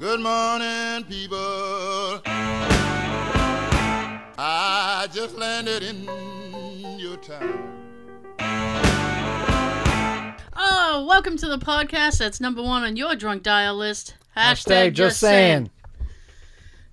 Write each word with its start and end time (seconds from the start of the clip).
Good 0.00 0.20
morning, 0.20 1.02
people. 1.08 2.22
I 4.38 5.08
just 5.12 5.34
landed 5.36 5.82
in 5.82 6.04
your 7.00 7.16
town. 7.16 7.74
Oh, 10.54 11.04
welcome 11.08 11.36
to 11.38 11.48
the 11.48 11.58
podcast 11.58 12.18
that's 12.18 12.40
number 12.40 12.62
one 12.62 12.84
on 12.84 12.94
your 12.94 13.16
drunk 13.16 13.42
dial 13.42 13.74
list. 13.74 14.14
Hashtag 14.36 14.92
just 14.92 15.18
saying. 15.18 15.68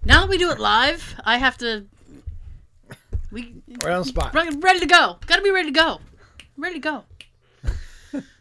Now 0.03 0.21
that 0.21 0.29
we 0.29 0.39
do 0.39 0.49
it 0.49 0.59
live, 0.59 1.13
I 1.23 1.37
have 1.37 1.59
to. 1.59 1.85
We 3.31 3.53
Right 3.83 3.93
on 3.93 4.01
the 4.01 4.05
spot. 4.05 4.33
ready 4.33 4.79
to 4.79 4.87
go. 4.87 5.17
Got 5.27 5.35
to 5.35 5.41
be 5.43 5.51
ready 5.51 5.71
to 5.71 5.79
go. 5.79 5.99
Ready 6.57 6.79
to 6.79 6.79
go. 6.79 7.03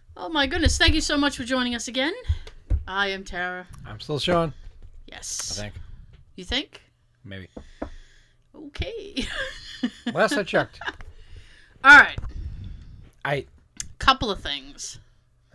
oh 0.17 0.31
my 0.31 0.47
goodness! 0.47 0.79
Thank 0.79 0.95
you 0.95 1.03
so 1.03 1.19
much 1.19 1.37
for 1.37 1.45
joining 1.45 1.75
us 1.75 1.87
again. 1.87 2.15
I 2.87 3.09
am 3.09 3.25
Tara. 3.25 3.67
I'm 3.87 4.01
still. 4.01 4.21
Yes. 5.07 5.59
I 5.59 5.63
think. 5.63 5.75
You 6.37 6.45
think? 6.45 6.83
Maybe. 7.25 7.49
Okay. 8.55 9.27
Last 10.13 10.33
I 10.37 10.43
checked. 10.43 10.81
All 11.83 11.97
right. 11.97 12.19
I 13.25 13.47
Couple 13.99 14.31
of 14.31 14.41
things. 14.41 14.99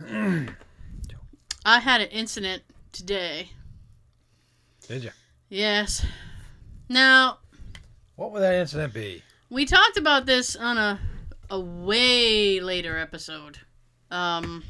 I 1.64 1.78
had 1.78 2.00
an 2.00 2.08
incident 2.08 2.62
today. 2.92 3.50
did 4.88 5.04
you? 5.04 5.10
Yes. 5.48 6.04
Now, 6.88 7.38
What 8.16 8.32
would 8.32 8.40
that 8.42 8.54
incident 8.54 8.92
be? 8.94 9.22
we 9.50 9.64
talked 9.66 9.96
about 9.96 10.26
this 10.26 10.56
on 10.56 10.78
a 10.78 10.98
a 11.50 11.58
way 11.60 12.60
later 12.60 12.96
episode. 12.98 13.58
Um 14.10 14.64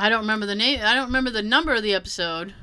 I 0.00 0.08
don't 0.08 0.22
remember 0.22 0.46
the 0.46 0.54
name 0.54 0.80
I 0.82 0.94
don't 0.94 1.08
remember 1.08 1.28
the 1.28 1.42
number 1.42 1.74
of 1.74 1.82
the 1.82 1.92
episode. 1.92 2.54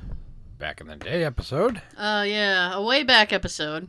Back 0.58 0.80
in 0.80 0.88
the 0.88 0.96
day 0.96 1.22
episode. 1.22 1.80
Uh 1.96 2.24
yeah, 2.26 2.74
a 2.74 2.82
way 2.82 3.04
back 3.04 3.32
episode. 3.32 3.86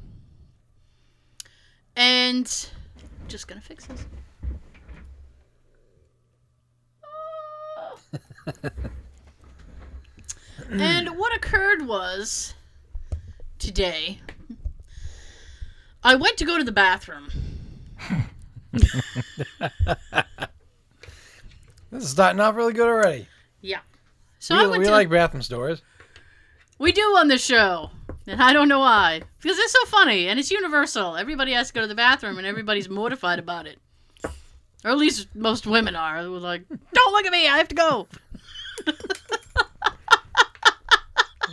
And 1.95 2.45
just 3.27 3.47
gonna 3.47 3.59
fix 3.59 3.87
this. 3.87 4.05
and 10.69 11.17
what 11.17 11.35
occurred 11.35 11.87
was 11.87 12.53
today 13.57 14.21
I 16.03 16.13
went 16.13 16.37
to 16.37 16.45
go 16.45 16.59
to 16.59 16.63
the 16.63 16.71
bathroom. 16.71 17.29
This 21.91 22.03
is 22.03 22.09
starting 22.11 22.39
off 22.39 22.55
really 22.55 22.73
good 22.73 22.87
already. 22.87 23.27
Yeah. 23.61 23.79
So 24.39 24.55
we 24.55 24.63
I 24.63 24.67
went 24.67 24.79
we 24.79 24.85
to 24.85 24.91
like 24.91 25.09
bathroom 25.09 25.41
stories. 25.41 25.81
We 26.77 26.91
do 26.91 27.01
on 27.01 27.27
the 27.27 27.37
show. 27.37 27.91
And 28.27 28.41
I 28.41 28.53
don't 28.53 28.69
know 28.69 28.79
why. 28.79 29.21
Because 29.41 29.57
it's 29.57 29.73
so 29.73 29.85
funny 29.85 30.27
and 30.27 30.39
it's 30.39 30.51
universal. 30.51 31.17
Everybody 31.17 31.53
has 31.53 31.67
to 31.69 31.73
go 31.73 31.81
to 31.81 31.87
the 31.87 31.95
bathroom 31.95 32.37
and 32.37 32.47
everybody's 32.47 32.89
mortified 32.89 33.39
about 33.39 33.67
it. 33.67 33.79
Or 34.85 34.91
at 34.91 34.97
least 34.97 35.27
most 35.35 35.67
women 35.67 35.95
are. 35.95 36.21
They're 36.21 36.31
like, 36.31 36.63
don't 36.93 37.11
look 37.11 37.25
at 37.25 37.31
me, 37.31 37.47
I 37.47 37.57
have 37.57 37.67
to 37.69 37.75
go. 37.75 38.07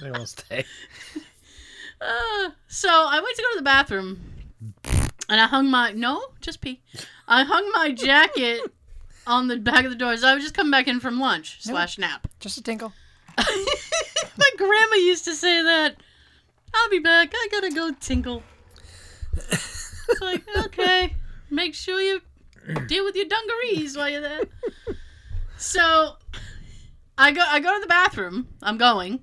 They 0.02 0.10
won't 0.10 0.28
stay. 0.28 0.64
Uh, 2.00 2.50
so 2.68 2.88
I 2.88 3.20
went 3.22 3.36
to 3.36 3.42
go 3.42 3.52
to 3.52 3.58
the 3.58 3.62
bathroom 3.62 4.20
and 5.28 5.40
I 5.40 5.46
hung 5.46 5.70
my, 5.70 5.92
no, 5.92 6.22
just 6.40 6.60
pee. 6.60 6.82
I 7.26 7.44
hung 7.44 7.70
my 7.72 7.92
jacket 7.92 8.60
on 9.26 9.48
the 9.48 9.56
back 9.56 9.84
of 9.84 9.90
the 9.90 9.96
door 9.96 10.12
as 10.12 10.24
I 10.24 10.34
was 10.34 10.44
just 10.44 10.54
coming 10.54 10.70
back 10.70 10.88
in 10.88 11.00
from 11.00 11.18
lunch 11.18 11.58
slash 11.60 11.98
nap. 11.98 12.28
Just 12.40 12.58
a 12.58 12.62
tinkle. 12.62 12.92
my 13.36 14.50
grandma 14.56 14.96
used 14.96 15.24
to 15.24 15.34
say 15.34 15.62
that. 15.62 15.96
I'll 16.74 16.90
be 16.90 16.98
back. 16.98 17.32
I 17.34 17.48
gotta 17.50 17.70
go 17.70 17.92
tinkle. 17.98 18.42
It's 19.34 20.20
like, 20.20 20.44
okay, 20.66 21.14
make 21.50 21.74
sure 21.74 22.00
you 22.00 22.20
deal 22.86 23.04
with 23.04 23.16
your 23.16 23.26
dungarees 23.26 23.96
while 23.96 24.08
you're 24.08 24.20
there. 24.20 24.44
So, 25.56 26.16
I 27.16 27.32
go. 27.32 27.42
I 27.46 27.60
go 27.60 27.74
to 27.74 27.80
the 27.80 27.86
bathroom. 27.86 28.48
I'm 28.62 28.76
going, 28.76 29.22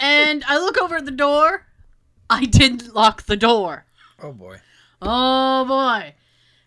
and 0.00 0.42
I 0.46 0.58
look 0.58 0.78
over 0.80 0.96
at 0.96 1.04
the 1.04 1.10
door. 1.10 1.66
I 2.30 2.46
didn't 2.46 2.94
lock 2.94 3.24
the 3.24 3.36
door. 3.36 3.84
Oh 4.20 4.32
boy. 4.32 4.60
Oh 5.02 5.64
boy! 5.66 6.14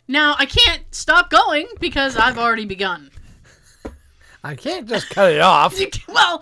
Now 0.10 0.36
I 0.40 0.48
can't 0.48 0.84
stop 0.90 1.30
going 1.30 1.68
because 1.80 2.18
I've 2.18 2.40
already 2.40 2.66
begun. 2.66 3.12
I 4.44 4.56
can't 4.56 4.90
just 4.90 5.08
cut 5.12 5.32
it 5.32 5.40
off. 5.40 5.80
You 5.80 5.88
well, 6.08 6.42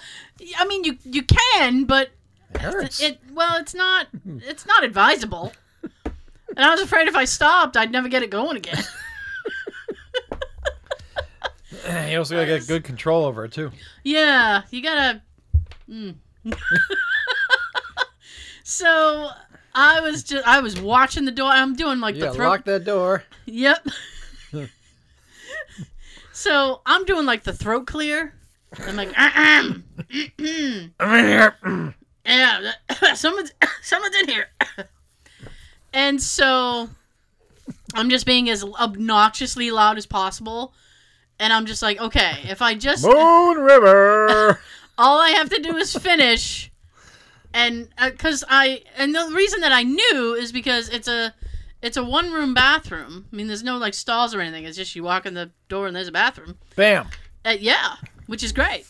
I 0.58 0.66
mean, 0.66 0.86
you 0.86 0.98
you 1.04 1.24
can, 1.24 1.84
but 1.84 2.12
It 2.56 2.62
hurts. 2.62 3.02
It 3.02 3.20
well, 3.34 3.58
it's 3.58 3.76
not 3.76 4.08
it's 4.26 4.66
not 4.66 4.86
advisable. 4.86 5.52
And 5.84 6.66
I 6.66 6.72
was 6.72 6.80
afraid 6.80 7.10
if 7.10 7.16
I 7.16 7.26
stopped, 7.26 7.76
I'd 7.76 7.92
never 7.92 8.08
get 8.08 8.24
it 8.24 8.30
going 8.30 8.56
again. 8.56 8.82
you 12.10 12.18
also 12.18 12.36
gotta 12.36 12.48
get 12.48 12.68
good 12.68 12.86
control 12.86 13.26
over 13.26 13.44
it 13.44 13.52
too. 13.52 13.72
yeah, 14.06 14.62
you 14.72 14.82
gotta. 14.82 15.22
Mm. 15.90 16.16
so 18.64 19.30
I 19.80 20.00
was 20.00 20.24
just 20.24 20.46
I 20.48 20.60
was 20.60 20.82
watching 20.82 21.24
the 21.26 21.32
door. 21.32 21.52
I'm 21.52 21.76
doing 21.76 22.00
like 22.00 22.16
You 22.16 22.22
the 22.22 22.34
throat. 22.34 22.50
lock 22.50 22.66
that 22.66 22.84
door. 22.84 23.24
Yep. 23.46 23.88
so 26.34 26.82
I'm 26.84 27.06
doing 27.06 27.28
like 27.28 27.44
the 27.44 27.54
throat 27.54 27.86
clear. 27.86 28.34
I'm 28.86 28.96
like, 28.96 29.14
"Ahem. 29.16 29.86
I'm 31.00 31.20
in 31.20 31.26
here. 31.26 31.56
yeah, 32.26 32.72
someone's 33.14 33.52
someone's 33.84 34.16
in 34.16 34.28
here. 34.30 34.48
and 35.94 36.20
so 36.20 36.90
I'm 37.94 38.10
just 38.10 38.26
being 38.26 38.50
as 38.50 38.64
obnoxiously 38.64 39.70
loud 39.70 40.00
as 40.00 40.08
possible. 40.08 40.74
And 41.40 41.54
I'm 41.54 41.68
just 41.68 41.84
like, 41.84 42.02
okay, 42.02 42.40
if 42.46 42.64
I 42.64 42.74
just 42.74 43.06
Moon 43.06 43.58
River. 43.60 44.60
all 44.98 45.22
I 45.22 45.30
have 45.30 45.52
to 45.52 45.62
do 45.62 45.78
is 45.78 45.94
finish, 45.94 46.72
and 47.54 47.90
because 48.00 48.44
I 48.48 48.84
and 48.98 49.14
the 49.16 49.32
reason 49.34 49.62
that 49.62 49.72
I 49.72 49.84
knew 49.84 50.34
is 50.36 50.52
because 50.52 50.90
it's 50.90 51.08
a 51.08 51.34
it's 51.82 51.98
a 51.98 52.04
one 52.04 52.32
room 52.32 52.54
bathroom. 52.54 53.26
I 53.32 53.36
mean, 53.36 53.48
there's 53.48 53.64
no 53.64 53.78
like 53.78 53.94
stalls 53.94 54.34
or 54.34 54.42
anything. 54.42 54.64
It's 54.66 54.78
just 54.78 54.96
you 54.96 55.04
walk 55.04 55.26
in 55.26 55.34
the 55.34 55.52
door 55.70 55.88
and 55.88 55.96
there's 55.96 56.08
a 56.08 56.12
bathroom. 56.12 56.58
Bam. 56.76 57.08
Uh, 57.46 57.56
yeah, 57.60 57.96
which 58.26 58.44
is 58.44 58.52
great. 58.52 58.86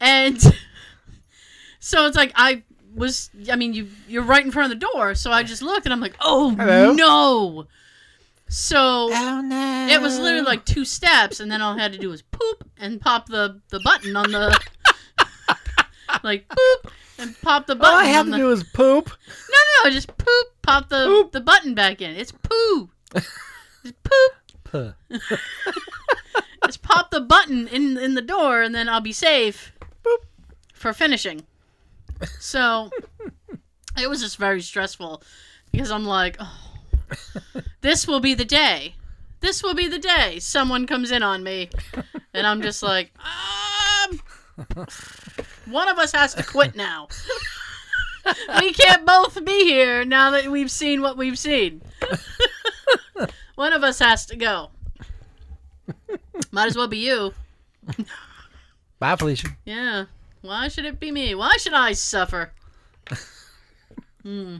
And 0.00 0.40
so 1.80 2.06
it's 2.06 2.16
like 2.16 2.32
I 2.34 2.62
was. 2.94 3.30
I 3.50 3.56
mean, 3.56 3.72
you 3.74 3.88
you're 4.08 4.22
right 4.22 4.44
in 4.44 4.50
front 4.50 4.72
of 4.72 4.78
the 4.80 4.86
door. 4.86 5.14
So 5.14 5.30
I 5.30 5.42
just 5.42 5.62
looked 5.62 5.86
and 5.86 5.92
I'm 5.92 6.00
like, 6.00 6.16
oh 6.20 6.50
Hello? 6.56 6.92
no. 6.92 7.66
So 8.48 9.08
Oh 9.10 9.40
no. 9.42 9.86
it 9.90 10.00
was 10.00 10.18
literally 10.18 10.44
like 10.44 10.64
two 10.64 10.84
steps, 10.84 11.40
and 11.40 11.50
then 11.50 11.60
all 11.62 11.78
I 11.78 11.82
had 11.82 11.92
to 11.92 11.98
do 11.98 12.10
was 12.10 12.22
poop 12.22 12.68
and 12.78 13.00
pop 13.00 13.26
the 13.26 13.60
the 13.70 13.80
button 13.82 14.14
on 14.16 14.30
the 14.30 14.58
like 16.22 16.46
poop 16.48 16.92
and 17.24 17.40
pop 17.42 17.66
the 17.66 17.74
button. 17.74 17.94
All 17.94 18.00
I 18.00 18.06
had 18.06 18.20
on 18.20 18.26
to 18.26 18.30
the, 18.32 18.36
do 18.38 18.46
was 18.46 18.62
poop. 18.64 19.08
no, 19.08 19.84
no, 19.84 19.90
just 19.90 20.16
poop, 20.16 20.46
pop 20.62 20.88
the 20.88 21.04
Poop. 21.06 21.32
the 21.32 21.40
button 21.40 21.74
back 21.74 22.00
in. 22.00 22.14
It's 22.16 22.32
poo. 22.32 22.90
Just 23.84 24.02
poop. 24.02 24.32
Puh. 24.64 24.92
Just 26.64 26.82
pop 26.82 27.10
the 27.10 27.20
button 27.20 27.68
in 27.68 27.98
in 27.98 28.14
the 28.14 28.22
door, 28.22 28.62
and 28.62 28.74
then 28.74 28.88
I'll 28.88 29.02
be 29.02 29.12
safe. 29.12 29.72
Boop. 30.02 30.24
For 30.72 30.92
finishing. 30.94 31.42
So 32.40 32.90
it 33.98 34.08
was 34.08 34.20
just 34.20 34.38
very 34.38 34.62
stressful 34.62 35.22
because 35.70 35.90
I'm 35.90 36.06
like, 36.06 36.36
oh, 36.40 36.70
this 37.82 38.06
will 38.08 38.20
be 38.20 38.34
the 38.34 38.44
day. 38.44 38.94
This 39.40 39.62
will 39.62 39.74
be 39.74 39.88
the 39.88 39.98
day 39.98 40.38
someone 40.38 40.86
comes 40.86 41.10
in 41.10 41.22
on 41.22 41.42
me, 41.42 41.68
and 42.32 42.46
I'm 42.46 42.62
just 42.62 42.82
like, 42.82 43.12
um, 43.18 44.20
one 45.66 45.88
of 45.88 45.98
us 45.98 46.12
has 46.12 46.34
to 46.34 46.42
quit 46.42 46.74
now. 46.76 47.08
we 48.60 48.72
can't 48.72 49.04
both 49.06 49.44
be 49.44 49.64
here 49.64 50.04
now 50.04 50.30
that 50.30 50.50
we've 50.50 50.70
seen 50.70 51.02
what 51.02 51.16
we've 51.16 51.38
seen. 51.38 51.82
one 53.54 53.72
of 53.72 53.82
us 53.84 53.98
has 53.98 54.26
to 54.26 54.36
go. 54.36 54.70
Might 56.50 56.66
as 56.66 56.76
well 56.76 56.88
be 56.88 56.98
you. 56.98 57.34
Bye, 58.98 59.16
Felicia. 59.16 59.48
Yeah. 59.64 60.04
Why 60.42 60.68
should 60.68 60.84
it 60.84 61.00
be 61.00 61.10
me? 61.10 61.34
Why 61.34 61.56
should 61.58 61.74
I 61.74 61.92
suffer? 61.92 62.52
Hmm. 64.22 64.56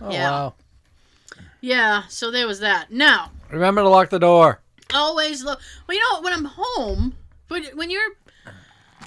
Oh 0.00 0.10
Yeah. 0.10 0.30
wow. 0.30 0.54
Yeah, 1.60 2.02
so 2.08 2.30
there 2.30 2.46
was 2.46 2.60
that. 2.60 2.90
Now, 2.92 3.32
Remember 3.50 3.82
to 3.82 3.88
lock 3.88 4.10
the 4.10 4.18
door. 4.18 4.60
always 4.94 5.42
look. 5.42 5.60
Well, 5.86 5.96
you 5.96 6.02
know, 6.12 6.20
when 6.20 6.32
I'm 6.32 6.44
home, 6.44 7.14
when, 7.48 7.64
when 7.74 7.90
you're. 7.90 8.10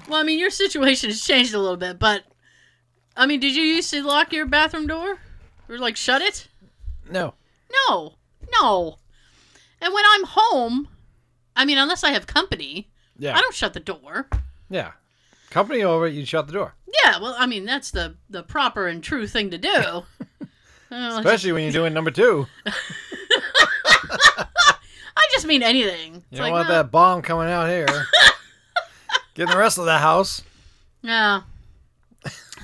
Well, 0.07 0.19
I 0.19 0.23
mean, 0.23 0.39
your 0.39 0.49
situation 0.49 1.09
has 1.09 1.21
changed 1.23 1.53
a 1.53 1.59
little 1.59 1.77
bit, 1.77 1.99
but. 1.99 2.23
I 3.15 3.25
mean, 3.25 3.39
did 3.41 3.55
you 3.55 3.63
used 3.63 3.89
to 3.91 4.01
lock 4.03 4.31
your 4.31 4.45
bathroom 4.45 4.87
door? 4.87 5.19
Or, 5.69 5.77
like, 5.77 5.97
shut 5.97 6.21
it? 6.21 6.47
No. 7.09 7.33
No. 7.89 8.13
No. 8.61 8.97
And 9.81 9.93
when 9.93 10.03
I'm 10.07 10.23
home, 10.25 10.87
I 11.55 11.65
mean, 11.65 11.77
unless 11.77 12.03
I 12.05 12.11
have 12.11 12.25
company, 12.27 12.89
Yeah. 13.17 13.35
I 13.37 13.41
don't 13.41 13.53
shut 13.53 13.73
the 13.73 13.79
door. 13.81 14.27
Yeah. 14.69 14.91
Company 15.49 15.83
over, 15.83 16.07
you 16.07 16.25
shut 16.25 16.47
the 16.47 16.53
door. 16.53 16.73
Yeah, 17.03 17.19
well, 17.19 17.35
I 17.37 17.45
mean 17.45 17.65
that's 17.65 17.91
the 17.91 18.15
the 18.29 18.43
proper 18.43 18.87
and 18.87 19.03
true 19.03 19.27
thing 19.27 19.49
to 19.51 19.57
do. 19.57 20.03
Especially 20.91 21.51
when 21.51 21.63
you're 21.63 21.71
doing 21.73 21.93
number 21.93 22.11
two. 22.11 22.47
I 25.17 25.27
just 25.31 25.45
mean 25.45 25.63
anything. 25.63 26.15
It's 26.15 26.25
You 26.31 26.37
don't 26.37 26.45
like, 26.47 26.51
want 26.53 26.69
no. 26.69 26.75
that 26.75 26.91
bomb 26.91 27.21
coming 27.21 27.49
out 27.49 27.67
here. 27.69 27.87
Getting 29.41 29.55
the 29.55 29.59
rest 29.59 29.79
of 29.79 29.85
the 29.85 29.97
house. 29.97 30.43
Yeah. 31.01 31.41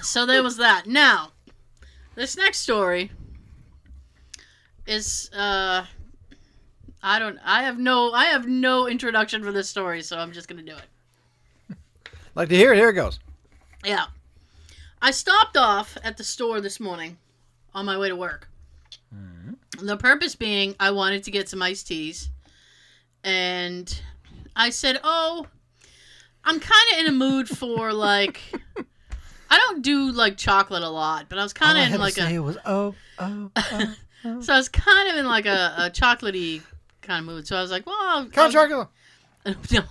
So 0.04 0.28
there 0.28 0.44
was 0.44 0.58
that. 0.58 0.86
Now, 0.86 1.32
this 2.14 2.38
next 2.38 2.60
story 2.60 3.10
is 4.86 5.32
uh 5.36 5.88
I 7.02 7.18
don't 7.18 7.40
I 7.44 7.64
have 7.64 7.80
no 7.80 8.12
I 8.12 8.26
have 8.26 8.48
no 8.48 8.88
introduction 8.88 9.44
for 9.44 9.52
this 9.52 9.68
story, 9.68 10.04
so 10.04 10.20
I'm 10.20 10.32
just 10.32 10.48
going 10.48 10.64
to 10.64 10.72
do 10.72 10.78
it. 10.78 11.78
Like 12.36 12.50
to 12.50 12.56
hear 12.56 12.74
it, 12.74 12.78
here 12.78 12.90
it 12.90 12.94
goes. 12.94 13.20
Yeah. 13.84 14.06
I 15.02 15.10
stopped 15.10 15.58
off 15.58 15.98
at 16.04 16.18
the 16.18 16.24
store 16.24 16.62
this 16.62 16.80
morning 16.80 17.18
on 17.74 17.88
my 17.88 17.98
way 17.98 18.08
to 18.08 18.16
work. 18.16 18.50
The 19.82 19.98
purpose 19.98 20.36
being 20.36 20.76
I 20.80 20.92
wanted 20.92 21.24
to 21.24 21.32
get 21.32 21.50
some 21.50 21.64
iced 21.64 21.88
teas. 21.88 22.30
And 23.24 24.00
I 24.56 24.70
said, 24.70 25.00
"Oh, 25.04 25.48
I'm 26.48 26.62
kind 26.62 26.94
of 26.94 27.00
in 27.00 27.08
a 27.08 27.12
mood 27.12 27.50
for 27.50 27.92
like 27.92 28.40
I 29.50 29.58
don't 29.58 29.82
do 29.82 30.12
like 30.12 30.38
chocolate 30.38 30.82
a 30.82 30.90
lot, 30.90 31.28
but 31.28 31.38
I 31.38 31.44
was 31.44 31.52
kind 31.52 31.78
of 31.78 31.94
in 31.94 32.00
like 32.00 32.18
a 32.18 32.30
It 32.30 32.40
was 32.40 32.58
oh 32.66 32.96
oh. 33.20 33.52
oh. 33.58 33.94
so 34.42 34.54
I 34.54 34.58
was 34.58 34.70
kind 34.70 35.10
of 35.10 35.18
in 35.18 35.26
like 35.26 35.46
a, 35.46 35.74
a 35.78 35.90
chocolatey 35.90 36.62
kind 37.02 37.20
of 37.20 37.26
mood. 37.26 37.48
So 37.48 37.58
I 37.58 37.62
was 37.62 37.70
like, 37.70 37.86
"Well, 37.86 37.98
I'll, 38.00 38.26
Count 38.28 38.54
Chocula. 38.54 38.88
no. 39.72 39.82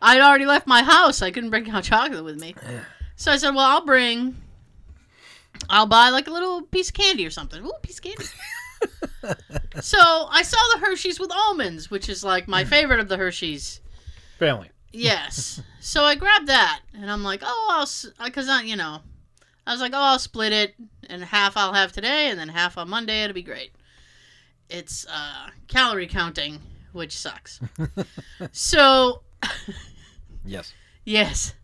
I'd 0.00 0.20
already 0.22 0.46
left 0.46 0.66
my 0.66 0.82
house. 0.82 1.20
I 1.20 1.30
couldn't 1.30 1.50
bring 1.50 1.66
hot 1.66 1.84
chocolate 1.84 2.24
with 2.24 2.40
me. 2.40 2.54
So 3.16 3.32
I 3.32 3.36
said, 3.36 3.50
well, 3.50 3.66
I'll 3.66 3.84
bring, 3.84 4.36
I'll 5.68 5.86
buy 5.86 6.10
like 6.10 6.28
a 6.28 6.30
little 6.30 6.62
piece 6.62 6.88
of 6.88 6.94
candy 6.94 7.26
or 7.26 7.30
something. 7.30 7.62
Ooh, 7.64 7.72
piece 7.82 7.98
of 7.98 8.04
candy. 8.04 8.24
so 9.80 9.98
I 9.98 10.42
saw 10.42 10.58
the 10.74 10.86
Hershey's 10.86 11.18
with 11.18 11.32
almonds, 11.32 11.90
which 11.90 12.08
is 12.08 12.22
like 12.22 12.46
my 12.46 12.64
favorite 12.64 13.00
of 13.00 13.08
the 13.08 13.16
Hershey's. 13.16 13.80
Family. 14.38 14.70
Yes. 14.92 15.60
so 15.80 16.04
I 16.04 16.14
grabbed 16.14 16.48
that 16.48 16.80
and 16.94 17.10
I'm 17.10 17.22
like, 17.22 17.42
oh, 17.44 17.68
I'll, 17.70 18.24
because 18.24 18.48
I, 18.48 18.62
you 18.62 18.76
know, 18.76 19.00
I 19.66 19.72
was 19.72 19.80
like, 19.80 19.92
oh, 19.94 20.00
I'll 20.00 20.18
split 20.18 20.52
it 20.52 20.74
and 21.08 21.22
half 21.22 21.56
I'll 21.56 21.74
have 21.74 21.92
today 21.92 22.28
and 22.30 22.38
then 22.38 22.48
half 22.48 22.78
on 22.78 22.88
Monday. 22.88 23.22
It'll 23.22 23.34
be 23.34 23.42
great. 23.42 23.72
It's 24.70 25.06
uh, 25.08 25.48
calorie 25.66 26.06
counting, 26.06 26.60
which 26.92 27.16
sucks. 27.16 27.60
so 28.52 29.22
Yes. 30.44 30.72
Yes. 31.04 31.54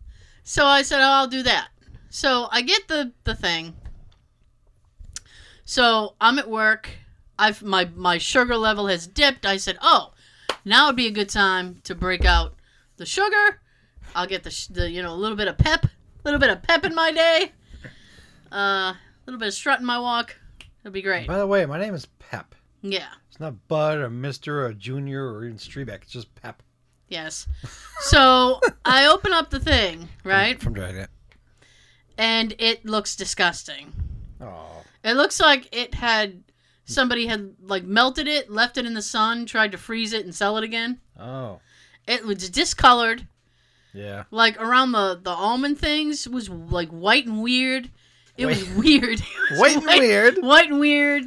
So 0.43 0.65
I 0.65 0.83
said, 0.83 0.99
oh, 0.99 1.11
I'll 1.11 1.27
do 1.27 1.43
that. 1.43 1.69
So 2.09 2.47
I 2.51 2.61
get 2.61 2.87
the 2.87 3.11
the 3.23 3.35
thing. 3.35 3.75
So 5.65 6.13
I'm 6.21 6.39
at 6.39 6.49
work. 6.49 6.89
I've 7.37 7.63
my 7.63 7.85
my 7.95 8.17
sugar 8.17 8.55
level 8.55 8.87
has 8.87 9.07
dipped. 9.07 9.45
I 9.45 9.57
said, 9.57 9.77
oh, 9.81 10.13
now 10.63 10.87
would 10.87 10.95
be 10.95 11.07
a 11.07 11.11
good 11.11 11.29
time 11.29 11.81
to 11.83 11.95
break 11.95 12.23
out 12.23 12.53
the 12.97 13.05
sugar. 13.05 13.61
I'll 14.15 14.27
get 14.27 14.43
the 14.43 14.67
the 14.71 14.89
you 14.89 15.01
know 15.01 15.13
a 15.13 15.15
little 15.15 15.37
bit 15.37 15.47
of 15.47 15.57
pep, 15.57 15.85
a 15.85 15.89
little 16.23 16.39
bit 16.39 16.49
of 16.49 16.63
pep 16.63 16.85
in 16.85 16.95
my 16.95 17.11
day. 17.11 17.51
Uh, 18.51 18.93
a 18.93 18.97
little 19.25 19.39
bit 19.39 19.47
of 19.47 19.53
strut 19.53 19.79
in 19.79 19.85
my 19.85 19.99
walk. 19.99 20.35
It'll 20.81 20.93
be 20.93 21.01
great. 21.01 21.27
By 21.27 21.39
the 21.39 21.47
way, 21.47 21.65
my 21.65 21.79
name 21.79 21.95
is 21.95 22.05
Pep. 22.19 22.53
Yeah. 22.81 23.07
It's 23.27 23.39
not 23.39 23.67
Bud 23.67 23.97
or 23.97 24.09
Mister 24.09 24.65
or 24.65 24.73
Junior 24.73 25.33
or 25.33 25.45
even 25.45 25.57
Streebek. 25.57 26.03
It's 26.03 26.11
just 26.11 26.33
Pep. 26.35 26.61
Yes. 27.09 27.47
So 28.01 28.61
I 28.85 29.07
open 29.07 29.33
up 29.33 29.49
the 29.49 29.59
thing, 29.59 30.09
right? 30.23 30.61
From 30.61 30.73
Dragnet. 30.73 31.09
And 32.17 32.53
it 32.59 32.85
looks 32.85 33.15
disgusting. 33.15 33.91
Oh. 34.39 34.83
It 35.03 35.13
looks 35.13 35.39
like 35.39 35.75
it 35.75 35.95
had 35.95 36.43
somebody 36.85 37.27
had 37.27 37.55
like 37.61 37.83
melted 37.83 38.27
it, 38.27 38.49
left 38.49 38.77
it 38.77 38.85
in 38.85 38.93
the 38.93 39.01
sun, 39.01 39.45
tried 39.45 39.71
to 39.71 39.77
freeze 39.77 40.13
it 40.13 40.23
and 40.23 40.33
sell 40.33 40.57
it 40.57 40.63
again. 40.63 40.99
Oh. 41.19 41.59
It 42.07 42.25
was 42.25 42.49
discolored. 42.49 43.27
Yeah. 43.93 44.23
Like 44.31 44.59
around 44.61 44.91
the 44.91 45.19
the 45.21 45.29
almond 45.31 45.79
things 45.79 46.27
was 46.27 46.49
like 46.49 46.89
white 46.89 47.25
and 47.25 47.41
weird. 47.41 47.89
It 48.37 48.45
was 48.45 48.67
weird. 48.75 49.19
It 49.21 49.51
was 49.51 49.59
White 49.59 49.77
and 49.77 49.85
weird. 49.85 50.37
White 50.39 50.69
and 50.69 50.79
weird. 50.79 51.23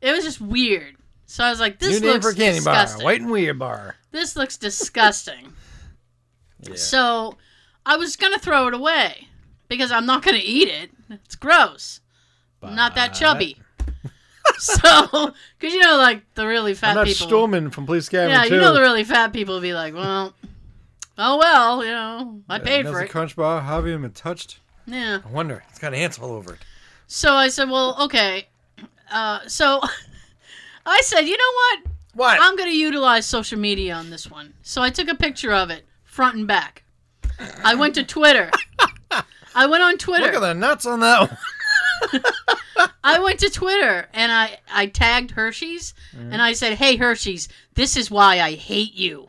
It 0.00 0.12
was 0.12 0.24
just 0.24 0.40
weird. 0.40 0.96
So 1.26 1.44
I 1.44 1.50
was 1.50 1.60
like, 1.60 1.78
this 1.78 2.00
New 2.00 2.06
name 2.06 2.14
looks 2.14 2.26
for 2.26 2.32
candy 2.32 2.58
disgusting. 2.58 2.98
bar. 3.00 3.04
White 3.04 3.20
and 3.20 3.30
weird 3.30 3.58
bar. 3.58 3.96
This 4.12 4.36
looks 4.36 4.56
disgusting. 4.56 5.52
Yeah. 6.62 6.74
So 6.76 7.38
I 7.86 7.96
was 7.96 8.16
gonna 8.16 8.38
throw 8.38 8.68
it 8.68 8.74
away 8.74 9.28
because 9.68 9.90
I'm 9.90 10.04
not 10.04 10.22
gonna 10.22 10.40
eat 10.42 10.68
it. 10.68 10.90
It's 11.08 11.34
gross. 11.34 12.00
I'm 12.62 12.74
not 12.74 12.94
that 12.96 13.14
chubby. 13.14 13.56
so, 14.80 15.32
because 15.58 15.74
you 15.74 15.80
know, 15.80 15.96
like 15.96 16.22
the 16.34 16.46
really 16.46 16.74
fat 16.74 16.90
I'm 16.90 16.96
not 16.96 17.06
people. 17.06 17.26
Stillman 17.26 17.70
from 17.70 17.86
Police 17.86 18.08
Academy 18.08 18.32
yeah, 18.32 18.44
too. 18.44 18.54
you 18.54 18.60
know 18.60 18.74
the 18.74 18.80
really 18.80 19.04
fat 19.04 19.32
people 19.32 19.54
would 19.54 19.62
be 19.62 19.72
like, 19.72 19.94
well, 19.94 20.34
oh 21.18 21.38
well, 21.38 21.84
you 21.84 21.90
know, 21.90 22.40
I 22.48 22.58
paid 22.58 22.84
That's 22.84 22.92
for 22.92 23.00
a 23.00 23.04
it. 23.04 23.10
crunch 23.10 23.36
bar. 23.36 23.60
Have 23.60 23.86
you 23.86 23.96
been 23.98 24.10
touched? 24.12 24.60
Yeah. 24.86 25.20
I 25.24 25.28
wonder. 25.28 25.62
It's 25.70 25.78
got 25.78 25.94
ants 25.94 26.18
all 26.18 26.32
over 26.32 26.54
it. 26.54 26.58
So 27.06 27.32
I 27.32 27.48
said, 27.48 27.70
well, 27.70 27.96
okay. 28.04 28.48
Uh, 29.10 29.40
so 29.46 29.80
I 30.86 31.00
said, 31.02 31.22
you 31.22 31.36
know 31.36 31.52
what? 31.54 31.92
What? 32.14 32.38
I'm 32.40 32.56
going 32.56 32.68
to 32.68 32.76
utilize 32.76 33.24
social 33.26 33.58
media 33.58 33.94
on 33.94 34.10
this 34.10 34.30
one. 34.30 34.54
So 34.62 34.82
I 34.82 34.90
took 34.90 35.08
a 35.08 35.14
picture 35.14 35.52
of 35.52 35.70
it, 35.70 35.84
front 36.04 36.36
and 36.36 36.46
back. 36.46 36.82
I 37.64 37.74
went 37.74 37.94
to 37.94 38.04
Twitter. 38.04 38.50
I 39.54 39.66
went 39.66 39.82
on 39.82 39.96
Twitter. 39.96 40.24
Look 40.26 40.34
at 40.34 40.40
the 40.40 40.54
nuts 40.54 40.86
on 40.86 41.00
that 41.00 41.30
one. 41.30 42.22
I 43.04 43.18
went 43.18 43.40
to 43.40 43.50
Twitter 43.50 44.08
and 44.12 44.30
I, 44.30 44.58
I 44.72 44.86
tagged 44.86 45.32
Hershey's 45.32 45.94
mm-hmm. 46.14 46.32
and 46.32 46.42
I 46.42 46.52
said, 46.52 46.74
Hey 46.74 46.96
Hershey's, 46.96 47.48
this 47.74 47.96
is 47.96 48.10
why 48.10 48.40
I 48.40 48.52
hate 48.52 48.94
you. 48.94 49.28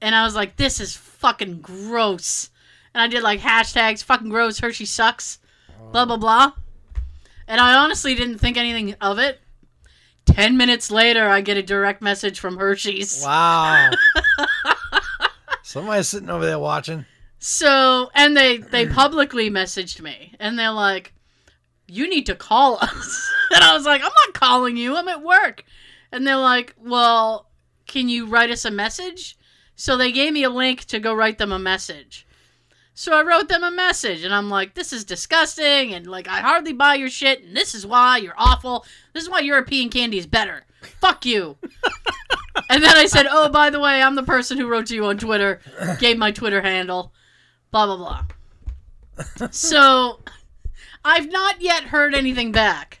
and 0.00 0.14
I 0.14 0.24
was 0.24 0.34
like, 0.34 0.56
This 0.56 0.80
is 0.80 0.96
fucking 0.96 1.60
gross. 1.60 2.50
And 2.94 3.02
I 3.02 3.08
did 3.08 3.22
like 3.22 3.40
hashtags, 3.40 4.02
fucking 4.02 4.30
gross, 4.30 4.58
Hershey 4.58 4.86
sucks, 4.86 5.38
oh. 5.70 5.90
blah, 5.90 6.04
blah, 6.04 6.16
blah. 6.16 6.52
And 7.46 7.60
I 7.60 7.74
honestly 7.76 8.14
didn't 8.14 8.38
think 8.38 8.56
anything 8.56 8.94
of 9.00 9.18
it. 9.18 9.40
Ten 10.24 10.56
minutes 10.56 10.90
later, 10.90 11.28
I 11.28 11.40
get 11.40 11.56
a 11.56 11.62
direct 11.62 12.02
message 12.02 12.40
from 12.40 12.56
Hershey's. 12.56 13.22
Wow. 13.24 13.90
Somebody's 15.62 16.08
sitting 16.08 16.30
over 16.30 16.44
there 16.44 16.58
watching. 16.58 17.06
So, 17.38 18.10
and 18.14 18.36
they 18.36 18.58
they 18.58 18.86
publicly 18.86 19.50
messaged 19.50 20.00
me, 20.00 20.34
and 20.40 20.58
they're 20.58 20.72
like, 20.72 21.12
"You 21.86 22.08
need 22.08 22.26
to 22.26 22.34
call 22.34 22.78
us." 22.80 23.30
and 23.54 23.62
I 23.62 23.74
was 23.74 23.86
like, 23.86 24.02
"I'm 24.02 24.12
not 24.26 24.34
calling 24.34 24.76
you. 24.76 24.96
I'm 24.96 25.08
at 25.08 25.22
work." 25.22 25.64
And 26.12 26.26
they're 26.26 26.36
like, 26.36 26.74
"Well, 26.78 27.48
can 27.86 28.08
you 28.08 28.26
write 28.26 28.50
us 28.50 28.64
a 28.64 28.70
message?" 28.70 29.36
So 29.74 29.96
they 29.96 30.12
gave 30.12 30.32
me 30.32 30.42
a 30.42 30.50
link 30.50 30.84
to 30.86 30.98
go 30.98 31.14
write 31.14 31.38
them 31.38 31.52
a 31.52 31.58
message. 31.58 32.26
So 32.94 33.12
I 33.12 33.22
wrote 33.22 33.48
them 33.48 33.62
a 33.62 33.70
message, 33.70 34.24
and 34.24 34.34
I'm 34.34 34.48
like, 34.48 34.74
"This 34.74 34.92
is 34.92 35.04
disgusting," 35.04 35.92
and 35.92 36.06
like, 36.06 36.28
I 36.28 36.40
hardly 36.40 36.72
buy 36.72 36.94
your 36.94 37.10
shit, 37.10 37.42
and 37.42 37.56
this 37.56 37.74
is 37.74 37.86
why 37.86 38.18
you're 38.18 38.34
awful. 38.38 38.86
This 39.12 39.24
is 39.24 39.30
why 39.30 39.40
European 39.40 39.90
candy 39.90 40.18
is 40.18 40.26
better. 40.26 40.64
Fuck 41.00 41.26
you. 41.26 41.56
and 42.70 42.82
then 42.82 42.96
I 42.96 43.06
said, 43.06 43.26
"Oh, 43.28 43.48
by 43.48 43.70
the 43.70 43.80
way, 43.80 44.02
I'm 44.02 44.14
the 44.14 44.22
person 44.22 44.56
who 44.56 44.66
wrote 44.66 44.86
to 44.86 44.94
you 44.94 45.06
on 45.06 45.18
Twitter, 45.18 45.60
gave 45.98 46.16
my 46.16 46.30
Twitter 46.30 46.62
handle." 46.62 47.12
blah 47.70 47.86
blah 47.86 48.24
blah. 49.18 49.48
so 49.50 50.20
I've 51.06 51.30
not 51.30 51.60
yet 51.60 51.84
heard 51.84 52.14
anything 52.14 52.52
back. 52.52 53.00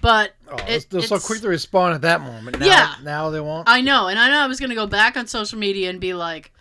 But 0.00 0.34
Oh, 0.50 0.56
it- 0.68 0.86
they're 0.90 1.00
so 1.02 1.18
quick 1.18 1.40
to 1.40 1.48
respond 1.48 1.94
at 1.94 2.02
that 2.02 2.20
moment. 2.20 2.58
Now, 2.60 2.66
Yeah. 2.66 2.94
Now 3.02 3.30
they 3.30 3.40
won't. 3.40 3.68
I 3.68 3.80
know, 3.80 4.08
and 4.08 4.18
I 4.18 4.28
know 4.28 4.38
I 4.40 4.46
was 4.46 4.60
gonna 4.60 4.74
go 4.74 4.86
back 4.86 5.16
on 5.16 5.26
social 5.26 5.58
media 5.58 5.88
and 5.88 5.98
be 6.00 6.12
like, 6.12 6.52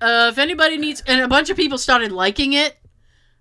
uh, 0.00 0.28
if 0.32 0.38
anybody 0.38 0.76
needs 0.76 1.02
and 1.06 1.20
a 1.22 1.28
bunch 1.28 1.50
of 1.50 1.56
people 1.56 1.78
started 1.78 2.10
liking 2.10 2.52
it, 2.52 2.76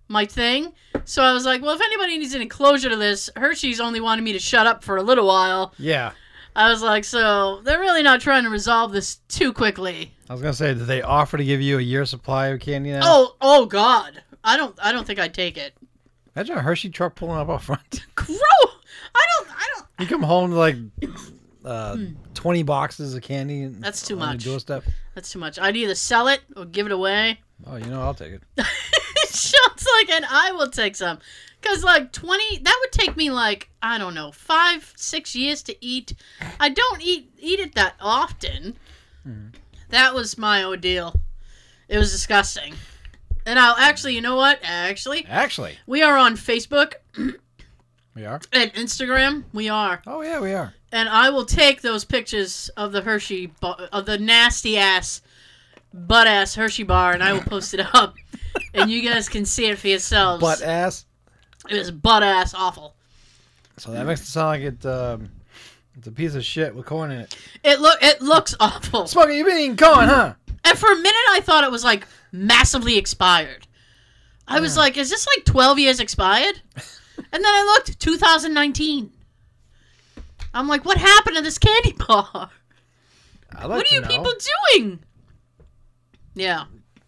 my 0.07 0.25
thing. 0.25 0.73
So 1.05 1.23
I 1.23 1.33
was 1.33 1.45
like, 1.45 1.61
well 1.63 1.73
if 1.75 1.81
anybody 1.81 2.17
needs 2.19 2.35
any 2.35 2.45
closure 2.45 2.89
to 2.89 2.95
this, 2.95 3.29
Hershey's 3.35 3.79
only 3.79 3.99
wanted 3.99 4.21
me 4.21 4.33
to 4.33 4.39
shut 4.39 4.67
up 4.67 4.83
for 4.83 4.97
a 4.97 5.03
little 5.03 5.25
while. 5.27 5.73
yeah. 5.79 6.11
I 6.55 6.69
was 6.69 6.83
like, 6.83 7.03
so 7.03 7.61
they're 7.63 7.79
really 7.79 8.03
not 8.03 8.21
trying 8.21 8.43
to 8.43 8.49
resolve 8.51 8.91
this 8.91 9.15
too 9.27 9.51
quickly. 9.53 10.13
I 10.29 10.33
was 10.33 10.41
gonna 10.43 10.53
say, 10.53 10.75
did 10.75 10.85
they 10.85 11.01
offer 11.01 11.35
to 11.37 11.43
give 11.43 11.61
you 11.61 11.79
a 11.79 11.81
year 11.81 12.05
supply 12.05 12.47
of 12.49 12.59
candy 12.59 12.91
now? 12.91 12.99
Oh 13.03 13.35
oh 13.41 13.65
god. 13.65 14.21
I 14.43 14.55
don't 14.55 14.77
I 14.79 14.91
don't 14.91 15.07
think 15.07 15.17
I'd 15.17 15.33
take 15.33 15.57
it. 15.57 15.73
Imagine 16.35 16.57
a 16.57 16.61
Hershey 16.61 16.89
truck 16.89 17.15
pulling 17.15 17.37
up 17.37 17.49
out 17.49 17.61
front. 17.61 18.05
Gross 18.15 18.39
I 19.15 19.25
don't 19.37 19.49
I 19.51 19.67
don't 19.75 19.87
You 19.99 20.07
come 20.07 20.23
home 20.23 20.51
to 20.51 20.57
like 20.57 20.75
uh, 21.65 21.97
twenty 22.33 22.63
boxes 22.63 23.13
of 23.15 23.21
candy. 23.21 23.63
And 23.63 23.75
Hmm. 23.75 23.81
That's 23.81 24.05
too 24.07 24.15
on 24.15 24.19
much. 24.19 24.45
Your 24.45 24.53
doorstep. 24.53 24.83
That's 25.15 25.31
too 25.31 25.39
much. 25.39 25.59
I'd 25.59 25.75
either 25.77 25.95
sell 25.95 26.27
it 26.27 26.41
or 26.55 26.65
give 26.65 26.85
it 26.85 26.91
away. 26.91 27.39
Oh, 27.65 27.75
you 27.75 27.85
know, 27.85 28.01
I'll 28.01 28.13
take 28.13 28.33
it. 28.33 28.41
Sounds 29.27 29.87
like, 29.99 30.09
and 30.09 30.25
I 30.29 30.51
will 30.51 30.69
take 30.69 30.95
some. 30.95 31.19
Because, 31.61 31.83
like, 31.83 32.11
20, 32.11 32.59
that 32.59 32.77
would 32.81 32.91
take 32.91 33.15
me, 33.15 33.31
like, 33.31 33.69
I 33.81 33.97
don't 33.97 34.13
know, 34.13 34.31
five, 34.31 34.91
six 34.97 35.33
years 35.33 35.63
to 35.63 35.85
eat. 35.85 36.13
I 36.59 36.69
don't 36.69 37.01
eat 37.01 37.31
eat 37.39 37.59
it 37.59 37.75
that 37.75 37.95
often. 38.01 38.77
Hmm. 39.23 39.47
That 39.89 40.13
was 40.13 40.37
my 40.37 40.63
ordeal. 40.63 41.15
It 41.87 41.97
was 41.97 42.11
disgusting. 42.11 42.73
And 43.45 43.59
I'll 43.59 43.75
actually, 43.77 44.15
you 44.15 44.21
know 44.21 44.35
what? 44.35 44.59
Actually, 44.63 45.25
Actually, 45.27 45.77
we 45.85 46.01
are 46.01 46.17
on 46.17 46.35
Facebook 46.37 46.93
we 48.15 48.25
are. 48.25 48.39
and 48.51 48.73
Instagram. 48.73 49.43
We 49.53 49.69
are. 49.69 50.01
Oh 50.07 50.21
yeah, 50.21 50.39
we 50.39 50.53
are. 50.53 50.73
and 50.91 51.09
I 51.09 51.29
will 51.29 51.45
take 51.45 51.81
those 51.81 52.05
pictures 52.05 52.69
of 52.77 52.91
the 52.91 53.01
Hershey 53.01 53.47
bu- 53.59 53.83
of 53.91 54.05
the 54.05 54.17
nasty 54.17 54.77
ass 54.77 55.21
butt 55.93 56.27
ass 56.27 56.55
Hershey 56.55 56.83
bar, 56.83 57.11
and 57.13 57.23
I 57.23 57.33
will 57.33 57.41
post 57.41 57.73
it 57.73 57.81
up, 57.93 58.15
and 58.73 58.89
you 58.89 59.01
guys 59.07 59.27
can 59.29 59.45
see 59.45 59.65
it 59.67 59.77
for 59.77 59.87
yourselves. 59.89 60.41
Butt 60.41 60.61
ass. 60.61 61.05
it 61.69 61.77
was 61.77 61.91
butt 61.91 62.23
ass 62.23 62.53
awful. 62.53 62.95
So 63.77 63.91
that 63.91 64.05
makes 64.05 64.21
it 64.21 64.25
sound 64.27 64.47
like 64.47 64.61
it. 64.61 64.85
Um, 64.85 65.29
it's 65.97 66.07
a 66.07 66.11
piece 66.11 66.33
of 66.35 66.43
shit 66.45 66.73
with 66.73 66.85
corn 66.85 67.11
in 67.11 67.19
it. 67.21 67.35
It 67.63 67.79
look 67.81 67.97
it 68.01 68.21
looks 68.21 68.55
awful, 68.59 69.05
Smokey, 69.07 69.35
you 69.35 69.43
been 69.45 69.57
eating 69.57 69.77
corn, 69.77 70.07
huh? 70.07 70.33
and 70.63 70.77
for 70.77 70.91
a 70.91 70.95
minute 70.95 71.13
I 71.31 71.41
thought 71.43 71.63
it 71.65 71.71
was 71.71 71.83
like 71.83 72.07
massively 72.33 72.97
expired. 72.97 73.67
I 74.45 74.59
was 74.59 74.75
like, 74.75 74.97
is 74.97 75.09
this 75.09 75.25
like 75.37 75.45
twelve 75.45 75.79
years 75.79 76.01
expired? 76.01 76.59
And 77.31 77.43
then 77.43 77.51
I 77.51 77.63
looked, 77.63 77.99
2019. 77.99 79.11
I'm 80.53 80.67
like, 80.67 80.83
what 80.85 80.97
happened 80.97 81.35
to 81.37 81.41
this 81.41 81.57
candy 81.57 81.93
bar? 81.93 82.49
I 83.55 83.65
like 83.65 83.77
what 83.77 83.87
to 83.87 83.93
are 83.93 83.95
you 83.95 84.01
know. 84.01 84.07
people 84.07 84.33
doing? 84.73 84.99
Yeah. 86.35 86.65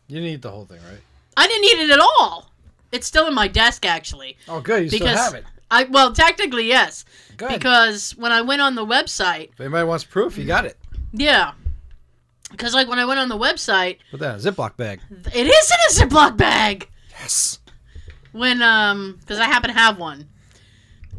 You 0.07 0.15
didn't 0.15 0.29
eat 0.29 0.41
the 0.41 0.49
whole 0.51 0.65
thing, 0.65 0.79
right? 0.89 0.99
I 1.37 1.47
didn't 1.47 1.63
eat 1.65 1.89
it 1.89 1.91
at 1.91 1.99
all. 1.99 2.49
It's 2.91 3.05
still 3.07 3.27
in 3.27 3.33
my 3.35 3.47
desk 3.47 3.85
actually. 3.85 4.37
Oh, 4.47 4.61
good. 4.61 4.83
You 4.83 4.89
still 4.89 4.99
Because 4.99 5.17
have 5.19 5.33
it. 5.35 5.43
I 5.69 5.83
well, 5.85 6.13
technically 6.13 6.67
yes, 6.67 7.05
Good. 7.37 7.49
because 7.49 8.11
when 8.15 8.31
I 8.31 8.41
went 8.41 8.61
on 8.61 8.75
the 8.75 8.85
website, 8.85 9.51
if 9.53 9.59
anybody 9.61 9.85
wants 9.87 10.03
proof, 10.03 10.37
you 10.37 10.45
got 10.45 10.65
it. 10.65 10.77
yeah, 11.13 11.53
because 12.55 12.73
like 12.73 12.87
when 12.87 12.99
I 12.99 13.05
went 13.05 13.19
on 13.19 13.29
the 13.29 13.37
website, 13.37 13.97
Put 14.11 14.19
that 14.21 14.35
a 14.35 14.51
Ziploc 14.51 14.77
bag. 14.77 14.99
it 15.33 15.47
is 15.47 15.71
in 15.71 16.05
a 16.05 16.07
Ziploc 16.07 16.37
bag. 16.37 16.89
Yes. 17.11 17.59
When 18.31 18.61
um, 18.61 19.17
because 19.19 19.39
I 19.39 19.45
happen 19.45 19.69
to 19.69 19.75
have 19.79 19.97
one. 19.97 20.27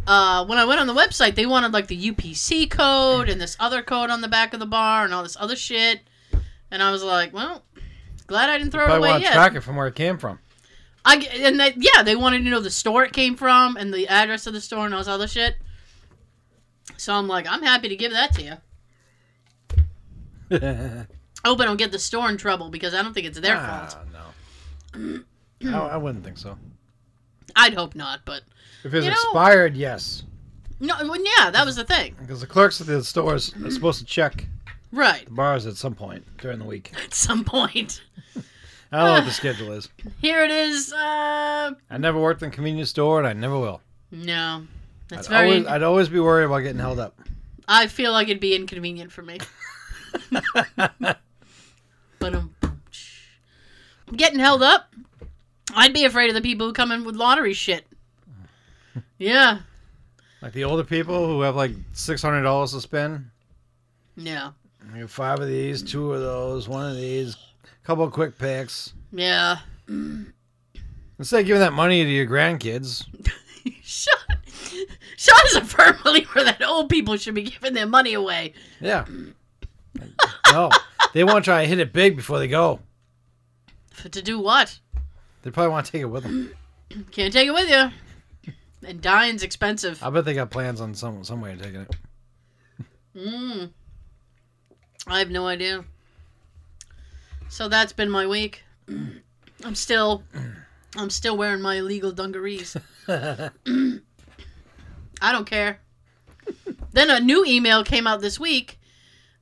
Uh, 0.06 0.44
when 0.46 0.56
I 0.58 0.64
went 0.64 0.80
on 0.80 0.86
the 0.86 0.94
website, 0.94 1.34
they 1.34 1.46
wanted 1.46 1.72
like 1.72 1.88
the 1.88 2.10
UPC 2.12 2.70
code 2.70 3.28
and 3.28 3.40
this 3.40 3.56
other 3.58 3.82
code 3.82 4.08
on 4.10 4.20
the 4.20 4.28
back 4.28 4.54
of 4.54 4.60
the 4.60 4.66
bar 4.66 5.04
and 5.04 5.12
all 5.12 5.22
this 5.24 5.36
other 5.40 5.56
shit, 5.56 6.00
and 6.70 6.80
I 6.82 6.92
was 6.92 7.02
like, 7.02 7.32
well, 7.32 7.64
glad 8.28 8.48
I 8.48 8.56
didn't 8.58 8.70
throw 8.70 8.82
it 8.84 8.86
Probably 8.86 8.98
away 9.08 9.10
want 9.10 9.22
to 9.24 9.28
yet. 9.30 9.34
track 9.34 9.54
it 9.56 9.62
from 9.62 9.74
where 9.76 9.88
it 9.88 9.96
came 9.96 10.16
from. 10.18 10.38
I 11.04 11.18
g- 11.18 11.28
and 11.44 11.58
they, 11.58 11.72
yeah, 11.76 12.02
they 12.04 12.14
wanted 12.14 12.44
to 12.44 12.50
know 12.50 12.60
the 12.60 12.70
store 12.70 13.02
it 13.04 13.12
came 13.12 13.34
from 13.36 13.76
and 13.76 13.92
the 13.92 14.06
address 14.08 14.46
of 14.46 14.52
the 14.52 14.60
store 14.60 14.84
and 14.86 14.94
all 14.94 15.00
this 15.00 15.08
other 15.08 15.26
shit. 15.26 15.56
So 16.96 17.12
I'm 17.12 17.26
like, 17.26 17.46
I'm 17.48 17.62
happy 17.62 17.88
to 17.88 17.96
give 17.96 18.12
that 18.12 18.32
to 18.34 18.42
you. 18.42 18.52
I 21.46 21.48
hope 21.48 21.60
I 21.60 21.64
don't 21.64 21.76
get 21.76 21.92
the 21.92 21.98
store 22.00 22.28
in 22.28 22.36
trouble 22.36 22.70
because 22.70 22.92
I 22.92 23.02
don't 23.02 23.14
think 23.14 23.24
it's 23.24 23.38
their 23.38 23.56
fault. 23.56 23.96
Ah, 23.96 24.02
no. 24.98 25.20
I, 25.78 25.90
I 25.90 25.96
wouldn't 25.96 26.24
think 26.24 26.38
so. 26.38 26.58
I'd 27.54 27.72
hope 27.72 27.94
not, 27.94 28.22
but 28.24 28.42
If 28.82 28.92
it's 28.92 29.04
You 29.04 29.10
know- 29.12 29.16
expired, 29.16 29.76
yes. 29.76 30.24
no, 30.80 30.96
well, 31.02 31.16
yeah, 31.38 31.50
that 31.50 31.64
was 31.64 31.76
the 31.76 31.84
thing, 31.84 32.16
Because 32.20 32.40
the 32.40 32.48
clerks 32.48 32.80
at 32.80 32.88
the 32.88 33.04
stores 33.04 33.54
are 33.64 33.70
supposed 33.78 34.00
to 34.00 34.04
check 34.04 34.48
right? 34.90 35.24
the 35.24 35.30
bars 35.30 35.66
at 35.66 35.76
some 35.76 35.94
point 35.94 36.24
during 36.38 36.58
the 36.58 36.64
week. 36.64 36.90
At 37.04 37.14
some 37.14 37.44
point, 37.44 38.02
I 38.90 38.98
don't 38.98 39.06
know 39.06 39.12
what 39.12 39.24
the 39.24 39.30
schedule 39.42 39.70
is. 39.70 39.88
here 40.20 40.42
it 40.44 40.50
is. 40.50 40.92
Uh, 40.92 41.74
I 41.88 41.96
never 41.98 42.18
worked 42.20 42.42
in 42.42 42.48
a 42.48 42.52
convenience 42.52 42.90
store, 42.90 43.20
and 43.20 43.28
I 43.28 43.34
never 43.34 43.56
will. 43.56 43.80
no, 44.10 44.66
that's 45.08 45.28
I'd 45.28 45.30
very. 45.30 45.48
always, 45.50 45.66
I'd 45.68 45.82
always 45.84 46.08
be 46.08 46.18
worried 46.18 46.46
about 46.46 46.58
getting 46.58 46.80
held 46.80 46.98
up. 46.98 47.16
I 47.68 47.86
feel 47.86 48.10
like 48.10 48.26
it'd 48.26 48.40
be 48.40 48.56
inconvenient 48.56 49.12
for 49.12 49.22
me. 49.22 49.38
But 52.26 52.34
um, 52.34 52.52
getting 54.16 54.40
held 54.40 54.60
up, 54.60 54.92
I'd 55.76 55.92
be 55.94 56.04
afraid 56.04 56.28
of 56.28 56.34
the 56.34 56.40
people 56.40 56.66
who 56.66 56.72
come 56.72 56.90
in 56.90 57.04
with 57.04 57.14
lottery 57.14 57.52
shit. 57.52 57.86
Yeah, 59.18 59.60
Like 60.42 60.52
the 60.52 60.64
older 60.64 60.82
people 60.82 61.24
who 61.28 61.42
have 61.42 61.54
like 61.54 61.70
six 61.92 62.20
hundred 62.22 62.42
dollars 62.42 62.72
to 62.72 62.80
spend. 62.80 63.26
yeah, 64.16 64.50
You 64.92 65.02
have 65.02 65.10
five 65.12 65.38
of 65.38 65.46
these, 65.46 65.82
two 65.84 66.12
of 66.14 66.20
those, 66.20 66.68
one 66.68 66.90
of 66.90 66.96
these, 66.96 67.36
a 67.64 67.86
couple 67.86 68.02
of 68.04 68.12
quick 68.12 68.36
picks. 68.38 68.92
yeah. 69.12 69.58
Instead 69.88 71.40
of 71.40 71.46
giving 71.46 71.60
that 71.60 71.72
money 71.74 72.02
to 72.02 72.10
your 72.10 72.26
grandkids, 72.26 73.04
Sean, 73.82 74.36
Sean 75.16 75.46
is 75.46 75.54
a 75.56 75.64
firm 75.64 75.96
believer 76.02 76.42
that 76.42 76.60
old 76.62 76.88
people 76.90 77.16
should 77.16 77.34
be 77.34 77.42
giving 77.44 77.72
their 77.74 77.86
money 77.86 78.14
away. 78.14 78.52
yeah. 78.80 79.04
no, 80.52 80.70
they 81.16 81.24
want 81.24 81.36
to 81.36 81.48
try 81.48 81.62
to 81.62 81.66
hit 81.66 81.78
it 81.78 81.94
big 81.94 82.14
before 82.14 82.38
they 82.38 82.46
go. 82.46 82.80
For, 83.90 84.10
to 84.10 84.20
do 84.20 84.38
what? 84.38 84.78
They 85.40 85.50
probably 85.50 85.70
want 85.70 85.86
to 85.86 85.92
take 85.92 86.02
it 86.02 86.10
with 86.10 86.24
them. 86.24 86.52
Can't 87.10 87.32
take 87.32 87.48
it 87.48 87.54
with 87.54 87.70
you. 87.70 88.52
And 88.86 89.00
dying's 89.00 89.42
expensive. 89.42 90.02
I 90.02 90.10
bet 90.10 90.26
they 90.26 90.34
got 90.34 90.50
plans 90.50 90.78
on 90.78 90.94
some 90.94 91.24
some 91.24 91.40
way 91.40 91.54
of 91.54 91.62
taking 91.62 91.80
it. 91.80 91.96
Mm. 93.16 93.70
I 95.06 95.18
have 95.18 95.30
no 95.30 95.46
idea. 95.46 95.86
So 97.48 97.66
that's 97.70 97.94
been 97.94 98.10
my 98.10 98.26
week. 98.26 98.62
I'm 98.86 99.74
still 99.74 100.22
I'm 100.96 101.08
still 101.08 101.38
wearing 101.38 101.62
my 101.62 101.76
illegal 101.76 102.12
dungarees. 102.12 102.76
I 103.08 103.52
don't 105.22 105.46
care. 105.46 105.80
then 106.92 107.08
a 107.08 107.20
new 107.20 107.42
email 107.46 107.84
came 107.84 108.06
out 108.06 108.20
this 108.20 108.38
week 108.38 108.78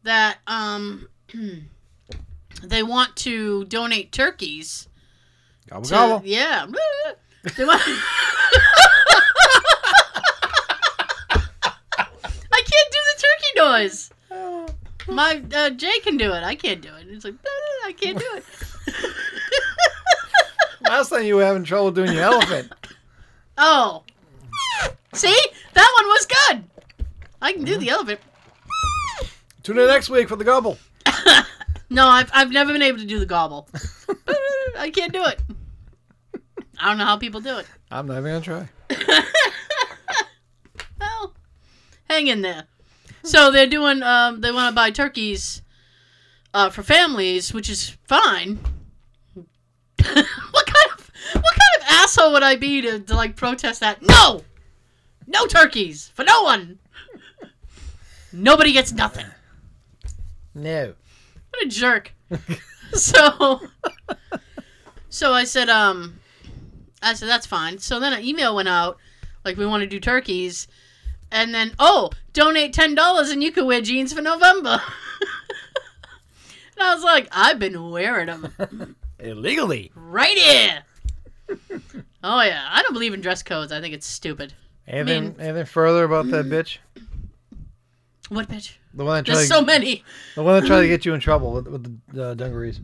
that 0.04 0.38
um 0.46 1.08
they 2.62 2.82
want 2.82 3.16
to 3.16 3.64
donate 3.66 4.12
turkeys. 4.12 4.88
Gobble 5.68 5.84
To, 5.86 5.90
gobble. 5.90 6.22
Yeah. 6.26 6.66
They 7.58 7.64
want- 7.66 7.82
I 11.36 12.62
can't 12.62 12.90
do 12.92 12.98
the 13.10 13.16
turkey 13.20 13.52
noise. 13.56 14.10
My 15.08 15.42
uh, 15.54 15.70
Jay 15.70 15.98
can 16.00 16.16
do 16.16 16.32
it. 16.32 16.42
I 16.42 16.54
can't 16.54 16.80
do 16.80 16.88
it. 16.94 17.06
It's 17.08 17.24
like 17.24 17.34
"Ah, 17.46 17.86
I 17.86 17.92
can't 17.92 18.18
do 18.18 18.26
it. 18.36 18.44
Last 20.88 21.10
time 21.10 21.24
you 21.24 21.36
were 21.36 21.44
having 21.44 21.64
trouble 21.64 21.90
doing 21.90 22.12
your 22.12 22.22
elephant. 22.22 22.72
oh, 23.58 24.02
see 25.12 25.36
that 25.74 25.92
one 25.98 26.06
was 26.06 26.26
good. 26.26 26.64
I 27.42 27.52
can 27.52 27.64
do 27.64 27.76
the 27.76 27.90
elephant. 27.90 28.20
Tune 29.62 29.78
in 29.78 29.86
next 29.86 30.08
week 30.10 30.28
for 30.28 30.36
the 30.36 30.44
gobble. 30.44 30.78
No, 31.90 32.06
I've 32.06 32.30
I've 32.34 32.50
never 32.50 32.72
been 32.72 32.82
able 32.82 32.98
to 32.98 33.06
do 33.06 33.18
the 33.18 33.26
gobble. 33.26 33.68
I 34.78 34.90
can't 34.90 35.12
do 35.12 35.24
it. 35.24 35.40
I 36.80 36.88
don't 36.88 36.98
know 36.98 37.04
how 37.04 37.16
people 37.16 37.40
do 37.40 37.58
it. 37.58 37.66
I'm 37.90 38.06
not 38.06 38.18
even 38.18 38.24
gonna 38.24 38.40
try. 38.40 38.68
Well, 40.98 41.34
hang 42.08 42.28
in 42.28 42.40
there. 42.42 42.64
So 43.22 43.50
they're 43.50 43.66
doing. 43.66 44.02
Um, 44.02 44.40
they 44.40 44.50
want 44.52 44.70
to 44.70 44.74
buy 44.74 44.90
turkeys, 44.90 45.62
uh, 46.54 46.70
for 46.70 46.82
families, 46.82 47.52
which 47.52 47.68
is 47.68 47.96
fine. 48.04 48.58
what 49.34 49.46
kind 50.06 50.90
of 50.92 51.10
what 51.32 51.54
kind 51.54 51.74
of 51.80 51.86
asshole 51.88 52.32
would 52.32 52.42
I 52.42 52.56
be 52.56 52.80
to, 52.82 53.00
to 53.00 53.14
like 53.14 53.36
protest 53.36 53.80
that? 53.80 54.02
No, 54.02 54.42
no 55.26 55.46
turkeys 55.46 56.08
for 56.14 56.24
no 56.24 56.42
one. 56.42 56.78
Nobody 58.32 58.72
gets 58.72 58.92
nothing. 58.92 59.26
No. 60.54 60.94
What 61.54 61.66
a 61.66 61.68
jerk. 61.68 62.12
so 62.94 63.60
So 65.08 65.32
I 65.32 65.44
said, 65.44 65.68
um 65.68 66.18
I 67.02 67.14
said 67.14 67.28
that's 67.28 67.46
fine. 67.46 67.78
So 67.78 68.00
then 68.00 68.12
an 68.12 68.24
email 68.24 68.56
went 68.56 68.68
out, 68.68 68.98
like 69.44 69.56
we 69.56 69.66
want 69.66 69.82
to 69.82 69.86
do 69.86 70.00
turkeys. 70.00 70.66
And 71.30 71.54
then 71.54 71.72
oh, 71.78 72.10
donate 72.32 72.72
ten 72.72 72.94
dollars 72.96 73.30
and 73.30 73.42
you 73.42 73.52
can 73.52 73.66
wear 73.66 73.80
jeans 73.80 74.12
for 74.12 74.20
November. 74.20 74.80
and 76.76 76.80
I 76.80 76.92
was 76.94 77.04
like, 77.04 77.28
I've 77.30 77.58
been 77.60 77.90
wearing 77.90 78.26
them 78.26 78.96
Illegally. 79.20 79.92
right 79.94 80.36
here. 80.36 80.82
oh 82.24 82.42
yeah, 82.42 82.66
I 82.68 82.82
don't 82.82 82.92
believe 82.94 83.14
in 83.14 83.20
dress 83.20 83.42
codes. 83.44 83.70
I 83.70 83.80
think 83.80 83.94
it's 83.94 84.06
stupid. 84.06 84.54
Anything, 84.88 85.22
mean- 85.22 85.36
anything 85.40 85.66
further 85.66 86.02
about 86.04 86.28
that 86.30 86.46
bitch? 86.46 86.78
What 88.28 88.48
bitch? 88.48 88.72
The 88.96 89.04
one 89.04 89.16
that 89.16 89.26
tried, 89.26 89.36
There's 89.36 89.48
to, 89.48 89.54
so 89.54 89.62
many. 89.64 90.04
the 90.36 90.42
one 90.42 90.60
that 90.60 90.66
tried 90.66 90.82
to 90.82 90.88
get 90.88 91.04
you 91.04 91.14
in 91.14 91.20
trouble 91.20 91.52
with, 91.52 91.66
with 91.66 92.00
the 92.12 92.24
uh, 92.30 92.34
dungarees. 92.34 92.80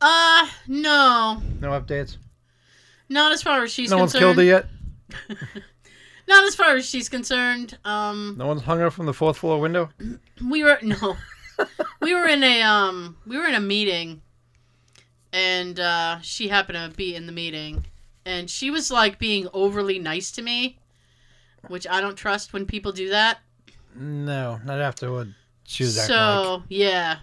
Uh, 0.00 0.48
no, 0.66 1.40
No 1.60 1.70
updates. 1.80 2.16
not 3.08 3.30
as 3.32 3.42
far 3.42 3.62
as 3.62 3.70
she's 3.72 3.90
no 3.90 3.98
one's 3.98 4.12
concerned. 4.12 4.34
killed 4.34 4.38
her 4.38 4.44
yet. 4.44 4.66
Not 6.28 6.44
as 6.44 6.54
far 6.54 6.76
as 6.76 6.88
she's 6.88 7.08
concerned. 7.08 7.76
Um, 7.84 8.36
No 8.38 8.46
one's 8.46 8.62
hung 8.62 8.78
her 8.78 8.90
from 8.90 9.06
the 9.06 9.12
fourth 9.12 9.36
floor 9.38 9.60
window. 9.60 9.90
we 10.50 10.62
were 10.64 10.78
no, 10.80 11.16
we 12.00 12.14
were 12.14 12.26
in 12.26 12.42
a 12.44 12.62
um, 12.62 13.16
we 13.26 13.36
were 13.36 13.44
in 13.46 13.54
a 13.56 13.60
meeting, 13.60 14.22
and 15.32 15.78
uh, 15.80 16.20
she 16.22 16.48
happened 16.48 16.78
to 16.90 16.96
be 16.96 17.14
in 17.16 17.26
the 17.26 17.32
meeting, 17.32 17.84
and 18.24 18.48
she 18.48 18.70
was 18.70 18.90
like 18.90 19.18
being 19.18 19.48
overly 19.52 19.98
nice 19.98 20.30
to 20.32 20.42
me, 20.42 20.78
which 21.68 21.86
I 21.88 22.00
don't 22.00 22.16
trust 22.16 22.52
when 22.52 22.66
people 22.66 22.92
do 22.92 23.10
that. 23.10 23.38
No, 23.94 24.58
not 24.64 24.80
after 24.80 25.12
what 25.12 25.28
she 25.64 25.84
was 25.84 25.98
acting 25.98 26.16
like. 26.16 26.44
So 26.44 26.62
yeah. 26.68 27.18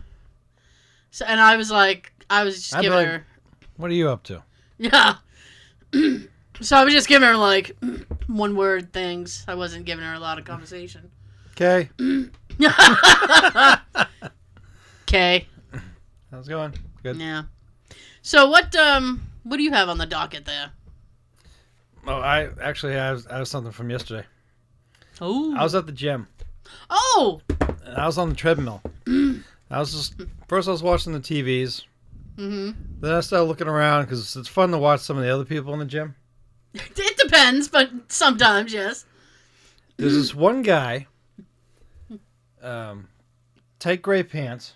So 1.12 1.26
and 1.26 1.40
I 1.40 1.58
was 1.58 1.72
like, 1.72 2.12
I 2.30 2.44
was 2.44 2.56
just 2.56 2.76
I'd 2.76 2.80
be 2.80 2.84
giving 2.86 2.98
like- 2.98 3.08
her. 3.08 3.26
What 3.78 3.92
are 3.92 3.94
you 3.96 4.10
up 4.10 4.24
to? 4.24 4.44
Yeah. 4.78 5.16
so 6.62 6.78
I 6.78 6.84
was 6.84 6.94
just 6.94 7.08
giving 7.08 7.28
her 7.28 7.38
like 7.38 7.76
one 8.28 8.56
word 8.56 8.92
things. 8.94 9.46
I 9.48 9.56
wasn't 9.56 9.86
giving 9.86 10.04
her 10.06 10.14
a 10.14 10.20
lot 10.20 10.38
of 10.38 10.46
conversation. 10.46 11.10
Okay. 11.52 11.90
Okay. 15.04 15.48
How's 16.32 16.48
it 16.48 16.50
going? 16.50 16.74
Good. 17.04 17.18
Yeah. 17.18 17.44
So 18.22 18.50
what 18.50 18.76
um 18.76 19.22
what 19.44 19.58
do 19.58 19.64
you 19.64 19.72
have 19.72 19.90
on 19.90 19.98
the 19.98 20.06
docket 20.06 20.46
there? 20.46 20.72
Oh, 22.08 22.20
I 22.20 22.50
actually 22.62 22.94
have, 22.94 23.28
I 23.30 23.38
have 23.38 23.48
something 23.48 23.72
from 23.72 23.90
yesterday. 23.90 24.26
Oh. 25.22 25.56
I 25.56 25.64
was 25.64 25.76
at 25.76 25.86
the 25.86 25.92
gym. 25.92 26.28
Oh. 26.90 27.42
And 27.86 27.98
I 27.98 28.06
was 28.06 28.18
on 28.18 28.30
the 28.30 28.36
treadmill. 28.36 28.82
I 29.08 29.80
was 29.80 29.92
just 29.94 30.16
first 30.48 30.68
I 30.68 30.72
was 30.72 30.84
watching 30.84 31.14
the 31.14 31.20
TVs. 31.20 31.84
hmm 32.38 32.72
Then 33.02 33.12
I 33.14 33.20
started 33.22 33.46
looking 33.46 33.68
around 33.68 34.06
because 34.06 34.36
it's 34.36 34.48
fun 34.48 34.72
to 34.72 34.78
watch 34.78 35.02
some 35.02 35.18
of 35.18 35.24
the 35.24 35.34
other 35.34 35.46
people 35.46 35.74
in 35.74 35.80
the 35.80 35.86
gym. 35.86 36.16
It 36.74 37.18
depends, 37.18 37.68
but 37.68 37.90
sometimes 38.10 38.72
yes. 38.74 39.06
There's 39.98 40.14
this 40.14 40.34
one 40.36 40.62
guy, 40.62 41.08
um, 42.62 43.08
tight 43.80 44.02
gray 44.02 44.24
pants. 44.24 44.76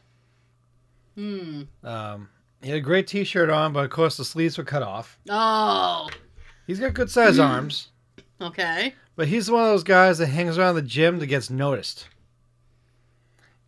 Hmm. 1.15 1.63
Um, 1.83 2.29
he 2.61 2.69
had 2.69 2.77
a 2.77 2.81
gray 2.81 3.03
T-shirt 3.03 3.49
on, 3.49 3.73
but 3.73 3.85
of 3.85 3.91
course 3.91 4.17
the 4.17 4.25
sleeves 4.25 4.57
were 4.57 4.63
cut 4.63 4.81
off. 4.83 5.19
Oh. 5.29 6.09
He's 6.65 6.79
got 6.79 6.93
good 6.93 7.09
sized 7.11 7.39
arms, 7.39 7.89
Okay. 8.41 8.95
But 9.15 9.27
he's 9.27 9.49
one 9.51 9.63
of 9.63 9.69
those 9.69 9.83
guys 9.83 10.17
that 10.17 10.27
hangs 10.27 10.57
around 10.57 10.75
the 10.75 10.81
gym 10.81 11.19
that 11.19 11.27
gets 11.27 11.49
noticed. 11.49 12.07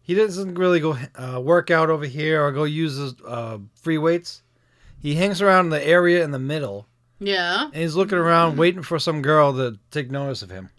He 0.02 0.14
doesn't 0.14 0.56
really 0.56 0.80
go 0.80 0.98
uh, 1.16 1.40
work 1.42 1.72
out 1.72 1.90
over 1.90 2.06
here 2.06 2.44
or 2.44 2.52
go 2.52 2.64
use 2.64 2.96
his 2.98 3.14
uh, 3.28 3.58
free 3.82 3.98
weights. 3.98 4.44
He 5.00 5.16
hangs 5.16 5.42
around 5.42 5.66
in 5.66 5.70
the 5.72 5.86
area 5.88 6.24
in 6.24 6.32
the 6.32 6.40
middle, 6.40 6.88
Yeah. 7.20 7.66
and 7.66 7.76
he's 7.76 7.96
looking 7.96 8.18
around, 8.18 8.58
waiting 8.58 8.84
for 8.84 9.00
some 9.00 9.22
girl 9.22 9.54
to 9.54 9.80
take 9.92 10.12
notice 10.12 10.42
of 10.42 10.50
him. 10.52 10.70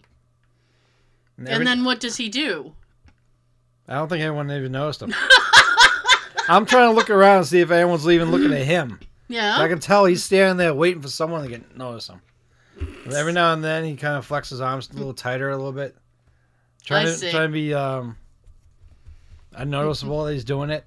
every- 1.39 1.53
And 1.53 1.67
then 1.67 1.83
what 1.83 1.99
does 1.99 2.17
he 2.17 2.29
do? 2.29 2.73
I 3.87 3.95
don't 3.95 4.09
think 4.09 4.21
anyone 4.21 4.51
even 4.51 4.71
noticed 4.73 5.01
him. 5.01 5.13
I'm 6.49 6.65
trying 6.65 6.89
to 6.89 6.95
look 6.95 7.09
around 7.09 7.37
and 7.39 7.47
see 7.47 7.59
if 7.59 7.71
anyone's 7.71 8.07
even 8.07 8.31
looking 8.31 8.53
at 8.53 8.65
him. 8.65 8.99
Yeah. 9.29 9.57
I 9.59 9.67
can 9.67 9.79
tell 9.79 10.05
he's 10.05 10.23
standing 10.23 10.55
there 10.57 10.73
waiting 10.73 11.01
for 11.01 11.09
someone 11.09 11.43
to 11.43 11.49
get 11.49 11.75
notice 11.77 12.07
him. 12.07 12.21
Every 13.15 13.33
now 13.33 13.53
and 13.53 13.63
then 13.63 13.83
he 13.85 13.95
kind 13.95 14.15
of 14.17 14.27
flexes 14.27 14.49
his 14.49 14.61
arms 14.61 14.89
a 14.89 14.93
little 14.93 15.13
tighter, 15.13 15.49
a 15.49 15.55
little 15.55 15.71
bit, 15.71 15.95
trying 16.83 17.07
I 17.07 17.11
to 17.11 17.15
see. 17.15 17.31
trying 17.31 17.49
to 17.49 17.53
be 17.53 17.73
um, 17.73 18.17
unnoticeable 19.53 20.25
that 20.25 20.33
he's 20.33 20.43
doing 20.43 20.69
it. 20.69 20.85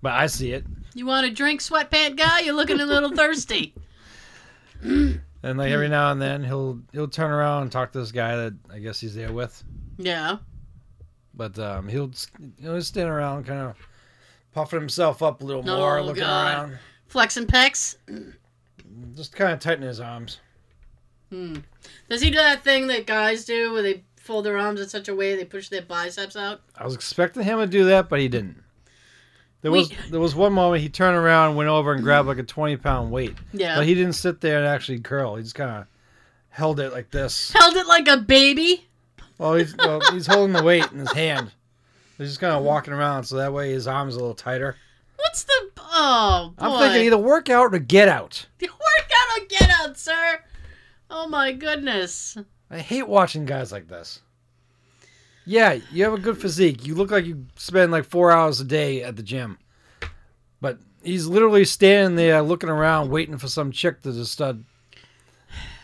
But 0.00 0.12
I 0.12 0.26
see 0.28 0.52
it, 0.52 0.64
You 0.94 1.06
want 1.06 1.26
a 1.26 1.30
drink, 1.30 1.60
sweatpant 1.60 2.16
guy? 2.16 2.40
You're 2.40 2.54
looking 2.54 2.80
a 2.80 2.86
little 2.86 3.10
thirsty. 3.16 3.74
and 4.82 5.20
like 5.42 5.70
every 5.72 5.88
now 5.88 6.12
and 6.12 6.22
then 6.22 6.44
he'll 6.44 6.80
he'll 6.92 7.08
turn 7.08 7.30
around 7.32 7.62
and 7.62 7.72
talk 7.72 7.92
to 7.92 7.98
this 7.98 8.12
guy 8.12 8.36
that 8.36 8.54
I 8.72 8.78
guess 8.78 9.00
he's 9.00 9.14
there 9.16 9.32
with. 9.32 9.62
Yeah. 9.98 10.38
But 11.34 11.58
um, 11.58 11.88
he'll 11.88 12.10
he'll 12.60 12.76
just 12.76 12.88
stand 12.88 13.08
around, 13.08 13.44
kind 13.44 13.60
of 13.60 13.76
puffing 14.52 14.78
himself 14.80 15.22
up 15.22 15.42
a 15.42 15.44
little 15.44 15.62
more, 15.64 15.98
Oh, 15.98 16.02
looking 16.04 16.22
God. 16.22 16.46
around, 16.70 16.78
Flexing 17.08 17.46
pecs. 17.46 17.96
just 19.16 19.34
kind 19.34 19.52
of 19.52 19.58
tightening 19.58 19.88
his 19.88 19.98
arms. 20.00 20.38
Hmm. 21.30 21.56
Does 22.08 22.22
he 22.22 22.30
do 22.30 22.36
that 22.38 22.64
thing 22.64 22.86
that 22.88 23.06
guys 23.06 23.44
do 23.44 23.72
where 23.72 23.82
they 23.82 24.04
fold 24.16 24.44
their 24.44 24.56
arms 24.58 24.80
in 24.80 24.88
such 24.88 25.08
a 25.08 25.14
way 25.14 25.36
they 25.36 25.44
push 25.44 25.68
their 25.68 25.82
biceps 25.82 26.36
out? 26.36 26.62
I 26.76 26.84
was 26.84 26.94
expecting 26.94 27.42
him 27.42 27.58
to 27.58 27.66
do 27.66 27.84
that, 27.86 28.08
but 28.08 28.20
he 28.20 28.28
didn't. 28.28 28.62
There 29.60 29.72
We- 29.72 29.80
was 29.80 29.90
there 30.10 30.20
was 30.20 30.34
one 30.34 30.52
moment 30.52 30.82
he 30.82 30.88
turned 30.88 31.16
around, 31.16 31.56
went 31.56 31.68
over 31.68 31.92
and 31.92 32.02
grabbed 32.02 32.28
like 32.28 32.38
a 32.38 32.42
twenty 32.44 32.76
pound 32.76 33.10
weight, 33.10 33.34
Yeah. 33.52 33.76
but 33.76 33.86
he 33.86 33.94
didn't 33.94 34.12
sit 34.14 34.40
there 34.40 34.58
and 34.58 34.66
actually 34.66 35.00
curl. 35.00 35.36
He 35.36 35.42
just 35.42 35.54
kind 35.56 35.70
of 35.70 35.86
held 36.50 36.78
it 36.80 36.92
like 36.92 37.10
this. 37.10 37.50
Held 37.52 37.76
it 37.76 37.86
like 37.86 38.06
a 38.08 38.16
baby. 38.18 38.86
Well, 39.36 39.54
he's 39.54 39.76
well, 39.76 40.00
he's 40.12 40.26
holding 40.28 40.52
the 40.54 40.62
weight 40.62 40.90
in 40.92 40.98
his 41.00 41.12
hand. 41.12 41.52
He's 42.18 42.28
just 42.28 42.40
kind 42.40 42.54
of 42.54 42.62
walking 42.62 42.92
around, 42.94 43.24
so 43.24 43.36
that 43.36 43.52
way 43.52 43.70
his 43.72 43.86
arms 43.88 44.14
a 44.14 44.18
little 44.18 44.34
tighter. 44.34 44.76
What's 45.16 45.42
the 45.44 45.70
oh 45.78 46.54
boy? 46.56 46.64
I'm 46.64 46.78
thinking 46.78 47.06
either 47.06 47.18
work 47.18 47.48
out 47.50 47.74
or 47.74 47.78
get 47.80 48.08
out. 48.08 48.46
work 48.62 48.70
out 48.70 49.42
or 49.42 49.44
get 49.46 49.70
out, 49.70 49.98
sir. 49.98 50.40
Oh 51.10 51.26
my 51.28 51.52
goodness. 51.52 52.36
I 52.70 52.78
hate 52.78 53.08
watching 53.08 53.44
guys 53.44 53.72
like 53.72 53.88
this. 53.88 54.20
Yeah, 55.46 55.78
you 55.90 56.04
have 56.04 56.12
a 56.12 56.18
good 56.18 56.38
physique. 56.38 56.86
You 56.86 56.94
look 56.94 57.10
like 57.10 57.24
you 57.24 57.46
spend 57.56 57.90
like 57.90 58.04
four 58.04 58.30
hours 58.30 58.60
a 58.60 58.64
day 58.64 59.02
at 59.02 59.16
the 59.16 59.22
gym. 59.22 59.58
But 60.60 60.78
he's 61.02 61.26
literally 61.26 61.64
standing 61.64 62.16
there 62.16 62.42
looking 62.42 62.68
around, 62.68 63.10
waiting 63.10 63.38
for 63.38 63.48
some 63.48 63.72
chick 63.72 64.02
to 64.02 64.12
just 64.12 64.32
start 64.32 64.56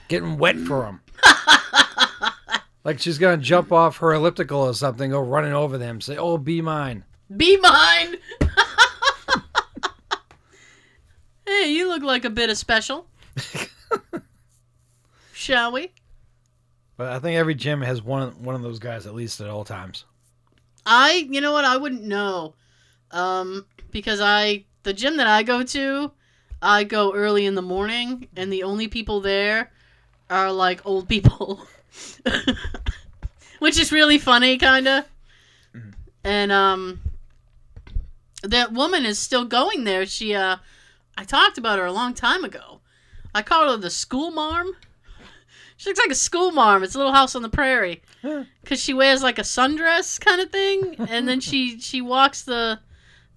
getting 0.08 0.36
wet 0.36 0.58
for 0.58 0.84
him. 0.84 1.00
like 2.84 2.98
she's 3.00 3.16
gonna 3.16 3.38
jump 3.38 3.72
off 3.72 3.96
her 3.98 4.12
elliptical 4.12 4.60
or 4.60 4.74
something, 4.74 5.10
go 5.10 5.20
running 5.20 5.54
over 5.54 5.78
them, 5.78 6.02
say, 6.02 6.18
"Oh, 6.18 6.36
be 6.36 6.60
mine." 6.60 7.04
Be 7.34 7.56
mine. 7.56 8.16
hey, 11.46 11.72
you 11.72 11.88
look 11.88 12.02
like 12.02 12.26
a 12.26 12.30
bit 12.30 12.50
of 12.50 12.58
special. 12.58 13.06
Shall 15.44 15.72
we? 15.72 15.92
But 16.96 17.12
I 17.12 17.18
think 17.18 17.36
every 17.36 17.54
gym 17.54 17.82
has 17.82 18.00
one 18.00 18.42
one 18.42 18.54
of 18.54 18.62
those 18.62 18.78
guys 18.78 19.06
at 19.06 19.14
least 19.14 19.42
at 19.42 19.50
all 19.50 19.62
times. 19.62 20.06
I, 20.86 21.28
you 21.30 21.42
know 21.42 21.52
what? 21.52 21.66
I 21.66 21.76
wouldn't 21.76 22.04
know, 22.04 22.54
um, 23.10 23.66
because 23.90 24.22
I 24.22 24.64
the 24.84 24.94
gym 24.94 25.18
that 25.18 25.26
I 25.26 25.42
go 25.42 25.62
to, 25.62 26.12
I 26.62 26.84
go 26.84 27.12
early 27.12 27.44
in 27.44 27.56
the 27.56 27.60
morning, 27.60 28.28
and 28.34 28.50
the 28.50 28.62
only 28.62 28.88
people 28.88 29.20
there 29.20 29.70
are 30.30 30.50
like 30.50 30.80
old 30.86 31.10
people, 31.10 31.60
which 33.58 33.78
is 33.78 33.92
really 33.92 34.16
funny, 34.16 34.56
kind 34.56 34.88
of. 34.88 35.04
And 36.24 36.52
um, 36.52 37.00
that 38.42 38.72
woman 38.72 39.04
is 39.04 39.18
still 39.18 39.44
going 39.44 39.84
there. 39.84 40.06
She, 40.06 40.34
uh, 40.34 40.56
I 41.18 41.24
talked 41.24 41.58
about 41.58 41.78
her 41.78 41.84
a 41.84 41.92
long 41.92 42.14
time 42.14 42.44
ago. 42.44 42.80
I 43.34 43.42
call 43.42 43.70
her 43.70 43.76
the 43.76 43.90
school 43.90 44.30
marm. 44.30 44.74
She 45.76 45.90
looks 45.90 45.98
like 45.98 46.10
a 46.10 46.14
school 46.14 46.52
marm. 46.52 46.82
It's 46.82 46.94
a 46.94 46.98
little 46.98 47.12
house 47.12 47.34
on 47.34 47.42
the 47.42 47.48
prairie 47.48 48.02
because 48.62 48.80
she 48.80 48.94
wears 48.94 49.22
like 49.22 49.38
a 49.38 49.42
sundress 49.42 50.20
kind 50.20 50.40
of 50.40 50.50
thing, 50.50 50.96
and 51.08 51.28
then 51.28 51.40
she 51.40 51.80
she 51.80 52.00
walks 52.00 52.42
the 52.42 52.80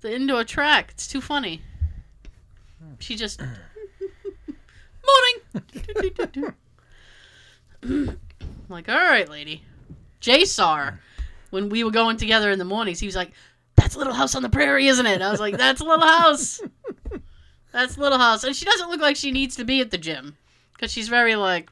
the 0.01 0.13
indoor 0.13 0.43
track. 0.43 0.91
It's 0.91 1.07
too 1.07 1.21
funny. 1.21 1.61
She 2.99 3.15
just 3.15 3.41
morning. 3.41 5.37
like, 8.69 8.89
all 8.89 8.95
right, 8.95 9.29
lady. 9.29 9.63
Her 10.25 10.99
when 11.49 11.69
we 11.69 11.83
were 11.83 11.91
going 11.91 12.17
together 12.17 12.51
in 12.51 12.59
the 12.59 12.65
mornings. 12.65 12.99
He 12.99 13.05
was 13.05 13.15
like, 13.15 13.31
"That's 13.75 13.95
a 13.95 13.97
Little 13.97 14.13
House 14.13 14.35
on 14.35 14.41
the 14.41 14.49
Prairie, 14.49 14.87
isn't 14.87 15.05
it?" 15.05 15.21
I 15.21 15.31
was 15.31 15.39
like, 15.39 15.57
"That's 15.57 15.81
a 15.81 15.85
Little 15.85 16.05
House. 16.05 16.61
That's 17.71 17.97
a 17.97 17.99
Little 17.99 18.17
House." 18.17 18.43
And 18.43 18.55
she 18.55 18.65
doesn't 18.65 18.89
look 18.89 19.01
like 19.01 19.15
she 19.15 19.31
needs 19.31 19.55
to 19.55 19.63
be 19.63 19.81
at 19.81 19.91
the 19.91 19.97
gym 19.97 20.37
because 20.73 20.91
she's 20.91 21.09
very 21.09 21.35
like. 21.35 21.69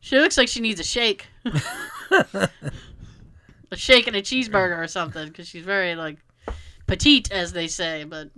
She 0.00 0.18
looks 0.18 0.36
like 0.36 0.48
she 0.48 0.60
needs 0.60 0.80
a 0.80 0.84
shake. 0.84 1.26
a 3.70 3.76
shake 3.76 4.06
and 4.06 4.16
a 4.16 4.22
cheeseburger 4.22 4.78
or 4.78 4.86
something 4.88 5.28
because 5.28 5.48
she's 5.48 5.64
very 5.64 5.94
like 5.94 6.18
petite, 6.86 7.30
as 7.30 7.52
they 7.52 7.68
say. 7.68 8.04
But 8.04 8.30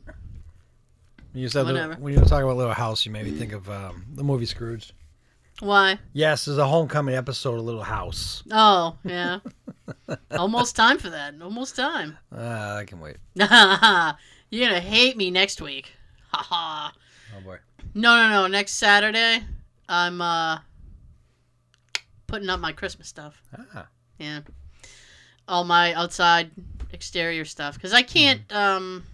You 1.33 1.49
said 1.49 1.67
Whatever. 1.67 1.95
that 1.95 2.01
when 2.01 2.13
you 2.13 2.21
were 2.21 2.27
talking 2.27 2.45
about 2.45 2.57
Little 2.57 2.75
House, 2.75 3.05
you 3.07 3.13
made 3.13 3.25
me 3.25 3.33
think 3.33 3.53
of 3.53 3.69
um, 3.71 4.05
the 4.15 4.23
movie 4.25 4.47
Scrooge. 4.47 4.93
why? 5.61 5.99
Yes, 6.13 6.45
there's 6.45 6.59
a 6.59 6.67
homecoming 6.67 7.15
episode 7.15 7.59
of 7.59 7.65
Little 7.65 7.83
House. 7.83 8.43
Oh 8.51 8.97
yeah, 9.05 9.39
almost 10.33 10.77
time 10.77 10.99
for 10.99 11.11
that. 11.11 11.35
Almost 11.43 11.77
time. 11.77 12.19
Uh, 12.37 12.79
I 12.81 12.85
can 12.85 13.01
wait. 13.01 13.17
You're 13.35 14.69
gonna 14.69 14.81
hate 14.81 15.17
me 15.17 15.31
next 15.31 15.61
week. 15.61 15.93
Ha 16.33 16.43
ha. 16.43 16.93
Oh 17.37 17.41
boy. 17.41 17.57
No, 17.95 18.17
no, 18.17 18.29
no. 18.29 18.47
Next 18.49 18.73
Saturday, 18.75 19.41
I'm 19.89 20.21
uh 20.21 20.59
putting 22.35 22.51
up 22.51 22.59
my 22.59 22.73
Christmas 22.73 23.07
stuff. 23.07 23.41
Ah, 23.77 23.87
Yeah, 24.19 24.41
all 25.47 25.63
my 25.63 25.95
outside 25.95 26.51
exterior 26.93 27.45
stuff 27.45 27.75
because 27.75 27.93
I 27.93 28.03
can't 28.03 28.41
um 28.53 29.05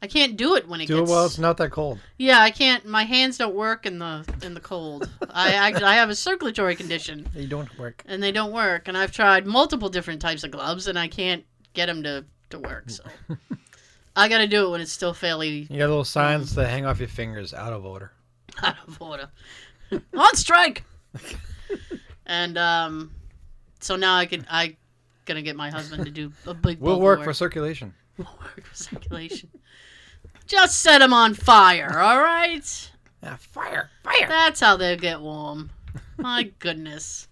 I 0.00 0.06
can't 0.06 0.38
do 0.38 0.54
it 0.56 0.66
when 0.66 0.80
it 0.80 0.86
do 0.86 0.96
it 0.96 1.00
gets. 1.00 1.10
while 1.10 1.26
it's 1.26 1.38
not 1.38 1.58
that 1.58 1.70
cold. 1.70 1.98
Yeah, 2.16 2.40
I 2.40 2.50
can't. 2.50 2.86
My 2.86 3.02
hands 3.04 3.36
don't 3.36 3.54
work 3.54 3.84
in 3.84 3.98
the 3.98 4.24
in 4.42 4.54
the 4.54 4.60
cold. 4.60 5.06
I 5.28 5.52
actually 5.64 5.84
I 5.84 5.96
have 5.96 6.08
a 6.08 6.14
circulatory 6.14 6.76
condition, 6.76 7.28
They 7.34 7.44
don't 7.44 7.78
work. 7.78 8.02
and 8.06 8.22
they 8.22 8.32
don't 8.32 8.52
work. 8.52 8.88
And 8.88 8.96
I've 8.96 9.12
tried 9.12 9.44
multiple 9.46 9.90
different 9.90 10.22
types 10.22 10.44
of 10.44 10.50
gloves, 10.50 10.86
and 10.88 10.98
I 10.98 11.08
can't 11.08 11.44
get 11.74 11.86
them 11.86 12.02
to 12.04 12.24
to 12.50 12.58
work. 12.58 12.88
So 12.88 13.04
I 14.16 14.30
got 14.30 14.38
to 14.38 14.46
do 14.46 14.66
it 14.66 14.70
when 14.70 14.80
it's 14.80 14.92
still 14.92 15.12
fairly 15.12 15.66
You 15.68 15.78
got 15.78 15.88
little 15.88 16.04
signs 16.04 16.54
that 16.54 16.68
hang 16.70 16.86
off 16.86 17.00
your 17.00 17.08
fingers, 17.08 17.52
out 17.52 17.74
of 17.74 17.84
order. 17.84 18.12
out 18.62 18.76
of 18.88 18.96
order. 19.02 19.28
On 20.14 20.34
strike. 20.36 20.84
And 22.26 22.56
um, 22.58 23.10
so 23.80 23.96
now 23.96 24.16
I 24.16 24.26
could 24.26 24.46
I 24.50 24.76
gonna 25.24 25.42
get 25.42 25.56
my 25.56 25.70
husband 25.70 26.04
to 26.04 26.10
do 26.10 26.32
a 26.46 26.54
big. 26.54 26.78
We'll 26.80 26.94
bulk 26.94 27.02
work 27.02 27.24
for 27.24 27.32
circulation. 27.34 27.94
We'll 28.16 28.28
work 28.40 28.64
for 28.64 28.76
circulation. 28.76 29.48
Just 30.46 30.80
set 30.80 30.98
them 30.98 31.12
on 31.12 31.34
fire, 31.34 31.98
all 31.98 32.20
right? 32.20 32.90
Ah, 33.24 33.36
fire, 33.40 33.90
fire. 34.04 34.28
That's 34.28 34.60
how 34.60 34.76
they 34.76 34.96
get 34.96 35.20
warm. 35.20 35.70
My 36.16 36.44
goodness. 36.60 37.26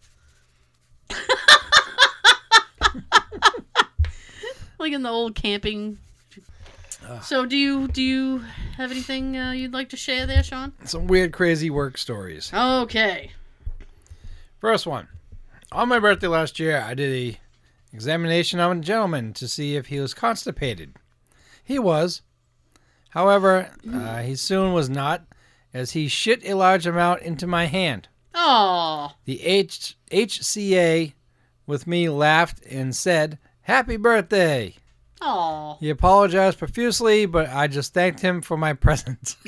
like 4.79 4.93
in 4.93 5.03
the 5.03 5.11
old 5.11 5.37
camping. 5.37 5.99
So 7.23 7.47
do 7.47 7.57
you 7.57 7.89
do 7.89 8.03
you 8.03 8.39
have 8.77 8.91
anything 8.91 9.37
uh, 9.37 9.53
you'd 9.53 9.73
like 9.73 9.91
to 9.91 9.97
share 9.97 10.27
there, 10.27 10.43
Sean? 10.43 10.73
Some 10.85 11.07
weird, 11.07 11.33
crazy 11.33 11.69
work 11.71 11.99
stories. 11.99 12.51
Okay. 12.53 13.31
First 14.63 14.87
one. 14.87 15.09
On 15.73 15.89
my 15.89 15.99
birthday 15.99 16.29
last 16.29 16.61
year, 16.61 16.81
I 16.81 16.95
did 16.95 17.13
a 17.13 17.41
examination 17.93 18.61
on 18.61 18.79
a 18.79 18.81
gentleman 18.81 19.33
to 19.33 19.49
see 19.49 19.75
if 19.75 19.87
he 19.87 19.99
was 19.99 20.15
constipated. 20.15 20.95
He 21.65 21.81
was. 21.81 22.23
However, 23.09 23.73
uh, 23.93 24.19
he 24.23 24.37
soon 24.37 24.73
was 24.73 24.89
not, 24.89 25.25
as 25.75 25.91
he 25.91 26.07
shit 26.07 26.45
a 26.49 26.55
large 26.55 26.87
amount 26.87 27.23
into 27.23 27.49
my 27.49 27.65
hand. 27.65 28.07
Oh, 28.37 29.15
The 29.25 29.43
H- 29.43 29.97
HCA 30.13 31.15
with 31.67 31.89
me 31.89 32.09
laughed 32.09 32.65
and 32.71 32.95
said, 32.95 33.41
Happy 33.63 33.97
birthday! 33.97 34.77
oh. 35.21 35.77
He 35.81 35.91
apologized 35.91 36.61
profusely, 36.61 37.27
but 37.27 37.49
I 37.49 37.67
just 37.67 37.95
thanked 37.95 38.21
him 38.21 38.41
for 38.41 38.57
my 38.57 38.73
present. 38.85 39.35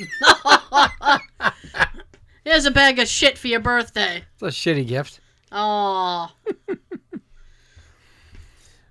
Here's 2.45 2.65
a 2.65 2.71
bag 2.71 2.99
of 2.99 3.07
shit 3.09 3.37
for 3.37 3.47
your 3.47 3.59
birthday. 3.59 4.23
it's 4.33 4.41
a 4.41 4.45
shitty 4.47 4.87
gift. 4.87 5.19
Oh, 5.51 6.31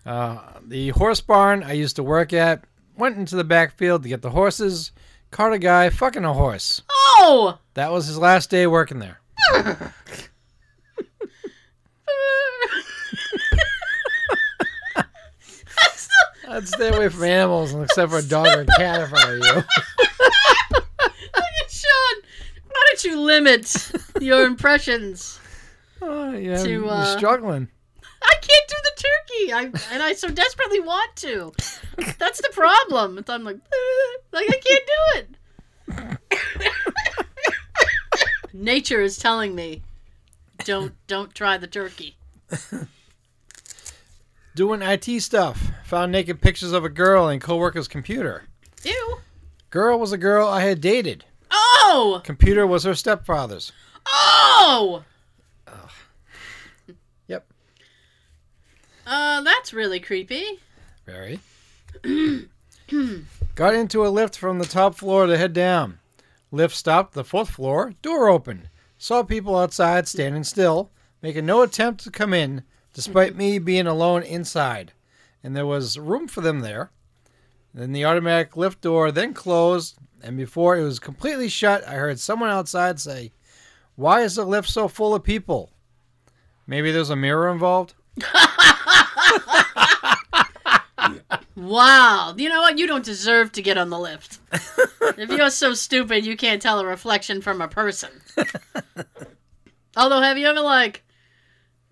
Uh, 0.07 0.39
the 0.63 0.91
horse 0.91 1.23
barn 1.23 1.63
I 1.63 1.73
used 1.73 1.97
to 1.97 2.03
work 2.03 2.35
at 2.35 2.65
went 2.95 3.17
into 3.17 3.37
the 3.37 3.45
backfield 3.45 4.03
to 4.03 4.09
get 4.11 4.21
the 4.21 4.29
horses, 4.29 4.93
caught 5.31 5.55
a 5.55 5.59
guy 5.59 5.89
fucking 5.89 6.27
a 6.27 6.33
horse. 6.35 6.83
oh. 6.91 7.59
That 7.73 7.91
was 7.91 8.07
his 8.07 8.19
last 8.19 8.51
day 8.51 8.67
working 8.67 8.99
there. 8.99 9.19
I'd 16.49 16.69
stay 16.69 16.89
away 16.95 17.09
from 17.09 17.25
animals 17.25 17.75
except 17.75 18.11
for 18.13 18.19
a 18.19 18.23
dog 18.23 18.47
or 18.47 18.61
a 18.63 18.67
cat 18.67 19.01
if 19.03 19.15
I 19.15 19.27
were 19.31 19.37
you. 19.39 19.63
Why 22.75 22.83
don't 22.89 23.05
you 23.05 23.21
limit 23.21 23.93
your 24.21 24.45
impressions? 24.47 25.39
Oh, 26.03 26.33
yeah, 26.33 26.61
To, 26.63 26.69
you're 26.69 26.89
uh, 26.89 27.17
struggling. 27.17 27.69
I 28.21 28.35
can't 28.41 28.69
do 28.69 28.75
the 28.83 29.03
turkey. 29.03 29.53
I 29.53 29.93
and 29.95 30.03
I 30.03 30.15
so 30.15 30.29
desperately 30.29 30.81
want 30.81 31.15
to. 31.17 31.53
That's 32.19 32.41
the 32.41 32.51
problem. 32.53 33.19
It's, 33.19 33.31
I'm 33.31 33.45
like, 33.45 33.57
like 34.33 34.47
I 34.49 34.61
can't 34.65 34.85
do 35.87 36.09
it. 36.09 36.73
Nature 38.53 39.03
is 39.03 39.19
telling 39.19 39.55
me, 39.55 39.83
don't 40.65 40.95
don't 41.07 41.33
try 41.35 41.57
the 41.59 41.67
turkey. 41.69 42.17
Doing 44.57 44.83
IT 44.83 45.21
stuff. 45.21 45.71
Found 45.85 46.11
naked 46.13 46.41
pictures 46.41 46.73
of 46.73 46.85
a 46.85 46.89
girl 46.89 47.29
in 47.29 47.41
coworker's 47.41 47.89
computer. 47.89 48.45
Ew. 48.85 49.19
Girl 49.71 49.99
was 49.99 50.13
a 50.13 50.19
girl 50.19 50.49
I 50.49 50.63
had 50.63 50.81
dated. 50.81 51.25
Oh. 51.57 52.21
Computer 52.25 52.67
was 52.67 52.85
her 52.85 52.95
stepfather's. 52.95 53.73
Oh. 54.07 55.05
Yep. 57.29 57.47
Uh, 59.07 59.41
that's 59.43 59.73
really 59.73 60.01
creepy. 60.01 60.61
Very. 61.07 61.41
Got 63.55 63.75
into 63.75 64.05
a 64.05 64.09
lift 64.09 64.37
from 64.37 64.59
the 64.59 64.67
top 64.67 64.97
floor 64.97 65.27
to 65.27 65.39
head 65.39 65.53
down. 65.53 65.99
Lift 66.51 66.75
stopped 66.75 67.15
the 67.15 67.25
fourth 67.25 67.51
floor, 67.51 67.95
door 68.03 68.29
opened. 68.29 68.69
Saw 68.99 69.23
people 69.23 69.57
outside 69.57 70.09
standing 70.09 70.45
still, 70.45 70.91
making 71.23 71.47
no 71.47 71.63
attempt 71.63 72.05
to 72.05 72.11
come 72.11 72.33
in, 72.33 72.63
despite 72.93 73.37
me 73.37 73.59
being 73.59 73.87
alone 73.87 74.23
inside. 74.23 74.93
And 75.43 75.55
there 75.55 75.67
was 75.67 75.99
room 75.99 76.27
for 76.27 76.41
them 76.41 76.61
there. 76.61 76.91
Then 77.75 77.93
the 77.93 78.05
automatic 78.05 78.57
lift 78.57 78.81
door 78.81 79.11
then 79.11 79.35
closed, 79.35 79.99
and 80.23 80.37
before 80.37 80.77
it 80.79 80.85
was 80.85 81.01
completely 81.01 81.49
shut, 81.49 81.87
I 81.87 81.95
heard 81.95 82.21
someone 82.21 82.49
outside 82.49 83.01
say, 83.01 83.33
Why 83.97 84.23
is 84.23 84.37
the 84.37 84.45
lift 84.45 84.69
so 84.69 84.87
full 84.87 85.15
of 85.15 85.25
people? 85.25 85.73
Maybe 86.67 86.93
there's 86.93 87.11
a 87.11 87.17
mirror 87.17 87.51
involved? 87.51 87.95
Wow. 91.57 92.35
You 92.37 92.49
know 92.49 92.61
what? 92.61 92.79
You 92.79 92.87
don't 92.87 93.05
deserve 93.05 93.53
to 93.53 93.63
get 93.63 93.79
on 93.79 93.91
the 93.91 93.99
lift. 93.99 94.39
if 95.17 95.31
you're 95.31 95.51
so 95.51 95.75
stupid, 95.75 96.27
you 96.27 96.37
can't 96.37 96.61
tell 96.61 96.81
a 96.81 96.87
reflection 96.87 97.41
from 97.41 97.61
a 97.61 97.69
person. 97.69 98.11
Although, 99.97 100.21
have 100.21 100.37
you 100.37 100.47
ever 100.47 100.61
like, 100.61 101.05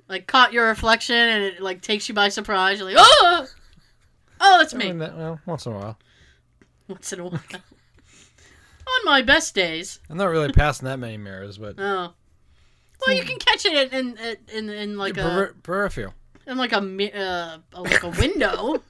like 0.09 0.27
caught 0.27 0.53
your 0.53 0.67
reflection 0.67 1.15
and 1.15 1.45
it 1.45 1.63
like 1.63 1.81
takes 1.81 2.09
you 2.09 2.15
by 2.15 2.29
surprise? 2.29 2.79
You're 2.79 2.89
like, 2.89 2.97
oh, 2.99 3.47
oh, 4.43 4.59
that's 4.59 4.75
I 4.75 4.79
me. 4.79 4.87
mean, 4.89 4.99
that- 4.99 5.17
well, 5.17 5.41
once 5.47 5.65
in 5.67 5.73
a 5.73 5.79
while. 5.79 5.99
Once 6.89 7.13
in 7.13 7.21
a 7.21 7.25
while. 7.25 7.41
on 8.87 9.05
my 9.05 9.23
best 9.23 9.55
days. 9.55 10.01
I'm 10.11 10.17
not 10.19 10.27
really 10.27 10.53
passing 10.53 10.87
that 10.87 10.99
many 10.99 11.17
mirrors, 11.17 11.57
but 11.59 11.77
Oh. 11.79 12.13
Well, 13.07 13.17
you 13.17 13.25
can 13.25 13.39
catch 13.39 13.65
it 13.67 13.93
in 13.93 14.17
in 14.19 14.37
in, 14.53 14.69
in 14.69 14.97
like 14.99 15.17
a 15.17 15.23
per- 15.23 15.55
peripheral. 15.63 16.15
in 16.47 16.57
like 16.59 16.73
a 16.73 16.77
uh, 16.79 17.59
like 17.81 18.03
a 18.03 18.09
window 18.11 18.83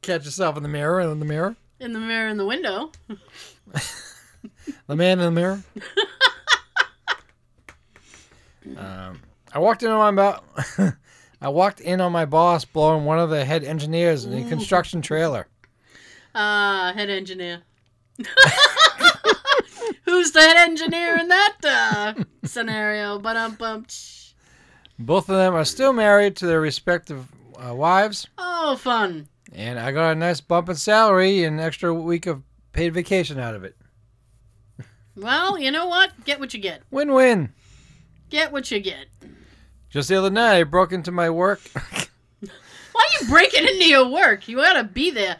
Catch 0.00 0.24
yourself 0.24 0.56
in 0.56 0.62
the 0.62 0.68
mirror 0.68 1.00
and 1.00 1.10
in 1.12 1.18
the 1.18 1.26
mirror. 1.26 1.54
in 1.80 1.92
the 1.92 1.98
mirror 2.00 2.28
in 2.28 2.36
the 2.38 2.46
window. 2.46 2.90
The 4.86 4.96
man 4.96 5.18
in 5.18 5.24
the 5.26 5.30
mirror. 5.32 5.62
um, 8.76 9.20
I 9.52 9.58
walked 9.58 9.82
in 9.82 9.90
on 9.90 10.14
my 10.14 10.40
bo- 10.78 10.92
I 11.40 11.48
walked 11.48 11.80
in 11.80 12.00
on 12.00 12.12
my 12.12 12.24
boss 12.24 12.64
blowing 12.64 13.04
one 13.04 13.18
of 13.18 13.30
the 13.30 13.44
head 13.44 13.62
engineers 13.64 14.24
in 14.24 14.32
a 14.34 14.48
construction 14.48 15.02
trailer. 15.02 15.46
Ah, 16.34 16.92
head 16.94 17.10
engineer. 17.10 17.62
Who's 20.04 20.32
the 20.32 20.40
head 20.40 20.56
engineer 20.56 21.16
in 21.18 21.28
that 21.28 21.56
uh, 21.64 22.14
scenario? 22.44 23.18
But 23.18 23.36
um, 23.36 23.54
bum. 23.56 23.86
Both 24.98 25.28
of 25.28 25.36
them 25.36 25.54
are 25.54 25.64
still 25.64 25.92
married 25.92 26.36
to 26.36 26.46
their 26.46 26.60
respective 26.60 27.26
uh, 27.58 27.74
wives, 27.74 28.26
Oh, 28.38 28.76
fun. 28.76 29.28
and 29.52 29.78
I 29.78 29.92
got 29.92 30.12
a 30.12 30.14
nice 30.14 30.40
bump 30.40 30.68
in 30.70 30.76
salary 30.76 31.44
and 31.44 31.58
an 31.60 31.64
extra 31.66 31.92
week 31.92 32.26
of 32.26 32.42
paid 32.72 32.94
vacation 32.94 33.38
out 33.38 33.54
of 33.54 33.64
it. 33.64 33.76
Well, 35.16 35.58
you 35.58 35.70
know 35.70 35.86
what? 35.86 36.12
Get 36.24 36.38
what 36.40 36.54
you 36.54 36.60
get. 36.60 36.82
Win-win. 36.90 37.52
Get 38.30 38.52
what 38.52 38.70
you 38.70 38.80
get. 38.80 39.06
Just 39.96 40.10
the 40.10 40.16
other 40.16 40.28
night, 40.28 40.58
I 40.58 40.64
broke 40.64 40.92
into 40.92 41.10
my 41.10 41.30
work. 41.30 41.58
Why 41.72 42.50
are 43.00 43.22
you 43.22 43.28
breaking 43.30 43.64
into 43.64 43.88
your 43.88 44.06
work? 44.06 44.46
You 44.46 44.58
gotta 44.58 44.84
be 44.84 45.10
there. 45.10 45.38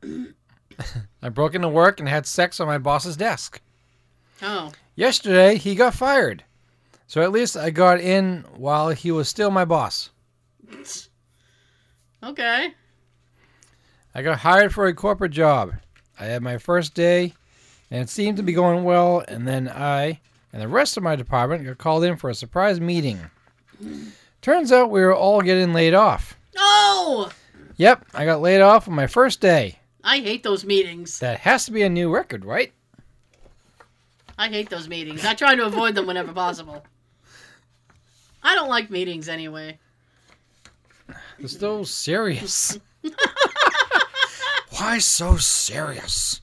I 1.20 1.28
broke 1.30 1.56
into 1.56 1.68
work 1.68 1.98
and 1.98 2.08
had 2.08 2.24
sex 2.24 2.60
on 2.60 2.68
my 2.68 2.78
boss's 2.78 3.16
desk. 3.16 3.60
Oh, 4.40 4.70
Yesterday, 4.94 5.56
he 5.56 5.74
got 5.74 5.94
fired. 5.94 6.44
So 7.08 7.22
at 7.22 7.32
least 7.32 7.56
I 7.56 7.70
got 7.70 8.00
in 8.00 8.44
while 8.54 8.90
he 8.90 9.10
was 9.10 9.28
still 9.28 9.50
my 9.50 9.64
boss. 9.64 10.10
okay. 12.22 12.74
I 14.14 14.22
got 14.22 14.38
hired 14.38 14.72
for 14.72 14.86
a 14.86 14.94
corporate 14.94 15.32
job. 15.32 15.72
I 16.20 16.26
had 16.26 16.44
my 16.44 16.58
first 16.58 16.94
day, 16.94 17.34
and 17.90 18.02
it 18.02 18.10
seemed 18.10 18.36
to 18.36 18.44
be 18.44 18.52
going 18.52 18.84
well, 18.84 19.24
and 19.26 19.48
then 19.48 19.68
I 19.68 20.20
and 20.52 20.62
the 20.62 20.68
rest 20.68 20.96
of 20.96 21.02
my 21.02 21.16
department 21.16 21.64
got 21.64 21.78
called 21.78 22.04
in 22.04 22.16
for 22.16 22.30
a 22.30 22.34
surprise 22.36 22.80
meeting. 22.80 23.28
Turns 24.42 24.72
out 24.72 24.90
we 24.90 25.00
were 25.00 25.14
all 25.14 25.40
getting 25.40 25.72
laid 25.72 25.94
off. 25.94 26.36
Oh, 26.56 27.30
Yep, 27.76 28.06
I 28.12 28.24
got 28.24 28.40
laid 28.40 28.60
off 28.60 28.88
on 28.88 28.94
my 28.94 29.06
first 29.06 29.40
day. 29.40 29.78
I 30.02 30.18
hate 30.18 30.42
those 30.42 30.64
meetings. 30.64 31.20
That 31.20 31.38
has 31.40 31.64
to 31.66 31.72
be 31.72 31.82
a 31.82 31.88
new 31.88 32.10
record, 32.12 32.44
right? 32.44 32.72
I 34.36 34.48
hate 34.48 34.68
those 34.68 34.88
meetings. 34.88 35.24
I 35.24 35.34
try 35.34 35.54
to 35.54 35.64
avoid 35.66 35.94
them 35.94 36.06
whenever 36.06 36.32
possible. 36.32 36.84
I 38.42 38.54
don't 38.56 38.68
like 38.68 38.90
meetings 38.90 39.28
anyway. 39.28 39.78
It's 41.38 41.58
so 41.58 41.84
serious. 41.84 42.78
Why 44.78 44.98
so 44.98 45.36
serious? 45.36 46.40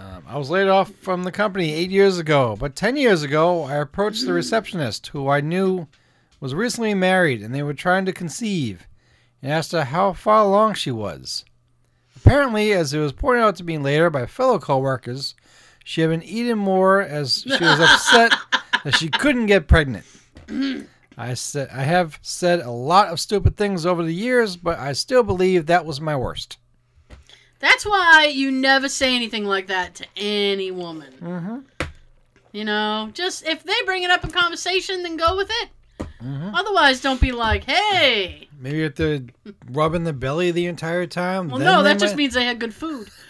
Um, 0.00 0.24
I 0.26 0.38
was 0.38 0.48
laid 0.48 0.68
off 0.68 0.90
from 0.94 1.24
the 1.24 1.32
company 1.32 1.74
eight 1.74 1.90
years 1.90 2.18
ago, 2.18 2.56
but 2.58 2.74
10 2.74 2.96
years 2.96 3.22
ago, 3.22 3.64
I 3.64 3.74
approached 3.74 4.24
the 4.24 4.32
receptionist 4.32 5.08
who 5.08 5.28
I 5.28 5.42
knew 5.42 5.88
was 6.40 6.54
recently 6.54 6.94
married 6.94 7.42
and 7.42 7.54
they 7.54 7.62
were 7.62 7.74
trying 7.74 8.06
to 8.06 8.12
conceive 8.12 8.88
and 9.42 9.52
asked 9.52 9.72
her 9.72 9.84
how 9.84 10.14
far 10.14 10.42
along 10.42 10.74
she 10.74 10.90
was. 10.90 11.44
Apparently, 12.16 12.72
as 12.72 12.94
it 12.94 12.98
was 12.98 13.12
pointed 13.12 13.42
out 13.42 13.56
to 13.56 13.64
me 13.64 13.76
later 13.76 14.08
by 14.08 14.24
fellow 14.24 14.58
coworkers, 14.58 15.34
she 15.84 16.00
had 16.00 16.08
been 16.08 16.22
eating 16.22 16.56
more 16.56 17.02
as 17.02 17.42
she 17.42 17.50
was 17.50 17.80
upset 17.80 18.32
that 18.84 18.96
she 18.96 19.10
couldn't 19.10 19.46
get 19.46 19.68
pregnant. 19.68 20.06
I 21.18 21.34
said 21.34 21.68
I 21.70 21.82
have 21.82 22.18
said 22.22 22.60
a 22.60 22.70
lot 22.70 23.08
of 23.08 23.20
stupid 23.20 23.58
things 23.58 23.84
over 23.84 24.02
the 24.02 24.14
years, 24.14 24.56
but 24.56 24.78
I 24.78 24.92
still 24.94 25.22
believe 25.22 25.66
that 25.66 25.84
was 25.84 26.00
my 26.00 26.16
worst. 26.16 26.56
That's 27.60 27.84
why 27.86 28.30
you 28.32 28.50
never 28.50 28.88
say 28.88 29.14
anything 29.14 29.44
like 29.44 29.68
that 29.68 29.94
to 29.96 30.06
any 30.16 30.70
woman. 30.70 31.12
Mm-hmm. 31.20 31.58
You 32.52 32.64
know, 32.64 33.10
just 33.14 33.46
if 33.46 33.62
they 33.62 33.74
bring 33.84 34.02
it 34.02 34.10
up 34.10 34.24
in 34.24 34.30
conversation, 34.30 35.02
then 35.04 35.16
go 35.16 35.36
with 35.36 35.50
it. 35.62 35.68
Mhm. 36.22 36.52
Otherwise, 36.54 37.00
don't 37.00 37.20
be 37.20 37.32
like, 37.32 37.64
"Hey." 37.64 38.48
Maybe 38.58 38.82
if 38.82 38.96
they're 38.96 39.20
rubbing 39.70 40.04
the 40.04 40.12
belly 40.12 40.50
the 40.50 40.66
entire 40.66 41.06
time. 41.06 41.48
Well, 41.48 41.60
no, 41.60 41.82
that 41.82 41.98
just 41.98 42.14
might- 42.14 42.18
means 42.18 42.34
they 42.34 42.44
had 42.44 42.58
good 42.58 42.74
food. 42.74 43.08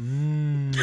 Mm. 0.00 0.74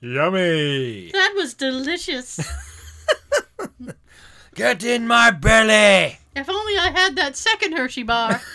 Yummy. 0.00 1.10
That 1.12 1.32
was 1.34 1.54
delicious. 1.54 2.38
Get 4.54 4.84
in 4.84 5.08
my 5.08 5.32
belly. 5.32 6.19
If 6.40 6.48
only 6.48 6.76
I 6.76 6.90
had 6.90 7.16
that 7.16 7.36
second 7.36 7.72
Hershey 7.72 8.02
bar. 8.02 8.40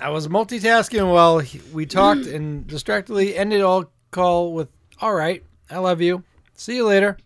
I 0.00 0.08
was 0.08 0.28
multitasking 0.28 1.12
while 1.12 1.40
he- 1.40 1.60
we 1.72 1.84
talked 1.84 2.26
and 2.26 2.66
distractedly 2.66 3.36
ended 3.36 3.60
all 3.60 3.92
call 4.10 4.54
with, 4.54 4.68
All 5.00 5.12
right, 5.14 5.44
I 5.70 5.78
love 5.78 6.00
you. 6.00 6.24
See 6.54 6.76
you 6.76 6.86
later. 6.86 7.18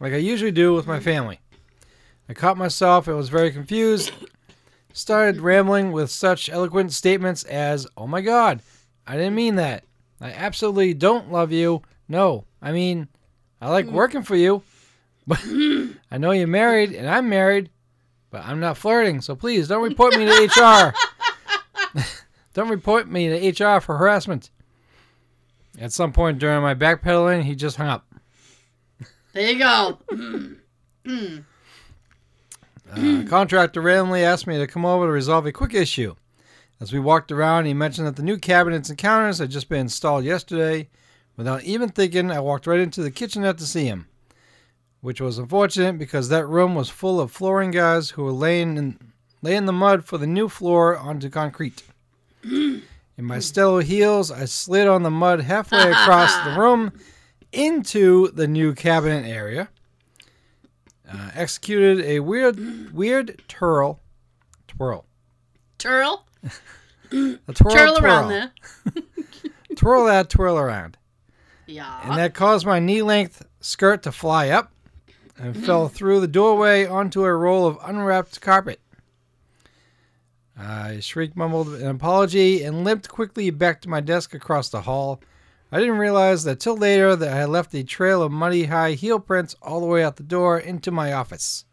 Like 0.00 0.14
I 0.14 0.16
usually 0.16 0.52
do 0.52 0.72
with 0.72 0.86
my 0.86 1.00
family. 1.00 1.40
I 2.28 2.32
caught 2.32 2.56
myself 2.56 3.06
and 3.06 3.16
was 3.16 3.28
very 3.28 3.50
confused. 3.50 4.12
Started 4.92 5.40
rambling 5.40 5.92
with 5.92 6.10
such 6.10 6.48
eloquent 6.48 6.92
statements 6.92 7.44
as, 7.44 7.86
Oh 7.96 8.06
my 8.06 8.22
God, 8.22 8.62
I 9.06 9.16
didn't 9.16 9.34
mean 9.34 9.56
that. 9.56 9.84
I 10.20 10.32
absolutely 10.32 10.94
don't 10.94 11.30
love 11.30 11.52
you. 11.52 11.82
No, 12.08 12.44
I 12.62 12.72
mean, 12.72 13.08
I 13.60 13.68
like 13.68 13.86
mm. 13.86 13.92
working 13.92 14.22
for 14.22 14.36
you. 14.36 14.62
But 15.30 15.40
I 16.10 16.18
know 16.18 16.32
you're 16.32 16.48
married 16.48 16.92
and 16.92 17.08
I'm 17.08 17.28
married, 17.28 17.70
but 18.30 18.44
I'm 18.44 18.58
not 18.58 18.76
flirting. 18.76 19.20
So 19.20 19.36
please 19.36 19.68
don't 19.68 19.84
report 19.84 20.18
me 20.18 20.24
to 20.24 20.46
HR. 20.46 20.92
Don't 22.52 22.68
report 22.68 23.08
me 23.08 23.28
to 23.28 23.64
HR 23.64 23.78
for 23.80 23.96
harassment. 23.96 24.50
At 25.78 25.92
some 25.92 26.12
point 26.12 26.40
during 26.40 26.62
my 26.62 26.74
backpedaling, 26.74 27.44
he 27.44 27.54
just 27.54 27.76
hung 27.76 27.86
up. 27.86 28.12
there 29.32 29.52
you 29.52 29.58
go. 29.58 29.98
Uh, 32.92 33.22
contractor 33.28 33.80
randomly 33.80 34.24
asked 34.24 34.48
me 34.48 34.58
to 34.58 34.66
come 34.66 34.84
over 34.84 35.06
to 35.06 35.12
resolve 35.12 35.46
a 35.46 35.52
quick 35.52 35.72
issue. 35.72 36.12
As 36.80 36.92
we 36.92 36.98
walked 36.98 37.30
around, 37.30 37.66
he 37.66 37.72
mentioned 37.72 38.08
that 38.08 38.16
the 38.16 38.22
new 38.24 38.36
cabinets 38.36 38.88
and 38.88 38.98
counters 38.98 39.38
had 39.38 39.52
just 39.52 39.68
been 39.68 39.82
installed 39.82 40.24
yesterday. 40.24 40.88
Without 41.36 41.62
even 41.62 41.88
thinking, 41.88 42.32
I 42.32 42.40
walked 42.40 42.66
right 42.66 42.80
into 42.80 43.00
the 43.00 43.12
kitchenette 43.12 43.58
to 43.58 43.64
see 43.64 43.84
him, 43.84 44.08
which 45.00 45.20
was 45.20 45.38
unfortunate 45.38 45.98
because 45.98 46.28
that 46.28 46.46
room 46.46 46.74
was 46.74 46.88
full 46.90 47.20
of 47.20 47.30
flooring 47.30 47.70
guys 47.70 48.10
who 48.10 48.24
were 48.24 48.32
laying 48.32 48.76
in, 48.76 48.98
laying 49.42 49.66
the 49.66 49.72
mud 49.72 50.04
for 50.04 50.18
the 50.18 50.26
new 50.26 50.48
floor 50.48 50.96
onto 50.96 51.28
concrete. 51.30 51.82
In 52.44 53.26
my 53.26 53.38
stellar 53.38 53.82
heels, 53.82 54.30
I 54.30 54.46
slid 54.46 54.86
on 54.88 55.02
the 55.02 55.10
mud 55.10 55.40
halfway 55.42 55.90
across 55.90 56.34
the 56.44 56.52
room 56.60 56.92
into 57.52 58.28
the 58.32 58.46
new 58.48 58.74
cabinet 58.74 59.26
area. 59.26 59.68
Uh, 61.10 61.30
executed 61.34 62.02
a 62.04 62.20
weird, 62.20 62.94
weird 62.94 63.42
twirl, 63.48 64.00
twirl, 64.68 65.04
Turl, 65.76 66.24
a 66.44 66.48
twirl, 67.10 67.36
twirl 67.52 67.96
twirl, 67.96 67.98
around 67.98 68.28
there. 68.28 68.52
twirl 69.76 70.06
that, 70.06 70.30
twirl 70.30 70.56
around, 70.58 70.96
Yeah. 71.66 72.00
and 72.04 72.16
that 72.18 72.32
caused 72.34 72.64
my 72.64 72.78
knee-length 72.78 73.44
skirt 73.60 74.02
to 74.04 74.12
fly 74.12 74.48
up 74.50 74.72
and 75.40 75.56
fell 75.64 75.88
through 75.88 76.20
the 76.20 76.28
doorway 76.28 76.86
onto 76.86 77.24
a 77.24 77.34
roll 77.34 77.66
of 77.66 77.78
unwrapped 77.82 78.40
carpet. 78.40 78.80
I 80.58 81.00
shrieked, 81.00 81.36
mumbled 81.36 81.68
an 81.68 81.86
apology, 81.86 82.62
and 82.62 82.84
limped 82.84 83.08
quickly 83.08 83.50
back 83.50 83.80
to 83.82 83.88
my 83.88 84.00
desk 84.00 84.34
across 84.34 84.68
the 84.68 84.82
hall. 84.82 85.22
I 85.72 85.78
didn't 85.78 85.98
realize 85.98 86.44
that 86.44 86.60
till 86.60 86.76
later 86.76 87.16
that 87.16 87.32
I 87.32 87.36
had 87.36 87.48
left 87.48 87.74
a 87.74 87.82
trail 87.82 88.22
of 88.22 88.32
muddy 88.32 88.64
high 88.64 88.92
heel 88.92 89.18
prints 89.18 89.56
all 89.62 89.80
the 89.80 89.86
way 89.86 90.04
out 90.04 90.16
the 90.16 90.22
door 90.22 90.58
into 90.58 90.90
my 90.90 91.12
office. 91.12 91.64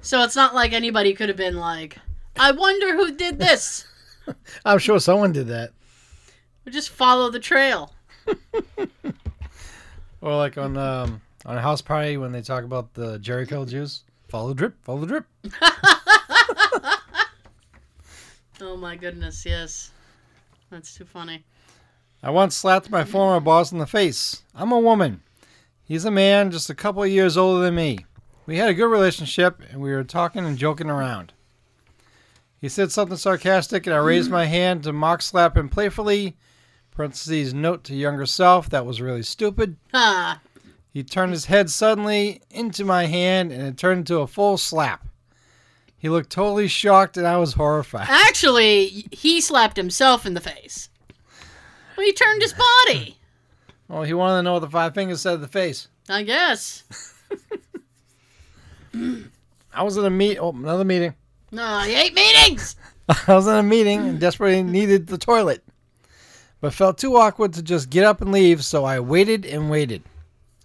so 0.00 0.22
it's 0.22 0.36
not 0.36 0.54
like 0.54 0.72
anybody 0.72 1.12
could 1.12 1.28
have 1.28 1.36
been 1.36 1.56
like, 1.56 1.98
I 2.38 2.52
wonder 2.52 2.94
who 2.94 3.14
did 3.14 3.38
this. 3.38 3.84
I'm 4.64 4.78
sure 4.78 5.00
someone 5.00 5.32
did 5.32 5.48
that. 5.48 5.72
We 6.64 6.72
just 6.72 6.90
follow 6.90 7.30
the 7.30 7.40
trail. 7.40 7.92
Or 10.22 10.36
like 10.36 10.56
on 10.56 10.78
um, 10.78 11.20
on 11.44 11.56
a 11.56 11.60
house 11.62 11.82
party 11.82 12.16
when 12.16 12.32
they 12.32 12.42
talk 12.42 12.64
about 12.64 12.94
the 12.94 13.18
Jheri 13.18 13.48
curl 13.48 13.64
juice. 13.64 14.04
Follow 14.28 14.48
the 14.48 14.54
drip, 14.54 14.82
follow 14.84 15.00
the 15.00 15.06
drip. 15.06 15.26
Oh 18.64 18.76
my 18.76 18.94
goodness, 18.94 19.44
yes. 19.44 19.90
That's 20.70 20.94
too 20.94 21.04
funny. 21.04 21.44
I 22.22 22.30
once 22.30 22.54
slapped 22.54 22.90
my 22.90 23.02
former 23.02 23.40
boss 23.40 23.72
in 23.72 23.78
the 23.78 23.86
face. 23.86 24.44
I'm 24.54 24.70
a 24.70 24.78
woman. 24.78 25.20
He's 25.82 26.04
a 26.04 26.12
man 26.12 26.52
just 26.52 26.70
a 26.70 26.74
couple 26.74 27.02
of 27.02 27.10
years 27.10 27.36
older 27.36 27.60
than 27.64 27.74
me. 27.74 28.06
We 28.46 28.58
had 28.58 28.68
a 28.68 28.74
good 28.74 28.86
relationship 28.86 29.60
and 29.68 29.80
we 29.80 29.90
were 29.90 30.04
talking 30.04 30.46
and 30.46 30.56
joking 30.56 30.88
around. 30.88 31.32
He 32.60 32.68
said 32.68 32.92
something 32.92 33.16
sarcastic 33.16 33.84
and 33.86 33.94
I 33.94 33.98
raised 33.98 34.30
my 34.30 34.44
hand 34.46 34.84
to 34.84 34.92
mock 34.92 35.22
slap 35.22 35.56
him 35.56 35.68
playfully. 35.68 36.36
Parentheses 36.92 37.52
note 37.52 37.82
to 37.84 37.96
younger 37.96 38.26
self 38.26 38.70
that 38.70 38.86
was 38.86 39.00
really 39.00 39.24
stupid. 39.24 39.76
Ha! 39.92 40.40
He 40.92 41.02
turned 41.02 41.32
his 41.32 41.46
head 41.46 41.70
suddenly 41.70 42.42
into 42.50 42.84
my 42.84 43.06
hand 43.06 43.50
and 43.50 43.62
it 43.62 43.78
turned 43.78 44.00
into 44.00 44.18
a 44.18 44.26
full 44.26 44.58
slap. 44.58 45.06
He 45.96 46.10
looked 46.10 46.30
totally 46.30 46.68
shocked 46.68 47.16
and 47.16 47.26
I 47.26 47.38
was 47.38 47.54
horrified. 47.54 48.08
Actually, 48.10 49.06
he 49.10 49.40
slapped 49.40 49.76
himself 49.76 50.26
in 50.26 50.34
the 50.34 50.40
face. 50.40 50.90
Well, 51.96 52.04
he 52.04 52.12
turned 52.12 52.42
his 52.42 52.54
body. 52.54 53.16
Well, 53.88 54.02
he 54.02 54.12
wanted 54.12 54.38
to 54.38 54.42
know 54.42 54.54
what 54.54 54.60
the 54.60 54.70
five 54.70 54.94
fingers 54.94 55.22
said 55.22 55.32
to 55.32 55.38
the 55.38 55.48
face. 55.48 55.88
I 56.08 56.24
guess. 56.24 56.84
I 59.74 59.82
was 59.82 59.96
in 59.96 60.04
a 60.04 60.10
meet. 60.10 60.38
Oh, 60.38 60.50
another 60.50 60.84
meeting. 60.84 61.14
No, 61.50 61.64
I 61.64 61.88
hate 61.88 62.14
meetings. 62.14 62.76
I 63.08 63.34
was 63.34 63.46
in 63.46 63.54
a 63.54 63.62
meeting 63.62 64.00
and 64.00 64.20
desperately 64.20 64.62
needed 64.62 65.06
the 65.06 65.18
toilet, 65.18 65.62
but 66.60 66.74
felt 66.74 66.98
too 66.98 67.16
awkward 67.16 67.54
to 67.54 67.62
just 67.62 67.88
get 67.88 68.04
up 68.04 68.20
and 68.20 68.32
leave. 68.32 68.62
So 68.64 68.84
I 68.84 69.00
waited 69.00 69.46
and 69.46 69.70
waited. 69.70 70.02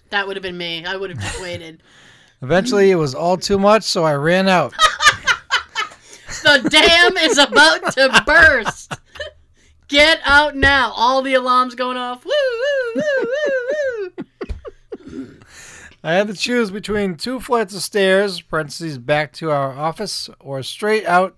That 0.09 0.27
would 0.27 0.35
have 0.35 0.43
been 0.43 0.57
me. 0.57 0.85
I 0.85 0.95
would 0.95 1.09
have 1.09 1.19
just 1.19 1.41
waited. 1.41 1.83
Eventually, 2.41 2.91
it 2.91 2.95
was 2.95 3.15
all 3.15 3.37
too 3.37 3.57
much, 3.57 3.83
so 3.83 4.03
I 4.03 4.13
ran 4.13 4.47
out. 4.47 4.73
The 6.43 6.69
dam 6.69 7.17
is 7.17 7.37
about 7.37 7.93
to 7.93 8.23
burst. 8.25 8.93
Get 9.87 10.19
out 10.23 10.55
now. 10.55 10.91
All 10.91 11.21
the 11.21 11.33
alarms 11.33 11.73
going 11.75 11.97
off. 11.97 12.23
Woo, 12.25 12.31
woo, 12.95 13.01
woo, 13.01 13.25
woo, 13.25 14.13
woo. 15.05 15.39
I 16.03 16.13
had 16.13 16.27
to 16.27 16.33
choose 16.33 16.69
between 16.69 17.15
two 17.15 17.39
flights 17.39 17.75
of 17.75 17.81
stairs, 17.81 18.39
parentheses 18.39 18.97
back 18.97 19.33
to 19.33 19.51
our 19.51 19.73
office, 19.73 20.29
or 20.39 20.61
straight 20.63 21.05
out 21.05 21.35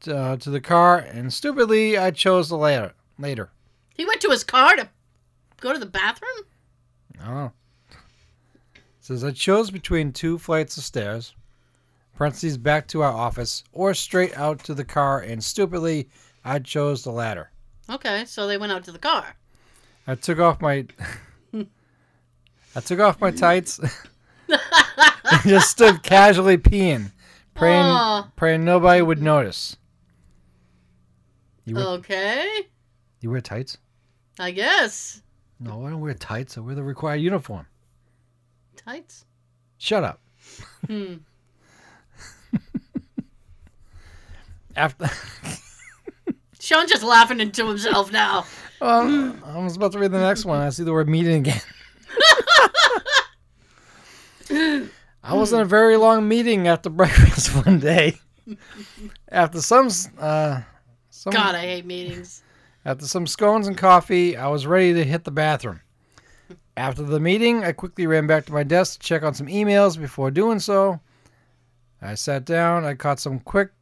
to, 0.00 0.16
uh, 0.16 0.36
to 0.36 0.50
the 0.50 0.60
car, 0.60 0.98
and 0.98 1.32
stupidly, 1.32 1.96
I 1.96 2.10
chose 2.10 2.48
the 2.48 2.56
latter. 2.56 2.94
Later. 3.18 3.50
He 3.94 4.04
went 4.04 4.20
to 4.20 4.30
his 4.30 4.44
car 4.44 4.76
to 4.76 4.88
go 5.60 5.72
to 5.72 5.78
the 5.78 5.86
bathroom? 5.86 6.44
Oh. 7.24 7.52
Says 9.08 9.24
I 9.24 9.30
chose 9.30 9.70
between 9.70 10.12
two 10.12 10.36
flights 10.36 10.76
of 10.76 10.84
stairs, 10.84 11.34
parentheses 12.14 12.58
back 12.58 12.86
to 12.88 13.00
our 13.00 13.10
office, 13.10 13.64
or 13.72 13.94
straight 13.94 14.36
out 14.36 14.62
to 14.64 14.74
the 14.74 14.84
car, 14.84 15.18
and 15.18 15.42
stupidly, 15.42 16.10
I 16.44 16.58
chose 16.58 17.04
the 17.04 17.10
latter. 17.10 17.50
Okay, 17.88 18.26
so 18.26 18.46
they 18.46 18.58
went 18.58 18.70
out 18.70 18.84
to 18.84 18.92
the 18.92 18.98
car. 18.98 19.34
I 20.06 20.14
took 20.14 20.38
off 20.38 20.60
my 20.60 20.84
I 21.54 22.80
took 22.84 23.00
off 23.00 23.18
my 23.18 23.30
tights 23.30 23.80
and 24.48 25.42
just 25.46 25.70
stood 25.70 26.02
casually 26.02 26.58
peeing, 26.58 27.10
praying 27.54 27.86
Aw. 27.86 28.30
praying 28.36 28.62
nobody 28.62 29.00
would 29.00 29.22
notice. 29.22 29.78
You 31.64 31.76
wear, 31.76 31.84
Okay, 31.86 32.46
you 33.22 33.30
wear 33.30 33.40
tights? 33.40 33.78
I 34.38 34.50
guess. 34.50 35.22
No, 35.58 35.86
I 35.86 35.88
don't 35.88 36.02
wear 36.02 36.12
tights. 36.12 36.58
I 36.58 36.60
wear 36.60 36.74
the 36.74 36.82
required 36.82 37.22
uniform. 37.22 37.68
Tights? 38.88 39.26
Shut 39.76 40.02
up. 40.02 40.18
Hmm. 40.86 41.16
After 44.76 45.10
Sean's 46.58 46.90
just 46.90 47.02
laughing 47.02 47.40
into 47.40 47.68
himself 47.68 48.10
now. 48.10 48.46
well, 48.80 49.36
I 49.44 49.62
was 49.62 49.76
about 49.76 49.92
to 49.92 49.98
read 49.98 50.10
the 50.10 50.18
next 50.18 50.46
one. 50.46 50.62
I 50.62 50.70
see 50.70 50.84
the 50.84 50.94
word 50.94 51.06
meeting 51.06 51.46
again. 51.46 51.60
I 55.22 55.34
was 55.34 55.52
in 55.52 55.60
a 55.60 55.66
very 55.66 55.98
long 55.98 56.26
meeting 56.26 56.66
after 56.66 56.88
breakfast 56.88 57.54
one 57.66 57.80
day. 57.80 58.18
After 59.28 59.60
some, 59.60 59.90
uh, 60.18 60.62
some 61.10 61.34
God, 61.34 61.54
I 61.54 61.60
hate 61.60 61.84
meetings. 61.84 62.42
After 62.86 63.06
some 63.06 63.26
scones 63.26 63.68
and 63.68 63.76
coffee, 63.76 64.34
I 64.34 64.48
was 64.48 64.66
ready 64.66 64.94
to 64.94 65.04
hit 65.04 65.24
the 65.24 65.30
bathroom. 65.30 65.82
After 66.78 67.02
the 67.02 67.18
meeting, 67.18 67.64
I 67.64 67.72
quickly 67.72 68.06
ran 68.06 68.28
back 68.28 68.46
to 68.46 68.52
my 68.52 68.62
desk 68.62 69.00
to 69.00 69.06
check 69.06 69.24
on 69.24 69.34
some 69.34 69.48
emails. 69.48 70.00
Before 70.00 70.30
doing 70.30 70.60
so, 70.60 71.00
I 72.00 72.14
sat 72.14 72.44
down. 72.44 72.84
I 72.84 72.94
caught 72.94 73.18
some 73.18 73.40
quick 73.40 73.72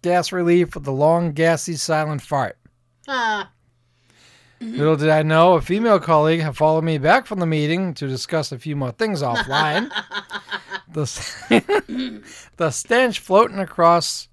gas 0.00 0.32
relief 0.32 0.74
with 0.74 0.84
the 0.84 0.92
long, 0.92 1.32
gassy, 1.32 1.76
silent 1.76 2.22
fart. 2.22 2.56
Ah, 3.06 3.50
Little 4.60 4.96
did 4.96 5.10
I 5.10 5.22
know, 5.22 5.54
a 5.54 5.60
female 5.60 6.00
colleague 6.00 6.40
had 6.40 6.56
followed 6.56 6.84
me 6.84 6.96
back 6.96 7.26
from 7.26 7.38
the 7.38 7.46
meeting 7.46 7.92
to 7.94 8.08
discuss 8.08 8.50
a 8.50 8.58
few 8.58 8.74
more 8.74 8.92
things 8.92 9.22
offline. 9.22 9.90
the, 10.92 12.22
the 12.56 12.70
stench 12.70 13.20
floating 13.20 13.58
across 13.58 14.28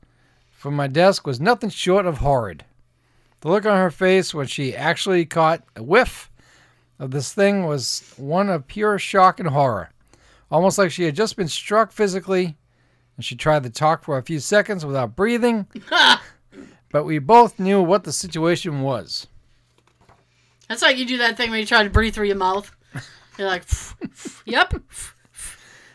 from 0.52 0.74
my 0.74 0.88
desk 0.88 1.28
was 1.28 1.42
nothing 1.42 1.70
short 1.70 2.06
of 2.06 2.20
horrid. 2.20 2.64
The 3.42 3.50
look 3.50 3.66
on 3.66 3.78
her 3.78 3.92
face 3.92 4.34
when 4.34 4.48
she 4.48 4.74
actually 4.74 5.26
caught 5.26 5.64
a 5.76 5.84
whiff 5.84 6.32
of 7.00 7.12
this 7.12 7.34
thing 7.34 7.66
was 7.66 8.14
one 8.18 8.50
of 8.50 8.68
pure 8.68 8.98
shock 9.00 9.40
and 9.40 9.50
horror. 9.50 9.90
Almost 10.52 10.78
like 10.78 10.92
she 10.92 11.04
had 11.04 11.16
just 11.16 11.36
been 11.36 11.48
struck 11.48 11.92
physically, 11.92 12.56
and 13.16 13.26
she 13.26 13.36
tried 13.36 13.64
to 13.64 13.70
talk 13.70 14.04
for 14.04 14.18
a 14.18 14.24
few 14.24 14.40
seconds 14.40 14.86
without 14.86 15.16
breathing, 15.16 15.68
but 16.92 17.04
we 17.04 17.20
both 17.20 17.60
knew 17.60 17.82
what 17.82 18.04
the 18.04 18.12
situation 18.14 18.82
was. 18.82 19.28
that's 20.70 20.82
like 20.82 20.98
you 20.98 21.06
do 21.06 21.18
that 21.18 21.36
thing 21.38 21.50
when 21.50 21.60
you 21.60 21.66
try 21.66 21.84
to 21.84 21.90
breathe 21.90 22.14
through 22.14 22.28
your 22.28 22.36
mouth. 22.36 22.72
You're 23.38 23.48
like, 23.48 23.64
yep. 24.46 24.74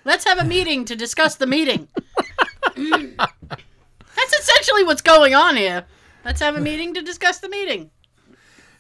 Let's 0.04 0.24
have 0.24 0.38
a 0.38 0.44
meeting 0.44 0.84
to 0.86 0.96
discuss 0.96 1.36
the 1.36 1.46
meeting. 1.46 1.88
That's 2.76 4.32
essentially 4.38 4.84
what's 4.84 5.02
going 5.02 5.34
on 5.34 5.56
here. 5.56 5.84
Let's 6.24 6.40
have 6.40 6.56
a 6.56 6.60
meeting 6.60 6.94
to 6.94 7.02
discuss 7.02 7.38
the 7.38 7.48
meeting. 7.48 7.90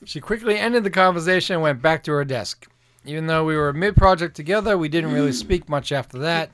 She 0.04 0.20
quickly 0.20 0.56
ended 0.58 0.84
the 0.84 0.90
conversation 0.90 1.54
and 1.54 1.62
went 1.62 1.82
back 1.82 2.02
to 2.04 2.12
her 2.12 2.24
desk. 2.24 2.66
Even 3.04 3.26
though 3.26 3.44
we 3.44 3.56
were 3.56 3.72
mid 3.72 3.96
project 3.96 4.34
together, 4.36 4.76
we 4.76 4.88
didn't 4.88 5.12
really 5.12 5.32
speak 5.32 5.68
much 5.68 5.92
after 5.92 6.18
that. 6.18 6.50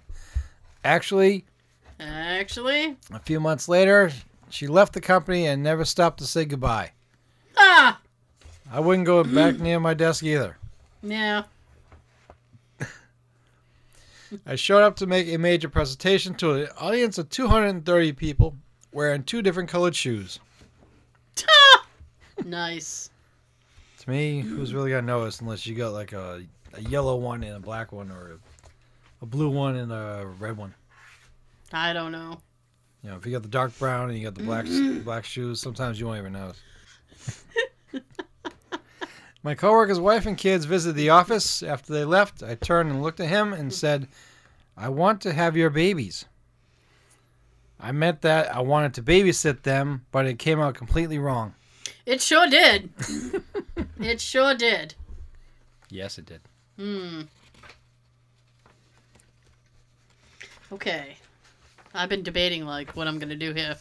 Actually, 0.84 1.44
Actually, 1.98 2.96
a 3.12 3.18
few 3.20 3.40
months 3.40 3.68
later, 3.68 4.12
she 4.50 4.66
left 4.66 4.92
the 4.92 5.00
company 5.00 5.46
and 5.46 5.62
never 5.62 5.84
stopped 5.84 6.18
to 6.18 6.26
say 6.26 6.44
goodbye. 6.44 6.92
ah, 7.56 7.98
I 8.70 8.80
wouldn't 8.80 9.06
go 9.06 9.24
back 9.24 9.58
near 9.58 9.80
my 9.80 9.94
desk 9.94 10.22
either. 10.22 10.56
yeah. 11.02 11.44
I 14.44 14.56
showed 14.56 14.82
up 14.82 14.96
to 14.96 15.06
make 15.06 15.28
a 15.28 15.36
major 15.38 15.68
presentation 15.68 16.34
to 16.34 16.52
an 16.54 16.68
audience 16.78 17.16
of 17.16 17.30
230 17.30 18.12
people 18.12 18.56
wearing 18.92 19.22
two 19.22 19.40
different 19.40 19.68
colored 19.68 19.94
shoes. 19.96 20.38
Nice. 22.44 23.08
To 24.06 24.12
me, 24.12 24.40
who's 24.40 24.70
hmm. 24.70 24.76
really 24.76 24.90
gonna 24.90 25.02
notice 25.02 25.40
unless 25.40 25.66
you 25.66 25.74
got 25.74 25.92
like 25.92 26.12
a, 26.12 26.42
a 26.74 26.82
yellow 26.82 27.16
one 27.16 27.42
and 27.42 27.56
a 27.56 27.60
black 27.60 27.92
one, 27.92 28.10
or 28.10 28.32
a, 28.32 28.38
a 29.22 29.26
blue 29.26 29.48
one 29.48 29.76
and 29.76 29.92
a 29.92 30.26
red 30.38 30.56
one? 30.56 30.74
I 31.72 31.92
don't 31.92 32.12
know. 32.12 32.38
You 33.02 33.10
know, 33.10 33.16
if 33.16 33.26
you 33.26 33.32
got 33.32 33.42
the 33.42 33.48
dark 33.48 33.76
brown 33.78 34.08
and 34.08 34.18
you 34.18 34.24
got 34.24 34.34
the 34.34 34.44
black 34.44 34.64
mm-hmm. 34.66 35.00
black 35.00 35.24
shoes, 35.24 35.60
sometimes 35.60 35.98
you 35.98 36.06
won't 36.06 36.20
even 36.20 36.32
notice. 36.32 36.60
My 39.42 39.54
coworker's 39.54 40.00
wife 40.00 40.26
and 40.26 40.36
kids 40.38 40.64
visited 40.64 40.96
the 40.96 41.10
office. 41.10 41.62
After 41.62 41.92
they 41.92 42.04
left, 42.04 42.42
I 42.42 42.54
turned 42.54 42.90
and 42.90 43.02
looked 43.02 43.20
at 43.20 43.28
him 43.28 43.52
and 43.52 43.72
said, 43.72 44.08
"I 44.76 44.88
want 44.88 45.20
to 45.22 45.32
have 45.32 45.56
your 45.56 45.70
babies." 45.70 46.26
I 47.78 47.92
meant 47.92 48.22
that 48.22 48.54
I 48.54 48.60
wanted 48.60 48.94
to 48.94 49.02
babysit 49.02 49.62
them, 49.62 50.06
but 50.10 50.26
it 50.26 50.38
came 50.38 50.60
out 50.60 50.74
completely 50.74 51.18
wrong. 51.18 51.54
It 52.06 52.22
sure 52.22 52.46
did. 52.46 52.90
it 54.00 54.20
sure 54.20 54.54
did. 54.54 54.94
Yes, 55.90 56.18
it 56.18 56.26
did. 56.26 56.40
Hmm. 56.78 57.22
Okay. 60.72 61.16
I've 61.92 62.08
been 62.08 62.22
debating 62.22 62.64
like 62.64 62.94
what 62.94 63.08
I'm 63.08 63.18
gonna 63.18 63.34
do 63.36 63.52
here. 63.52 63.76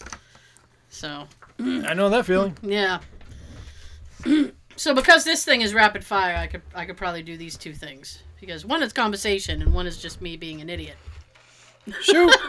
So 0.90 1.28
I 1.60 1.94
know 1.94 2.10
that 2.10 2.26
feeling. 2.26 2.58
yeah. 2.64 3.00
so 4.76 4.96
because 4.96 5.24
this 5.24 5.46
thing 5.46 5.62
is 5.62 5.74
rapid 5.74 6.04
fire, 6.04 6.36
I 6.36 6.48
could 6.48 6.64
I 6.74 6.86
could 6.86 6.98
probably 6.98 7.22
do 7.22 7.38
these 7.38 7.58
two 7.58 7.74
things 7.74 8.24
because 8.40 8.66
one 8.66 8.82
is 8.82 8.92
conversation 8.92 9.62
and 9.62 9.74
one 9.74 9.86
is 9.86 10.02
just 10.02 10.22
me 10.22 10.36
being 10.36 10.62
an 10.62 10.70
idiot. 10.70 10.98
Shoot. 12.02 12.36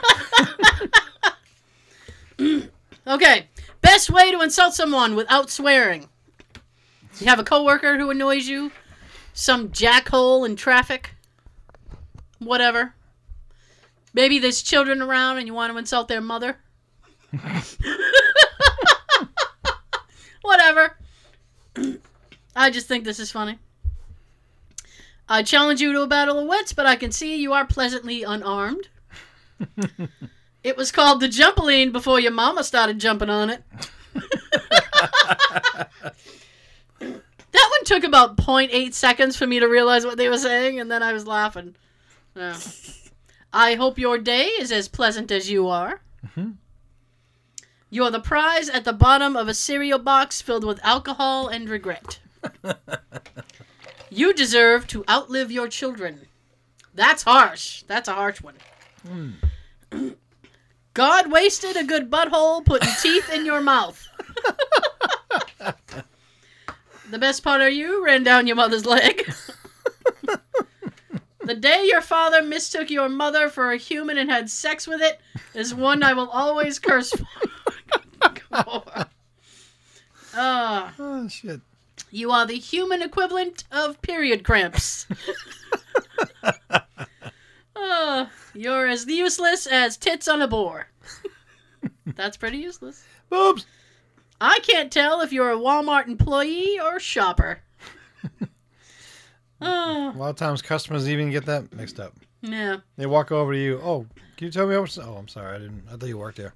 Okay. 3.06 3.46
Best 3.86 4.10
way 4.10 4.32
to 4.32 4.40
insult 4.40 4.74
someone 4.74 5.14
without 5.14 5.48
swearing. 5.48 6.08
You 7.20 7.28
have 7.28 7.38
a 7.38 7.44
coworker 7.44 7.96
who 7.96 8.10
annoys 8.10 8.48
you, 8.48 8.72
some 9.32 9.68
jackhole 9.68 10.44
in 10.44 10.56
traffic, 10.56 11.14
whatever. 12.40 12.94
Maybe 14.12 14.40
there's 14.40 14.60
children 14.60 15.00
around 15.00 15.38
and 15.38 15.46
you 15.46 15.54
want 15.54 15.72
to 15.72 15.78
insult 15.78 16.08
their 16.08 16.20
mother. 16.20 16.56
whatever. 20.42 20.98
I 22.56 22.70
just 22.70 22.88
think 22.88 23.04
this 23.04 23.20
is 23.20 23.30
funny. 23.30 23.60
I 25.28 25.44
challenge 25.44 25.80
you 25.80 25.92
to 25.92 26.02
a 26.02 26.08
battle 26.08 26.40
of 26.40 26.48
wits, 26.48 26.72
but 26.72 26.86
I 26.86 26.96
can 26.96 27.12
see 27.12 27.36
you 27.36 27.52
are 27.52 27.64
pleasantly 27.64 28.24
unarmed. 28.24 28.88
It 30.66 30.76
was 30.76 30.90
called 30.90 31.20
the 31.20 31.28
Jumpaline 31.28 31.92
before 31.92 32.18
your 32.18 32.32
mama 32.32 32.64
started 32.64 32.98
jumping 32.98 33.30
on 33.30 33.50
it. 33.50 33.62
that 34.14 35.90
one 37.52 37.84
took 37.84 38.02
about 38.02 38.36
0.8 38.36 38.92
seconds 38.92 39.36
for 39.36 39.46
me 39.46 39.60
to 39.60 39.68
realize 39.68 40.04
what 40.04 40.16
they 40.16 40.28
were 40.28 40.36
saying, 40.36 40.80
and 40.80 40.90
then 40.90 41.04
I 41.04 41.12
was 41.12 41.24
laughing. 41.24 41.76
Yeah. 42.34 42.58
I 43.52 43.74
hope 43.76 43.96
your 43.96 44.18
day 44.18 44.46
is 44.46 44.72
as 44.72 44.88
pleasant 44.88 45.30
as 45.30 45.48
you 45.48 45.68
are. 45.68 46.00
Mhm. 46.36 46.56
You're 47.88 48.10
the 48.10 48.18
prize 48.18 48.68
at 48.68 48.84
the 48.84 48.92
bottom 48.92 49.36
of 49.36 49.46
a 49.46 49.54
cereal 49.54 50.00
box 50.00 50.42
filled 50.42 50.64
with 50.64 50.84
alcohol 50.84 51.46
and 51.46 51.68
regret. 51.68 52.18
you 54.10 54.34
deserve 54.34 54.88
to 54.88 55.04
outlive 55.08 55.52
your 55.52 55.68
children. 55.68 56.26
That's 56.92 57.22
harsh. 57.22 57.84
That's 57.84 58.08
a 58.08 58.14
harsh 58.14 58.40
one. 58.42 59.36
God 60.96 61.30
wasted 61.30 61.76
a 61.76 61.84
good 61.84 62.10
butthole 62.10 62.64
putting 62.64 62.88
teeth 63.02 63.30
in 63.30 63.44
your 63.44 63.60
mouth. 63.60 64.08
the 67.10 67.18
best 67.18 67.44
part 67.44 67.60
of 67.60 67.70
you 67.70 68.02
ran 68.02 68.22
down 68.22 68.46
your 68.46 68.56
mother's 68.56 68.86
leg. 68.86 69.30
the 71.44 71.54
day 71.54 71.84
your 71.84 72.00
father 72.00 72.42
mistook 72.42 72.88
your 72.88 73.10
mother 73.10 73.50
for 73.50 73.72
a 73.72 73.76
human 73.76 74.16
and 74.16 74.30
had 74.30 74.48
sex 74.48 74.86
with 74.86 75.02
it 75.02 75.20
is 75.52 75.74
one 75.74 76.02
I 76.02 76.14
will 76.14 76.30
always 76.30 76.78
curse 76.78 77.10
for. 77.10 77.26
Ah. 80.38 80.94
oh 80.98 81.28
shit. 81.28 81.60
You 82.10 82.30
are 82.30 82.46
the 82.46 82.58
human 82.58 83.02
equivalent 83.02 83.64
of 83.70 84.00
period 84.00 84.44
cramps. 84.44 85.06
Ah, 87.76 88.30
you're 88.54 88.86
as 88.86 89.06
useless 89.06 89.66
as 89.66 89.96
tits 89.96 90.28
on 90.28 90.40
a 90.42 90.48
boar. 90.48 90.88
That's 92.06 92.36
pretty 92.36 92.58
useless. 92.58 93.04
Boobs. 93.28 93.66
I 94.40 94.58
can't 94.60 94.90
tell 94.92 95.20
if 95.20 95.32
you're 95.32 95.50
a 95.52 95.56
Walmart 95.58 96.06
employee 96.08 96.78
or 96.80 96.98
shopper. 97.00 97.60
Oh, 99.60 100.12
A 100.14 100.18
lot 100.18 100.30
of 100.30 100.36
times 100.36 100.62
customers 100.62 101.08
even 101.08 101.30
get 101.30 101.44
that 101.46 101.72
mixed 101.74 102.00
up. 102.00 102.14
yeah. 102.42 102.78
They 102.96 103.06
walk 103.06 103.32
over 103.32 103.52
to 103.52 103.58
you. 103.58 103.80
Oh, 103.82 104.06
can 104.36 104.46
you 104.46 104.50
tell 104.52 104.66
me 104.66 104.74
how 104.74 104.82
much? 104.82 104.98
Oh, 104.98 105.14
I'm 105.18 105.28
sorry. 105.28 105.56
I 105.56 105.58
didn't. 105.58 105.84
I 105.90 105.96
thought 105.96 106.08
you 106.08 106.18
worked 106.18 106.38
there. 106.38 106.54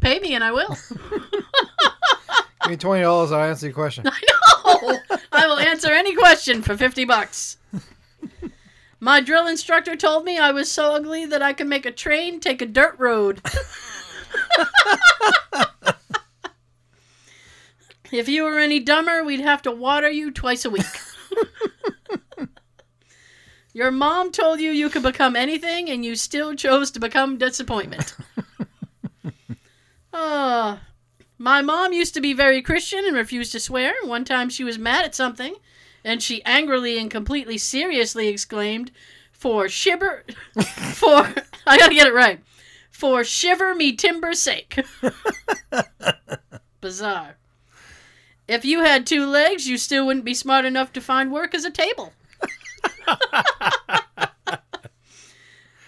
Pay 0.00 0.20
me 0.20 0.34
and 0.34 0.42
I 0.44 0.52
will. 0.52 0.68
Give 2.62 2.70
me 2.70 2.76
twenty 2.76 3.02
dollars. 3.02 3.32
I'll 3.32 3.42
answer 3.44 3.66
your 3.66 3.74
question. 3.74 4.04
I 4.06 4.20
know. 4.20 4.98
I 5.32 5.46
will 5.46 5.58
answer 5.58 5.90
any 5.92 6.14
question 6.14 6.62
for 6.62 6.76
50 6.76 7.04
bucks. 7.04 7.58
My 9.00 9.20
drill 9.20 9.46
instructor 9.46 9.96
told 9.96 10.24
me 10.24 10.38
I 10.38 10.50
was 10.50 10.70
so 10.70 10.94
ugly 10.94 11.26
that 11.26 11.42
I 11.42 11.52
could 11.52 11.66
make 11.66 11.84
a 11.86 11.90
train 11.92 12.40
take 12.40 12.62
a 12.62 12.66
dirt 12.66 12.94
road. 12.98 13.40
if 18.12 18.28
you 18.28 18.44
were 18.44 18.58
any 18.58 18.80
dumber, 18.80 19.24
we'd 19.24 19.40
have 19.40 19.62
to 19.62 19.70
water 19.70 20.10
you 20.10 20.30
twice 20.30 20.64
a 20.64 20.70
week. 20.70 20.86
Your 23.74 23.90
mom 23.90 24.30
told 24.30 24.60
you 24.60 24.70
you 24.70 24.88
could 24.88 25.02
become 25.02 25.34
anything, 25.34 25.90
and 25.90 26.04
you 26.04 26.14
still 26.14 26.54
chose 26.54 26.92
to 26.92 27.00
become 27.00 27.38
disappointment. 27.38 28.14
Ah. 30.16 30.80
My 31.38 31.60
mom 31.60 31.92
used 31.92 32.14
to 32.14 32.20
be 32.20 32.32
very 32.32 32.62
Christian 32.62 33.04
and 33.04 33.16
refused 33.16 33.50
to 33.50 33.58
swear. 33.58 33.92
One 34.04 34.24
time 34.24 34.48
she 34.48 34.62
was 34.62 34.78
mad 34.78 35.04
at 35.04 35.12
something, 35.12 35.56
and 36.04 36.22
she 36.22 36.44
angrily 36.44 36.98
and 36.98 37.10
completely 37.10 37.58
seriously 37.58 38.28
exclaimed, 38.28 38.90
"For 39.32 39.68
shiver, 39.68 40.24
for 40.94 41.34
I 41.66 41.78
gotta 41.78 41.94
get 41.94 42.06
it 42.06 42.14
right, 42.14 42.40
for 42.90 43.24
shiver 43.24 43.74
me 43.74 43.96
timber's 43.96 44.40
sake." 44.40 44.84
Bizarre. 46.80 47.36
If 48.46 48.64
you 48.64 48.80
had 48.80 49.06
two 49.06 49.24
legs, 49.24 49.66
you 49.66 49.78
still 49.78 50.06
wouldn't 50.06 50.26
be 50.26 50.34
smart 50.34 50.66
enough 50.66 50.92
to 50.92 51.00
find 51.00 51.32
work 51.32 51.54
as 51.54 51.64
a 51.64 51.70
table. 51.70 52.12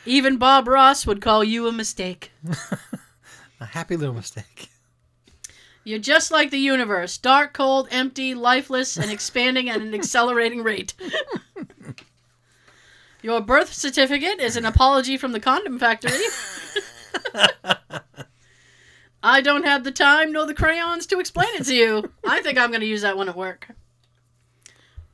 Even 0.07 0.39
Bob 0.39 0.67
Ross 0.67 1.07
would 1.07 1.21
call 1.21 1.45
you 1.45 1.67
a 1.67 1.73
mistake. 1.73 2.31
A 3.61 3.67
happy 3.67 3.97
little 3.97 4.15
mistake. 4.15 4.71
You're 5.87 6.01
just 6.01 6.33
like 6.33 6.51
the 6.51 6.59
universe 6.59 7.17
dark, 7.17 7.53
cold, 7.53 7.87
empty, 7.93 8.35
lifeless, 8.35 8.97
and 8.97 9.09
expanding 9.09 9.71
at 9.71 9.81
an 9.81 9.95
accelerating 10.01 10.65
rate. 10.65 10.95
Your 13.23 13.41
birth 13.41 13.73
certificate 13.73 14.41
is 14.41 14.57
an 14.57 14.67
apology 14.67 15.17
from 15.17 15.31
the 15.31 15.39
condom 15.39 15.79
factory. 15.79 16.25
I 19.23 19.41
don't 19.41 19.65
have 19.65 19.85
the 19.85 19.93
time 19.93 20.33
nor 20.33 20.45
the 20.45 20.55
crayons 20.55 21.07
to 21.07 21.21
explain 21.21 21.51
it 21.55 21.65
to 21.67 21.75
you. 21.75 22.13
I 22.27 22.43
think 22.43 22.59
I'm 22.59 22.71
going 22.71 22.81
to 22.81 22.87
use 22.87 23.03
that 23.03 23.17
one 23.17 23.29
at 23.29 23.37
work. 23.37 23.69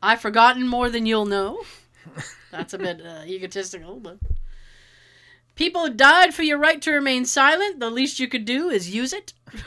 I've 0.02 0.22
forgotten 0.22 0.66
more 0.66 0.88
than 0.88 1.04
you'll 1.04 1.26
know. 1.26 1.60
That's 2.50 2.72
a 2.72 2.78
bit 2.78 3.04
uh, 3.04 3.24
egotistical, 3.26 4.00
but. 4.00 4.16
People 5.54 5.90
died 5.90 6.32
for 6.32 6.44
your 6.44 6.56
right 6.56 6.80
to 6.80 6.92
remain 6.92 7.26
silent. 7.26 7.78
The 7.78 7.90
least 7.90 8.18
you 8.18 8.26
could 8.26 8.46
do 8.46 8.70
is 8.70 8.94
use 8.94 9.12
it. 9.12 9.34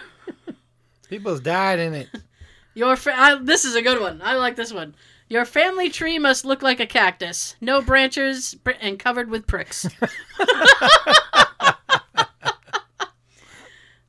People's 1.06 1.40
died 1.40 1.80
in 1.80 1.94
it. 1.94 2.10
Your 2.74 2.96
fa- 2.96 3.16
I, 3.16 3.36
this 3.36 3.64
is 3.64 3.76
a 3.76 3.82
good 3.82 4.02
one. 4.02 4.22
I 4.22 4.36
like 4.36 4.56
this 4.56 4.74
one. 4.74 4.96
Your 5.30 5.46
family 5.46 5.90
tree 5.90 6.20
must 6.20 6.46
look 6.46 6.62
like 6.62 6.80
a 6.80 6.86
cactus, 6.86 7.56
no 7.60 7.82
branches 7.82 8.54
br- 8.54 8.72
and 8.80 9.00
covered 9.00 9.30
with 9.30 9.48
pricks. 9.48 9.88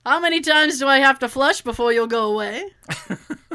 How 0.05 0.21
many 0.21 0.41
times 0.41 0.79
do 0.79 0.87
I 0.87 0.99
have 0.99 1.19
to 1.21 1.29
flush 1.29 1.63
before 1.63 1.93
you'll 1.93 2.07
go 2.07 2.33
away? 2.33 2.65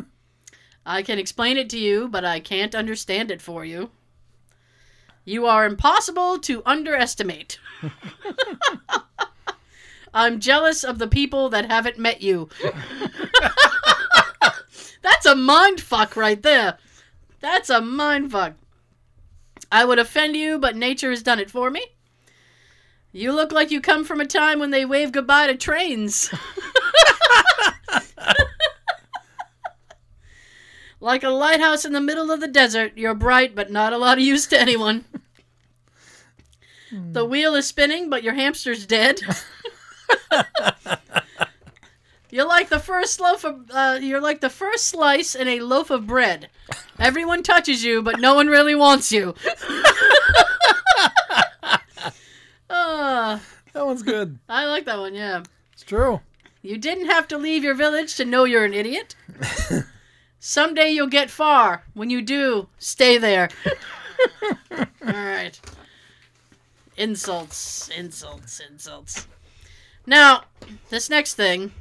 I 0.86 1.04
can 1.04 1.20
explain 1.20 1.58
it 1.58 1.70
to 1.70 1.78
you, 1.78 2.08
but 2.10 2.26
I 2.26 2.40
can't 2.40 2.76
understand 2.76 3.32
it 3.32 3.42
for 3.42 3.64
you. 3.64 3.92
You 5.24 5.46
are 5.46 5.66
impossible 5.66 6.40
to 6.40 6.64
underestimate. 6.66 7.60
I'm 10.14 10.40
jealous 10.40 10.84
of 10.84 11.00
the 11.00 11.08
people 11.08 11.50
that 11.50 11.72
haven't 11.72 11.98
met 11.98 12.22
you. 12.22 12.50
That's 15.02 15.26
a 15.26 15.36
mind 15.36 15.82
fuck 15.82 16.16
right 16.16 16.42
there. 16.42 16.78
That's 17.40 17.70
a 17.70 17.82
mind 17.82 18.32
fuck. 18.32 18.54
I 19.72 19.86
would 19.86 20.00
offend 20.00 20.36
you, 20.36 20.60
but 20.60 20.76
nature 20.76 21.12
has 21.12 21.24
done 21.24 21.40
it 21.40 21.50
for 21.50 21.70
me. 21.70 21.86
You 23.14 23.34
look 23.34 23.52
like 23.52 23.72
you 23.72 23.82
come 23.82 24.06
from 24.06 24.22
a 24.22 24.26
time 24.26 24.60
when 24.60 24.72
they 24.72 24.86
wave 24.86 25.12
goodbye 25.12 25.48
to 25.48 25.56
trains. 25.56 26.34
like 31.00 31.24
a 31.24 31.30
lighthouse 31.30 31.84
in 31.84 31.94
the 31.94 32.00
middle 32.00 32.32
of 32.32 32.40
the 32.40 32.48
desert, 32.48 32.94
you're 32.96 33.16
bright, 33.16 33.56
but 33.56 33.72
not 33.72 33.92
a 33.92 33.98
lot 33.98 34.18
of 34.18 34.24
use 34.24 34.48
to 34.48 34.60
anyone. 34.60 35.04
Hmm. 36.90 37.14
The 37.14 37.26
wheel 37.26 37.56
is 37.56 37.68
spinning, 37.68 38.10
but 38.10 38.24
your 38.24 38.34
hamster's 38.34 38.86
dead. 38.86 39.20
You're 42.34 42.48
like 42.48 42.70
the 42.70 42.80
first 42.80 43.20
loaf 43.20 43.44
of 43.44 43.70
uh, 43.72 44.00
you're 44.02 44.22
like 44.22 44.40
the 44.40 44.50
first 44.50 44.86
slice 44.86 45.36
in 45.36 45.50
a 45.50 45.60
loaf 45.60 45.90
of 45.90 46.08
bread. 46.08 46.48
Everyone 46.98 47.44
touches 47.44 47.84
you, 47.84 48.02
but 48.02 48.22
no 48.22 48.36
one 48.36 48.48
really 48.48 48.74
wants 48.76 49.12
you. 49.12 49.36
uh, 52.70 53.40
That 53.74 53.86
one's 53.86 54.04
good. 54.04 54.38
I 54.50 54.66
like 54.66 54.86
that 54.86 55.00
one. 55.00 55.14
Yeah, 55.16 55.44
It's 55.74 55.84
true. 55.84 56.20
you 56.62 56.78
didn't 56.78 57.08
have 57.08 57.28
to 57.30 57.38
leave 57.38 57.64
your 57.64 57.74
village 57.76 58.16
to 58.16 58.26
know 58.26 58.44
you're 58.44 58.66
an 58.66 58.74
idiot. 58.74 59.16
Someday 60.40 60.90
you'll 60.90 61.08
get 61.08 61.30
far. 61.30 61.84
When 61.94 62.10
you 62.10 62.22
do, 62.22 62.68
stay 62.80 63.18
there. 63.18 63.50
All 64.72 64.86
right. 65.14 65.58
Insults, 66.98 67.90
insults, 67.98 68.60
insults. 68.60 69.28
Now, 70.12 70.44
this 70.90 71.10
next 71.10 71.36
thing, 71.36 71.72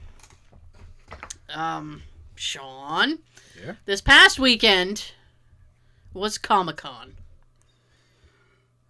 um, 1.53 2.05
Sean. 2.37 3.19
Yeah? 3.61 3.73
This 3.87 4.01
past 4.01 4.39
weekend 4.39 5.11
was 6.15 6.39
Comic 6.39 6.77
Con. 6.77 7.15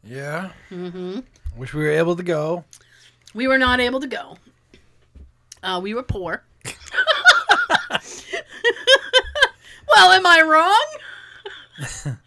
Yeah. 0.05 0.51
Mm-hmm. 0.71 1.21
Wish 1.57 1.73
we 1.73 1.83
were 1.85 1.91
able 1.91 2.17
to 2.17 2.23
go. 2.23 2.67
We 3.33 3.49
were 3.49 3.57
not 3.57 3.81
able 3.81 4.01
to 4.01 4.07
go. 4.07 4.37
Uh, 5.63 5.81
we 5.83 5.95
were 5.95 6.03
poor. 6.03 6.45
well, 9.89 10.13
am 10.13 10.27
I 10.27 10.43
wrong? 10.43 12.19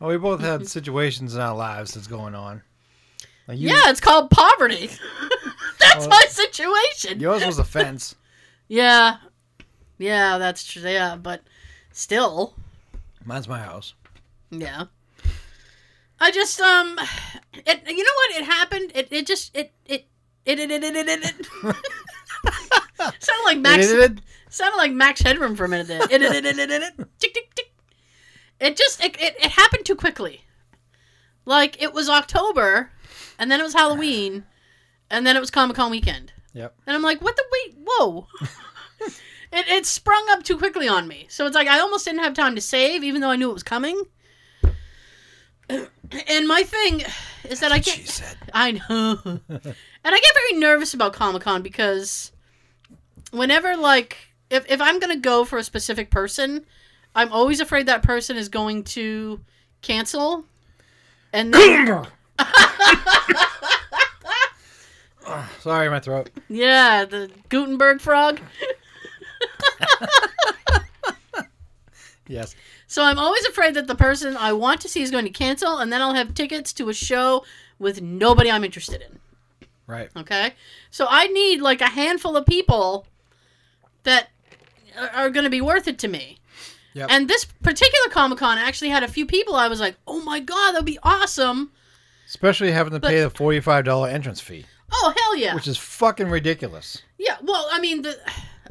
Well, 0.00 0.10
we 0.10 0.16
both 0.16 0.40
had 0.40 0.68
situations 0.68 1.34
in 1.34 1.40
our 1.40 1.56
lives 1.56 1.94
that's 1.94 2.06
going 2.06 2.36
on. 2.36 2.62
Like 3.48 3.58
you, 3.58 3.68
Yeah, 3.70 3.90
it's 3.90 3.98
called 3.98 4.30
poverty. 4.30 4.90
That's 5.98 6.08
my 6.08 6.24
situation. 6.28 7.20
Yours 7.20 7.44
was 7.44 7.58
a 7.58 7.64
fence. 7.64 8.14
Yeah. 8.68 9.16
Yeah, 9.98 10.38
that's 10.38 10.64
true. 10.64 10.82
Yeah, 10.82 11.16
but 11.16 11.42
still, 11.92 12.54
Mine's 13.24 13.48
my 13.48 13.58
house. 13.58 13.94
yeah. 14.50 14.84
I 16.20 16.30
just 16.30 16.60
um 16.60 16.98
it 17.54 17.82
you 17.86 18.04
know 18.04 18.10
what? 18.16 18.40
It 18.40 18.44
happened. 18.44 18.92
It 18.94 19.08
it 19.10 19.26
just 19.26 19.56
it 19.56 19.72
it 19.86 20.06
it 20.44 20.58
it 20.58 20.70
it 20.70 20.84
it 20.84 20.96
it, 20.96 21.08
it, 21.08 21.24
it. 21.24 21.46
sounded 22.98 23.44
like 23.44 23.58
Max 23.58 23.88
sounded 24.48 24.76
like 24.76 24.92
Max 24.92 25.20
Headroom 25.20 25.56
for 25.56 25.64
a 25.64 25.68
minute 25.68 25.88
there. 25.88 26.02
It 26.02 26.22
it 26.22 26.44
it 26.44 26.58
it 26.58 26.70
it 26.70 26.82
it 26.82 27.08
tick 27.18 27.34
tick 27.34 27.54
tick. 27.54 27.72
It 28.60 28.76
just 28.76 29.02
it, 29.02 29.20
it 29.20 29.36
it 29.38 29.50
happened 29.52 29.84
too 29.84 29.94
quickly. 29.94 30.42
Like 31.44 31.80
it 31.82 31.94
was 31.94 32.08
October, 32.08 32.90
and 33.38 33.50
then 33.50 33.60
it 33.60 33.62
was 33.62 33.74
Halloween, 33.74 34.44
and 35.10 35.26
then 35.26 35.36
it 35.36 35.40
was 35.40 35.50
Comic 35.50 35.76
Con 35.76 35.90
weekend. 35.90 36.32
Yep. 36.54 36.74
And 36.86 36.96
I'm 36.96 37.02
like, 37.02 37.20
what 37.20 37.36
the 37.36 37.44
wait? 37.52 37.76
Whoa! 37.84 38.26
it 39.52 39.68
it 39.68 39.86
sprung 39.86 40.26
up 40.30 40.42
too 40.42 40.58
quickly 40.58 40.88
on 40.88 41.06
me. 41.06 41.26
So 41.28 41.46
it's 41.46 41.54
like 41.54 41.68
I 41.68 41.80
almost 41.80 42.04
didn't 42.04 42.24
have 42.24 42.34
time 42.34 42.54
to 42.54 42.60
save, 42.60 43.04
even 43.04 43.20
though 43.20 43.30
I 43.30 43.36
knew 43.36 43.50
it 43.50 43.54
was 43.54 43.62
coming. 43.62 44.02
And 46.26 46.48
my 46.48 46.62
thing 46.62 47.02
is 47.44 47.60
that 47.60 47.70
I 47.70 47.80
She 47.80 47.98
get 47.98 48.08
said. 48.08 48.36
I 48.54 48.72
know. 48.72 49.18
and 49.26 49.76
I 50.04 50.20
get 50.20 50.34
very 50.34 50.58
nervous 50.58 50.94
about 50.94 51.12
Comic 51.12 51.42
Con 51.42 51.60
because 51.60 52.32
whenever 53.30 53.76
like 53.76 54.16
if 54.48 54.64
if 54.70 54.80
I'm 54.80 54.98
gonna 55.00 55.16
go 55.16 55.44
for 55.44 55.58
a 55.58 55.62
specific 55.62 56.10
person, 56.10 56.64
I'm 57.14 57.30
always 57.32 57.60
afraid 57.60 57.86
that 57.86 58.02
person 58.02 58.38
is 58.38 58.48
going 58.48 58.84
to 58.84 59.40
cancel. 59.82 60.44
And 61.32 61.52
then 61.52 62.06
Sorry, 65.60 65.88
my 65.88 66.00
throat. 66.00 66.30
yeah, 66.48 67.04
the 67.04 67.30
Guttenberg 67.48 68.00
frog. 68.00 68.40
Yes. 72.26 72.54
So 72.86 73.02
I'm 73.02 73.18
always 73.18 73.44
afraid 73.46 73.72
that 73.74 73.86
the 73.86 73.94
person 73.94 74.36
I 74.36 74.52
want 74.52 74.82
to 74.82 74.88
see 74.88 75.00
is 75.00 75.10
going 75.10 75.24
to 75.24 75.30
cancel, 75.30 75.78
and 75.78 75.90
then 75.90 76.02
I'll 76.02 76.12
have 76.14 76.34
tickets 76.34 76.72
to 76.74 76.88
a 76.90 76.94
show 76.94 77.44
with 77.78 78.02
nobody 78.02 78.50
I'm 78.50 78.64
interested 78.64 79.00
in. 79.00 79.18
Right. 79.86 80.10
Okay, 80.14 80.52
so 80.90 81.06
I 81.08 81.28
need 81.28 81.62
like 81.62 81.80
a 81.80 81.86
handful 81.88 82.36
of 82.36 82.44
people 82.44 83.06
that 84.02 84.28
are- 85.14 85.30
going 85.30 85.44
to 85.44 85.50
be 85.50 85.62
worth 85.62 85.88
it 85.88 85.98
to 86.00 86.08
me. 86.08 86.38
Yep. 86.92 87.08
And 87.10 87.28
this 87.28 87.46
particular 87.46 88.08
Comic 88.10 88.38
Con 88.38 88.58
actually 88.58 88.90
had 88.90 89.02
a 89.02 89.08
few 89.08 89.24
people 89.24 89.54
I 89.54 89.68
was 89.68 89.80
like, 89.80 89.96
oh 90.06 90.20
my 90.22 90.40
god, 90.40 90.72
that'd 90.72 90.84
be 90.84 90.98
awesome. 91.02 91.72
Especially 92.26 92.72
having 92.72 92.92
to 92.92 92.98
But- 93.00 93.08
pay 93.08 93.20
the 93.22 93.30
forty-five 93.30 93.84
dollar 93.86 94.08
entrance 94.10 94.40
fee, 94.42 94.66
Oh 94.92 95.12
hell 95.16 95.36
yeah, 95.36 95.54
which 95.54 95.68
is 95.68 95.76
fucking 95.76 96.28
ridiculous. 96.30 97.02
yeah. 97.18 97.36
Well, 97.42 97.68
I 97.70 97.80
mean, 97.80 98.02
the, 98.02 98.18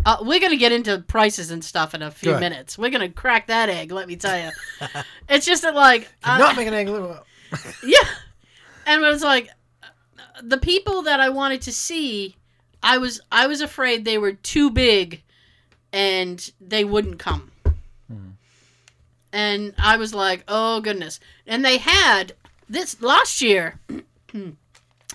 uh, 0.05 0.18
we're 0.22 0.39
gonna 0.39 0.57
get 0.57 0.72
into 0.72 0.99
prices 1.07 1.51
and 1.51 1.63
stuff 1.63 1.93
in 1.93 2.01
a 2.01 2.09
few 2.11 2.32
Good. 2.32 2.39
minutes. 2.39 2.78
We're 2.78 2.89
gonna 2.89 3.09
crack 3.09 3.47
that 3.47 3.70
egg. 3.70 3.91
Let 3.91 4.07
me 4.07 4.15
tell 4.15 4.38
you, 4.39 4.49
it's 5.30 5.45
just 5.45 5.61
that 5.63 5.76
like 5.76 6.09
I- 6.24 6.36
uh, 6.36 6.38
Not 6.39 6.55
making 6.55 6.74
any 6.74 6.89
little. 6.89 7.18
Yeah. 7.84 7.99
And 8.86 9.03
it 9.03 9.07
was 9.07 9.22
like 9.24 9.49
uh, 9.84 9.88
the 10.41 10.57
people 10.57 11.03
that 11.03 11.20
I 11.20 11.30
wanted 11.30 11.61
to 11.63 11.72
see, 11.72 12.36
I 12.82 12.97
was 12.97 13.22
I 13.32 13.47
was 13.47 13.61
afraid 13.61 14.03
they 14.05 14.18
were 14.18 14.34
too 14.34 14.70
big 14.72 15.22
and 15.93 16.51
they 16.59 16.84
wouldn't 16.84 17.20
come. 17.20 17.51
Hmm. 18.07 18.30
And 19.32 19.74
I 19.78 19.97
was 19.97 20.13
like, 20.13 20.43
"Oh 20.47 20.82
goodness." 20.82 21.20
And 21.45 21.63
they 21.63 21.78
had 21.78 22.34
this 22.70 23.01
last 23.01 23.41
year 23.41 23.80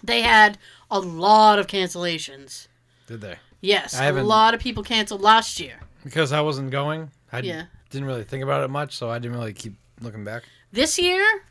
they 0.02 0.22
had 0.22 0.58
a 0.92 0.98
lot 1.00 1.58
of 1.58 1.66
cancellations. 1.66 2.68
Did 3.06 3.20
they? 3.22 3.36
Yes, 3.60 3.94
I 3.94 4.02
a 4.02 4.06
haven't- 4.06 4.26
lot 4.26 4.54
of 4.54 4.60
people 4.60 4.82
canceled 4.82 5.20
last 5.22 5.58
year. 5.58 5.80
Because 6.04 6.32
I 6.32 6.40
wasn't 6.40 6.70
going. 6.70 7.10
I 7.32 7.40
Yeah. 7.40 7.64
didn't 7.90 8.06
really 8.06 8.24
think 8.24 8.42
about 8.42 8.62
it 8.64 8.68
much, 8.70 8.96
so 8.96 9.08
I 9.10 9.18
didn't 9.18 9.36
really 9.36 9.52
keep 9.54 9.74
looking 10.00 10.24
back. 10.24 10.42
This 10.72 10.98
year, 10.98 11.44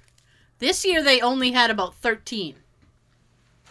this 0.60 0.86
year 0.86 1.02
they 1.04 1.22
only 1.22 1.52
had 1.52 1.70
about 1.72 1.96
13. 1.96 2.56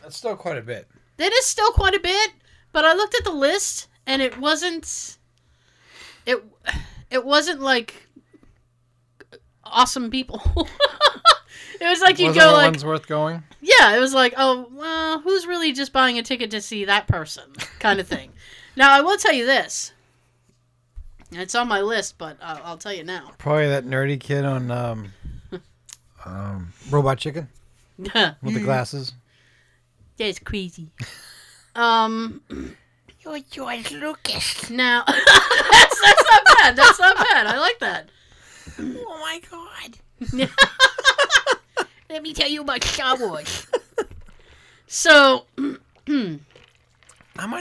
That's 0.02 0.16
still 0.16 0.36
quite 0.36 0.56
a 0.58 0.62
bit. 0.62 0.88
That 1.18 1.32
is 1.32 1.46
still 1.46 1.70
quite 1.72 1.94
a 1.94 2.00
bit, 2.00 2.32
but 2.72 2.84
I 2.84 2.94
looked 2.94 3.14
at 3.14 3.24
the 3.24 3.32
list 3.32 3.88
and 4.06 4.22
it 4.22 4.38
wasn't. 4.38 5.16
It 6.26 6.42
it 7.10 7.24
wasn't 7.24 7.60
like 7.60 8.08
awesome 9.64 10.10
people. 10.10 10.40
it 11.80 11.86
was 11.88 12.00
like 12.00 12.18
you 12.18 12.26
Wasn't 12.26 12.42
go 12.44 12.50
that 12.50 12.56
like 12.56 12.70
one's 12.72 12.84
worth 12.84 13.06
going? 13.06 13.42
yeah, 13.60 13.96
it 13.96 14.00
was 14.00 14.14
like, 14.14 14.34
oh, 14.36 14.68
well, 14.72 15.20
who's 15.20 15.46
really 15.46 15.72
just 15.72 15.92
buying 15.92 16.18
a 16.18 16.22
ticket 16.22 16.50
to 16.52 16.60
see 16.60 16.84
that 16.84 17.06
person 17.06 17.44
kind 17.78 18.00
of 18.00 18.06
thing. 18.06 18.30
now, 18.76 18.92
I 18.92 19.00
will 19.00 19.16
tell 19.16 19.32
you 19.32 19.46
this. 19.46 19.92
It's 21.32 21.54
on 21.54 21.68
my 21.68 21.80
list, 21.80 22.18
but 22.18 22.36
I'll, 22.42 22.60
I'll 22.64 22.76
tell 22.78 22.92
you 22.92 23.04
now. 23.04 23.30
Probably 23.38 23.68
that 23.68 23.84
nerdy 23.84 24.18
kid 24.18 24.44
on 24.44 24.70
um, 24.70 25.12
um, 26.24 26.72
Robot 26.90 27.18
Chicken 27.18 27.48
with 27.98 28.54
the 28.54 28.60
glasses. 28.60 29.12
That's 30.16 30.38
crazy. 30.40 30.90
Um, 31.76 32.42
You're 33.20 33.38
George 33.50 33.92
Lucas. 33.92 34.70
now 34.70 35.04
that's 35.06 36.00
that's 36.00 36.24
not 36.30 36.44
bad. 36.56 36.76
That's 36.76 36.98
not 36.98 37.16
bad. 37.16 37.46
I 37.46 37.58
like 37.58 37.78
that. 37.80 38.08
Oh 38.78 39.18
my 39.20 39.40
god. 39.50 40.50
Let 42.10 42.22
me 42.24 42.34
tell 42.34 42.48
you 42.48 42.62
about 42.62 42.82
Star 42.84 43.16
Wars. 43.16 43.66
So, 44.92 45.44
I'm 46.08 46.08
a 46.08 46.40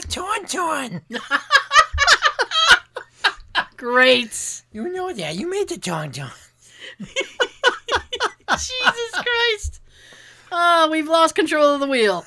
Tauntaun. 0.00 1.00
great. 3.76 4.62
You 4.72 4.92
know 4.92 5.12
that. 5.12 5.36
You 5.36 5.48
made 5.48 5.68
the 5.68 5.76
Tauntaun. 5.76 6.32
Jesus 8.58 9.12
Christ. 9.12 9.80
Oh, 10.50 10.88
we've 10.90 11.06
lost 11.06 11.36
control 11.36 11.74
of 11.74 11.78
the 11.78 11.86
wheel. 11.86 12.24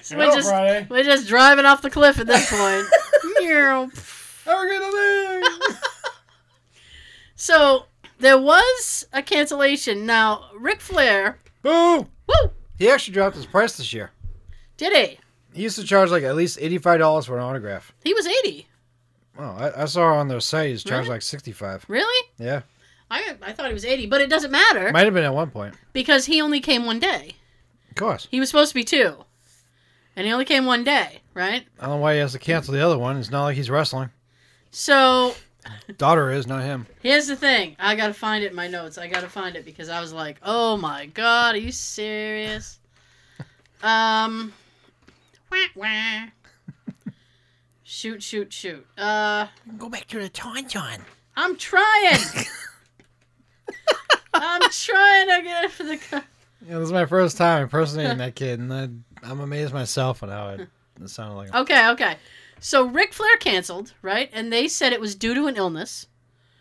So 0.00 0.16
we're, 0.16 0.32
just, 0.32 0.48
Friday. 0.48 0.86
we're 0.88 1.04
just 1.04 1.28
driving 1.28 1.66
off 1.66 1.82
the 1.82 1.90
cliff 1.90 2.18
at 2.18 2.26
this 2.26 2.50
point. 2.50 2.86
Meow. 3.38 3.90
Have 4.46 4.60
a 4.60 4.66
good 4.66 5.70
day. 5.70 5.76
So 7.44 7.84
there 8.18 8.38
was 8.38 9.06
a 9.12 9.22
cancellation. 9.22 10.06
Now, 10.06 10.50
Ric 10.58 10.80
Flair, 10.80 11.38
Boo! 11.62 11.98
woo, 12.26 12.50
He 12.78 12.90
actually 12.90 13.14
dropped 13.14 13.36
his 13.36 13.46
price 13.46 13.76
this 13.76 13.92
year. 13.92 14.10
did 14.76 14.92
he? 14.96 15.18
He 15.52 15.62
used 15.62 15.78
to 15.78 15.84
charge 15.84 16.10
like 16.10 16.24
at 16.24 16.34
least 16.36 16.58
eighty-five 16.60 16.98
dollars 16.98 17.26
for 17.26 17.36
an 17.36 17.42
autograph. 17.44 17.92
He 18.02 18.14
was 18.14 18.26
80. 18.26 18.66
Oh, 19.38 19.42
I, 19.44 19.82
I 19.82 19.84
saw 19.86 20.14
on 20.14 20.28
their 20.28 20.40
site 20.40 20.70
he's 20.70 20.82
charged 20.84 21.02
Really? 21.04 21.16
like 21.16 21.22
sixty-five. 21.22 21.84
Really? 21.88 22.28
Yeah, 22.38 22.62
I, 23.10 23.36
I 23.42 23.52
thought 23.52 23.68
he 23.68 23.74
was 23.74 23.84
80, 23.84 24.06
but 24.06 24.20
it 24.20 24.30
doesn't 24.30 24.50
matter 24.50 24.90
might 24.92 25.04
have 25.04 25.14
been 25.14 25.24
at 25.24 25.34
one 25.34 25.50
point. 25.50 25.74
because 25.92 26.24
he 26.26 26.40
only 26.40 26.60
came 26.60 26.86
one 26.86 26.98
day. 26.98 27.32
Of 27.90 27.96
course. 27.96 28.26
He 28.30 28.40
was 28.40 28.48
supposed 28.48 28.70
to 28.70 28.74
be 28.74 28.84
two. 28.84 29.24
And 30.16 30.26
he 30.26 30.32
only 30.32 30.44
came 30.44 30.64
one 30.66 30.82
day, 30.84 31.20
right? 31.34 31.64
I 31.78 31.86
don't 31.86 31.96
know 31.96 32.00
why 32.02 32.14
he 32.14 32.20
has 32.20 32.32
to 32.32 32.38
cancel 32.38 32.72
the 32.74 32.84
other 32.84 32.96
one. 32.98 33.16
It's 33.16 33.30
not 33.30 33.44
like 33.44 33.56
he's 33.56 33.70
wrestling. 33.70 34.10
So 34.72 35.34
Daughter 35.98 36.30
is, 36.30 36.46
not 36.46 36.62
him. 36.62 36.86
Here's 37.02 37.26
the 37.26 37.36
thing. 37.36 37.76
I 37.78 37.94
gotta 37.96 38.14
find 38.14 38.44
it 38.44 38.50
in 38.50 38.56
my 38.56 38.68
notes. 38.68 38.98
I 38.98 39.08
gotta 39.08 39.28
find 39.28 39.56
it 39.56 39.64
because 39.64 39.88
I 39.88 40.00
was 40.00 40.12
like, 40.12 40.38
"Oh 40.42 40.76
my 40.76 41.06
god, 41.06 41.54
are 41.54 41.58
you 41.58 41.72
serious?" 41.72 42.78
um, 43.82 44.52
wah, 45.50 45.58
wah. 45.76 46.26
shoot, 47.82 48.22
shoot, 48.22 48.52
shoot. 48.52 48.86
Uh, 48.98 49.46
Go 49.78 49.88
back 49.88 50.06
to 50.08 50.20
the 50.20 50.28
Tauntaun. 50.30 51.00
I'm 51.36 51.56
trying. 51.56 52.12
I'm 54.34 54.62
trying 54.70 55.28
to 55.28 55.42
get 55.44 55.64
it 55.64 55.70
for 55.70 55.84
the. 55.84 55.96
co- 55.98 56.20
Yeah, 56.66 56.78
this 56.78 56.86
is 56.86 56.92
my 56.92 57.06
first 57.06 57.36
time 57.36 57.62
impersonating 57.62 58.18
that 58.18 58.34
kid, 58.34 58.58
and 58.58 58.72
I, 58.72 58.88
I'm 59.22 59.40
amazed 59.40 59.72
myself 59.72 60.22
at 60.22 60.28
how 60.28 60.50
it, 60.50 60.68
it 61.00 61.08
sounded 61.10 61.34
like. 61.36 61.48
Him. 61.50 61.56
Okay, 61.62 61.88
okay. 61.90 62.16
So 62.60 62.86
Ric 62.86 63.12
Flair 63.12 63.36
canceled, 63.38 63.92
right? 64.02 64.30
And 64.32 64.52
they 64.52 64.68
said 64.68 64.92
it 64.92 65.00
was 65.00 65.14
due 65.14 65.34
to 65.34 65.46
an 65.46 65.56
illness. 65.56 66.06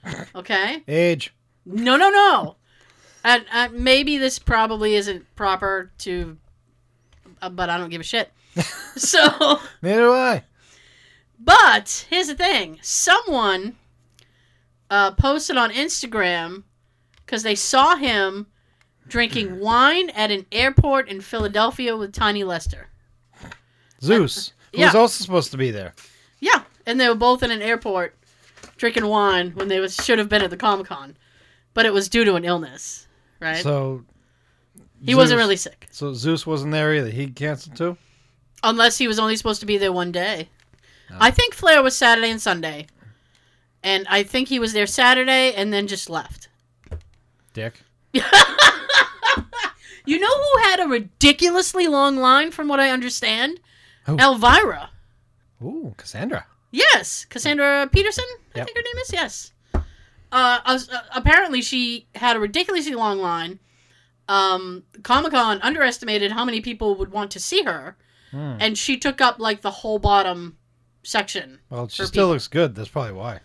Okay. 0.36 0.84
Age. 0.86 1.34
No, 1.65 1.95
no, 1.95 2.09
no. 2.09 2.55
And 3.23 3.45
uh, 3.53 3.69
maybe 3.71 4.17
this 4.17 4.38
probably 4.38 4.95
isn't 4.95 5.34
proper 5.36 5.91
to, 5.99 6.36
uh, 7.41 7.47
but 7.49 7.69
I 7.69 7.77
don't 7.77 7.89
give 7.89 8.01
a 8.01 8.03
shit. 8.03 8.29
so, 8.97 9.61
Neither 9.81 10.01
do 10.01 10.13
I. 10.13 10.43
but 11.39 12.05
here's 12.09 12.27
the 12.27 12.36
thing: 12.36 12.79
someone 12.81 13.77
uh, 14.89 15.11
posted 15.11 15.55
on 15.55 15.71
Instagram 15.71 16.63
because 17.25 17.43
they 17.43 17.55
saw 17.55 17.95
him 17.95 18.47
drinking 19.07 19.59
wine 19.61 20.09
at 20.09 20.31
an 20.31 20.45
airport 20.51 21.07
in 21.07 21.21
Philadelphia 21.21 21.95
with 21.95 22.11
Tiny 22.11 22.43
Lister. 22.43 22.89
Zeus, 24.04 24.54
who 24.74 24.80
Yeah. 24.80 24.88
was 24.88 24.95
also 24.95 25.24
supposed 25.24 25.51
to 25.51 25.58
be 25.58 25.72
there. 25.72 25.93
Yeah, 26.39 26.64
and 26.86 26.99
they 26.99 27.08
were 27.08 27.16
both 27.16 27.43
in 27.43 27.51
an 27.51 27.62
airport 27.62 28.16
drinking 28.78 29.06
wine 29.08 29.51
when 29.51 29.68
they 29.68 29.80
was, 29.80 29.95
should 29.95 30.20
have 30.20 30.30
been 30.30 30.41
at 30.41 30.49
the 30.49 30.58
Comic 30.58 30.88
Con, 30.88 31.16
but 31.74 31.86
it 31.86 31.93
was 31.93 32.10
due 32.10 32.26
to 32.26 32.36
an 32.36 32.43
illness, 32.45 33.08
right? 33.39 33.64
So 33.64 34.04
he 35.04 35.16
wasn't 35.16 35.39
really 35.39 35.56
sick. 35.58 35.88
So 35.91 36.14
Zeus 36.14 36.45
wasn't 36.45 36.72
there 36.72 36.93
either. 36.93 37.10
He 37.10 37.28
canceled 37.28 37.76
too. 37.78 37.97
Unless 38.64 38.97
he 38.97 39.08
was 39.08 39.20
only 39.20 39.36
supposed 39.36 39.60
to 39.60 39.66
be 39.66 39.78
there 39.78 39.91
one 39.91 40.12
day. 40.12 40.49
Oh. 41.12 41.18
I 41.20 41.32
think 41.32 41.54
Flair 41.54 41.84
was 41.84 41.95
Saturday 41.95 42.30
and 42.32 42.41
Sunday. 42.41 42.88
And 43.84 44.08
I 44.10 44.24
think 44.24 44.47
he 44.47 44.60
was 44.60 44.72
there 44.72 44.88
Saturday 44.88 45.54
and 45.54 45.74
then 45.74 45.88
just 45.88 46.10
left. 46.10 46.47
Dick. 47.54 47.82
You 50.06 50.20
know 50.20 50.28
who 50.28 50.62
had 50.64 50.82
a 50.82 50.88
ridiculously 50.88 51.88
long 51.88 52.18
line, 52.18 52.51
from 52.51 52.68
what 52.68 52.80
I 52.82 52.89
understand? 52.89 53.62
Who? 54.06 54.18
Elvira. 54.18 54.89
Ooh, 55.62 55.93
Cassandra. 55.97 56.45
Yes, 56.72 57.26
Cassandra 57.26 57.88
Peterson. 57.91 58.26
I 58.56 58.60
Yep. 58.60 58.66
think 58.68 58.78
her 58.78 58.84
name 58.84 59.01
is. 59.01 59.14
Yes. 59.14 59.51
Uh, 59.76 60.60
uh, 60.66 60.80
apparently, 61.16 61.62
she 61.62 62.08
had 62.16 62.36
a 62.36 62.39
ridiculously 62.39 62.95
long 62.95 63.20
line. 63.20 63.60
Um, 64.28 64.84
Comic 65.04 65.32
Con 65.32 65.62
underestimated 65.62 66.32
how 66.32 66.43
many 66.45 66.62
people 66.62 66.95
would 66.95 67.12
want 67.12 67.30
to 67.32 67.39
see 67.39 67.64
her, 67.64 67.95
Hmm. 68.32 68.56
and 68.60 68.78
she 68.78 68.97
took 68.97 69.22
up 69.22 69.38
like 69.39 69.62
the 69.62 69.70
whole 69.72 69.99
bottom 69.99 70.58
section. 71.04 71.60
Well, 71.70 71.88
she 71.88 72.04
still 72.06 72.10
people. 72.24 72.30
looks 72.30 72.47
good. 72.47 72.74
That's 72.76 72.89
probably 72.89 73.12
why. 73.14 73.41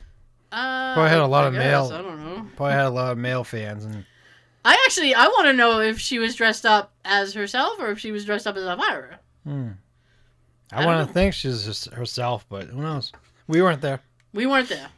Uh, 0.51 0.95
Probably 0.95 1.11
had 1.11 1.19
a 1.21 1.27
lot 1.27 1.45
I 1.45 1.49
of 1.49 1.55
guess, 1.55 1.63
male- 1.63 1.93
I 1.93 2.01
don't 2.03 2.25
know. 2.25 2.47
Probably 2.57 2.73
had 2.73 2.87
a 2.87 2.91
lot 2.91 3.13
of 3.13 3.19
male 3.19 3.45
fans, 3.45 3.85
and 3.85 4.07
I 4.65 4.73
actually 4.87 5.15
I 5.15 5.27
want 5.27 5.47
to 5.47 5.53
know 5.53 5.81
if 5.81 5.99
she 5.99 6.19
was 6.19 6.35
dressed 6.37 6.65
up 6.65 6.93
as 7.05 7.35
herself 7.35 7.79
or 7.79 7.91
if 7.91 7.99
she 7.99 8.13
was 8.13 8.25
dressed 8.25 8.47
up 8.47 8.57
as 8.57 8.63
Elvira. 8.65 9.19
hmm. 9.45 9.73
I 10.73 10.83
I, 10.83 10.87
want 10.87 11.07
to 11.07 11.13
think 11.13 11.35
she's 11.35 11.65
just 11.65 11.91
herself, 11.91 12.45
but 12.49 12.65
who 12.69 12.83
knows? 12.83 13.13
We 13.47 13.63
weren't 13.63 13.81
there, 13.81 14.01
We 14.33 14.47
weren't 14.47 14.69
there. 14.69 14.89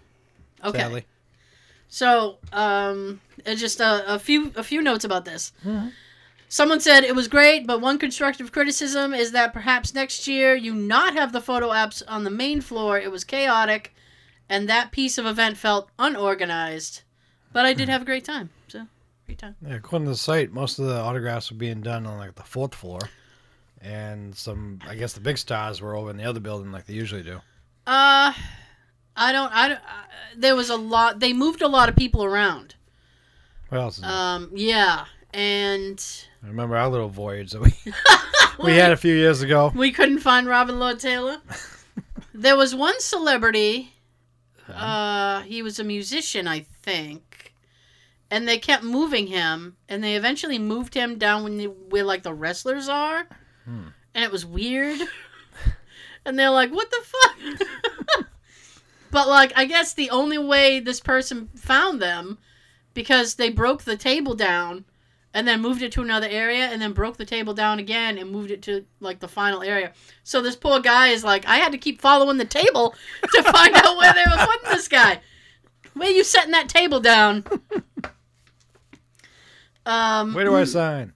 Okay. 0.64 0.78
sadly. 0.78 1.06
So, 1.88 2.38
um, 2.52 3.20
uh, 3.46 3.54
just 3.54 3.80
a, 3.80 4.14
a 4.14 4.18
few 4.18 4.52
a 4.56 4.62
few 4.62 4.80
notes 4.82 5.04
about 5.04 5.24
this. 5.24 5.52
Mhm. 5.64 5.92
Someone 6.48 6.80
said 6.80 7.04
it 7.04 7.14
was 7.14 7.28
great, 7.28 7.66
but 7.66 7.80
one 7.80 7.96
constructive 7.98 8.50
criticism 8.50 9.14
is 9.14 9.30
that 9.32 9.52
perhaps 9.52 9.94
next 9.94 10.26
year 10.26 10.54
you 10.54 10.74
not 10.74 11.14
have 11.14 11.32
the 11.32 11.40
photo 11.40 11.68
apps 11.68 12.02
on 12.08 12.24
the 12.24 12.30
main 12.30 12.60
floor. 12.60 12.98
It 12.98 13.12
was 13.12 13.22
chaotic, 13.22 13.94
and 14.48 14.68
that 14.68 14.90
piece 14.90 15.16
of 15.16 15.26
event 15.26 15.56
felt 15.56 15.90
unorganized. 15.98 17.02
But 17.52 17.66
I 17.66 17.72
did 17.72 17.88
have 17.88 18.02
a 18.02 18.04
great 18.04 18.24
time. 18.24 18.50
So, 18.68 18.86
great 19.26 19.38
time. 19.38 19.56
Yeah, 19.64 19.76
according 19.76 20.06
to 20.06 20.12
the 20.12 20.16
site, 20.16 20.52
most 20.52 20.78
of 20.80 20.86
the 20.86 20.98
autographs 21.00 21.50
were 21.50 21.56
being 21.56 21.82
done 21.82 22.04
on 22.06 22.18
like 22.18 22.34
the 22.34 22.42
fourth 22.42 22.74
floor, 22.74 23.00
and 23.80 24.34
some, 24.34 24.78
I 24.86 24.94
guess, 24.94 25.12
the 25.12 25.20
big 25.20 25.38
stars 25.38 25.80
were 25.80 25.94
over 25.94 26.10
in 26.10 26.16
the 26.16 26.24
other 26.24 26.40
building 26.40 26.72
like 26.72 26.86
they 26.86 26.94
usually 26.94 27.22
do. 27.22 27.40
Uh, 27.86 28.32
I 29.16 29.32
don't. 29.32 29.52
I 29.52 29.68
don't. 29.68 29.78
Uh, 29.78 30.04
there 30.36 30.54
was 30.56 30.70
a 30.70 30.76
lot. 30.76 31.20
They 31.20 31.32
moved 31.32 31.62
a 31.62 31.68
lot 31.68 31.88
of 31.88 31.96
people 31.96 32.24
around. 32.24 32.74
What 33.68 33.80
else? 33.80 33.96
Is 33.96 34.02
there? 34.02 34.10
Um, 34.10 34.50
yeah, 34.54 35.06
and 35.32 36.04
I 36.42 36.48
remember 36.48 36.76
our 36.76 36.88
little 36.88 37.08
voyage 37.08 37.52
that 37.52 37.60
we 37.60 37.72
we 38.64 38.76
had 38.76 38.92
a 38.92 38.96
few 38.96 39.14
years 39.14 39.42
ago. 39.42 39.72
We 39.74 39.92
couldn't 39.92 40.20
find 40.20 40.46
Robin 40.46 40.78
Lord 40.78 40.98
Taylor. 41.00 41.38
there 42.34 42.56
was 42.56 42.74
one 42.74 43.00
celebrity. 43.00 43.94
Uh, 44.68 45.40
he 45.42 45.62
was 45.62 45.80
a 45.80 45.84
musician, 45.84 46.46
I 46.46 46.60
think, 46.60 47.54
and 48.30 48.46
they 48.46 48.56
kept 48.56 48.84
moving 48.84 49.26
him, 49.26 49.76
and 49.88 50.02
they 50.02 50.14
eventually 50.14 50.60
moved 50.60 50.94
him 50.94 51.18
down 51.18 51.58
where 51.88 52.04
like 52.04 52.22
the 52.22 52.32
wrestlers 52.32 52.88
are, 52.88 53.26
Hmm. 53.64 53.88
and 54.14 54.24
it 54.24 54.32
was 54.32 54.46
weird. 54.46 55.00
and 56.24 56.38
they're 56.38 56.50
like, 56.50 56.70
"What 56.70 56.90
the 56.90 57.02
fuck?" 57.02 58.26
but 59.10 59.28
like, 59.28 59.52
I 59.56 59.64
guess 59.64 59.94
the 59.94 60.10
only 60.10 60.38
way 60.38 60.80
this 60.80 61.00
person 61.00 61.48
found 61.54 62.00
them 62.00 62.38
because 62.94 63.34
they 63.34 63.50
broke 63.50 63.82
the 63.82 63.96
table 63.96 64.34
down 64.34 64.84
and 65.32 65.46
then 65.46 65.60
moved 65.60 65.82
it 65.82 65.92
to 65.92 66.02
another 66.02 66.26
area 66.28 66.64
and 66.64 66.82
then 66.82 66.92
broke 66.92 67.16
the 67.16 67.24
table 67.24 67.54
down 67.54 67.78
again 67.78 68.18
and 68.18 68.30
moved 68.30 68.50
it 68.50 68.62
to 68.62 68.84
like 68.98 69.20
the 69.20 69.28
final 69.28 69.62
area. 69.62 69.92
So 70.24 70.40
this 70.42 70.56
poor 70.56 70.80
guy 70.80 71.08
is 71.08 71.22
like, 71.22 71.46
I 71.46 71.58
had 71.58 71.72
to 71.72 71.78
keep 71.78 72.00
following 72.00 72.36
the 72.36 72.44
table 72.44 72.94
to 73.22 73.42
find 73.52 73.74
out 73.74 73.96
where 73.96 74.12
they 74.12 74.24
were 74.28 74.44
putting 74.44 74.70
this 74.70 74.88
guy. 74.88 75.20
Where 75.94 76.10
you 76.10 76.24
setting 76.24 76.52
that 76.52 76.68
table 76.68 77.00
down? 77.00 77.44
Um, 79.86 80.34
Where 80.34 80.44
do 80.44 80.54
I 80.54 80.64
sign? 80.64 81.12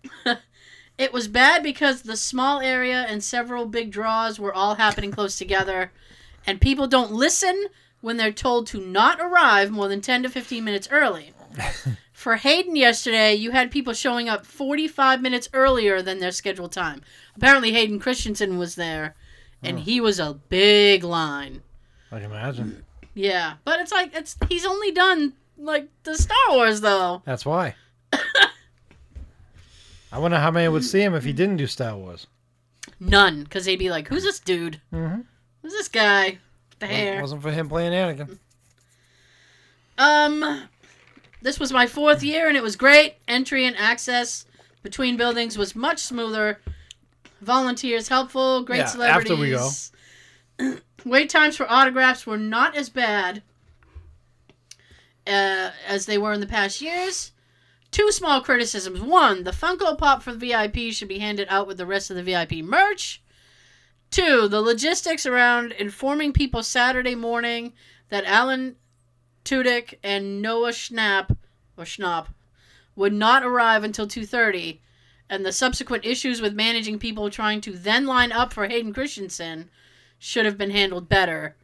It 0.97 1.13
was 1.13 1.27
bad 1.27 1.63
because 1.63 2.03
the 2.03 2.17
small 2.17 2.61
area 2.61 3.05
and 3.09 3.23
several 3.23 3.67
big 3.67 3.91
draws 3.91 4.39
were 4.39 4.55
all 4.55 4.77
happening 4.77 5.11
close 5.11 5.37
together, 5.37 5.91
and 6.47 6.61
people 6.61 6.87
don't 6.87 7.13
listen 7.13 7.67
when 8.01 8.17
they're 8.17 8.33
told 8.33 8.67
to 8.69 8.81
not 8.81 9.21
arrive 9.21 9.71
more 9.71 9.89
than 9.89 10.01
10 10.01 10.23
to 10.25 10.29
15 10.29 10.63
minutes 10.63 10.89
early. 10.91 11.33
For 12.13 12.37
Hayden 12.37 12.77
yesterday, 12.77 13.35
you 13.35 13.51
had 13.51 13.71
people 13.71 13.93
showing 13.93 14.29
up 14.29 14.47
45 14.47 15.21
minutes 15.21 15.49
earlier 15.53 16.01
than 16.01 16.21
their 16.21 16.31
scheduled 16.31 16.73
time. 16.73 17.03
Apparently, 17.37 17.73
Hayden 17.73 17.99
Christensen 17.99 18.57
was 18.57 18.77
there, 18.77 19.17
and 19.63 19.79
oh. 19.79 19.81
he 19.81 20.01
was 20.01 20.21
a 20.21 20.35
big 20.49 21.03
line. 21.03 21.63
I 22.13 22.21
can 22.21 22.31
imagine. 22.31 22.85
Yeah, 23.15 23.55
but 23.65 23.81
it's 23.81 23.93
like 23.93 24.15
it's 24.15 24.37
he's 24.49 24.65
only 24.65 24.91
done 24.91 25.35
like 25.59 25.89
the 26.05 26.17
Star 26.17 26.37
Wars 26.51 26.81
though. 26.81 27.23
That's 27.25 27.45
why. 27.45 27.75
I 30.15 30.19
wonder 30.19 30.39
how 30.39 30.53
many 30.53 30.69
would 30.69 30.85
see 30.85 31.03
him 31.03 31.13
if 31.17 31.25
he 31.25 31.33
didn't 31.33 31.57
do 31.57 31.67
Star 31.67 31.97
Wars. 31.97 32.29
None, 33.01 33.43
because 33.43 33.65
they'd 33.65 33.75
be 33.75 33.91
like, 33.91 34.07
"Who's 34.07 34.23
this 34.23 34.39
dude? 34.39 34.81
Mm-hmm. 34.93 35.23
Who's 35.63 35.73
this 35.73 35.89
guy? 35.89 36.39
with 36.71 36.79
The 36.79 36.87
hair." 36.87 37.21
Wasn't 37.21 37.43
for 37.43 37.51
him 37.51 37.69
playing 37.69 37.93
Anakin. 37.93 38.39
Um, 39.99 40.69
this 41.43 41.59
was 41.59 41.73
my 41.73 41.89
fourth 41.89 42.23
year, 42.23 42.47
and 42.47 42.57
it 42.57 42.63
was 42.63 42.77
great. 42.77 43.17
Entry 43.27 43.67
and 43.67 43.77
access 43.77 44.47
between 44.85 45.17
buildings 45.17 45.59
was 45.59 45.75
much 45.75 45.99
smoother. 45.99 46.61
Volunteers 47.41 48.07
helpful. 48.07 48.63
Great 48.63 48.79
Yeah, 48.79 48.87
celebrities. 48.87 49.93
after 50.59 50.63
we 50.63 50.71
go. 50.71 50.79
Wait 51.05 51.29
times 51.29 51.57
for 51.57 51.69
autographs 51.69 52.25
were 52.25 52.39
not 52.39 52.77
as 52.77 52.89
bad 52.89 53.43
uh, 55.27 55.71
as 55.89 56.07
they 56.07 56.19
were 56.19 56.33
in 56.33 56.41
the 56.41 56.47
past 56.47 56.81
years. 56.81 57.33
Two 57.95 58.11
small 58.11 58.41
criticisms. 58.41 59.01
One, 59.01 59.45
the 59.45 59.53
Funko 59.53 59.97
Pop 59.97 60.21
for 60.21 60.33
the 60.35 60.49
VIP 60.49 60.93
should 60.93 61.07
be 61.07 61.21
handed 61.21 61.47
out 61.49 61.69
with 61.69 61.77
the 61.77 61.87
rest 61.87 62.11
of 62.11 62.17
the 62.17 62.25
VIP 62.25 62.55
merch. 62.55 63.23
Two, 64.11 64.49
the 64.49 64.61
logistics 64.61 65.27
around 65.27 65.71
informing 65.71 66.33
people 66.33 66.65
Saturday 66.65 67.15
morning 67.15 67.73
that 68.09 68.25
Alan 68.25 68.75
Tudyk 69.45 69.95
and 70.03 70.43
Noah 70.43 70.73
Schnapp 70.73 71.37
or 71.77 71.85
Schnapp 71.85 72.35
would 72.97 73.13
not 73.13 73.45
arrive 73.45 73.85
until 73.85 74.09
2:30 74.09 74.81
and 75.31 75.47
the 75.47 75.53
subsequent 75.53 76.05
issues 76.05 76.41
with 76.41 76.53
managing 76.53 76.99
people 76.99 77.31
trying 77.31 77.61
to 77.61 77.79
then 77.79 78.07
line 78.07 78.33
up 78.33 78.53
for 78.53 78.67
Hayden 78.67 78.93
Christensen 78.93 79.71
should 80.19 80.47
have 80.47 80.59
been 80.59 80.73
handled 80.73 81.09
better. 81.09 81.55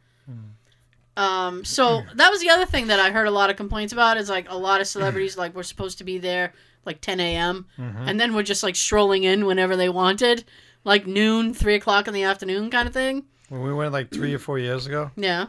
Um, 1.17 1.65
so 1.65 2.03
that 2.15 2.29
was 2.29 2.39
the 2.41 2.49
other 2.49 2.65
thing 2.65 2.87
that 2.87 2.99
I 2.99 3.11
heard 3.11 3.27
a 3.27 3.31
lot 3.31 3.49
of 3.49 3.57
complaints 3.57 3.91
about 3.93 4.17
is 4.17 4.29
like 4.29 4.49
a 4.49 4.55
lot 4.57 4.79
of 4.81 4.87
celebrities 4.87 5.37
like 5.37 5.53
were 5.53 5.63
supposed 5.63 5.97
to 5.97 6.03
be 6.03 6.17
there 6.17 6.53
like 6.85 6.99
10 7.01 7.19
a.m. 7.19 7.67
Mm-hmm. 7.77 8.07
and 8.07 8.19
then 8.19 8.33
were 8.33 8.43
just 8.43 8.63
like 8.63 8.75
strolling 8.75 9.23
in 9.23 9.45
whenever 9.45 9.75
they 9.75 9.89
wanted, 9.89 10.43
like 10.83 11.05
noon, 11.05 11.53
three 11.53 11.75
o'clock 11.75 12.07
in 12.07 12.13
the 12.13 12.23
afternoon 12.23 12.69
kind 12.71 12.87
of 12.87 12.93
thing. 12.93 13.25
When 13.49 13.61
we 13.61 13.73
went 13.73 13.91
like 13.93 14.09
three 14.09 14.33
or 14.33 14.39
four 14.39 14.57
years 14.57 14.87
ago. 14.87 15.11
Yeah, 15.15 15.47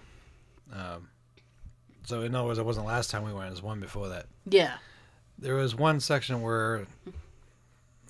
Um, 0.72 1.08
so 2.04 2.22
in 2.22 2.34
other 2.34 2.46
words, 2.48 2.58
it 2.58 2.64
wasn't 2.66 2.86
last 2.86 3.10
time 3.10 3.24
we 3.24 3.32
went. 3.32 3.46
It 3.46 3.50
was 3.52 3.62
one 3.62 3.80
before 3.80 4.08
that. 4.08 4.26
yeah. 4.44 4.74
There 5.38 5.54
was 5.56 5.74
one 5.74 5.98
section 5.98 6.40
where, 6.42 6.86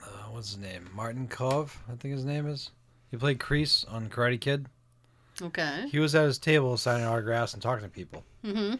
uh, 0.02 0.06
what's 0.30 0.50
his 0.50 0.58
name? 0.58 0.90
Martin 0.94 1.28
Kove, 1.28 1.70
I 1.90 1.94
think 1.96 2.12
his 2.14 2.24
name 2.24 2.46
is. 2.46 2.70
He 3.10 3.16
played 3.16 3.38
Kreese 3.38 3.90
on 3.90 4.08
Karate 4.08 4.40
Kid. 4.40 4.66
Okay. 5.42 5.86
He 5.90 5.98
was 5.98 6.14
at 6.14 6.24
his 6.24 6.38
table 6.38 6.76
signing 6.76 7.06
autographs 7.06 7.52
and 7.54 7.62
talking 7.62 7.84
to 7.84 7.90
people. 7.90 8.24
Mm-hmm. 8.44 8.74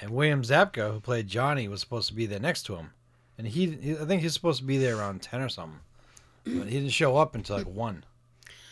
And 0.00 0.10
William 0.10 0.42
Zabka, 0.42 0.92
who 0.92 1.00
played 1.00 1.28
Johnny, 1.28 1.68
was 1.68 1.80
supposed 1.80 2.08
to 2.08 2.14
be 2.14 2.26
there 2.26 2.40
next 2.40 2.64
to 2.64 2.76
him. 2.76 2.90
And 3.38 3.46
he, 3.46 3.70
he 3.70 3.92
I 3.92 4.04
think 4.04 4.22
he's 4.22 4.34
supposed 4.34 4.58
to 4.60 4.64
be 4.66 4.78
there 4.78 4.96
around 4.96 5.22
10 5.22 5.40
or 5.40 5.48
something. 5.48 5.80
But 6.44 6.68
he 6.68 6.78
didn't 6.78 6.90
show 6.90 7.16
up 7.16 7.34
until 7.34 7.56
like 7.56 7.66
1 7.66 8.04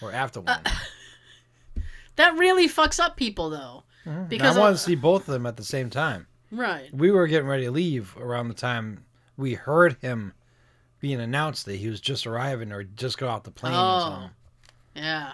or 0.03 0.13
after 0.13 0.41
1. 0.41 0.61
That 2.17 2.37
really 2.37 2.69
fucks 2.69 3.01
up 3.01 3.17
people 3.17 3.49
though, 3.51 3.85
Mhm. 4.05 4.29
because 4.29 4.57
I 4.57 4.61
wanted 4.61 4.75
to 4.75 4.79
see 4.83 4.95
both 4.95 5.23
of 5.29 5.33
them 5.33 5.47
at 5.47 5.57
the 5.57 5.65
same 5.65 5.89
time. 5.91 6.27
right? 6.51 6.93
We 6.93 7.11
were 7.11 7.27
getting 7.27 7.49
ready 7.49 7.65
to 7.65 7.71
leave 7.71 8.15
around 8.19 8.49
the 8.49 8.55
time 8.55 9.05
we 9.39 9.55
heard 9.55 9.97
him 10.03 10.35
being 11.01 11.19
announced 11.21 11.65
that 11.65 11.77
he 11.77 11.89
was 11.89 11.99
just 12.03 12.27
arriving 12.27 12.71
or 12.71 12.85
just 12.85 13.17
got 13.17 13.31
off 13.31 13.43
the 13.45 13.51
plane 13.51 13.73
or 13.73 13.77
Oh. 13.79 14.01
something. 14.01 14.31
Yeah. 14.97 15.33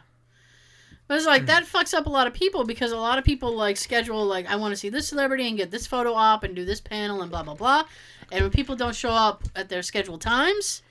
But 1.08 1.16
it's 1.16 1.26
like 1.26 1.46
that 1.46 1.64
fucks 1.64 1.94
up 1.94 2.04
a 2.06 2.10
lot 2.10 2.26
of 2.26 2.34
people 2.34 2.64
because 2.64 2.92
a 2.92 2.96
lot 2.98 3.18
of 3.18 3.24
people 3.24 3.56
like 3.56 3.78
schedule 3.78 4.26
like 4.26 4.46
I 4.46 4.56
want 4.56 4.72
to 4.72 4.76
see 4.76 4.90
this 4.90 5.08
celebrity 5.08 5.48
and 5.48 5.56
get 5.56 5.70
this 5.70 5.86
photo 5.86 6.12
op 6.12 6.44
and 6.44 6.54
do 6.54 6.66
this 6.66 6.80
panel 6.82 7.22
and 7.22 7.30
blah 7.30 7.42
blah 7.42 7.54
blah, 7.54 7.84
and 8.30 8.42
when 8.42 8.50
people 8.50 8.76
don't 8.76 8.94
show 8.94 9.08
up 9.10 9.42
at 9.56 9.70
their 9.70 9.82
scheduled 9.82 10.20
times, 10.20 10.82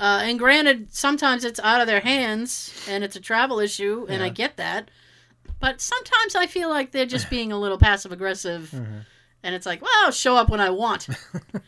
uh, 0.00 0.22
and 0.24 0.40
granted 0.40 0.92
sometimes 0.92 1.44
it's 1.44 1.60
out 1.60 1.80
of 1.80 1.86
their 1.86 2.00
hands 2.00 2.84
and 2.88 3.04
it's 3.04 3.14
a 3.14 3.20
travel 3.20 3.60
issue 3.60 4.06
and 4.08 4.24
I 4.24 4.28
get 4.28 4.56
that, 4.56 4.90
but 5.60 5.80
sometimes 5.80 6.34
I 6.34 6.46
feel 6.48 6.68
like 6.68 6.90
they're 6.90 7.06
just 7.06 7.30
being 7.30 7.52
a 7.52 7.58
little 7.58 7.78
passive 7.78 8.10
aggressive, 8.10 8.70
Mhm. 8.74 9.04
and 9.44 9.54
it's 9.54 9.66
like 9.66 9.80
well 9.80 10.10
show 10.10 10.34
up 10.36 10.48
when 10.48 10.58
I 10.60 10.70
want, 10.70 11.06
and 11.52 11.62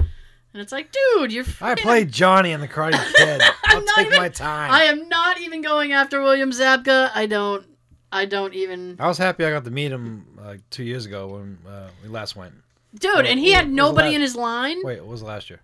it's 0.55 0.73
like 0.73 0.91
dude 0.91 1.31
you're 1.33 1.45
I 1.61 1.77
played 1.77 2.11
Johnny 2.11 2.51
in 2.51 2.61
the 2.61 2.67
Karate 2.67 3.01
Kid. 3.15 3.43
I'll 3.67 3.85
not 3.85 3.95
take 3.97 4.07
even- 4.09 4.19
my 4.19 4.29
time. 4.29 4.73
I 4.73 4.83
am 4.87 5.09
not 5.09 5.41
even 5.41 5.63
going 5.63 5.93
after 5.93 6.21
William 6.21 6.51
Zabka. 6.51 7.13
I 7.15 7.27
don't. 7.27 7.65
I 8.13 8.25
don't 8.25 8.55
even. 8.55 8.97
I 8.99 9.09
was 9.09 9.19
happy 9.19 9.45
I 9.45 9.51
got 9.51 9.65
to 9.65 9.71
meet 9.71 9.93
him 9.93 10.27
like 10.43 10.61
two 10.71 10.85
years 10.85 11.07
ago 11.07 11.29
when 11.29 11.59
uh, 11.69 11.89
we 12.03 12.09
last 12.09 12.37
went. 12.37 12.55
Dude, 12.99 13.27
and 13.27 13.39
he 13.39 13.53
had 13.53 13.71
nobody 13.71 14.15
in 14.15 14.21
his 14.21 14.37
line. 14.37 14.79
Wait, 14.83 14.97
it 14.99 15.07
was 15.07 15.23
last 15.23 15.51
year. 15.51 15.61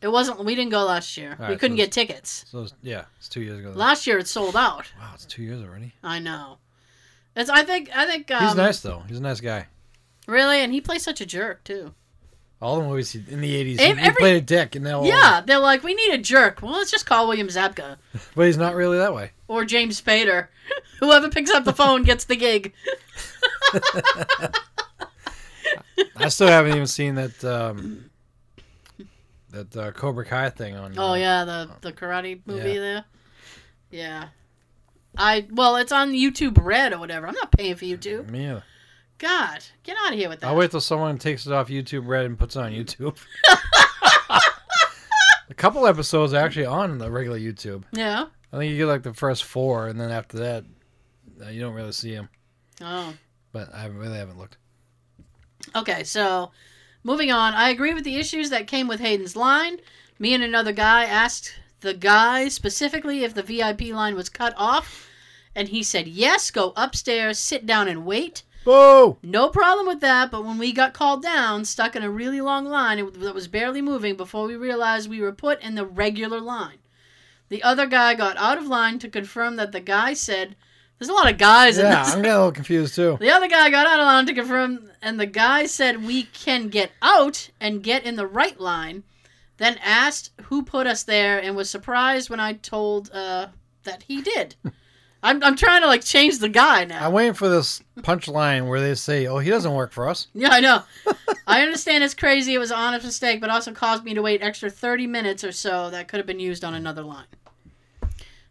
It 0.00 0.08
wasn't. 0.08 0.44
We 0.44 0.54
didn't 0.56 0.72
go 0.72 0.84
last 0.84 1.16
year. 1.16 1.36
All 1.38 1.46
we 1.46 1.52
right, 1.52 1.60
couldn't 1.60 1.76
so 1.76 1.82
get 1.84 1.92
tickets. 1.92 2.44
So 2.48 2.62
it's, 2.62 2.74
yeah, 2.82 3.04
it's 3.18 3.28
two 3.28 3.42
years 3.42 3.58
ago. 3.60 3.68
then. 3.68 3.78
Last 3.78 4.06
year 4.06 4.18
it 4.18 4.26
sold 4.26 4.56
out. 4.56 4.90
wow, 4.98 5.10
it's 5.14 5.24
two 5.26 5.42
years 5.42 5.62
already. 5.62 5.92
I 6.02 6.18
know. 6.18 6.58
It's. 7.36 7.48
I 7.48 7.62
think. 7.62 7.90
I 7.94 8.06
think. 8.06 8.30
Um, 8.30 8.44
He's 8.44 8.56
nice 8.56 8.80
though. 8.80 9.04
He's 9.08 9.18
a 9.18 9.22
nice 9.22 9.40
guy. 9.40 9.68
Really, 10.26 10.58
and 10.58 10.72
he 10.72 10.80
plays 10.80 11.02
such 11.02 11.20
a 11.20 11.26
jerk 11.26 11.62
too. 11.64 11.94
All 12.62 12.80
the 12.80 12.86
movies 12.86 13.14
in 13.16 13.40
the 13.40 13.54
eighties, 13.56 13.80
he 13.80 13.86
every- 13.86 14.12
played 14.14 14.36
a 14.36 14.40
dick, 14.40 14.76
and 14.76 14.86
they'll 14.86 15.04
Yeah, 15.04 15.42
they're 15.44 15.58
like, 15.58 15.82
we 15.82 15.94
need 15.94 16.12
a 16.14 16.18
jerk. 16.18 16.62
Well, 16.62 16.72
let's 16.72 16.92
just 16.92 17.04
call 17.06 17.26
William 17.26 17.48
Zabka 17.48 17.96
but 18.36 18.46
he's 18.46 18.56
not 18.56 18.76
really 18.76 18.98
that 18.98 19.12
way. 19.12 19.32
or 19.48 19.64
James 19.64 20.00
Spader. 20.00 20.46
Whoever 21.00 21.28
picks 21.28 21.50
up 21.50 21.64
the 21.64 21.72
phone 21.72 22.04
gets 22.04 22.24
the 22.24 22.36
gig. 22.36 22.72
I 26.16 26.28
still 26.28 26.48
haven't 26.48 26.72
even 26.74 26.86
seen 26.86 27.16
that 27.16 27.42
um, 27.44 28.10
that 29.50 29.76
uh, 29.76 29.90
Cobra 29.92 30.24
Kai 30.24 30.50
thing 30.50 30.76
on. 30.76 30.94
Oh 30.98 31.10
uh, 31.10 31.14
yeah, 31.14 31.44
the 31.44 31.70
the 31.80 31.92
karate 31.92 32.40
movie 32.46 32.72
Yeah. 32.74 32.80
there. 32.80 33.04
Yeah. 33.90 34.28
I 35.16 35.46
well, 35.50 35.76
it's 35.76 35.92
on 35.92 36.12
YouTube 36.12 36.62
Red 36.62 36.92
or 36.92 36.98
whatever. 36.98 37.26
I'm 37.26 37.34
not 37.34 37.50
paying 37.52 37.74
for 37.74 37.84
YouTube. 37.84 38.30
Me 38.30 38.46
either. 38.48 38.64
God, 39.22 39.64
get 39.84 39.96
out 40.04 40.12
of 40.12 40.18
here 40.18 40.28
with 40.28 40.40
that. 40.40 40.48
I'll 40.48 40.56
wait 40.56 40.72
till 40.72 40.80
someone 40.80 41.16
takes 41.16 41.46
it 41.46 41.52
off 41.52 41.68
YouTube 41.68 42.08
Red 42.08 42.26
and 42.26 42.36
puts 42.36 42.56
it 42.56 42.58
on 42.58 42.72
YouTube. 42.72 43.16
a 45.48 45.54
couple 45.54 45.86
episodes 45.86 46.34
are 46.34 46.44
actually 46.44 46.66
on 46.66 46.98
the 46.98 47.08
regular 47.08 47.38
YouTube. 47.38 47.84
Yeah. 47.92 48.26
I 48.52 48.56
think 48.56 48.72
you 48.72 48.78
get 48.78 48.86
like 48.86 49.04
the 49.04 49.14
first 49.14 49.44
four, 49.44 49.86
and 49.86 50.00
then 50.00 50.10
after 50.10 50.38
that, 50.38 50.64
uh, 51.40 51.50
you 51.50 51.60
don't 51.60 51.74
really 51.74 51.92
see 51.92 52.12
them. 52.12 52.30
Oh. 52.80 53.14
But 53.52 53.72
I 53.72 53.86
really 53.86 54.18
haven't 54.18 54.40
looked. 54.40 54.56
Okay, 55.76 56.02
so 56.02 56.50
moving 57.04 57.30
on. 57.30 57.54
I 57.54 57.70
agree 57.70 57.94
with 57.94 58.02
the 58.02 58.16
issues 58.16 58.50
that 58.50 58.66
came 58.66 58.88
with 58.88 58.98
Hayden's 58.98 59.36
line. 59.36 59.78
Me 60.18 60.34
and 60.34 60.42
another 60.42 60.72
guy 60.72 61.04
asked 61.04 61.54
the 61.80 61.94
guy 61.94 62.48
specifically 62.48 63.22
if 63.22 63.34
the 63.34 63.44
VIP 63.44 63.82
line 63.92 64.16
was 64.16 64.28
cut 64.28 64.52
off, 64.56 65.08
and 65.54 65.68
he 65.68 65.84
said 65.84 66.08
yes. 66.08 66.50
Go 66.50 66.72
upstairs, 66.74 67.38
sit 67.38 67.66
down, 67.66 67.86
and 67.86 68.04
wait. 68.04 68.42
Whoa! 68.64 69.18
No 69.22 69.48
problem 69.48 69.86
with 69.86 70.00
that, 70.00 70.30
but 70.30 70.44
when 70.44 70.58
we 70.58 70.72
got 70.72 70.94
called 70.94 71.22
down, 71.22 71.64
stuck 71.64 71.96
in 71.96 72.02
a 72.02 72.10
really 72.10 72.40
long 72.40 72.64
line 72.64 72.98
that 73.20 73.34
was 73.34 73.48
barely 73.48 73.82
moving 73.82 74.16
before 74.16 74.46
we 74.46 74.54
realized 74.54 75.10
we 75.10 75.20
were 75.20 75.32
put 75.32 75.60
in 75.62 75.74
the 75.74 75.84
regular 75.84 76.40
line. 76.40 76.78
The 77.48 77.62
other 77.62 77.86
guy 77.86 78.14
got 78.14 78.36
out 78.36 78.58
of 78.58 78.66
line 78.66 78.98
to 79.00 79.08
confirm 79.08 79.56
that 79.56 79.72
the 79.72 79.80
guy 79.80 80.14
said, 80.14 80.56
There's 80.98 81.08
a 81.08 81.12
lot 81.12 81.30
of 81.30 81.38
guys 81.38 81.76
in 81.76 81.86
Yeah. 81.86 82.02
I'm 82.02 82.22
getting 82.22 82.30
a 82.30 82.36
little 82.36 82.52
confused 82.52 82.94
too. 82.94 83.16
The 83.20 83.30
other 83.30 83.48
guy 83.48 83.68
got 83.68 83.86
out 83.86 84.00
of 84.00 84.06
line 84.06 84.26
to 84.26 84.34
confirm, 84.34 84.90
and 85.02 85.18
the 85.18 85.26
guy 85.26 85.66
said 85.66 86.04
we 86.06 86.22
can 86.22 86.68
get 86.68 86.92
out 87.02 87.50
and 87.60 87.82
get 87.82 88.04
in 88.04 88.16
the 88.16 88.26
right 88.26 88.58
line. 88.58 89.02
Then 89.58 89.78
asked 89.82 90.30
who 90.44 90.62
put 90.62 90.86
us 90.86 91.02
there 91.02 91.38
and 91.40 91.54
was 91.54 91.68
surprised 91.68 92.30
when 92.30 92.40
I 92.40 92.54
told 92.54 93.10
uh, 93.12 93.48
that 93.84 94.04
he 94.04 94.22
did. 94.22 94.54
I'm, 95.22 95.42
I'm 95.44 95.54
trying 95.56 95.82
to 95.82 95.86
like 95.86 96.02
change 96.04 96.38
the 96.38 96.48
guy 96.48 96.84
now. 96.84 97.06
I'm 97.06 97.12
waiting 97.12 97.34
for 97.34 97.48
this 97.48 97.80
punchline 97.98 98.66
where 98.68 98.80
they 98.80 98.94
say, 98.96 99.26
"Oh, 99.26 99.38
he 99.38 99.50
doesn't 99.50 99.72
work 99.72 99.92
for 99.92 100.08
us." 100.08 100.26
Yeah, 100.34 100.48
I 100.50 100.60
know. 100.60 100.82
I 101.46 101.62
understand 101.62 102.02
it's 102.02 102.14
crazy. 102.14 102.54
It 102.54 102.58
was 102.58 102.70
an 102.70 102.78
honest 102.78 103.04
mistake, 103.06 103.40
but 103.40 103.48
also 103.50 103.72
caused 103.72 104.02
me 104.04 104.14
to 104.14 104.22
wait 104.22 104.42
extra 104.42 104.68
30 104.70 105.06
minutes 105.06 105.44
or 105.44 105.52
so 105.52 105.90
that 105.90 106.08
could 106.08 106.18
have 106.18 106.26
been 106.26 106.40
used 106.40 106.64
on 106.64 106.74
another 106.74 107.02
line. 107.02 107.26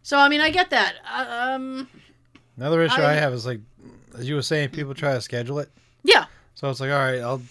So, 0.02 0.18
I 0.18 0.28
mean, 0.28 0.40
I 0.40 0.50
get 0.50 0.70
that. 0.70 0.94
Uh, 1.10 1.26
um, 1.54 1.88
Another 2.56 2.82
issue 2.82 3.00
I- 3.00 3.12
I, 3.12 3.14
have 3.14 3.32
is 3.32 3.46
like, 3.46 3.60
as 4.18 4.28
you 4.28 4.34
were 4.34 4.42
saying, 4.42 4.70
people 4.70 4.94
try 4.94 5.14
to 5.14 5.20
schedule 5.20 5.58
it. 5.58 5.70
yeah. 6.02 6.26
So 6.54 6.68
it's 6.70 6.80
like, 6.80 6.90
all 6.90 6.98
right, 6.98 7.20
I'll 7.20 7.42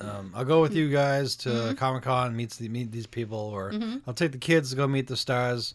um, 0.00 0.32
I'll 0.34 0.44
go 0.44 0.60
with 0.60 0.74
you 0.74 0.90
guys 0.90 1.34
to 1.36 1.48
Mm-hmm. 1.48 1.74
Comic 1.76 2.02
Con, 2.02 2.34
meet 2.36 2.50
the, 2.50 2.68
meet 2.68 2.90
these 2.92 3.06
people, 3.06 3.38
or 3.38 3.72
I'll 4.06 4.12
take 4.14 4.32
the 4.32 4.38
kids 4.38 4.70
to 4.70 4.76
go 4.76 4.86
meet 4.88 5.06
the 5.06 5.16
stars. 5.16 5.74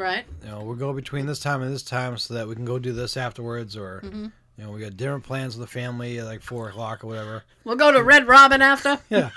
Right. 0.00 0.24
You 0.42 0.48
know, 0.50 0.62
we'll 0.62 0.76
go 0.76 0.92
between 0.94 1.26
this 1.26 1.40
time 1.40 1.60
and 1.62 1.70
this 1.72 1.82
time 1.82 2.16
so 2.16 2.32
that 2.34 2.48
we 2.48 2.54
can 2.54 2.64
go 2.64 2.78
do 2.78 2.92
this 2.92 3.16
afterwards, 3.18 3.76
or 3.76 4.00
Mm-hmm. 4.04 4.24
you 4.56 4.64
know, 4.64 4.70
we 4.70 4.80
got 4.80 4.96
different 4.96 5.24
plans 5.24 5.56
with 5.58 5.68
the 5.68 5.72
family 5.72 6.18
at 6.18 6.24
like 6.24 6.40
four 6.40 6.68
o'clock 6.70 7.04
or 7.04 7.08
whatever. 7.08 7.42
We'll 7.64 7.76
go 7.76 7.92
to 7.92 8.02
Red 8.02 8.26
Robin 8.26 8.62
after. 8.62 8.98
Yeah. 9.10 9.30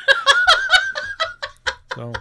so, 1.96 2.14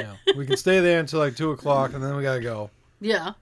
yeah, 0.00 0.14
we 0.36 0.46
can 0.46 0.56
stay 0.56 0.80
there 0.80 0.98
until 1.00 1.20
like 1.20 1.36
two 1.36 1.50
o'clock, 1.52 1.92
and 1.94 2.02
then 2.02 2.16
we 2.16 2.22
gotta 2.22 2.40
go. 2.40 2.70
Yeah. 3.00 3.32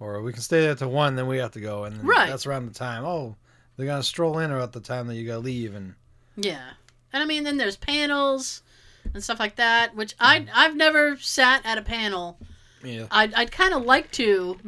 Or 0.00 0.20
we 0.22 0.32
can 0.32 0.42
stay 0.42 0.60
there 0.62 0.74
till 0.74 0.90
one, 0.90 1.14
then 1.14 1.26
we 1.26 1.38
have 1.38 1.52
to 1.52 1.60
go, 1.60 1.84
and 1.84 2.02
Right. 2.02 2.28
that's 2.28 2.46
around 2.46 2.66
the 2.66 2.74
time. 2.74 3.04
Oh, 3.04 3.36
they're 3.76 3.86
gonna 3.86 4.02
stroll 4.02 4.38
in 4.38 4.50
about 4.50 4.72
the 4.72 4.80
time 4.80 5.06
that 5.08 5.14
you 5.14 5.26
gotta 5.26 5.38
leave, 5.40 5.74
and 5.74 5.94
Yeah. 6.36 6.70
And 7.12 7.22
I 7.22 7.26
mean, 7.26 7.44
then 7.44 7.58
there's 7.58 7.76
panels 7.76 8.62
and 9.12 9.22
stuff 9.22 9.38
like 9.38 9.56
that, 9.56 9.94
which 9.94 10.14
I 10.18 10.46
I've 10.54 10.74
never 10.74 11.16
sat 11.18 11.60
at 11.66 11.76
a 11.78 11.82
panel. 11.82 12.38
Yeah, 12.82 13.06
I'd 13.10 13.34
I'd 13.34 13.52
kind 13.52 13.74
of 13.74 13.84
like 13.84 14.10
to, 14.12 14.58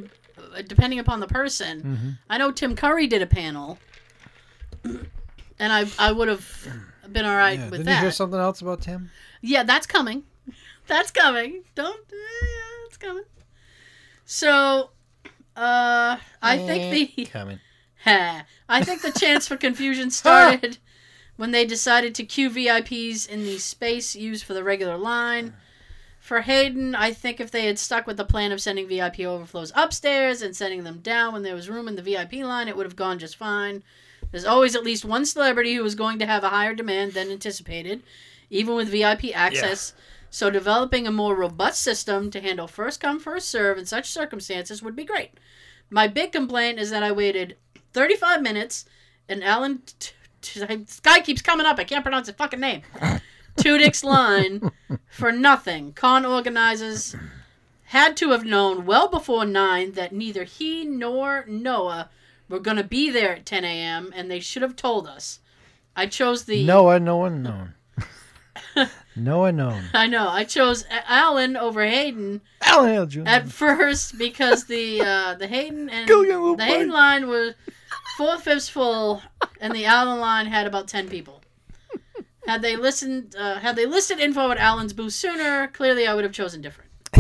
depending 0.67 0.99
upon 0.99 1.21
the 1.21 1.27
person. 1.27 1.83
Mm-hmm. 1.83 2.11
I 2.29 2.39
know 2.39 2.51
Tim 2.51 2.77
Curry 2.77 3.07
did 3.07 3.23
a 3.23 3.27
panel, 3.27 3.79
and 4.85 5.09
I 5.73 5.87
I 5.99 6.13
would 6.13 6.29
have 6.29 6.69
been 7.11 7.25
all 7.25 7.37
right 7.37 7.59
yeah. 7.59 7.71
with 7.71 7.81
Didn't 7.81 7.95
you 7.95 8.01
hear 8.01 8.11
something 8.11 8.39
else 8.39 8.61
about 8.61 8.83
Tim? 8.83 9.11
Yeah, 9.41 9.63
that's 9.63 9.87
coming. 9.87 10.25
That's 10.87 11.11
coming. 11.11 11.63
Don't. 11.75 11.99
Yeah, 12.13 12.87
it's 12.87 12.99
coming. 12.99 13.25
So, 14.27 14.91
uh, 15.57 16.19
I 16.43 16.59
think 16.59 17.17
the 17.17 17.25
coming. 17.27 17.61
Ha. 18.05 18.45
I 18.69 18.85
think 18.85 19.01
the 19.01 19.13
chance 19.13 19.49
for 19.49 19.57
confusion 19.57 20.11
started 20.23 20.77
when 21.37 21.53
they 21.53 21.65
decided 21.65 22.15
to 22.17 22.25
queue 22.25 22.51
VIPs 22.51 23.27
in 23.27 23.45
the 23.45 23.57
space 23.57 24.15
used 24.15 24.45
for 24.45 24.53
the 24.53 24.63
regular 24.63 24.99
line. 24.99 25.55
For 26.25 26.41
Hayden, 26.41 26.95
I 26.95 27.13
think 27.13 27.39
if 27.39 27.51
they 27.51 27.67
had 27.67 27.79
stuck 27.79 28.07
with 28.07 28.17
the 28.17 28.25
plan 28.25 28.51
of 28.51 28.59
sending 28.59 28.89
VIP 28.89 29.21
overflows 29.21 29.73
upstairs 29.75 30.41
and 30.41 30.57
sending 30.57 30.83
them 30.83 31.01
down 31.01 31.35
when 31.35 31.43
there 31.43 31.55
was 31.55 31.69
room 31.69 31.87
in 31.87 31.97
the 31.97 32.03
VIP 32.03 32.37
line, 32.37 32.67
it 32.67 32.75
would 32.75 32.87
have 32.87 32.97
gone 32.97 33.19
just 33.19 33.37
fine. 33.37 33.83
There's 34.31 34.47
always 34.47 34.75
at 34.75 34.85
least 34.85 35.05
one 35.05 35.27
celebrity 35.27 35.75
who 35.75 35.85
is 35.85 35.95
going 35.95 36.19
to 36.21 36.27
have 36.27 36.43
a 36.43 36.49
higher 36.49 36.75
demand 36.75 37.13
than 37.13 37.31
anticipated, 37.31 38.03
even 38.49 38.75
with 38.75 38.89
VIP 38.89 39.37
access. 39.37 39.93
So 40.31 40.49
developing 40.49 41.07
a 41.07 41.13
more 41.13 41.37
robust 41.37 41.83
system 41.83 42.31
to 42.31 42.41
handle 42.41 42.69
first 42.69 43.01
come 43.03 43.21
first 43.21 43.51
serve 43.51 43.77
in 43.77 43.85
such 43.85 44.09
circumstances 44.09 44.83
would 44.83 44.97
be 44.97 45.05
great. 45.05 45.33
My 45.91 46.09
big 46.09 46.33
complaint 46.33 46.79
is 46.79 46.89
that 46.89 47.03
I 47.03 47.13
waited 47.13 47.59
35 47.93 48.41
minutes 48.41 48.87
and 49.29 49.45
Alan 49.45 49.83
t- 49.99 50.13
t- 50.41 50.61
this 50.65 51.01
guy 51.01 51.21
keeps 51.21 51.43
coming 51.43 51.67
up. 51.67 51.79
I 51.79 51.85
can't 51.85 52.03
pronounce 52.03 52.29
his 52.29 52.37
fucking 52.37 52.61
name. 52.61 52.81
Tudyk's 53.57 54.05
line 54.05 54.71
for 55.09 55.33
nothing. 55.33 55.93
Con 55.93 56.25
organizers 56.27 57.15
had 57.85 58.17
to 58.19 58.31
have 58.31 58.45
known 58.45 58.85
well 58.87 59.09
before 59.09 59.45
9 59.45 59.93
that 59.93 60.13
neither 60.13 60.45
he 60.45 60.85
nor 60.85 61.45
Noah 61.47 62.11
were 62.49 62.59
going 62.61 62.77
to 62.77 62.85
be 62.85 63.11
there 63.11 63.37
at 63.37 63.47
10 63.47 63.65
a.m. 63.65 64.13
and 64.15 64.31
they 64.31 64.41
should 64.41 64.63
have 64.63 64.77
told 64.77 65.07
us. 65.07 65.41
I 65.97 66.07
chose 66.07 66.45
the 66.45 66.65
Noah, 66.65 66.99
no 66.99 67.17
one 67.19 67.43
known. 67.43 67.75
Noah 69.17 69.53
known. 69.53 69.85
I 69.95 70.09
know. 70.09 70.29
I 70.29 70.43
chose 70.45 70.85
A- 70.91 71.09
Alan 71.11 71.57
over 71.57 71.87
Hayden 71.87 72.41
Alan 72.63 72.91
Hale 72.91 73.07
Jr. 73.07 73.23
at 73.27 73.49
first 73.49 74.19
because 74.19 74.65
the 74.65 75.01
uh, 75.01 75.35
the 75.35 75.47
Hayden 75.47 75.89
and 75.89 76.09
Go, 76.09 76.57
the 76.57 76.65
Hayden 76.65 76.91
line 76.91 77.29
was 77.29 77.55
four 78.17 78.39
fifths 78.39 78.69
full, 78.69 79.23
and 79.61 79.73
the 79.73 79.85
Alan 79.85 80.19
line 80.19 80.47
had 80.47 80.67
about 80.67 80.89
ten 80.89 81.09
people. 81.09 81.41
Had 82.47 82.61
they 82.63 82.77
listened, 82.77 83.35
uh, 83.39 83.59
had 83.59 83.75
they 83.77 83.87
listed 83.87 84.19
info 84.21 84.51
at 84.51 84.59
Alan's 84.59 84.93
booth 84.93 85.13
sooner, 85.15 85.69
clearly 85.69 86.07
I 86.07 86.15
would 86.15 86.25
have 86.25 86.33
chosen 86.33 86.61
different. 86.61 86.91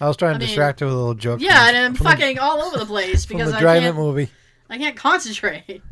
I 0.00 0.06
was 0.08 0.16
trying 0.16 0.30
I 0.30 0.34
to 0.34 0.38
mean, 0.38 0.46
distract 0.48 0.80
her 0.80 0.86
with 0.86 0.94
a 0.94 0.98
little 0.98 1.14
joke. 1.14 1.40
Yeah, 1.40 1.66
from, 1.66 1.74
and 1.74 1.76
I'm 1.76 1.94
from 1.94 2.04
the- 2.04 2.10
fucking 2.10 2.38
all 2.38 2.62
over 2.62 2.78
the 2.78 2.86
place 2.86 3.26
because 3.26 3.50
the 3.50 3.56
I 3.58 3.80
can't, 3.80 3.96
movie. 3.96 4.30
I 4.68 4.78
can't 4.78 4.96
concentrate. 4.96 5.82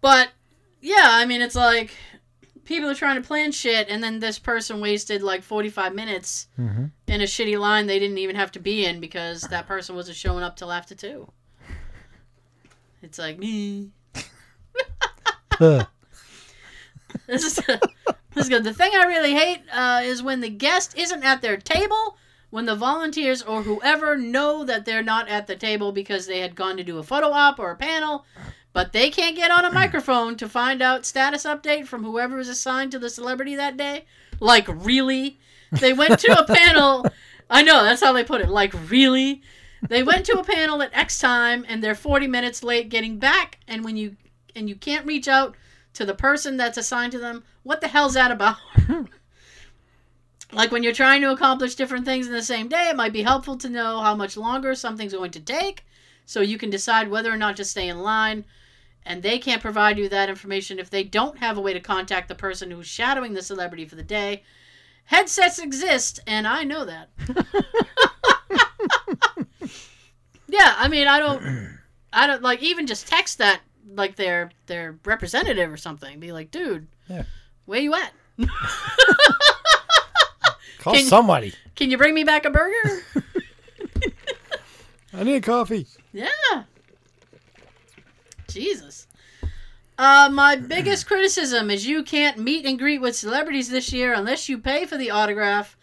But 0.00 0.30
yeah, 0.80 1.08
I 1.10 1.26
mean, 1.26 1.42
it's 1.42 1.54
like 1.54 1.92
people 2.64 2.88
are 2.88 2.94
trying 2.94 3.20
to 3.20 3.26
plan 3.26 3.52
shit, 3.52 3.88
and 3.88 4.02
then 4.02 4.18
this 4.20 4.38
person 4.38 4.80
wasted 4.80 5.22
like 5.22 5.42
45 5.42 5.94
minutes 5.94 6.46
hmm 6.56 6.86
in 7.08 7.20
a 7.20 7.24
shitty 7.24 7.58
line 7.58 7.86
they 7.86 7.98
didn't 7.98 8.16
even 8.16 8.34
have 8.36 8.50
to 8.52 8.58
be 8.58 8.86
in 8.86 8.98
because 8.98 9.42
that 9.42 9.66
person 9.68 9.94
wasn't 9.94 10.16
showing 10.16 10.42
up 10.42 10.56
till 10.56 10.72
after 10.72 10.94
two. 10.94 11.30
It's 13.02 13.18
like 13.18 13.38
me. 13.38 13.90
Huh. 17.12 17.18
This 17.26 17.44
is 17.44 17.54
this 18.34 18.44
is 18.44 18.48
good. 18.48 18.64
The 18.64 18.74
thing 18.74 18.92
I 18.94 19.04
really 19.04 19.34
hate 19.34 19.62
uh, 19.72 20.00
is 20.02 20.22
when 20.22 20.40
the 20.40 20.50
guest 20.50 20.96
isn't 20.96 21.24
at 21.24 21.42
their 21.42 21.56
table, 21.56 22.16
when 22.50 22.66
the 22.66 22.76
volunteers 22.76 23.42
or 23.42 23.62
whoever 23.62 24.16
know 24.16 24.64
that 24.64 24.84
they're 24.84 25.02
not 25.02 25.28
at 25.28 25.46
the 25.46 25.56
table 25.56 25.92
because 25.92 26.26
they 26.26 26.40
had 26.40 26.54
gone 26.54 26.76
to 26.76 26.84
do 26.84 26.98
a 26.98 27.02
photo 27.02 27.28
op 27.28 27.58
or 27.58 27.70
a 27.70 27.76
panel, 27.76 28.24
but 28.72 28.92
they 28.92 29.10
can't 29.10 29.36
get 29.36 29.50
on 29.50 29.64
a 29.64 29.72
microphone 29.82 30.36
to 30.36 30.48
find 30.48 30.82
out 30.82 31.06
status 31.06 31.44
update 31.44 31.86
from 31.86 32.04
whoever 32.04 32.38
is 32.38 32.48
assigned 32.48 32.92
to 32.92 32.98
the 32.98 33.10
celebrity 33.10 33.56
that 33.56 33.76
day. 33.76 34.04
Like 34.40 34.66
really, 34.68 35.38
they 35.70 35.92
went 35.92 36.18
to 36.20 36.38
a 36.38 36.46
panel. 36.46 37.06
I 37.50 37.62
know 37.62 37.84
that's 37.84 38.02
how 38.02 38.12
they 38.12 38.24
put 38.24 38.40
it. 38.40 38.48
Like 38.48 38.74
really, 38.90 39.42
they 39.88 40.02
went 40.02 40.26
to 40.26 40.38
a 40.38 40.44
panel 40.44 40.82
at 40.82 40.94
X 40.94 41.18
time 41.18 41.64
and 41.68 41.82
they're 41.82 41.94
40 41.94 42.26
minutes 42.26 42.62
late 42.62 42.88
getting 42.88 43.18
back. 43.18 43.58
And 43.66 43.84
when 43.84 43.96
you 43.96 44.16
and 44.54 44.68
you 44.68 44.76
can't 44.76 45.06
reach 45.06 45.28
out 45.28 45.56
to 45.94 46.04
the 46.04 46.14
person 46.14 46.56
that's 46.56 46.78
assigned 46.78 47.12
to 47.12 47.18
them, 47.18 47.44
what 47.62 47.80
the 47.80 47.88
hell's 47.88 48.14
that 48.14 48.30
about? 48.30 48.56
like 50.52 50.72
when 50.72 50.82
you're 50.82 50.92
trying 50.92 51.20
to 51.22 51.32
accomplish 51.32 51.74
different 51.74 52.04
things 52.04 52.26
in 52.26 52.32
the 52.32 52.42
same 52.42 52.68
day, 52.68 52.88
it 52.88 52.96
might 52.96 53.12
be 53.12 53.22
helpful 53.22 53.56
to 53.58 53.68
know 53.68 54.00
how 54.00 54.14
much 54.14 54.36
longer 54.36 54.74
something's 54.74 55.12
going 55.12 55.30
to 55.32 55.40
take 55.40 55.84
so 56.24 56.40
you 56.40 56.58
can 56.58 56.70
decide 56.70 57.08
whether 57.08 57.32
or 57.32 57.36
not 57.36 57.56
to 57.56 57.64
stay 57.64 57.88
in 57.88 58.00
line. 58.00 58.44
And 59.04 59.22
they 59.22 59.38
can't 59.38 59.60
provide 59.60 59.98
you 59.98 60.08
that 60.08 60.28
information 60.28 60.78
if 60.78 60.88
they 60.88 61.02
don't 61.02 61.38
have 61.38 61.58
a 61.58 61.60
way 61.60 61.72
to 61.72 61.80
contact 61.80 62.28
the 62.28 62.36
person 62.36 62.70
who's 62.70 62.86
shadowing 62.86 63.34
the 63.34 63.42
celebrity 63.42 63.84
for 63.84 63.96
the 63.96 64.02
day. 64.02 64.44
Headsets 65.06 65.58
exist, 65.58 66.20
and 66.26 66.46
I 66.46 66.62
know 66.62 66.84
that. 66.84 67.08
yeah, 70.46 70.74
I 70.78 70.86
mean, 70.88 71.08
I 71.08 71.18
don't, 71.18 71.78
I 72.12 72.28
don't 72.28 72.42
like 72.42 72.62
even 72.62 72.86
just 72.86 73.08
text 73.08 73.38
that 73.38 73.60
like 73.94 74.16
their 74.16 74.50
their 74.66 74.98
representative 75.04 75.70
or 75.72 75.76
something. 75.76 76.18
Be 76.20 76.32
like, 76.32 76.50
dude, 76.50 76.86
Yeah. 77.08 77.24
where 77.66 77.80
you 77.80 77.94
at? 77.94 78.12
Call 80.78 80.94
Can- 80.94 81.04
somebody. 81.06 81.54
Can 81.76 81.90
you 81.90 81.98
bring 81.98 82.14
me 82.14 82.24
back 82.24 82.44
a 82.44 82.50
burger? 82.50 83.02
I 85.14 85.22
need 85.24 85.42
coffee. 85.42 85.86
Yeah. 86.12 86.26
Jesus. 88.48 89.06
Uh, 89.98 90.28
my 90.32 90.56
biggest 90.56 91.06
criticism 91.08 91.70
is 91.70 91.86
you 91.86 92.02
can't 92.02 92.38
meet 92.38 92.66
and 92.66 92.78
greet 92.78 93.00
with 93.00 93.14
celebrities 93.14 93.68
this 93.70 93.92
year 93.92 94.12
unless 94.14 94.48
you 94.48 94.58
pay 94.58 94.84
for 94.86 94.96
the 94.96 95.10
autograph 95.10 95.76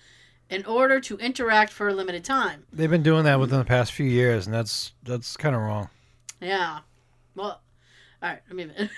in 0.50 0.66
order 0.66 1.00
to 1.00 1.16
interact 1.20 1.72
for 1.72 1.88
a 1.90 1.94
limited 1.94 2.26
time. 2.26 2.64
They've 2.74 2.90
been 2.90 3.04
doing 3.04 3.24
that 3.26 3.40
within 3.40 3.60
the 3.60 3.66
past 3.66 3.92
few 3.94 4.06
years, 4.08 4.48
and 4.48 4.54
that's 4.54 4.94
that's 5.04 5.38
kind 5.38 5.56
of 5.56 5.62
wrong. 5.62 5.90
Yeah. 6.42 6.80
Well, 7.36 7.62
all 8.22 8.30
right. 8.30 8.42
I 8.50 8.54
mean, 8.54 8.72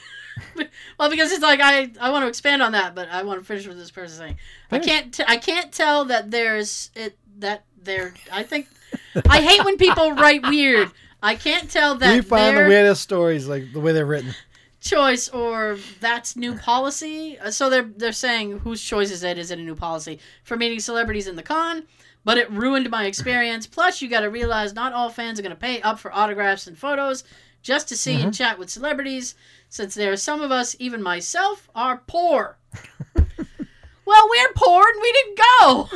well, 0.99 1.09
because 1.09 1.31
it's 1.31 1.41
like 1.43 1.59
I 1.61 1.91
I 1.99 2.09
want 2.11 2.23
to 2.23 2.27
expand 2.27 2.61
on 2.61 2.71
that, 2.73 2.95
but 2.95 3.09
I 3.09 3.23
want 3.23 3.39
to 3.39 3.45
finish 3.45 3.67
with 3.67 3.77
this 3.77 3.91
person 3.91 4.17
saying 4.17 4.37
I 4.71 4.79
can't 4.79 5.13
t- 5.13 5.23
I 5.27 5.37
can't 5.37 5.71
tell 5.71 6.05
that 6.05 6.31
there's 6.31 6.91
it 6.95 7.17
that 7.39 7.63
there 7.81 8.13
I 8.31 8.43
think 8.43 8.67
I 9.29 9.41
hate 9.41 9.63
when 9.63 9.77
people 9.77 10.11
write 10.13 10.43
weird. 10.47 10.89
I 11.23 11.35
can't 11.35 11.69
tell 11.69 11.95
that 11.95 12.15
we 12.15 12.21
find 12.21 12.57
the 12.57 12.61
weirdest 12.65 13.01
stories, 13.03 13.47
like 13.47 13.73
the 13.73 13.79
way 13.79 13.91
they're 13.93 14.05
written. 14.07 14.33
choice 14.79 15.29
or 15.29 15.77
that's 15.99 16.35
new 16.35 16.55
policy. 16.55 17.37
Uh, 17.37 17.51
So 17.51 17.69
they're 17.69 17.83
they're 17.95 18.11
saying 18.11 18.59
whose 18.59 18.81
choice 18.81 19.11
is 19.11 19.23
it? 19.23 19.37
Is 19.37 19.51
it 19.51 19.59
a 19.59 19.61
new 19.61 19.75
policy 19.75 20.19
for 20.43 20.57
meeting 20.57 20.79
celebrities 20.79 21.27
in 21.27 21.35
the 21.35 21.43
con? 21.43 21.83
But 22.23 22.37
it 22.37 22.51
ruined 22.51 22.89
my 22.91 23.05
experience. 23.05 23.65
Plus, 23.65 23.99
you 24.01 24.07
got 24.07 24.19
to 24.21 24.29
realize 24.29 24.73
not 24.73 24.93
all 24.93 25.09
fans 25.09 25.39
are 25.39 25.41
going 25.43 25.55
to 25.55 25.59
pay 25.59 25.81
up 25.81 25.99
for 25.99 26.13
autographs 26.13 26.67
and 26.67 26.77
photos 26.77 27.23
just 27.61 27.87
to 27.89 27.97
see 27.97 28.21
and 28.21 28.33
chat 28.33 28.57
with 28.57 28.69
celebrities. 28.69 29.35
Since 29.69 29.95
there 29.95 30.11
are 30.11 30.17
some 30.17 30.41
of 30.41 30.51
us, 30.51 30.75
even 30.79 31.01
myself, 31.01 31.69
are 31.73 32.03
poor. 32.07 32.57
well, 33.15 34.29
we're 34.29 34.53
poor 34.55 34.83
and 34.85 35.01
we 35.01 35.11
didn't 35.13 35.39
go. 35.59 35.89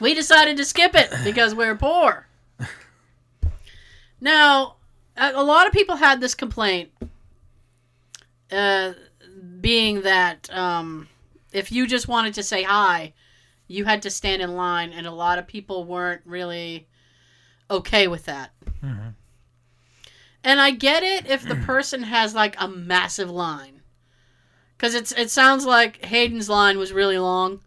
we 0.00 0.14
decided 0.14 0.56
to 0.56 0.64
skip 0.64 0.94
it 0.94 1.10
because 1.24 1.54
we're 1.54 1.76
poor. 1.76 2.26
Now, 4.20 4.76
a, 5.16 5.32
a 5.34 5.42
lot 5.42 5.66
of 5.66 5.72
people 5.72 5.96
had 5.96 6.20
this 6.20 6.34
complaint, 6.34 6.90
uh, 8.52 8.92
being 9.60 10.02
that 10.02 10.48
um, 10.54 11.08
if 11.52 11.72
you 11.72 11.86
just 11.86 12.08
wanted 12.08 12.34
to 12.34 12.42
say 12.42 12.62
hi, 12.62 13.12
you 13.66 13.84
had 13.84 14.02
to 14.02 14.10
stand 14.10 14.42
in 14.42 14.56
line, 14.56 14.92
and 14.92 15.06
a 15.06 15.12
lot 15.12 15.38
of 15.38 15.46
people 15.46 15.84
weren't 15.84 16.22
really 16.24 16.86
okay 17.70 18.08
with 18.08 18.24
that. 18.26 18.50
Mhm. 18.82 19.14
And 20.42 20.60
I 20.60 20.70
get 20.70 21.02
it 21.02 21.26
if 21.26 21.42
the 21.46 21.54
person 21.56 22.02
has 22.04 22.34
like 22.34 22.56
a 22.58 22.66
massive 22.68 23.30
line. 23.30 23.82
Cuz 24.78 24.94
it's 24.94 25.12
it 25.12 25.30
sounds 25.30 25.66
like 25.66 26.04
Hayden's 26.06 26.48
line 26.48 26.78
was 26.78 26.92
really 26.92 27.18
long. 27.18 27.60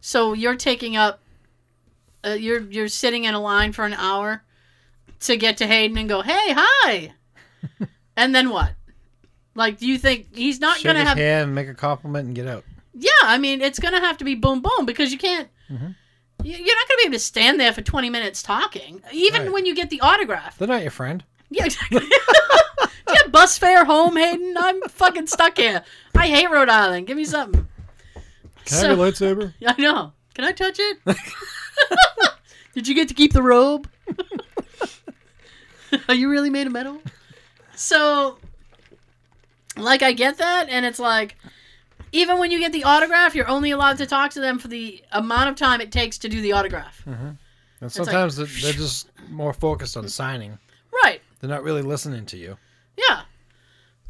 So 0.00 0.32
you're 0.32 0.56
taking 0.56 0.96
up 0.96 1.20
uh, 2.24 2.30
you're 2.30 2.60
you're 2.60 2.88
sitting 2.88 3.24
in 3.24 3.34
a 3.34 3.40
line 3.40 3.72
for 3.72 3.84
an 3.84 3.94
hour 3.94 4.42
to 5.20 5.36
get 5.36 5.56
to 5.58 5.66
Hayden 5.66 5.96
and 5.98 6.08
go, 6.08 6.22
"Hey, 6.22 6.52
hi." 6.56 7.12
and 8.16 8.34
then 8.34 8.50
what? 8.50 8.72
Like 9.54 9.78
do 9.78 9.86
you 9.86 9.98
think 9.98 10.34
he's 10.34 10.58
not 10.60 10.76
Shake 10.78 10.84
going 10.84 10.94
to 10.96 11.00
his 11.00 11.08
have 11.10 11.18
hand, 11.18 11.54
make 11.54 11.68
a 11.68 11.74
compliment, 11.74 12.26
and 12.26 12.34
get 12.34 12.46
out. 12.46 12.64
Yeah, 12.94 13.10
I 13.22 13.38
mean, 13.38 13.60
it's 13.60 13.78
going 13.78 13.94
to 13.94 14.00
have 14.00 14.18
to 14.18 14.24
be 14.24 14.34
boom 14.34 14.60
boom 14.62 14.86
because 14.86 15.12
you 15.12 15.18
can't 15.18 15.48
Mhm. 15.70 15.94
You- 16.42 16.56
you're 16.56 16.76
not 16.76 16.88
going 16.88 16.96
to 16.96 17.02
be 17.02 17.06
able 17.06 17.12
to 17.14 17.18
stand 17.18 17.60
there 17.60 17.72
for 17.72 17.82
20 17.82 18.10
minutes 18.10 18.42
talking, 18.42 19.02
even 19.12 19.42
Right. 19.44 19.52
when 19.52 19.66
you 19.66 19.74
get 19.74 19.90
the 19.90 20.00
autograph. 20.00 20.58
They're 20.58 20.68
not 20.68 20.82
your 20.82 20.90
friend. 20.90 21.24
Yeah, 21.50 21.64
exactly. 21.66 22.00
Do 22.00 22.06
you 23.14 23.20
have 23.22 23.32
bus 23.32 23.56
fare 23.58 23.84
home, 23.86 24.16
Hayden? 24.16 24.54
I'm 24.58 24.80
fucking 24.82 25.26
stuck 25.28 25.56
here. 25.56 25.82
I 26.14 26.26
hate 26.28 26.50
Rhode 26.50 26.68
Island. 26.68 27.06
Give 27.06 27.16
me 27.16 27.24
something. 27.24 27.66
Can 28.64 28.78
So- 28.78 28.86
I 28.86 28.88
have 28.90 28.98
your 28.98 29.06
lightsaber? 29.06 29.54
I 29.66 29.74
know. 29.80 30.12
Can 30.34 30.44
I 30.44 30.52
touch 30.52 30.76
it? 30.78 30.98
Did 32.74 32.86
you 32.86 32.94
get 32.94 33.08
to 33.08 33.14
keep 33.14 33.32
the 33.32 33.42
robe? 33.42 33.88
Are 36.08 36.14
you 36.14 36.28
really 36.28 36.50
made 36.50 36.66
of 36.66 36.72
metal? 36.72 37.00
So, 37.74 38.38
like, 39.76 40.02
I 40.02 40.12
get 40.12 40.36
that, 40.38 40.68
and 40.68 40.84
it's 40.84 40.98
like, 40.98 41.36
even 42.12 42.38
when 42.38 42.50
you 42.50 42.58
get 42.58 42.72
the 42.72 42.84
autograph, 42.84 43.34
you're 43.34 43.48
only 43.48 43.70
allowed 43.70 43.98
to 43.98 44.06
talk 44.06 44.30
to 44.32 44.40
them 44.40 44.58
for 44.58 44.68
the 44.68 45.02
amount 45.12 45.50
of 45.50 45.56
time 45.56 45.80
it 45.80 45.92
takes 45.92 46.18
to 46.18 46.28
do 46.28 46.40
the 46.40 46.52
autograph. 46.52 47.02
And 47.80 47.92
sometimes 47.92 48.36
they're, 48.36 48.46
they're 48.46 48.72
just 48.72 49.08
more 49.30 49.52
focused 49.52 49.96
on 49.96 50.08
signing. 50.08 50.58
Right. 51.04 51.20
They're 51.40 51.50
not 51.50 51.62
really 51.62 51.82
listening 51.82 52.26
to 52.26 52.36
you. 52.36 52.56
Yeah. 52.96 53.22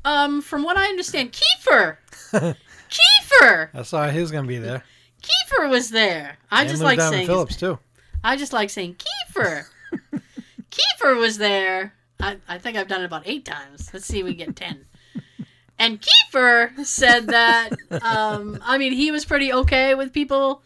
Um, 0.04 0.40
from 0.40 0.62
what 0.62 0.76
I 0.76 0.86
understand, 0.86 1.32
Kiefer. 1.32 1.96
Kiefer. 2.88 3.68
I 3.74 3.82
saw 3.82 4.08
he 4.08 4.20
was 4.20 4.30
gonna 4.30 4.46
be 4.48 4.58
there. 4.58 4.82
Kiefer 5.22 5.68
was 5.68 5.90
there. 5.90 6.38
I 6.50 6.62
And 6.62 6.70
just 6.70 6.82
like 6.82 7.00
saying. 7.00 7.18
his 7.20 7.26
Phillips 7.28 7.56
too. 7.56 7.78
I 8.24 8.36
just 8.36 8.52
like 8.52 8.70
saying 8.70 8.96
Kiefer. 8.96 9.64
Kiefer 10.70 11.18
was 11.18 11.38
there. 11.38 11.92
I, 12.20 12.36
I 12.48 12.58
think 12.58 12.76
I've 12.76 12.88
done 12.88 13.02
it 13.02 13.06
about 13.06 13.22
eight 13.26 13.44
times. 13.44 13.90
Let's 13.92 14.06
see 14.06 14.20
if 14.20 14.24
we 14.24 14.34
get 14.34 14.56
ten. 14.56 14.86
And 15.78 16.00
Kiefer 16.02 16.84
said 16.84 17.28
that, 17.28 17.70
um, 18.02 18.58
I 18.64 18.78
mean, 18.78 18.92
he 18.92 19.10
was 19.10 19.24
pretty 19.24 19.52
okay 19.52 19.94
with 19.94 20.12
people 20.12 20.62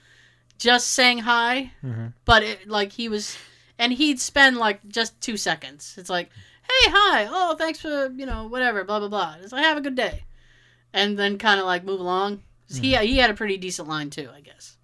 just 0.58 0.88
saying 0.90 1.18
hi, 1.18 1.72
Mhm. 1.84 2.14
but 2.24 2.42
it, 2.42 2.68
like 2.68 2.92
he 2.92 3.08
was, 3.08 3.36
and 3.78 3.92
he'd 3.92 4.20
spend 4.20 4.56
like 4.56 4.80
just 4.88 5.20
two 5.20 5.36
seconds. 5.36 5.96
It's 5.98 6.08
like, 6.08 6.30
hey, 6.62 6.90
hi, 6.90 7.28
oh, 7.30 7.56
thanks 7.56 7.80
for, 7.80 8.10
you 8.16 8.24
know, 8.26 8.46
whatever, 8.48 8.84
blah, 8.84 9.00
blah, 9.00 9.08
blah. 9.08 9.36
It's 9.42 9.52
like, 9.52 9.64
have 9.64 9.76
a 9.76 9.82
good 9.82 9.96
day. 9.96 10.24
And 10.94 11.18
then 11.18 11.36
kind 11.38 11.60
of 11.60 11.66
like 11.66 11.84
move 11.84 12.00
along. 12.00 12.42
He, 12.72 12.96
he 12.96 13.18
had 13.18 13.28
a 13.28 13.34
pretty 13.34 13.58
decent 13.58 13.88
line 13.88 14.08
too, 14.08 14.30
I 14.34 14.40
guess. 14.40 14.76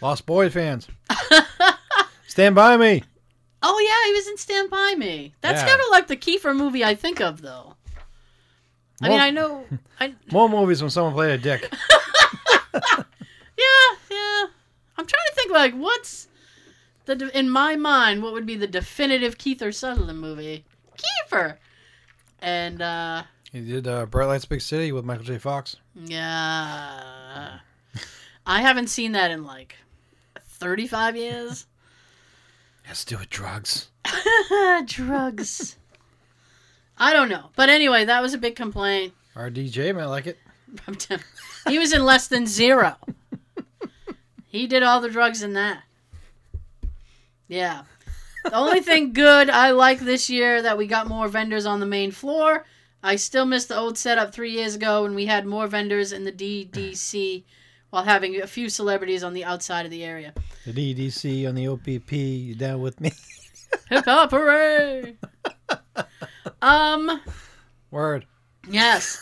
Lost 0.00 0.26
Boy 0.26 0.50
fans. 0.50 0.88
Stand 2.26 2.54
by 2.56 2.76
me. 2.76 3.02
Oh 3.62 3.78
yeah, 3.78 4.08
he 4.08 4.14
was 4.14 4.28
in 4.28 4.36
Stand 4.36 4.68
By 4.70 4.94
Me. 4.98 5.34
That's 5.40 5.60
Yeah. 5.62 5.66
never 5.66 5.82
like 5.90 6.08
the 6.08 6.16
Kiefer 6.16 6.54
movie 6.56 6.84
I 6.84 6.94
think 6.94 7.20
of 7.20 7.40
though. 7.40 7.73
I 9.02 9.08
mean, 9.08 9.20
I 9.20 9.30
know. 9.30 9.64
I 10.00 10.14
More 10.32 10.48
movies 10.48 10.80
when 10.82 10.90
someone 10.90 11.14
played 11.14 11.32
a 11.32 11.38
dick. 11.38 11.62
yeah, 12.74 13.02
yeah. 14.10 14.44
I'm 14.96 15.06
trying 15.06 15.26
to 15.28 15.34
think 15.34 15.50
like 15.52 15.74
what's 15.74 16.28
the 17.06 17.30
in 17.36 17.50
my 17.50 17.76
mind 17.76 18.22
what 18.22 18.32
would 18.32 18.46
be 18.46 18.56
the 18.56 18.66
definitive 18.66 19.36
Kiefer 19.38 19.74
Sutherland 19.74 20.20
movie? 20.20 20.64
Kiefer. 20.96 21.56
And 22.40 22.80
uh 22.82 23.22
He 23.52 23.60
did 23.60 23.86
uh, 23.86 24.06
Bright 24.06 24.26
Lights 24.26 24.44
Big 24.44 24.60
City 24.60 24.92
with 24.92 25.04
Michael 25.04 25.24
J. 25.24 25.38
Fox. 25.38 25.76
yeah. 25.94 27.58
I 28.46 28.60
haven't 28.60 28.88
seen 28.88 29.12
that 29.12 29.30
in 29.30 29.44
like 29.44 29.76
35 30.46 31.16
years. 31.16 31.66
Has 32.82 33.02
to 33.06 33.14
do 33.14 33.18
with 33.20 33.30
drugs. 33.30 33.88
Drugs. 34.84 35.78
I 36.98 37.12
don't 37.12 37.28
know. 37.28 37.50
But 37.56 37.68
anyway, 37.68 38.04
that 38.04 38.22
was 38.22 38.34
a 38.34 38.38
big 38.38 38.56
complaint. 38.56 39.12
Our 39.36 39.50
DJ 39.50 39.94
might 39.94 40.04
like 40.06 40.26
it. 40.26 40.38
He 41.68 41.78
was 41.78 41.92
in 41.92 42.04
less 42.04 42.28
than 42.28 42.46
zero. 42.46 42.96
He 44.46 44.66
did 44.66 44.82
all 44.82 45.00
the 45.00 45.10
drugs 45.10 45.42
in 45.42 45.54
that. 45.54 45.82
Yeah. 47.48 47.82
The 48.44 48.54
only 48.54 48.80
thing 48.80 49.12
good 49.12 49.50
I 49.50 49.70
like 49.70 49.98
this 49.98 50.30
year 50.30 50.62
that 50.62 50.78
we 50.78 50.86
got 50.86 51.08
more 51.08 51.28
vendors 51.28 51.66
on 51.66 51.80
the 51.80 51.86
main 51.86 52.10
floor. 52.10 52.64
I 53.02 53.16
still 53.16 53.46
miss 53.46 53.66
the 53.66 53.76
old 53.76 53.98
setup 53.98 54.32
three 54.32 54.52
years 54.52 54.76
ago 54.76 55.02
when 55.02 55.14
we 55.14 55.26
had 55.26 55.44
more 55.44 55.66
vendors 55.66 56.12
in 56.12 56.24
the 56.24 56.32
DDC 56.32 57.42
while 57.90 58.04
having 58.04 58.40
a 58.40 58.46
few 58.46 58.68
celebrities 58.68 59.24
on 59.24 59.34
the 59.34 59.44
outside 59.44 59.84
of 59.84 59.90
the 59.90 60.04
area. 60.04 60.32
The 60.66 60.72
DDC 60.94 61.48
on 61.48 61.54
the 61.54 61.68
OPP. 61.68 62.12
You 62.12 62.54
down 62.54 62.80
with 62.80 63.00
me? 63.00 63.12
Hip 63.88 64.04
hop 64.04 64.30
hooray! 64.30 65.16
um, 66.62 67.20
Word. 67.90 68.26
Yes. 68.68 69.20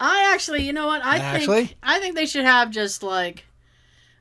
I 0.00 0.32
actually, 0.32 0.64
you 0.64 0.72
know 0.72 0.86
what? 0.86 1.04
I 1.04 1.18
Actually? 1.18 1.66
think 1.66 1.76
I 1.82 1.98
think 2.00 2.14
they 2.16 2.26
should 2.26 2.44
have 2.44 2.70
just 2.70 3.02
like 3.02 3.44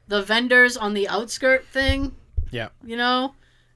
the 0.07 0.21
vendors 0.21 0.77
on 0.77 0.93
the 0.93 1.07
outskirt 1.09 1.65
thing. 1.67 2.15
Yeah. 2.51 2.69
You 2.83 2.95
know, 2.97 3.33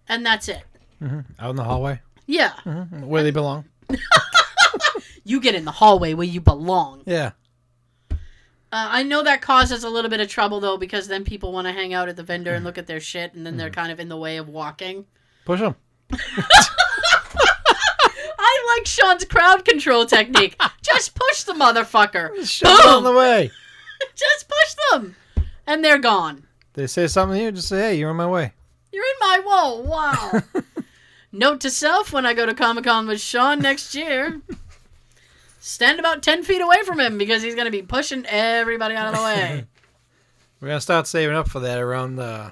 and 0.08 0.26
that's 0.26 0.48
it. 0.48 0.64
hmm 1.00 1.22
Out 1.40 1.50
in 1.52 1.56
the 1.56 1.64
hallway. 1.64 2.00
Yeah. 2.28 2.54
hmm 2.64 3.06
Where 3.06 3.24
they 3.24 3.32
belong. 3.32 3.66
You 5.24 5.42
get 5.42 5.56
in 5.56 5.66
the 5.66 5.72
hallway 5.74 6.14
where 6.14 6.26
you 6.26 6.40
belong. 6.40 7.02
Yeah. 7.06 7.32
Uh, 8.10 8.16
I 8.72 9.04
know 9.04 9.24
that 9.24 9.42
causes 9.42 9.84
a 9.84 9.90
little 9.90 10.10
bit 10.10 10.22
of 10.22 10.30
trouble 10.30 10.62
though 10.62 10.78
because 10.78 11.10
then 11.10 11.26
people 11.26 11.52
want 11.52 11.68
to 11.68 11.74
hang 11.74 11.94
out 11.94 12.08
at 12.08 12.16
the 12.16 12.24
vendor 12.24 12.54
and 12.54 12.64
look 12.64 12.78
at 12.78 12.88
their 12.88 13.02
shit 13.02 13.34
and 13.34 13.46
then 13.46 13.58
they're 13.58 13.70
kind 13.70 13.92
of 13.92 14.00
in 14.00 14.08
the 14.08 14.16
way 14.16 14.38
of 14.38 14.48
walking. 14.48 15.06
Push 15.44 15.60
them. 15.60 15.76
Like 18.68 18.86
Sean's 18.86 19.26
crowd 19.26 19.66
control 19.66 20.06
technique. 20.06 20.62
Just 20.82 21.16
push 21.16 21.44
the 21.44 21.54
motherfucker. 21.54 22.48
Shove 22.48 22.86
on 22.86 23.04
the 23.04 23.14
way. 23.14 23.52
Just 24.16 24.48
push 24.48 24.76
them. 24.92 25.16
And 25.66 25.84
they're 25.84 26.00
gone. 26.00 26.46
They 26.74 26.88
say 26.88 27.08
something 27.08 27.38
to 27.38 27.44
you, 27.44 27.52
just 27.52 27.70
say, 27.70 27.80
hey, 27.80 27.96
you're 27.96 28.12
in 28.12 28.16
my 28.16 28.28
way. 28.28 28.54
You're 28.92 29.04
in 29.04 29.20
my 29.20 29.42
whoa, 29.44 29.82
wow. 29.82 30.42
Note 31.32 31.60
to 31.62 31.72
self 31.72 32.14
when 32.14 32.26
I 32.26 32.34
go 32.36 32.46
to 32.46 32.54
Comic 32.54 32.84
Con 32.84 33.08
with 33.08 33.20
Sean 33.20 33.60
next 33.60 33.96
year. 33.96 34.42
Stand 35.60 36.00
about 36.00 36.22
ten 36.22 36.44
feet 36.44 36.62
away 36.62 36.84
from 36.84 37.00
him 37.00 37.18
because 37.18 37.42
he's 37.42 37.56
gonna 37.56 37.72
be 37.72 37.82
pushing 37.82 38.26
everybody 38.28 38.94
out 38.94 39.12
of 39.12 39.20
the 39.20 39.24
way. 39.24 39.66
We're 40.60 40.70
going 40.70 40.78
to 40.78 40.82
start 40.82 41.06
saving 41.06 41.36
up 41.36 41.50
for 41.50 41.60
that 41.60 41.78
around 41.78 42.20
uh, 42.20 42.50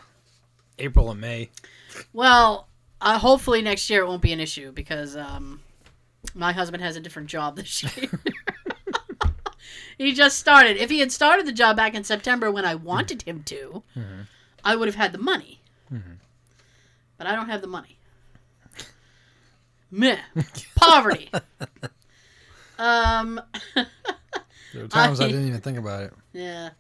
April 0.78 1.10
and 1.10 1.20
May. 1.20 1.50
well, 2.14 2.68
uh, 3.02 3.18
hopefully 3.18 3.64
next 3.64 3.90
year 3.90 4.02
it 4.02 4.08
won't 4.08 4.22
be 4.22 4.32
an 4.32 4.40
issue 4.40 4.72
because 4.72 5.16
um, 5.16 5.62
my 6.34 6.52
husband 6.54 6.82
has 6.84 6.96
a 6.96 7.00
different 7.00 7.28
job 7.30 7.56
this 7.56 7.84
year. 7.98 8.10
he 9.98 10.14
just 10.14 10.40
started. 10.40 10.78
If 10.78 10.90
he 10.90 11.00
had 11.00 11.12
started 11.12 11.46
the 11.46 11.52
job 11.52 11.76
back 11.76 11.94
in 11.94 12.04
September 12.04 12.52
when 12.52 12.66
I 12.66 12.76
wanted 12.76 13.22
him 13.24 13.44
to, 13.44 13.84
I 14.64 14.76
would 14.76 14.88
have 14.88 14.96
had 14.96 15.12
the 15.12 15.18
money. 15.20 15.60
But 17.18 17.28
I 17.28 17.36
don't 17.36 17.50
have 17.50 17.62
the 17.62 17.68
money. 17.68 17.98
Meh. 19.92 20.18
Poverty. 20.76 21.30
um. 22.78 23.40
There 24.74 24.84
were 24.84 24.90
times 24.90 25.22
I, 25.22 25.26
I- 25.26 25.28
didn't 25.30 25.48
even 25.48 25.62
think 25.62 25.78
about 25.78 26.04
it. 26.04 26.14
Yeah. 26.34 26.72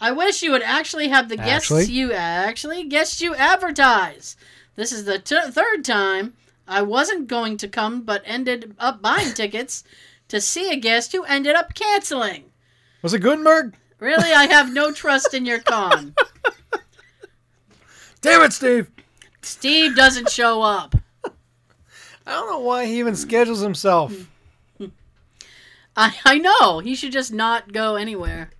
I 0.00 0.12
wish 0.12 0.42
you 0.42 0.52
would 0.52 0.62
actually 0.62 1.08
have 1.08 1.28
the 1.28 1.36
guests 1.36 1.88
you 1.90 2.12
actually 2.14 2.84
guests 2.84 3.20
you 3.20 3.34
advertise. 3.34 4.34
This 4.76 4.92
is 4.92 5.04
the 5.04 5.18
t- 5.18 5.50
third 5.50 5.84
time 5.84 6.32
I 6.68 6.82
wasn't 6.82 7.26
going 7.28 7.56
to 7.58 7.68
come, 7.68 8.02
but 8.02 8.22
ended 8.24 8.74
up 8.78 9.00
buying 9.02 9.32
tickets 9.32 9.84
to 10.28 10.40
see 10.40 10.70
a 10.70 10.76
guest 10.76 11.12
who 11.12 11.24
ended 11.24 11.54
up 11.56 11.74
canceling. 11.74 12.44
Was 13.02 13.14
it 13.14 13.20
Guttenberg? 13.20 13.74
Really, 14.00 14.32
I 14.32 14.44
have 14.46 14.72
no 14.72 14.92
trust 14.92 15.34
in 15.34 15.44
your 15.46 15.58
con. 15.60 16.14
Damn 18.20 18.42
it, 18.42 18.52
Steve. 18.52 18.90
Steve 19.42 19.94
doesn't 19.96 20.30
show 20.30 20.62
up. 20.62 20.94
I 21.24 22.32
don't 22.32 22.50
know 22.50 22.58
why 22.60 22.86
he 22.86 22.98
even 22.98 23.16
schedules 23.16 23.60
himself. 23.60 24.12
I, 25.96 26.14
I 26.24 26.38
know. 26.38 26.78
He 26.80 26.94
should 26.94 27.12
just 27.12 27.32
not 27.32 27.72
go 27.72 27.96
anywhere. 27.96 28.50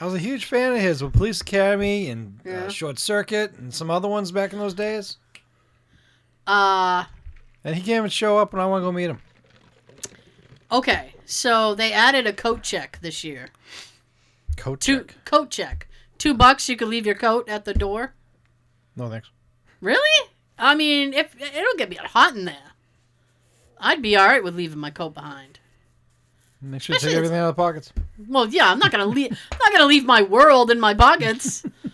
I 0.00 0.04
was 0.04 0.14
a 0.14 0.18
huge 0.18 0.46
fan 0.46 0.72
of 0.72 0.80
his 0.80 1.02
with 1.02 1.12
Police 1.12 1.40
Academy 1.40 2.10
and 2.10 2.40
Yeah. 2.44 2.64
uh, 2.64 2.68
Short 2.68 2.98
Circuit 2.98 3.54
and 3.56 3.72
some 3.72 3.90
other 3.90 4.08
ones 4.08 4.32
back 4.32 4.52
in 4.52 4.58
those 4.58 4.74
days. 4.74 5.16
Uh, 6.46 7.04
And 7.64 7.74
he 7.76 7.80
can't 7.82 7.98
even 7.98 8.10
show 8.10 8.38
up, 8.38 8.52
and 8.52 8.60
I 8.60 8.66
want 8.66 8.82
to 8.82 8.86
go 8.86 8.92
meet 8.92 9.10
him. 9.10 9.18
okay. 10.70 11.14
So 11.24 11.74
they 11.74 11.92
added 11.92 12.26
a 12.26 12.32
coat 12.32 12.62
check 12.62 12.98
this 13.00 13.24
year. 13.24 13.48
Coat 14.56 14.80
Two 14.80 15.04
check. 15.04 15.24
coat 15.24 15.50
check. 15.50 15.88
Two 16.18 16.34
bucks. 16.34 16.68
You 16.68 16.76
could 16.76 16.88
leave 16.88 17.06
your 17.06 17.14
coat 17.14 17.48
at 17.48 17.64
the 17.64 17.72
door. 17.72 18.14
No 18.96 19.08
thanks. 19.08 19.30
Really? 19.80 20.28
I 20.58 20.74
mean, 20.74 21.14
if 21.14 21.34
it'll 21.40 21.76
get 21.78 21.88
me 21.88 21.96
hot 21.96 22.34
in 22.36 22.44
there. 22.44 22.56
I'd 23.78 24.02
be 24.02 24.16
all 24.16 24.26
right 24.26 24.44
with 24.44 24.54
leaving 24.54 24.78
my 24.78 24.90
coat 24.90 25.14
behind. 25.14 25.58
Make 26.60 26.82
sure 26.82 26.96
to 26.96 27.04
take 27.04 27.16
everything 27.16 27.38
out 27.38 27.48
of 27.48 27.56
the 27.56 27.60
pockets. 27.62 27.92
Well, 28.28 28.46
yeah, 28.46 28.70
I'm 28.70 28.78
not 28.78 28.92
gonna 28.92 29.06
leave. 29.06 29.32
I'm 29.52 29.58
not 29.60 29.72
gonna 29.72 29.86
leave 29.86 30.04
my 30.04 30.22
world 30.22 30.70
in 30.70 30.78
my 30.78 30.94
pockets. 30.94 31.64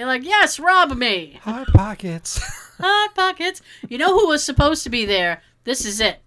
Be 0.00 0.06
like, 0.06 0.24
yes, 0.24 0.58
rob 0.58 0.96
me. 0.96 1.38
Hot 1.42 1.66
pockets. 1.74 2.38
Hot 2.78 3.14
pockets. 3.14 3.60
You 3.86 3.98
know 3.98 4.18
who 4.18 4.28
was 4.28 4.42
supposed 4.42 4.82
to 4.84 4.88
be 4.88 5.04
there? 5.04 5.42
This 5.64 5.84
is 5.84 6.00
it. 6.00 6.22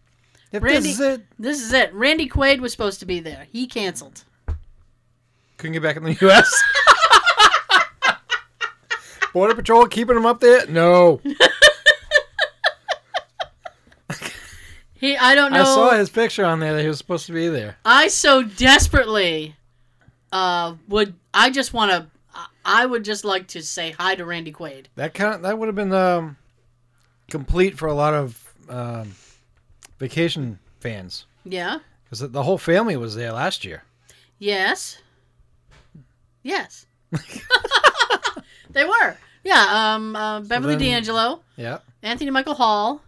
if 0.52 0.62
Randy- 0.62 0.90
this 0.90 0.92
is 0.92 1.00
it, 1.00 1.26
This 1.40 1.60
is 1.60 1.74
it. 1.74 1.92
Randy 1.92 2.30
Quaid 2.30 2.60
was 2.60 2.72
supposed 2.72 3.00
to 3.00 3.08
be 3.08 3.20
there. 3.20 3.48
He 3.52 3.66
canceled. 3.66 4.26
couldn't 5.58 5.74
get 5.74 5.82
back 5.82 5.98
in 5.98 6.04
the 6.04 6.14
U.S. 6.22 6.64
Border 9.34 9.56
Patrol 9.56 9.88
keeping 9.88 10.18
him 10.18 10.28
up 10.28 10.40
there? 10.40 10.68
No. 10.68 11.20
He. 14.94 15.18
I 15.18 15.34
don't 15.34 15.52
know. 15.52 15.62
I 15.62 15.64
saw 15.64 15.90
his 15.98 16.12
picture 16.12 16.46
on 16.46 16.60
there 16.60 16.76
that 16.76 16.84
he 16.84 16.88
was 16.88 17.00
supposed 17.00 17.26
to 17.26 17.34
be 17.34 17.48
there. 17.48 17.78
I 17.84 18.08
so 18.10 18.44
desperately 18.44 19.56
uh, 20.32 20.76
would. 20.88 21.16
I 21.34 21.50
just 21.50 21.74
want 21.74 21.90
to. 21.90 22.13
I 22.66 22.86
would 22.86 23.04
just 23.04 23.26
like 23.26 23.48
to 23.50 23.62
say 23.62 23.92
hi 23.92 24.16
to 24.16 24.26
Randy 24.26 24.52
Quaid. 24.54 24.86
That 24.96 25.14
kind 25.14 25.36
of, 25.36 25.42
that 25.42 25.58
would 25.58 25.68
have 25.68 25.76
been 25.76 25.94
um, 25.94 26.38
complete 27.30 27.78
for 27.78 27.88
a 27.88 27.94
lot 27.94 28.14
of 28.14 28.54
um, 28.70 29.14
vacation 30.00 30.60
fans 30.80 31.26
Yeah. 31.46 31.80
because 32.06 32.20
the 32.32 32.44
whole 32.44 32.58
family 32.58 32.96
was 32.98 33.16
there 33.16 33.32
last 33.34 33.66
year. 33.66 33.84
Yes. 34.40 35.02
Yes. 36.42 36.86
they 38.72 38.84
were. 38.86 39.18
Yeah. 39.44 39.94
Um. 39.96 40.16
Uh, 40.16 40.40
Beverly 40.42 40.76
then- 40.76 40.92
D'Angelo, 41.04 41.42
Yeah, 41.58 41.80
Anthony 42.02 42.32
Michael 42.32 42.56
Hall, 42.56 43.02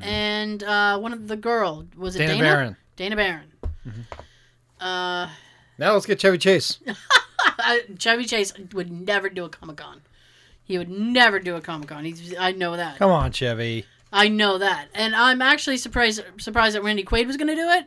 and 0.00 0.62
uh, 0.62 0.98
one 0.98 1.12
of 1.12 1.28
the 1.28 1.36
girl 1.36 1.86
was 1.96 2.14
it 2.16 2.20
Dana, 2.20 2.32
Dana? 2.34 2.44
Barron. 2.44 2.76
Dana 2.96 3.16
Barron. 3.16 3.52
Uh, 4.80 5.28
Now 5.78 5.92
let's 5.94 6.06
get 6.06 6.20
Chevy 6.20 6.38
Chase. 6.38 6.78
Chevy 7.98 8.24
Chase 8.24 8.52
would 8.72 8.90
never 8.90 9.28
do 9.28 9.44
a 9.44 9.48
Comic 9.48 9.76
Con. 9.78 10.02
He 10.64 10.78
would 10.78 10.88
never 10.90 11.38
do 11.38 11.56
a 11.56 11.60
Comic 11.60 11.88
Con. 11.88 12.04
He's. 12.04 12.34
I 12.38 12.52
know 12.52 12.76
that. 12.76 12.98
Come 12.98 13.10
on, 13.10 13.32
Chevy. 13.32 13.86
I 14.12 14.28
know 14.28 14.58
that, 14.58 14.88
and 14.94 15.14
I'm 15.16 15.40
actually 15.42 15.78
surprised 15.78 16.22
surprised 16.38 16.76
that 16.76 16.82
Randy 16.82 17.04
Quaid 17.04 17.26
was 17.26 17.36
going 17.36 17.48
to 17.48 17.54
do 17.54 17.68
it. 17.70 17.86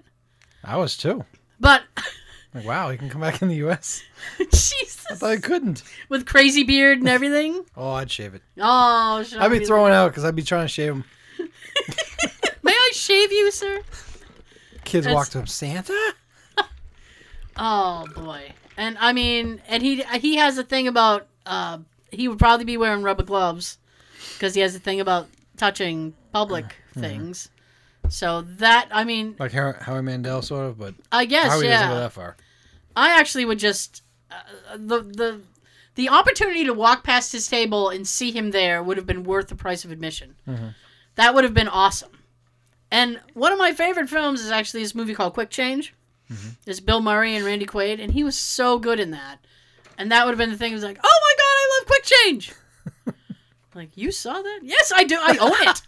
I 0.64 0.78
was 0.78 0.98
too. 0.98 1.24
But 1.60 1.84
Like, 2.56 2.66
wow, 2.66 2.90
he 2.90 2.98
can 2.98 3.10
come 3.10 3.20
back 3.22 3.42
in 3.42 3.50
the 3.50 3.56
U.S. 3.58 4.02
Jesus, 4.40 5.06
I 5.12 5.16
thought 5.16 5.34
he 5.36 5.42
couldn't. 5.42 5.84
with 6.08 6.26
crazy 6.26 6.64
beard 6.64 7.00
and 7.00 7.10
everything. 7.10 7.66
Oh, 7.78 7.92
I'd 7.92 8.10
shave 8.10 8.34
it. 8.34 8.42
Oh, 8.58 9.26
I'd 9.38 9.52
be 9.52 9.66
throwing 9.66 9.92
out 9.92 10.10
because 10.12 10.24
I'd 10.24 10.36
be 10.38 10.42
trying 10.44 10.64
to 10.64 10.70
shave 10.70 10.94
him. 10.94 11.04
May 12.64 12.72
I 12.72 12.90
shave 12.94 13.32
you, 13.34 13.52
sir? 13.52 13.82
Kids 14.86 15.06
That's- 15.06 15.14
walk 15.14 15.28
to 15.30 15.40
him, 15.40 15.48
Santa. 15.48 16.14
Oh 17.58 18.06
boy, 18.16 18.52
and 18.78 18.98
I 19.00 19.14
mean, 19.14 19.62
and 19.68 19.82
he 19.84 20.04
he 20.20 20.36
has 20.38 20.58
a 20.58 20.64
thing 20.64 20.88
about 20.88 21.28
uh, 21.46 21.80
he 22.12 22.28
would 22.28 22.40
probably 22.40 22.66
be 22.66 22.78
wearing 22.78 23.04
rubber 23.04 23.24
gloves 23.24 23.78
because 24.34 24.56
he 24.56 24.62
has 24.62 24.76
a 24.76 24.80
thing 24.80 25.00
about 25.00 25.28
touching 25.58 26.14
public 26.32 26.66
Mm-hmm. 26.66 27.02
things. 27.02 27.50
So 28.08 28.42
that 28.42 28.88
I 28.92 29.04
mean, 29.04 29.36
Like 29.38 29.52
Howie, 29.52 29.74
Howie 29.82 30.02
Mandel, 30.02 30.42
sort 30.42 30.68
of, 30.68 30.78
but 30.80 30.94
I 31.12 31.26
guess 31.26 31.48
Howie 31.52 31.68
doesn't 31.68 31.90
go 31.90 31.94
yeah. 31.96 32.00
that 32.02 32.14
far. 32.14 32.38
I 32.96 33.20
actually 33.20 33.44
would 33.46 33.60
just 33.60 34.02
uh, 34.32 34.36
the 34.78 35.02
the 35.02 35.42
the 35.96 36.08
opportunity 36.10 36.64
to 36.66 36.74
walk 36.74 37.04
past 37.04 37.32
his 37.34 37.48
table 37.48 37.90
and 37.90 38.08
see 38.08 38.32
him 38.32 38.52
there 38.52 38.82
would 38.84 38.96
have 38.98 39.06
been 39.06 39.24
worth 39.24 39.48
the 39.50 39.56
price 39.56 39.84
of 39.84 39.92
admission. 39.92 40.36
That 41.16 41.34
would 41.34 41.44
have 41.44 41.54
been 41.54 41.68
awesome. 41.68 42.12
And 42.92 43.20
one 43.34 43.52
of 43.52 43.58
my 43.58 43.74
favorite 43.74 44.10
films 44.10 44.40
is 44.42 44.52
actually 44.52 44.84
this 44.84 44.96
movie 44.96 45.14
called 45.16 45.34
Quick 45.34 45.50
Change. 45.50 45.94
It's 46.66 46.80
Bill 46.80 47.02
Murray 47.02 47.36
and 47.36 47.46
Randy 47.46 47.66
Quaid, 47.66 48.02
and 48.02 48.12
he 48.12 48.24
was 48.24 48.38
so 48.38 48.80
good 48.80 49.00
in 49.00 49.12
that. 49.12 49.38
And 49.98 50.12
that 50.12 50.26
would 50.26 50.32
have 50.32 50.40
been 50.40 50.52
the 50.52 50.58
thing. 50.58 50.72
It 50.72 50.76
was 50.76 50.84
like, 50.84 51.00
oh 51.04 51.20
my 51.22 51.34
god, 51.38 51.56
I 51.58 51.78
love 51.78 51.88
Quick 51.88 52.04
Change. 52.04 52.54
like 53.76 53.90
you 53.96 54.12
saw 54.12 54.34
that? 54.34 54.60
Yes, 54.64 54.92
I 54.94 55.04
do. 55.04 55.18
I 55.22 55.38
own 55.38 55.54
it. 55.70 55.82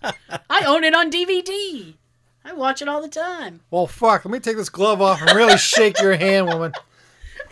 I 0.50 0.66
own 0.66 0.84
it 0.84 0.94
on 0.94 1.12
DVD. 1.12 1.96
I 2.46 2.54
watch 2.54 2.82
it 2.82 2.88
all 2.88 3.02
the 3.02 3.10
time. 3.10 3.62
Well, 3.72 3.88
fuck. 3.88 4.24
Let 4.24 4.32
me 4.32 4.40
take 4.40 4.56
this 4.56 4.70
glove 4.70 5.02
off 5.02 5.22
and 5.22 5.32
really 5.36 5.58
shake 5.58 6.00
your 6.02 6.16
hand, 6.16 6.48
woman. 6.48 6.72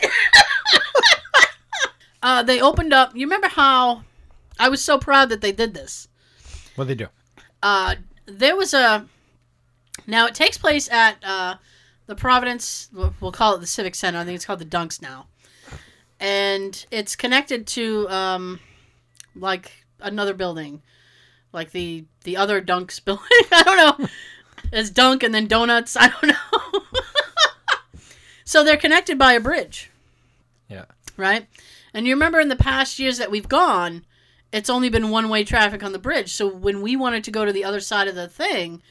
Uh, 2.26 2.42
they 2.42 2.60
opened 2.60 2.92
up. 2.92 3.14
You 3.14 3.24
remember 3.24 3.46
how 3.46 4.02
I 4.58 4.68
was 4.68 4.82
so 4.82 4.98
proud 4.98 5.28
that 5.28 5.42
they 5.42 5.52
did 5.52 5.74
this? 5.74 6.08
What'd 6.74 6.90
they 6.90 7.04
do? 7.04 7.08
Uh, 7.62 7.94
there 8.26 8.56
was 8.56 8.74
a. 8.74 9.06
Now 10.08 10.26
it 10.26 10.34
takes 10.34 10.58
place 10.58 10.90
at 10.90 11.24
uh, 11.24 11.54
the 12.06 12.14
Providence. 12.14 12.88
we'll- 12.92 13.32
call 13.32 13.54
it 13.54 13.60
the 13.60 13.66
Civic 13.66 13.94
Center. 13.94 14.18
I 14.18 14.24
think 14.24 14.36
it's 14.36 14.44
called 14.46 14.58
the 14.60 14.64
Dunks 14.64 15.00
now, 15.02 15.26
and 16.20 16.84
it's 16.90 17.16
connected 17.16 17.66
to 17.68 18.08
um, 18.08 18.60
like 19.34 19.84
another 20.00 20.34
building, 20.34 20.82
like 21.52 21.72
the 21.72 22.04
the 22.24 22.36
other 22.36 22.60
Dunks 22.62 22.98
building. 23.04 23.24
I 23.52 23.62
don't 23.64 24.00
know. 24.00 24.08
It's 24.72 24.90
Dunk 24.90 25.22
and 25.22 25.34
then 25.34 25.46
Donuts. 25.46 25.96
I 25.96 26.08
don't 26.08 26.26
know. 26.28 26.80
so 28.44 28.64
they're 28.64 28.76
connected 28.76 29.18
by 29.18 29.32
a 29.34 29.40
bridge 29.40 29.90
Yeah. 30.68 30.84
right? 31.16 31.46
And 31.94 32.06
you 32.06 32.14
remember 32.14 32.40
in 32.40 32.48
the 32.48 32.56
past 32.56 32.98
years 32.98 33.18
that 33.18 33.30
we've 33.30 33.48
gone, 33.48 34.04
it's 34.52 34.68
only 34.70 34.88
been 34.88 35.10
one 35.10 35.28
way 35.28 35.44
traffic 35.44 35.82
on 35.82 35.92
the 35.92 35.98
bridge. 35.98 36.32
So 36.32 36.46
when 36.48 36.82
we 36.82 36.96
wanted 36.96 37.24
to 37.24 37.30
go 37.30 37.44
to 37.44 37.52
the 37.52 37.64
other 37.64 37.80
side 37.80 38.08
of 38.08 38.14
the 38.14 38.28
thing, 38.28 38.82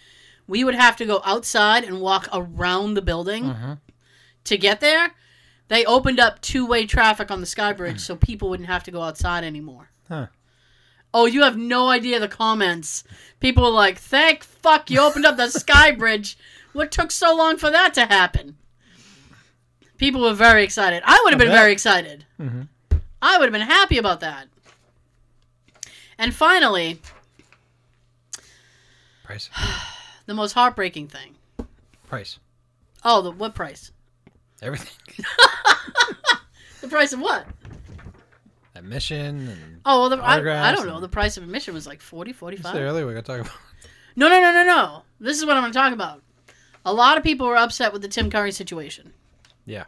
we 0.47 0.63
would 0.63 0.75
have 0.75 0.95
to 0.97 1.05
go 1.05 1.21
outside 1.25 1.83
and 1.83 2.01
walk 2.01 2.27
around 2.33 2.93
the 2.93 3.01
building 3.01 3.43
Mhm. 3.45 3.79
to 4.45 4.57
get 4.57 4.79
there. 4.79 5.11
They 5.67 5.83
opened 5.85 6.19
up 6.19 6.41
two 6.41 6.65
way 6.65 6.85
traffic 6.85 7.31
on 7.31 7.39
the 7.41 7.47
Sky 7.47 7.73
Bridge 7.73 7.99
so 7.99 8.15
people 8.15 8.49
wouldn't 8.49 8.69
have 8.69 8.83
to 8.83 8.91
go 8.91 9.01
outside 9.01 9.43
anymore. 9.43 9.89
Huh. 10.07 10.27
Oh, 11.13 11.25
you 11.25 11.41
have 11.43 11.57
no 11.57 11.89
idea 11.89 12.19
the 12.19 12.27
comments. 12.27 13.03
People 13.39 13.63
were 13.63 13.69
like, 13.69 13.97
thank 13.97 14.43
fuck 14.43 14.91
you 14.91 14.99
opened 14.99 15.25
up 15.25 15.37
the 15.37 15.49
Sky 15.49 15.91
Bridge. 16.01 16.37
What 16.73 16.91
took 16.91 17.09
so 17.11 17.33
long 17.35 17.57
for 17.57 17.71
that 17.71 17.93
to 17.95 18.05
happen? 18.05 18.57
People 19.97 20.21
were 20.21 20.33
very 20.33 20.63
excited. 20.63 21.01
I 21.05 21.19
would 21.23 21.31
have 21.33 21.39
been 21.39 21.47
bet. 21.47 21.57
very 21.57 21.71
excited. 21.71 22.25
Mhm. 22.39 22.67
I 23.21 23.37
would 23.37 23.45
have 23.45 23.53
been 23.53 23.61
happy 23.67 23.97
about 23.97 24.19
that. 24.19 24.47
And 26.17 26.35
finally, 26.35 27.01
Price. 29.23 29.49
the 30.26 30.34
most 30.34 30.53
heartbreaking 30.53 31.07
thing. 31.07 31.36
Price. 32.07 32.39
Oh, 33.03 33.21
the 33.21 33.32
what 33.32 33.55
price? 33.55 33.91
Everything. 34.61 35.26
The 36.86 36.91
price 36.91 37.13
of 37.13 37.19
what? 37.19 37.47
Admission 38.76 39.47
and. 39.47 39.82
Oh, 39.88 40.01
well, 40.01 40.09
the, 40.09 40.17
I, 40.17 40.69
I 40.69 40.71
don't 40.71 40.86
know. 40.86 40.99
The 40.99 41.09
price 41.09 41.36
of 41.36 41.41
admission 41.41 41.73
was 41.73 41.88
like 41.88 41.99
40, 41.99 42.32
45. 42.32 42.73
said 42.73 42.80
earlier 42.80 43.07
we 43.07 43.15
got 43.15 43.26
to 43.26 43.38
talk 43.38 43.41
about. 43.41 43.57
No, 44.15 44.30
no, 44.30 44.39
no, 44.39 44.53
no, 44.53 44.63
no. 44.63 45.01
This 45.19 45.38
is 45.38 45.47
what 45.47 45.57
I'm 45.57 45.63
going 45.63 45.73
to 45.73 45.80
talk 45.80 45.93
about. 45.93 46.21
A 46.86 46.93
lot 46.93 47.17
of 47.17 47.23
people 47.23 47.47
were 47.47 47.57
upset 47.57 47.91
with 47.91 48.03
the 48.03 48.07
Tim 48.07 48.30
Curry 48.30 48.51
situation. 48.51 49.13
Yeah. 49.65 49.86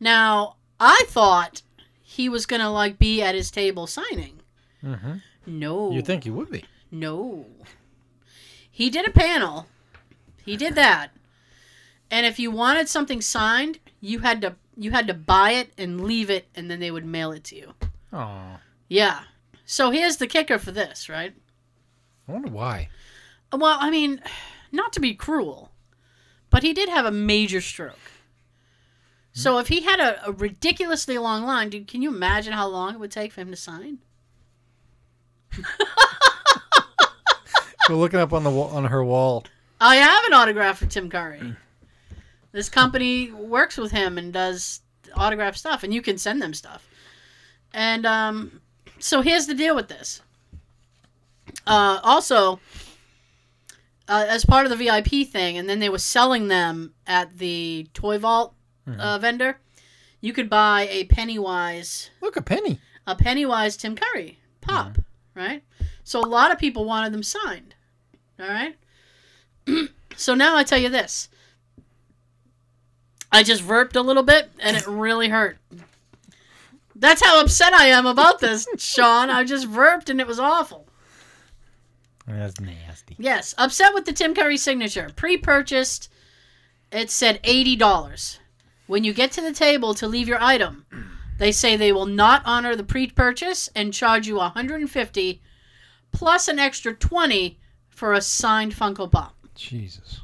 Now, 0.00 0.56
I 0.80 1.04
thought 1.06 1.62
he 2.02 2.28
was 2.28 2.44
going 2.44 2.60
to 2.60 2.68
like 2.68 2.98
be 2.98 3.22
at 3.22 3.36
his 3.36 3.52
table 3.52 3.86
signing. 3.86 4.40
Mm-hmm. 4.82 5.18
No. 5.46 5.92
You 5.92 6.02
think 6.02 6.24
he 6.24 6.30
would 6.30 6.50
be? 6.50 6.64
No. 6.90 7.46
He 8.76 8.90
did 8.90 9.08
a 9.08 9.10
panel. 9.10 9.68
He 10.44 10.54
did 10.54 10.74
that. 10.74 11.08
And 12.10 12.26
if 12.26 12.38
you 12.38 12.50
wanted 12.50 12.90
something 12.90 13.22
signed, 13.22 13.78
you 14.02 14.18
had 14.18 14.42
to 14.42 14.56
you 14.76 14.90
had 14.90 15.06
to 15.06 15.14
buy 15.14 15.52
it 15.52 15.72
and 15.78 16.04
leave 16.04 16.28
it 16.28 16.46
and 16.54 16.70
then 16.70 16.78
they 16.78 16.90
would 16.90 17.06
mail 17.06 17.32
it 17.32 17.42
to 17.44 17.56
you. 17.56 17.72
Oh. 18.12 18.58
Yeah. 18.86 19.20
So 19.64 19.92
here's 19.92 20.18
the 20.18 20.26
kicker 20.26 20.58
for 20.58 20.72
this, 20.72 21.08
right? 21.08 21.32
I 22.28 22.32
wonder 22.32 22.50
why. 22.50 22.90
Well, 23.50 23.78
I 23.80 23.88
mean, 23.88 24.20
not 24.70 24.92
to 24.92 25.00
be 25.00 25.14
cruel, 25.14 25.70
but 26.50 26.62
he 26.62 26.74
did 26.74 26.90
have 26.90 27.06
a 27.06 27.10
major 27.10 27.62
stroke. 27.62 27.94
Hmm? 27.94 29.40
So 29.40 29.58
if 29.58 29.68
he 29.68 29.84
had 29.84 30.00
a, 30.00 30.26
a 30.26 30.32
ridiculously 30.32 31.16
long 31.16 31.44
line, 31.44 31.70
dude, 31.70 31.88
can 31.88 32.02
you 32.02 32.10
imagine 32.10 32.52
how 32.52 32.66
long 32.66 32.92
it 32.92 33.00
would 33.00 33.10
take 33.10 33.32
for 33.32 33.40
him 33.40 33.50
to 33.52 33.56
sign? 33.56 34.00
We're 37.88 37.96
looking 37.96 38.18
up 38.20 38.32
on 38.32 38.42
the 38.42 38.50
on 38.50 38.84
her 38.86 39.04
wall. 39.04 39.44
I 39.80 39.96
have 39.96 40.24
an 40.24 40.32
autograph 40.32 40.78
for 40.78 40.86
Tim 40.86 41.08
Curry. 41.08 41.54
This 42.52 42.68
company 42.68 43.30
works 43.30 43.76
with 43.76 43.92
him 43.92 44.18
and 44.18 44.32
does 44.32 44.80
autograph 45.14 45.56
stuff, 45.56 45.82
and 45.84 45.92
you 45.94 46.02
can 46.02 46.18
send 46.18 46.40
them 46.42 46.54
stuff. 46.54 46.88
And 47.72 48.06
um, 48.06 48.60
so 48.98 49.20
here's 49.20 49.46
the 49.46 49.54
deal 49.54 49.76
with 49.76 49.88
this. 49.88 50.20
Uh, 51.66 52.00
also, 52.02 52.58
uh, 54.08 54.24
as 54.28 54.44
part 54.44 54.66
of 54.66 54.70
the 54.70 54.84
VIP 54.84 55.28
thing, 55.28 55.58
and 55.58 55.68
then 55.68 55.78
they 55.78 55.88
were 55.88 55.98
selling 55.98 56.48
them 56.48 56.94
at 57.06 57.38
the 57.38 57.88
Toy 57.92 58.18
Vault 58.18 58.54
uh, 58.98 59.18
vendor. 59.18 59.58
You 60.20 60.32
could 60.32 60.48
buy 60.50 60.88
a 60.90 61.04
Pennywise, 61.04 62.10
Look, 62.20 62.36
a 62.36 62.42
penny. 62.42 62.80
a 63.06 63.14
Pennywise 63.14 63.76
Tim 63.76 63.94
Curry 63.94 64.38
pop, 64.60 64.98
right? 65.34 65.62
So 66.02 66.20
a 66.20 66.26
lot 66.26 66.50
of 66.50 66.58
people 66.58 66.84
wanted 66.84 67.12
them 67.12 67.22
signed. 67.22 67.74
All 68.40 68.46
right. 68.46 68.76
so 70.16 70.34
now 70.34 70.56
I 70.56 70.64
tell 70.64 70.78
you 70.78 70.88
this. 70.88 71.28
I 73.32 73.42
just 73.42 73.62
verped 73.62 73.96
a 73.96 74.00
little 74.00 74.22
bit 74.22 74.50
and 74.60 74.76
it 74.76 74.86
really 74.86 75.28
hurt. 75.28 75.58
That's 76.94 77.24
how 77.24 77.40
upset 77.40 77.74
I 77.74 77.86
am 77.86 78.06
about 78.06 78.40
this, 78.40 78.66
Sean. 78.78 79.28
I 79.28 79.44
just 79.44 79.68
verped 79.68 80.08
and 80.08 80.20
it 80.20 80.26
was 80.26 80.38
awful. 80.38 80.86
That's 82.26 82.60
nasty. 82.60 83.14
Yes, 83.18 83.54
upset 83.58 83.94
with 83.94 84.04
the 84.04 84.12
Tim 84.12 84.34
Curry 84.34 84.56
signature. 84.56 85.10
Pre-purchased, 85.14 86.10
it 86.90 87.10
said 87.10 87.40
eighty 87.44 87.76
dollars. 87.76 88.40
When 88.86 89.04
you 89.04 89.12
get 89.12 89.32
to 89.32 89.40
the 89.40 89.52
table 89.52 89.94
to 89.94 90.08
leave 90.08 90.28
your 90.28 90.42
item, 90.42 90.86
they 91.38 91.52
say 91.52 91.76
they 91.76 91.92
will 91.92 92.06
not 92.06 92.42
honor 92.44 92.74
the 92.74 92.84
pre-purchase 92.84 93.68
and 93.76 93.92
charge 93.92 94.26
you 94.26 94.36
one 94.36 94.52
hundred 94.52 94.80
and 94.80 94.90
fifty, 94.90 95.40
plus 96.10 96.48
an 96.48 96.58
extra 96.58 96.94
twenty 96.94 97.58
for 97.96 98.12
a 98.12 98.20
signed 98.20 98.74
Funko 98.74 99.10
Pop. 99.10 99.34
Jesus. 99.54 100.20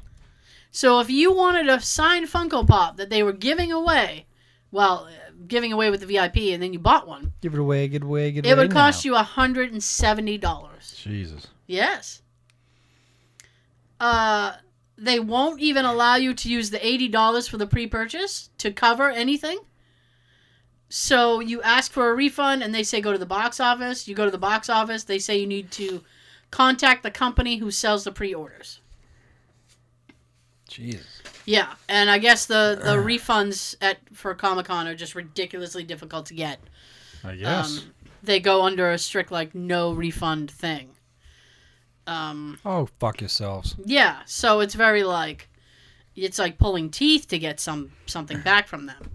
So 0.71 1.01
if 1.01 1.09
you 1.09 1.33
wanted 1.33 1.69
a 1.71 1.81
signed 1.81 2.29
Funko 2.29 2.69
Pop 2.69 2.99
that 2.99 3.09
they 3.09 3.23
were 3.23 3.33
giving 3.33 3.73
away, 3.73 4.27
well, 4.71 5.09
uh, 5.11 5.33
giving 5.49 5.73
away 5.73 5.89
with 5.89 6.01
the 6.01 6.07
VIP, 6.07 6.37
and 6.53 6.63
then 6.63 6.75
you 6.75 6.79
bought 6.79 7.09
one, 7.09 7.33
Give 7.41 7.55
it 7.55 7.59
away, 7.59 7.89
give 7.89 8.03
it 8.03 8.05
away, 8.05 8.31
give 8.31 8.45
it 8.45 8.49
it 8.49 8.53
away. 8.53 8.63
It 8.63 8.67
would 8.67 8.73
cost 8.73 9.07
you 9.07 9.15
hundred 9.17 9.73
and 9.73 9.83
seventy 9.83 10.37
dollars. 10.37 10.95
Jesus. 11.03 11.47
Yes. 11.67 12.21
Uh, 13.99 14.53
they 14.99 15.19
won't 15.19 15.61
even 15.61 15.87
allow 15.87 16.17
you 16.17 16.35
to 16.35 16.51
use 16.51 16.69
the 16.69 16.87
eighty 16.87 17.09
dollars 17.09 17.49
for 17.49 17.57
the 17.57 17.67
pre-purchase 17.67 18.51
to 18.59 18.71
cover 18.71 19.09
anything. 19.09 19.59
So 20.91 21.41
you 21.41 21.63
ask 21.63 21.91
for 21.91 22.11
a 22.11 22.15
refund, 22.15 22.63
and 22.63 22.75
they 22.75 22.83
say 22.83 23.01
go 23.01 23.13
to 23.13 23.19
the 23.19 23.25
box 23.25 23.61
office. 23.61 24.07
You 24.07 24.15
go 24.15 24.27
to 24.27 24.31
the 24.31 24.37
box 24.37 24.69
office. 24.69 25.05
They 25.05 25.19
say 25.19 25.39
you 25.39 25.47
need 25.47 25.71
to 25.73 26.03
contact 26.53 27.03
the 27.03 27.11
company 27.11 27.57
who 27.57 27.73
sells 27.73 28.05
the 28.05 28.13
pre-orders. 28.13 28.81
Jesus. 30.69 31.23
Yeah, 31.45 31.75
and 31.89 32.09
I 32.09 32.19
guess 32.19 32.47
the 32.47 32.79
the 32.81 32.97
refunds 32.97 33.75
at 33.81 33.99
for 34.13 34.33
Comic 34.35 34.67
Con 34.67 34.87
are 34.87 34.95
just 34.95 35.17
ridiculously 35.17 35.83
difficult 35.83 36.27
to 36.27 36.35
get. 36.35 36.61
I 37.25 37.35
guess. 37.35 37.79
Um, 37.79 37.93
they 38.23 38.39
go 38.39 38.63
under 38.63 38.91
a 38.91 38.99
strict 38.99 39.33
like 39.33 39.55
no 39.55 39.93
refund 39.93 40.51
thing. 40.51 40.91
Um, 42.07 42.59
oh, 42.65 42.89
fuck 43.01 43.21
yourselves. 43.21 43.75
Yeah, 43.85 44.21
so 44.25 44.61
it's 44.61 44.75
very 44.75 45.03
like 45.03 45.49
it's 46.15 46.39
like 46.39 46.59
pulling 46.59 46.91
teeth 46.91 47.27
to 47.29 47.39
get 47.39 47.59
some 47.59 47.93
something 48.07 48.41
back 48.45 48.69
from 48.69 48.87
them. 48.87 49.11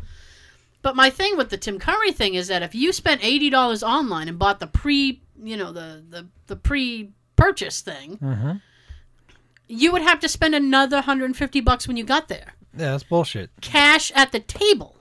But 0.82 0.96
my 0.96 1.10
thing 1.10 1.38
with 1.38 1.50
the 1.50 1.58
Tim 1.58 1.80
Curry 1.80 2.12
thing 2.12 2.36
is 2.36 2.48
that 2.50 2.62
if 2.62 2.76
you 2.76 2.92
spent 2.92 3.24
eighty 3.24 3.50
dollars 3.50 3.84
online 3.84 4.28
and 4.28 4.38
bought 4.38 4.60
the 4.60 4.68
pre, 4.68 5.22
you 5.42 5.58
know, 5.58 5.72
the 5.72 6.04
the, 6.10 6.28
the 6.48 6.56
pre 6.56 7.12
purchase 7.38 7.80
thing, 7.82 8.60
you 9.70 9.92
would 9.94 10.02
have 10.02 10.20
to 10.20 10.28
spend 10.28 10.54
another 10.56 11.00
hundred 11.02 11.26
and 11.26 11.38
fifty 11.38 11.62
bucks 11.62 11.88
when 11.88 11.96
you 11.98 12.04
got 12.04 12.28
there, 12.28 12.54
Yeah, 12.78 12.92
that's 12.92 13.04
bullshit. 13.04 13.50
cash 13.62 14.12
at 14.16 14.32
the 14.34 14.40
table. 14.42 14.96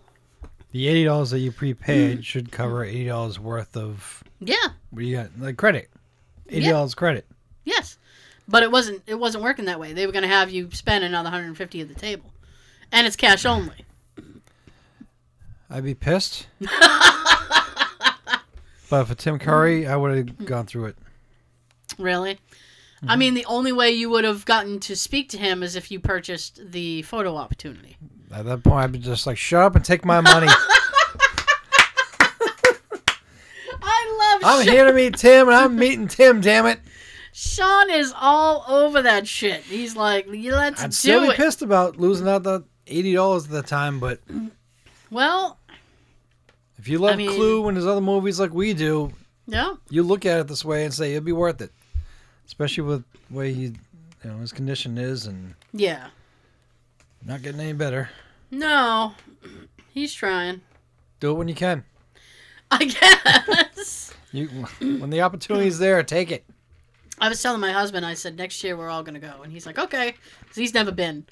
The 0.70 0.86
eighty 0.88 1.04
dollars 1.04 1.30
that 1.30 1.38
you 1.40 1.50
Mm. 1.52 1.56
prepaid 1.56 2.24
should 2.24 2.52
cover 2.52 2.84
eighty 2.84 3.06
dollars 3.06 3.38
worth 3.40 3.76
of 3.76 4.22
Yeah, 4.40 4.56
what 4.90 5.00
do 5.00 5.06
you 5.06 5.16
got? 5.16 5.30
Like 5.38 5.56
credit. 5.56 5.90
Eighty 6.48 6.66
Yeah. 6.66 6.72
dollars 6.72 6.94
credit. 6.94 7.26
yes, 7.64 7.98
but 8.46 8.62
it 8.62 8.70
wasn't 8.70 9.02
it 9.06 9.14
wasn't 9.16 9.42
working 9.42 9.64
that 9.64 9.80
way. 9.80 9.92
They 9.92 10.06
were 10.06 10.12
going 10.12 10.22
to 10.22 10.28
have 10.28 10.50
you 10.50 10.70
spend 10.72 11.02
another 11.04 11.30
hundred 11.30 11.46
and 11.46 11.56
fifty 11.56 11.80
at 11.80 11.88
the 11.88 11.94
table, 11.94 12.30
and 12.92 13.06
it's 13.06 13.16
cash 13.16 13.44
only. 13.44 13.84
I'd 15.70 15.82
be 15.84 15.94
pissed. 15.94 16.46
but 18.90 19.04
for 19.06 19.14
Tim 19.16 19.38
Curry, 19.38 19.86
I 19.86 19.96
would 19.96 20.16
have 20.16 20.44
gone 20.46 20.66
through 20.66 20.86
it. 20.86 20.96
Really? 21.98 22.38
I 23.02 23.06
mm-hmm. 23.06 23.18
mean, 23.18 23.34
the 23.34 23.44
only 23.44 23.72
way 23.72 23.90
you 23.90 24.08
would 24.10 24.24
have 24.24 24.44
gotten 24.44 24.80
to 24.80 24.96
speak 24.96 25.28
to 25.30 25.38
him 25.38 25.62
is 25.62 25.76
if 25.76 25.90
you 25.90 26.00
purchased 26.00 26.60
the 26.72 27.02
photo 27.02 27.36
opportunity. 27.36 27.96
At 28.32 28.46
that 28.46 28.64
point, 28.64 28.84
I'd 28.84 28.92
be 28.92 28.98
just 28.98 29.26
like, 29.26 29.36
"Shut 29.36 29.62
up 29.62 29.76
and 29.76 29.84
take 29.84 30.04
my 30.04 30.20
money." 30.20 30.48
I 33.82 34.38
love 34.42 34.42
I'm 34.44 34.64
Sean. 34.64 34.74
here 34.74 34.86
to 34.86 34.92
meet 34.92 35.16
Tim, 35.16 35.48
and 35.48 35.56
I'm 35.56 35.76
meeting 35.76 36.08
Tim. 36.08 36.40
Damn 36.40 36.66
it! 36.66 36.80
Sean 37.32 37.90
is 37.90 38.12
all 38.18 38.64
over 38.66 39.02
that 39.02 39.28
shit. 39.28 39.62
He's 39.62 39.94
like, 39.94 40.26
"Yeah, 40.32 40.56
let's 40.56 40.82
I'd 40.82 40.94
still 40.94 41.20
be 41.20 41.28
it. 41.28 41.36
pissed 41.36 41.62
about 41.62 41.98
losing 41.98 42.28
out 42.28 42.42
the 42.42 42.64
eighty 42.86 43.14
dollars 43.14 43.44
at 43.44 43.50
the 43.50 43.62
time, 43.62 44.00
but 44.00 44.20
Well, 45.10 45.58
if 46.78 46.88
you 46.88 46.98
love 46.98 47.12
I 47.12 47.16
mean- 47.16 47.30
Clue 47.30 47.68
and 47.68 47.76
his 47.76 47.86
other 47.86 48.00
movies 48.00 48.40
like 48.40 48.54
we 48.54 48.72
do, 48.74 49.12
yeah, 49.46 49.74
you 49.90 50.02
look 50.02 50.24
at 50.26 50.40
it 50.40 50.48
this 50.48 50.64
way 50.64 50.84
and 50.84 50.94
say 50.94 51.12
it'd 51.12 51.24
be 51.24 51.32
worth 51.32 51.60
it, 51.60 51.72
especially 52.46 52.84
with 52.84 53.04
the 53.28 53.36
way 53.36 53.52
he, 53.52 53.62
you 53.62 53.74
know, 54.24 54.38
his 54.38 54.52
condition 54.52 54.96
is 54.98 55.26
and 55.26 55.54
yeah. 55.72 56.08
not 57.24 57.42
getting 57.42 57.60
any 57.60 57.72
better. 57.72 58.08
No, 58.50 59.12
he's 59.92 60.14
trying. 60.14 60.60
Do 61.20 61.32
it 61.32 61.34
when 61.34 61.48
you 61.48 61.54
can. 61.54 61.84
I 62.70 62.84
guess. 62.84 64.12
You 64.32 64.48
when 64.80 65.10
the 65.10 65.22
opportunity's 65.22 65.78
there, 65.78 66.02
take 66.02 66.30
it. 66.30 66.44
I 67.20 67.28
was 67.28 67.40
telling 67.40 67.60
my 67.60 67.72
husband, 67.72 68.04
I 68.04 68.14
said, 68.14 68.36
next 68.36 68.62
year 68.62 68.76
we're 68.76 68.90
all 68.90 69.02
going 69.02 69.14
to 69.14 69.20
go. 69.20 69.42
And 69.42 69.50
he's 69.52 69.64
like, 69.64 69.78
okay. 69.78 70.12
'Cause 70.46 70.56
he's 70.56 70.74
never 70.74 70.92
been. 70.92 71.24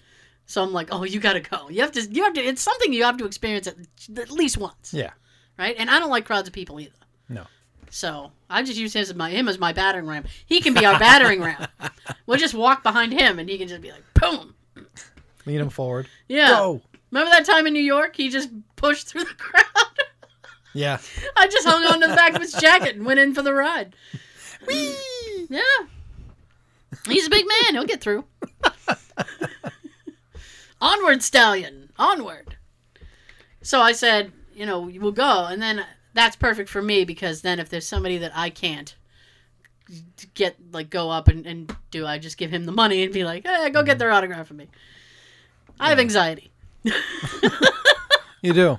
So 0.47 0.62
I'm 0.62 0.73
like, 0.73 0.89
oh, 0.93 1.05
you 1.05 1.21
got 1.21 1.35
to 1.35 1.41
go. 1.41 1.69
You 1.69 1.81
have 1.83 1.93
to, 1.93 2.03
you 2.03 2.23
have 2.25 2.35
to, 2.35 2.41
it's 2.41 2.62
something 2.62 2.93
you 2.93 3.05
have 3.05 3.17
to 3.19 3.27
experience 3.27 3.67
at, 3.67 3.77
at 4.19 4.31
least 4.31 4.57
once. 4.57 4.95
Yeah. 4.95 5.11
Right? 5.59 5.75
And 5.79 5.91
I 5.91 5.99
don't 5.99 6.11
like 6.11 6.25
crowds 6.25 6.49
of 6.49 6.55
people 6.55 6.81
either. 6.81 6.93
No. 7.29 7.45
So 7.95 8.33
I 8.51 8.65
just 8.65 8.77
use 8.77 8.93
his 8.93 9.11
as 9.11 9.15
my, 9.15 9.31
him 9.31 9.47
as 9.47 9.61
my 9.61 9.73
battering 9.73 10.09
ram. 10.09 10.25
He 10.47 10.61
can 10.61 10.75
be 10.75 10.85
our 10.85 10.99
battering 10.99 11.41
ram. 11.41 11.69
We'll 12.27 12.39
just 12.39 12.55
walk 12.55 12.83
behind 12.83 13.13
him 13.13 13.39
and 13.39 13.49
he 13.49 13.57
can 13.57 13.69
just 13.69 13.83
be 13.83 13.93
like, 13.93 14.03
boom. 14.15 14.55
Lean 15.47 15.61
him 15.61 15.69
forward. 15.69 16.09
Yeah. 16.27 16.49
Go. 16.49 16.83
Remember 17.11 17.31
that 17.31 17.45
time 17.45 17.67
in 17.67 17.73
New 17.73 17.83
York? 17.83 18.17
He 18.17 18.31
just 18.31 18.49
pushed 18.75 19.07
through 19.07 19.25
the 19.25 19.35
crowd. 19.35 19.65
Yeah. 20.77 20.99
I 21.37 21.47
just 21.47 21.69
hung 21.69 21.85
on 21.85 22.01
to 22.01 22.09
the 22.09 22.17
back 22.17 22.35
of 22.35 22.43
his 22.43 22.53
jacket 22.55 22.97
and 22.97 23.07
went 23.07 23.21
in 23.21 23.33
for 23.33 23.43
the 23.43 23.55
ride. 23.55 23.95
Yeah. 25.49 25.61
He's 27.07 27.29
a 27.29 27.31
big 27.31 27.47
man. 27.47 27.75
He'll 27.75 27.85
get 27.85 28.01
through. 28.01 28.25
Onward, 30.81 31.23
stallion. 31.23 31.91
Onward. 31.97 32.57
So 33.63 33.81
I 33.81 33.93
said, 33.93 34.33
you 34.53 34.67
know, 34.67 34.81
we'll 34.81 35.13
go. 35.13 35.45
And 35.45 35.63
then 35.63 35.85
that's 36.15 36.37
perfect 36.37 36.71
for 36.71 36.81
me 36.81 37.05
because 37.05 37.43
then 37.43 37.59
if 37.59 37.69
there's 37.69 37.87
somebody 37.87 38.19
that 38.19 38.33
I 38.35 38.51
can't 38.51 38.95
get, 40.35 40.57
like, 40.73 40.89
go 40.89 41.11
up 41.11 41.29
and, 41.29 41.47
and 41.47 41.77
do, 41.91 42.07
I 42.07 42.19
just 42.19 42.39
give 42.39 42.51
him 42.51 42.65
the 42.65 42.73
money 42.73 43.03
and 43.03 43.12
be 43.12 43.25
like, 43.25 43.47
hey, 43.47 43.71
go 43.71 43.83
get 43.83 43.99
their 43.99 44.09
mm-hmm. 44.09 44.17
autograph 44.17 44.47
for 44.47 44.55
me. 44.55 44.69
I 45.79 45.91
have 45.91 45.99
anxiety. 45.99 46.51
You 48.45 48.53
do. 48.53 48.78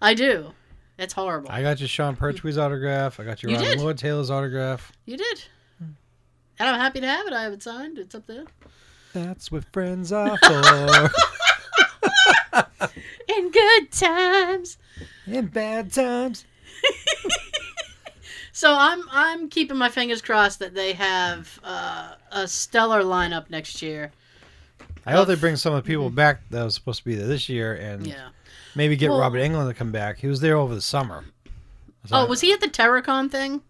I 0.00 0.14
do. 0.14 0.52
It's 0.98 1.12
horrible. 1.12 1.50
I 1.50 1.60
got 1.60 1.80
your 1.80 1.88
Sean 1.88 2.16
Pertwee's 2.16 2.56
autograph. 2.56 3.20
I 3.20 3.24
got 3.24 3.42
your 3.42 3.52
You 3.52 3.58
Robin 3.58 3.72
did. 3.72 3.80
Lord 3.80 3.98
Taylor's 3.98 4.30
autograph. 4.30 4.90
You 5.04 5.18
did. 5.18 5.44
Hmm. 5.76 5.90
And 6.58 6.68
I'm 6.70 6.80
happy 6.80 7.02
to 7.02 7.06
have 7.06 7.26
it. 7.26 7.34
I 7.34 7.42
have 7.42 7.52
it 7.52 7.62
signed. 7.62 7.98
It's 7.98 8.14
up 8.14 8.26
there. 8.26 8.44
That's 9.12 9.52
what 9.52 9.66
friends 9.70 10.12
are 10.12 10.38
for. 10.38 11.10
In 13.36 13.50
good 13.50 13.92
times. 13.92 14.78
In 15.26 15.48
bad 15.48 15.92
times. 15.92 16.46
So 18.54 18.74
I'm 18.76 19.02
I'm 19.10 19.48
keeping 19.48 19.78
my 19.78 19.88
fingers 19.88 20.20
crossed 20.20 20.58
that 20.58 20.74
they 20.74 20.92
have 20.92 21.58
uh, 21.64 22.12
a 22.30 22.46
stellar 22.46 23.02
lineup 23.02 23.48
next 23.48 23.80
year. 23.80 24.12
I 25.06 25.12
hope 25.12 25.26
they 25.26 25.34
bring 25.36 25.56
some 25.56 25.72
of 25.74 25.82
the 25.82 25.86
people 25.86 26.10
back 26.10 26.42
that 26.50 26.62
was 26.62 26.74
supposed 26.74 26.98
to 27.00 27.04
be 27.06 27.14
there 27.14 27.26
this 27.26 27.48
year 27.48 27.74
and 27.74 28.06
Yeah. 28.06 28.28
maybe 28.76 28.94
get 28.94 29.08
Well- 29.10 29.20
Robert 29.20 29.38
Englund 29.38 29.68
to 29.68 29.74
come 29.74 29.90
back. 29.90 30.18
He 30.18 30.26
was 30.28 30.40
there 30.40 30.56
over 30.56 30.74
the 30.74 30.82
summer. 30.82 31.24
Oh, 32.12 32.26
was 32.26 32.40
he 32.42 32.52
at 32.52 32.60
the 32.60 32.68
Terracon 32.68 33.30
thing? 33.30 33.62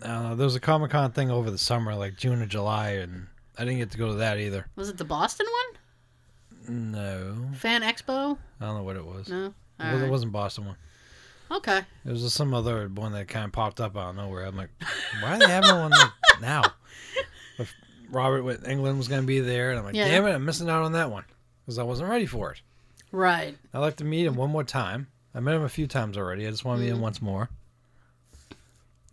Uh, 0.00 0.34
there 0.34 0.44
was 0.46 0.56
a 0.56 0.60
Comic 0.60 0.90
Con 0.92 1.12
thing 1.12 1.30
over 1.30 1.50
the 1.50 1.58
summer, 1.58 1.94
like 1.94 2.16
June 2.16 2.40
or 2.42 2.46
July, 2.46 2.90
and 2.92 3.26
I 3.58 3.64
didn't 3.64 3.78
get 3.78 3.90
to 3.92 3.98
go 3.98 4.08
to 4.08 4.14
that 4.14 4.38
either. 4.38 4.66
Was 4.76 4.88
it 4.88 4.96
the 4.96 5.04
Boston 5.04 5.46
one? 6.66 6.92
No, 6.92 7.36
Fan 7.54 7.82
Expo? 7.82 8.38
I 8.60 8.64
don't 8.64 8.76
know 8.76 8.82
what 8.82 8.96
it 8.96 9.04
was. 9.04 9.28
No. 9.28 9.46
it, 9.46 9.52
All 9.78 9.94
it 9.94 10.00
right. 10.02 10.10
wasn't 10.10 10.32
Boston 10.32 10.64
one. 10.66 10.76
Okay. 11.52 11.78
It 12.04 12.10
was 12.10 12.22
just 12.22 12.34
some 12.36 12.54
other 12.54 12.88
one 12.88 13.12
that 13.12 13.28
kind 13.28 13.44
of 13.44 13.52
popped 13.52 13.80
up 13.80 13.96
out 13.96 14.10
of 14.10 14.16
nowhere. 14.16 14.46
I'm 14.46 14.56
like, 14.56 14.70
why 15.20 15.36
are 15.36 15.38
they 15.38 15.46
having 15.48 15.70
one 15.76 15.90
like 15.90 16.10
now? 16.40 16.62
If 17.58 17.74
Robert 18.10 18.42
with 18.42 18.64
Englund 18.64 18.96
was 18.96 19.08
going 19.08 19.20
to 19.20 19.26
be 19.26 19.40
there, 19.40 19.70
and 19.70 19.78
I'm 19.78 19.84
like, 19.84 19.94
Yeah. 19.94 20.06
damn 20.08 20.26
it, 20.26 20.32
I'm 20.32 20.44
missing 20.44 20.70
out 20.70 20.82
on 20.82 20.92
that 20.92 21.10
one 21.10 21.24
because 21.64 21.78
I 21.78 21.82
wasn't 21.82 22.08
ready 22.08 22.26
for 22.26 22.52
it. 22.52 22.60
Right. 23.10 23.56
I'd 23.74 23.78
like 23.80 23.96
to 23.96 24.04
meet 24.04 24.24
him 24.26 24.36
one 24.36 24.50
more 24.50 24.64
time. 24.64 25.08
I 25.34 25.40
met 25.40 25.54
him 25.54 25.62
a 25.62 25.68
few 25.68 25.86
times 25.86 26.16
already. 26.16 26.46
I 26.46 26.50
just 26.50 26.64
want 26.64 26.78
to 26.78 26.84
meet 26.84 26.90
him 26.90 26.98
Mhm. 26.98 27.02
once 27.02 27.20
more. 27.22 27.50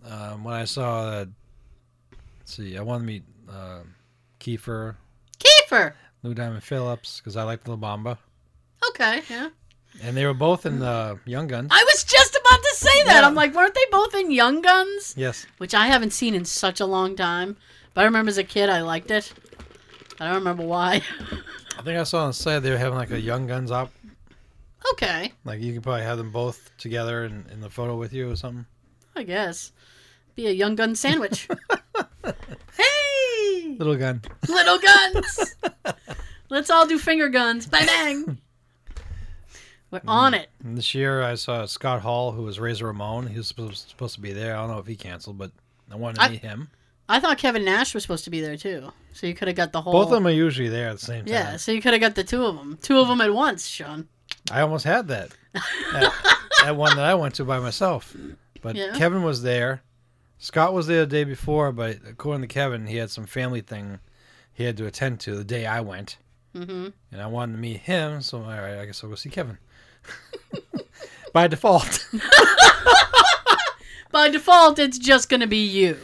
Um, 0.06 0.44
when 0.46 0.54
I 0.54 0.64
saw, 0.66 1.02
uh, 1.02 1.26
let's 2.40 2.56
see, 2.56 2.78
I 2.78 2.82
want 2.82 3.02
to 3.02 3.06
meet 3.06 3.24
uh, 3.50 3.80
Kiefer, 4.40 4.96
Kiefer. 5.40 5.94
Lou 6.24 6.34
Diamond 6.34 6.64
Phillips, 6.64 7.20
because 7.20 7.36
I 7.36 7.44
like 7.44 7.68
La 7.68 7.76
Bamba. 7.76 8.18
Okay. 8.90 9.22
Yeah. 9.30 9.50
And 10.02 10.16
they 10.16 10.26
were 10.26 10.34
both 10.34 10.66
in 10.66 10.80
the 10.80 11.20
Young 11.26 11.48
Guns. 11.48 11.70
I 11.72 11.84
was 11.84 12.04
just 12.04 12.36
about 12.36 12.60
to 12.62 12.76
say 12.76 13.04
that. 13.06 13.22
Yeah. 13.22 13.28
I'm 13.28 13.36
like, 13.36 13.54
weren't 13.54 13.74
they 13.76 13.86
both 13.92 14.16
in 14.16 14.32
Young 14.32 14.62
Guns? 14.62 15.14
Yes. 15.18 15.46
Which 15.58 15.74
I 15.76 15.88
haven't 15.88 16.12
seen 16.14 16.34
in 16.36 16.46
such 16.46 16.80
a 16.80 16.86
long 16.86 17.16
time. 17.16 17.58
But 17.94 18.02
I 18.02 18.06
remember 18.06 18.30
as 18.30 18.38
a 18.38 18.44
kid, 18.44 18.70
I 18.70 18.82
liked 18.82 19.12
it. 19.12 19.34
I 20.20 20.26
don't 20.28 20.36
remember 20.36 20.64
why. 20.64 21.02
I 21.78 21.82
think 21.82 21.98
I 22.00 22.04
saw 22.04 22.22
on 22.24 22.30
the 22.30 22.34
site 22.34 22.62
they 22.64 22.72
were 22.72 22.78
having 22.78 22.98
like 22.98 23.12
a 23.12 23.20
Young 23.20 23.48
Guns 23.48 23.72
op. 23.72 23.92
okay, 24.94 25.32
Like 25.46 25.60
you 25.62 25.74
could 25.74 25.84
probably 25.84 26.04
have 26.04 26.18
them 26.18 26.32
both 26.32 26.72
together 26.78 27.26
in, 27.26 27.46
in 27.52 27.60
the 27.62 27.70
photo 27.70 27.98
with 27.98 28.14
you 28.14 28.30
or 28.32 28.36
something. 28.36 28.66
I 29.16 29.24
guess. 29.24 29.72
Be 30.36 30.48
a 30.48 30.52
young 30.52 30.76
gun 30.76 30.96
sandwich. 30.96 31.48
hey, 32.78 33.76
Little 33.78 33.96
gun. 33.98 34.22
little 34.48 34.78
guns. 34.80 35.56
Let's 36.50 36.70
all 36.70 36.88
do 36.88 36.98
finger 36.98 37.30
guns. 37.30 37.66
Bang 37.68 37.86
bang. 37.86 38.38
We're 39.92 40.02
on 40.08 40.34
it. 40.34 40.50
And 40.64 40.78
this 40.78 40.94
year 40.94 41.24
I 41.24 41.36
saw 41.36 41.66
Scott 41.66 42.02
Hall, 42.02 42.32
who 42.32 42.44
was 42.44 42.60
Razor 42.60 42.86
Ramon. 42.86 43.28
He 43.28 43.38
was 43.38 43.48
supposed, 43.48 43.90
supposed 43.90 44.16
to 44.16 44.22
be 44.22 44.34
there. 44.34 44.56
I 44.56 44.60
don't 44.60 44.70
know 44.70 44.78
if 44.80 44.86
he 44.88 44.96
canceled, 44.96 45.38
but 45.38 45.52
I 45.92 45.96
wanted 45.96 46.16
to 46.18 46.24
I- 46.24 46.30
meet 46.30 46.42
him. 46.42 46.70
I 47.12 47.20
thought 47.20 47.40
Kevin 47.40 47.66
Nash 47.66 47.96
was 47.96 48.04
supposed 48.04 48.24
to 48.26 48.30
be 48.30 48.40
there 48.40 48.56
too. 48.56 48.92
So 49.14 49.26
you 49.26 49.34
could 49.34 49.48
have 49.48 49.58
got 49.58 49.72
the 49.72 49.82
whole. 49.82 49.94
Both 49.94 50.10
of 50.10 50.12
them 50.12 50.28
are 50.28 50.32
usually 50.32 50.70
there 50.70 50.90
at 50.90 51.00
the 51.00 51.06
same 51.06 51.26
time. 51.26 51.34
Yeah, 51.34 51.58
so 51.58 51.72
you 51.72 51.82
could 51.82 51.94
have 51.94 52.02
got 52.02 52.14
the 52.14 52.24
two 52.24 52.46
of 52.46 52.56
them. 52.56 52.78
Two 52.84 53.00
of 53.00 53.08
them 53.08 53.20
at 53.20 53.34
once, 53.34 53.66
Sean. 53.66 54.08
I 54.52 54.62
almost 54.62 54.86
had 54.86 55.08
that. 55.08 55.32
at, 55.92 56.14
at 56.66 56.76
one 56.76 56.96
that 56.96 57.06
I 57.06 57.16
went 57.16 57.34
to 57.36 57.46
by 57.46 57.58
myself. 57.60 58.16
But 58.62 58.76
Yeah. 58.76 58.94
Kevin 58.96 59.24
was 59.24 59.42
there. 59.42 59.82
Scott 60.38 60.72
was 60.72 60.86
there 60.86 61.00
the 61.00 61.08
day 61.08 61.24
before, 61.24 61.72
but 61.72 61.98
according 62.08 62.42
to 62.44 62.48
Kevin, 62.48 62.86
he 62.86 62.98
had 62.98 63.10
some 63.10 63.26
family 63.26 63.62
thing 63.62 64.00
he 64.54 64.66
had 64.66 64.78
to 64.78 64.86
attend 64.86 65.20
to 65.22 65.36
the 65.36 65.44
day 65.44 65.66
I 65.66 65.82
went. 65.82 66.18
Mm-hmm. 66.56 66.90
And 67.12 67.22
I 67.22 67.26
wanted 67.26 67.54
to 67.54 67.58
meet 67.60 67.78
him, 67.78 68.22
so 68.22 68.38
all 68.44 68.50
right, 68.50 68.78
I 68.78 68.86
guess 68.86 69.04
I'll 69.04 69.10
go 69.10 69.16
see 69.16 69.30
Kevin. 69.30 69.58
by 71.34 71.48
default. 71.48 72.08
By 74.12 74.30
default, 74.30 74.80
it's 74.80 74.98
just 74.98 75.30
gonna 75.30 75.48
be 75.48 75.64
you. 75.66 75.98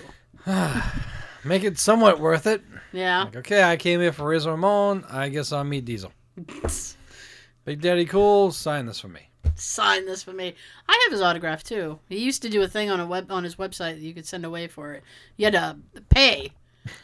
Make 1.44 1.64
it 1.64 1.80
somewhat 1.80 2.19
worth 2.19 2.45
it. 2.45 2.61
Yeah. 2.91 3.23
Like, 3.23 3.38
okay, 3.38 3.64
I 3.64 3.77
came 3.77 3.99
here 3.99 4.14
for 4.14 4.27
Riz 4.27 4.48
Ramon. 4.48 5.03
I 5.10 5.30
guess 5.30 5.52
I'll 5.52 5.64
meet 5.64 5.86
Diesel. 5.86 6.11
Big 7.65 7.82
Daddy 7.82 8.06
Cool, 8.06 8.52
sign 8.52 8.86
this 8.86 8.99
for 8.99 9.07
me. 9.07 9.22
Sign 9.56 10.06
this 10.06 10.22
for 10.22 10.34
me. 10.34 10.53
I 10.88 11.02
have 11.03 11.11
his 11.11 11.22
autograph 11.22 11.64
too. 11.64 11.99
He 12.10 12.19
used 12.19 12.41
to 12.44 12.49
do 12.49 12.61
a 12.61 12.68
thing 12.68 12.91
on 12.91 12.99
a 12.99 13.07
web 13.07 13.32
on 13.32 13.44
his 13.44 13.56
website 13.56 13.95
that 13.95 14.02
you 14.02 14.14
could 14.14 14.26
send 14.26 14.45
away 14.45 14.68
for 14.68 14.94
it. 14.94 15.03
You 15.38 15.45
had 15.45 15.53
to 15.53 15.77
pay. 16.10 16.52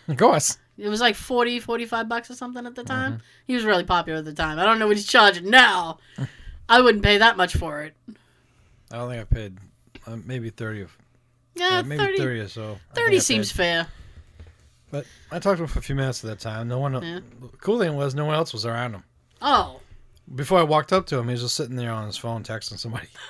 Of 0.07 0.17
course. 0.17 0.59
It 0.77 0.89
was 0.89 1.01
like 1.01 1.15
40, 1.15 1.59
45 1.59 2.07
bucks 2.07 2.29
or 2.29 2.35
something 2.35 2.65
at 2.65 2.75
the 2.75 2.83
time. 2.83 3.13
Mm-hmm. 3.13 3.23
He 3.47 3.55
was 3.55 3.65
really 3.65 3.83
popular 3.83 4.19
at 4.19 4.25
the 4.25 4.33
time. 4.33 4.59
I 4.59 4.65
don't 4.65 4.77
know 4.79 4.87
what 4.87 4.97
he's 4.97 5.07
charging 5.07 5.49
now. 5.49 5.99
I 6.69 6.81
wouldn't 6.81 7.03
pay 7.03 7.17
that 7.17 7.37
much 7.37 7.55
for 7.55 7.83
it. 7.83 7.93
I 8.91 8.95
don't 8.97 9.09
think 9.09 9.21
I 9.21 9.23
paid 9.35 9.57
uh, 10.07 10.17
maybe 10.25 10.49
30 10.49 10.81
or 10.83 10.87
Yeah, 11.55 11.69
yeah, 11.77 11.81
maybe 11.83 12.03
30, 12.03 12.17
30, 12.17 12.39
or 12.39 12.47
so. 12.47 12.79
I 12.91 12.95
30 12.95 13.19
seems 13.19 13.51
fair. 13.51 13.87
But 14.89 15.05
I 15.31 15.39
talked 15.39 15.57
to 15.57 15.63
him 15.63 15.67
for 15.69 15.79
a 15.79 15.81
few 15.81 15.95
minutes 15.95 16.23
at 16.23 16.29
that 16.29 16.39
time. 16.39 16.67
No 16.67 16.79
one. 16.79 17.01
Yeah. 17.01 17.19
Cool 17.61 17.79
thing 17.79 17.95
was 17.95 18.13
no 18.13 18.25
one 18.25 18.35
else 18.35 18.51
was 18.51 18.65
around 18.65 18.93
him. 18.93 19.03
Oh, 19.41 19.79
Before 20.35 20.59
I 20.59 20.63
walked 20.63 20.91
up 20.93 21.05
to 21.07 21.17
him, 21.17 21.25
he 21.27 21.31
was 21.31 21.41
just 21.41 21.55
sitting 21.55 21.75
there 21.77 21.91
on 21.91 22.05
his 22.07 22.17
phone 22.17 22.43
texting 22.43 22.77
somebody. 22.77 23.07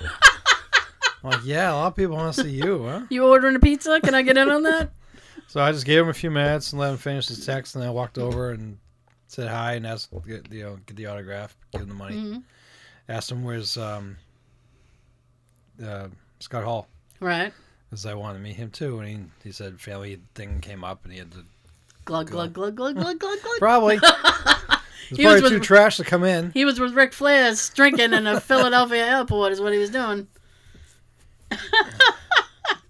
I'm 1.24 1.30
like, 1.30 1.40
yeah, 1.44 1.72
a 1.72 1.74
lot 1.74 1.86
of 1.88 1.96
people 1.96 2.16
want 2.16 2.34
to 2.34 2.42
see 2.42 2.50
you, 2.50 2.84
huh? 2.84 3.02
you 3.08 3.24
ordering 3.24 3.54
a 3.54 3.60
pizza? 3.60 4.00
Can 4.00 4.14
I 4.14 4.22
get 4.22 4.36
in 4.36 4.50
on 4.50 4.62
that? 4.64 4.90
So 5.48 5.60
I 5.60 5.70
just 5.70 5.84
gave 5.84 6.00
him 6.00 6.08
a 6.08 6.14
few 6.14 6.30
minutes 6.30 6.72
and 6.72 6.80
let 6.80 6.90
him 6.92 6.96
finish 6.96 7.28
his 7.28 7.44
text, 7.44 7.74
and 7.74 7.82
then 7.82 7.88
I 7.90 7.92
walked 7.92 8.16
over 8.16 8.52
and 8.52 8.78
said 9.26 9.48
hi 9.48 9.74
and 9.74 9.86
asked, 9.86 10.08
get, 10.26 10.50
you 10.50 10.62
know, 10.62 10.78
get 10.86 10.96
the 10.96 11.04
autograph, 11.06 11.54
give 11.72 11.82
him 11.82 11.88
the 11.90 11.94
money. 11.94 12.16
Mhm. 12.16 12.42
Asked 13.08 13.30
him 13.32 13.44
where's 13.44 13.76
um, 13.76 14.16
uh, 15.84 16.08
Scott 16.40 16.64
Hall, 16.64 16.86
Right. 17.20 17.52
because 17.90 18.06
I 18.06 18.14
wanted 18.14 18.38
to 18.38 18.44
meet 18.44 18.56
him 18.56 18.70
too, 18.70 19.00
and 19.00 19.08
he, 19.08 19.18
he 19.48 19.52
said 19.52 19.80
family 19.80 20.20
thing 20.34 20.60
came 20.60 20.84
up, 20.84 21.00
and 21.04 21.12
he 21.12 21.18
had 21.18 21.32
to 21.32 21.44
Glug 22.04 22.30
glug 22.30 22.52
glug 22.52 22.74
glug 22.74 22.96
glug 22.96 23.18
glug 23.18 23.38
glug. 23.42 23.58
probably. 23.58 23.98
It's 25.10 25.18
He 25.18 25.26
was 25.26 25.34
probably 25.40 25.50
too 25.50 25.54
with- 25.56 25.62
trash 25.64 25.96
to 25.98 26.04
come 26.04 26.24
in. 26.24 26.52
He 26.52 26.64
was 26.64 26.80
with 26.80 26.94
Ric 26.94 27.12
Flair 27.12 27.52
drinking 27.74 28.14
in 28.14 28.26
a 28.26 28.40
Philadelphia 28.40 29.04
airport. 29.04 29.52
Is 29.52 29.60
what 29.60 29.72
he 29.74 29.78
was 29.78 29.90
doing. 29.90 30.26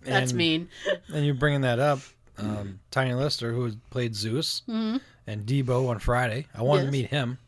That's 0.03 0.31
And- 0.31 0.35
mean. 0.35 0.69
And 1.13 1.25
you're 1.25 1.35
bringing 1.35 1.63
that 1.63 1.79
up. 1.81 2.01
Um, 2.39 2.81
Tiny 2.91 3.15
Lister, 3.15 3.53
who 3.53 3.73
played 3.91 4.15
Zeus, 4.15 4.63
hmm 4.67 4.99
and 5.27 5.47
Debo 5.47 5.89
on 5.89 5.99
Friday. 6.01 6.47
I 6.55 6.63
wanted 6.63 6.87
to 6.87 6.91
meet 6.93 7.07
him. 7.07 7.39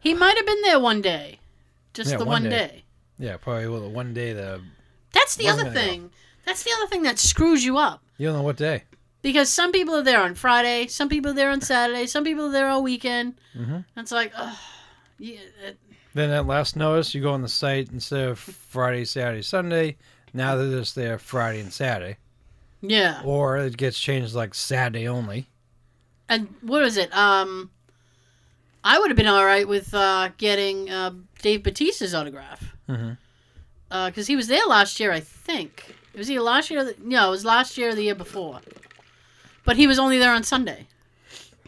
He 0.00 0.14
might 0.14 0.36
have 0.36 0.46
been 0.46 0.62
there 0.62 0.78
one 0.80 1.02
day, 1.02 1.38
just 1.94 2.10
Yeah, 2.10 2.18
the 2.18 2.24
one 2.24 2.42
one 2.42 2.50
day. 2.50 2.50
day. 2.50 2.84
Yeah, 3.18 3.36
probably 3.36 3.66
well, 3.68 3.80
the 3.80 3.88
one 3.88 4.14
day 4.14 4.32
the 4.32 4.60
That's 5.12 5.36
the 5.36 5.44
Wasn't 5.46 5.60
other 5.68 5.74
gonna 5.74 5.86
go. 5.86 5.90
thing. 5.92 6.10
That's 6.46 6.62
the 6.62 6.70
other 6.76 6.86
thing 6.86 7.02
that 7.02 7.18
screws 7.18 7.64
you 7.64 7.76
up. 7.78 8.02
you 8.16 8.26
don't 8.28 8.36
know 8.36 8.42
what 8.42 8.56
day. 8.56 8.84
Because 9.22 9.48
some 9.48 9.72
people 9.72 9.94
are 9.96 10.02
there 10.02 10.20
on 10.20 10.34
Friday, 10.34 10.86
some 10.86 11.08
people 11.08 11.32
are 11.32 11.34
there 11.34 11.50
on 11.50 11.60
Saturday, 11.60 12.06
some 12.06 12.22
people 12.24 12.46
are 12.46 12.52
there 12.52 12.68
all 12.68 12.82
weekend. 12.82 13.34
Mm-hmm. 13.56 13.78
It's 13.96 14.12
like, 14.12 14.32
ugh, 14.36 14.56
yeah, 15.18 15.40
it- 15.66 15.78
Then 16.14 16.30
at 16.30 16.46
last 16.46 16.76
notice, 16.76 17.14
you 17.14 17.20
go 17.22 17.32
on 17.32 17.42
the 17.42 17.48
site 17.48 17.90
instead 17.92 18.28
of 18.28 18.38
Friday, 18.38 19.04
Saturday, 19.04 19.42
Sunday. 19.42 19.96
Now 20.32 20.54
they're 20.56 20.70
just 20.78 20.94
there 20.94 21.18
Friday 21.18 21.60
and 21.60 21.72
Saturday, 21.72 22.16
yeah. 22.80 23.20
or 23.24 23.56
it 23.58 23.76
gets 23.76 23.98
changed 23.98 24.34
like 24.34 24.54
Saturday 24.54 25.08
only. 25.08 25.48
And 26.28 26.54
what 26.60 26.82
is 26.84 26.96
it? 26.96 27.14
Um, 27.16 27.70
I 28.84 28.98
would 28.98 29.10
have 29.10 29.16
been 29.16 29.26
all 29.26 29.44
right 29.44 29.66
with 29.66 29.92
uh, 29.94 30.30
getting 30.38 30.88
uh, 30.90 31.12
Dave 31.42 31.62
Batista's 31.62 32.14
autograph 32.14 32.74
because 33.90 34.26
he 34.26 34.36
was 34.36 34.46
there 34.48 34.64
last 34.66 34.98
year, 35.00 35.12
I 35.12 35.20
think. 35.20 35.94
Was 36.14 36.26
he 36.28 36.38
last 36.38 36.70
year? 36.70 36.80
or 36.80 36.84
the- 36.84 36.96
No, 37.02 37.28
it 37.28 37.30
was 37.30 37.44
last 37.44 37.76
year 37.78 37.90
or 37.90 37.94
the 37.94 38.02
year 38.02 38.14
before. 38.14 38.60
But 39.64 39.76
he 39.76 39.86
was 39.86 39.98
only 39.98 40.18
there 40.18 40.32
on 40.32 40.42
Sunday, 40.44 40.86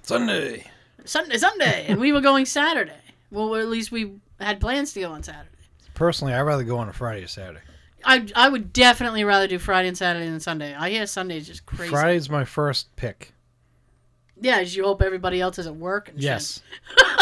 Sunday. 0.02 0.64
Sunday, 1.04 1.36
Sunday, 1.38 1.86
and 1.88 2.00
we 2.00 2.12
were 2.12 2.20
going 2.20 2.46
Saturday. 2.46 2.92
Well, 3.30 3.54
at 3.56 3.68
least 3.68 3.92
we 3.92 4.12
had 4.40 4.60
plans 4.60 4.92
to 4.94 5.00
go 5.00 5.12
on 5.12 5.22
Saturday. 5.22 5.48
Personally, 5.94 6.32
I'd 6.34 6.40
rather 6.42 6.64
go 6.64 6.78
on 6.78 6.88
a 6.88 6.92
Friday 6.92 7.22
or 7.22 7.26
Saturday. 7.28 7.60
I 8.04 8.26
I 8.34 8.48
would 8.48 8.72
definitely 8.72 9.24
rather 9.24 9.46
do 9.46 9.58
Friday 9.58 9.88
and 9.88 9.96
Saturday 9.98 10.26
than 10.26 10.40
Sunday. 10.40 10.74
I 10.74 10.88
hear 10.90 11.06
Sunday 11.06 11.36
is 11.36 11.46
just 11.46 11.66
crazy. 11.66 11.90
Friday's 11.90 12.30
my 12.30 12.44
first 12.44 12.94
pick. 12.96 13.34
Yeah, 14.40 14.58
as 14.58 14.74
you 14.74 14.84
hope 14.84 15.02
everybody 15.02 15.40
else 15.40 15.58
is 15.58 15.66
at 15.66 15.76
work. 15.76 16.08
And. 16.08 16.22
Yes. 16.22 16.62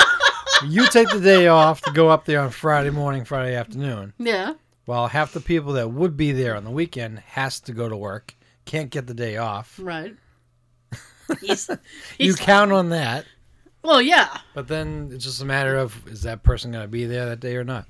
you 0.66 0.86
take 0.88 1.08
the 1.10 1.20
day 1.20 1.46
off 1.48 1.80
to 1.82 1.92
go 1.92 2.08
up 2.08 2.24
there 2.24 2.40
on 2.40 2.50
Friday 2.50 2.90
morning, 2.90 3.24
Friday 3.24 3.54
afternoon. 3.54 4.12
Yeah. 4.18 4.54
While 4.84 5.08
half 5.08 5.32
the 5.32 5.40
people 5.40 5.74
that 5.74 5.90
would 5.90 6.16
be 6.16 6.32
there 6.32 6.56
on 6.56 6.64
the 6.64 6.70
weekend 6.70 7.18
has 7.20 7.60
to 7.60 7.72
go 7.72 7.88
to 7.88 7.96
work, 7.96 8.34
can't 8.64 8.90
get 8.90 9.06
the 9.06 9.14
day 9.14 9.36
off. 9.36 9.78
Right. 9.82 10.14
He's, 11.42 11.68
You 11.68 11.76
he's- 12.18 12.36
count 12.36 12.72
on 12.72 12.88
that, 12.90 13.26
well, 13.82 14.00
yeah, 14.02 14.38
but 14.54 14.66
then 14.68 15.10
it's 15.12 15.24
just 15.24 15.40
a 15.40 15.44
matter 15.44 15.76
of 15.76 16.06
is 16.08 16.22
that 16.22 16.42
person 16.42 16.72
going 16.72 16.82
to 16.84 16.88
be 16.88 17.04
there 17.06 17.26
that 17.26 17.40
day 17.40 17.54
or 17.56 17.64
not? 17.64 17.86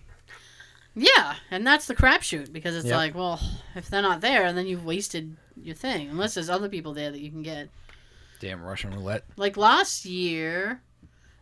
yeah, 0.95 1.35
and 1.51 1.65
that's 1.67 1.87
the 1.87 1.95
crapshoot 1.95 2.53
because 2.53 2.77
it's 2.77 2.87
Yep. 2.87 2.97
like, 2.97 3.15
well, 3.15 3.41
if 3.77 3.89
they're 3.89 4.03
not 4.03 4.21
there, 4.21 4.53
then 4.53 4.67
you've 4.67 4.85
wasted 4.85 5.37
your 5.63 5.75
thing. 5.77 6.11
Unless 6.11 6.35
there's 6.35 6.51
other 6.51 6.69
people 6.69 6.93
there 6.95 7.11
that 7.13 7.21
you 7.21 7.31
can 7.31 7.43
get. 7.43 7.69
Damn 8.41 8.63
Russian 8.63 8.91
roulette. 8.93 9.25
Like 9.37 9.57
last 9.57 10.05
year, 10.05 10.81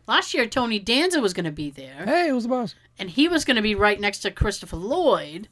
last 0.07 0.33
year 0.33 0.45
Tony 0.47 0.79
Danza 0.79 1.19
was 1.21 1.33
going 1.33 1.45
to 1.45 1.51
be 1.51 1.69
there, 1.69 2.03
Hey, 2.05 2.29
who's 2.29 2.43
the 2.43 2.49
boss? 2.49 2.75
and 2.99 3.09
he 3.09 3.27
was 3.27 3.45
going 3.45 3.55
to 3.57 3.61
be 3.61 3.75
right 3.75 3.99
next 3.99 4.19
to 4.19 4.31
Christopher 4.31 4.77
Lloyd, 4.77 5.47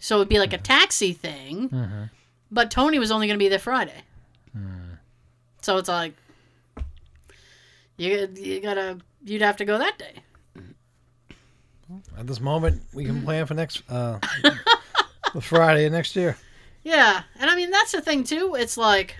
so 0.00 0.16
it'd 0.16 0.28
be 0.28 0.38
like 0.38 0.52
a 0.52 0.58
taxi 0.58 1.12
thing. 1.12 1.68
Mm-hmm. 1.68 2.02
But 2.50 2.70
Tony 2.70 2.98
was 2.98 3.10
only 3.10 3.26
going 3.26 3.38
to 3.38 3.42
be 3.44 3.48
there 3.48 3.58
Friday. 3.58 4.02
So 5.62 5.78
it's 5.78 5.88
like 5.88 6.14
you 7.96 8.28
you 8.36 8.60
gotta 8.60 8.98
you'd 9.24 9.42
have 9.42 9.56
to 9.56 9.64
go 9.64 9.78
that 9.78 9.98
day. 9.98 10.22
At 12.16 12.26
this 12.26 12.40
moment, 12.40 12.82
we 12.92 13.04
can 13.04 13.22
plan 13.22 13.46
for 13.46 13.54
next 13.54 13.82
uh, 13.90 14.18
Friday 15.40 15.88
next 15.88 16.14
year. 16.16 16.36
Yeah, 16.84 17.22
and 17.40 17.50
I 17.50 17.56
mean 17.56 17.70
that's 17.70 17.92
the 17.92 18.00
thing 18.00 18.22
too. 18.22 18.54
It's 18.56 18.76
like 18.76 19.16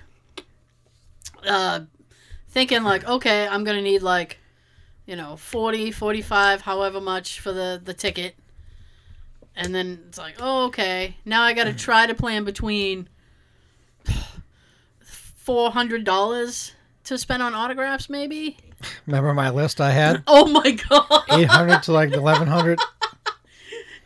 uh 1.46 1.80
thinking 2.48 2.82
like 2.82 3.06
okay, 3.06 3.46
I'm 3.46 3.64
going 3.64 3.76
to 3.76 3.82
need 3.82 4.02
like 4.02 4.38
you 5.06 5.14
know, 5.14 5.36
40, 5.36 5.92
45, 5.92 6.62
however 6.62 7.00
much 7.00 7.38
for 7.40 7.52
the 7.52 7.80
the 7.82 7.94
ticket. 7.94 8.34
And 9.54 9.74
then 9.74 10.02
it's 10.08 10.18
like, 10.18 10.34
"Oh, 10.38 10.66
okay. 10.66 11.16
Now 11.24 11.42
I 11.42 11.54
got 11.54 11.64
to 11.64 11.72
try 11.72 12.06
to 12.06 12.14
plan 12.14 12.44
between 12.44 13.08
$400 15.46 16.72
to 17.04 17.18
spend 17.18 17.42
on 17.42 17.54
autographs 17.54 18.10
maybe." 18.10 18.58
Remember 19.06 19.32
my 19.32 19.50
list 19.50 19.80
I 19.80 19.92
had? 19.92 20.22
Oh 20.26 20.46
my 20.46 20.72
god. 20.72 21.22
800 21.30 21.84
to 21.84 21.92
like 21.92 22.10
1100 22.10 22.78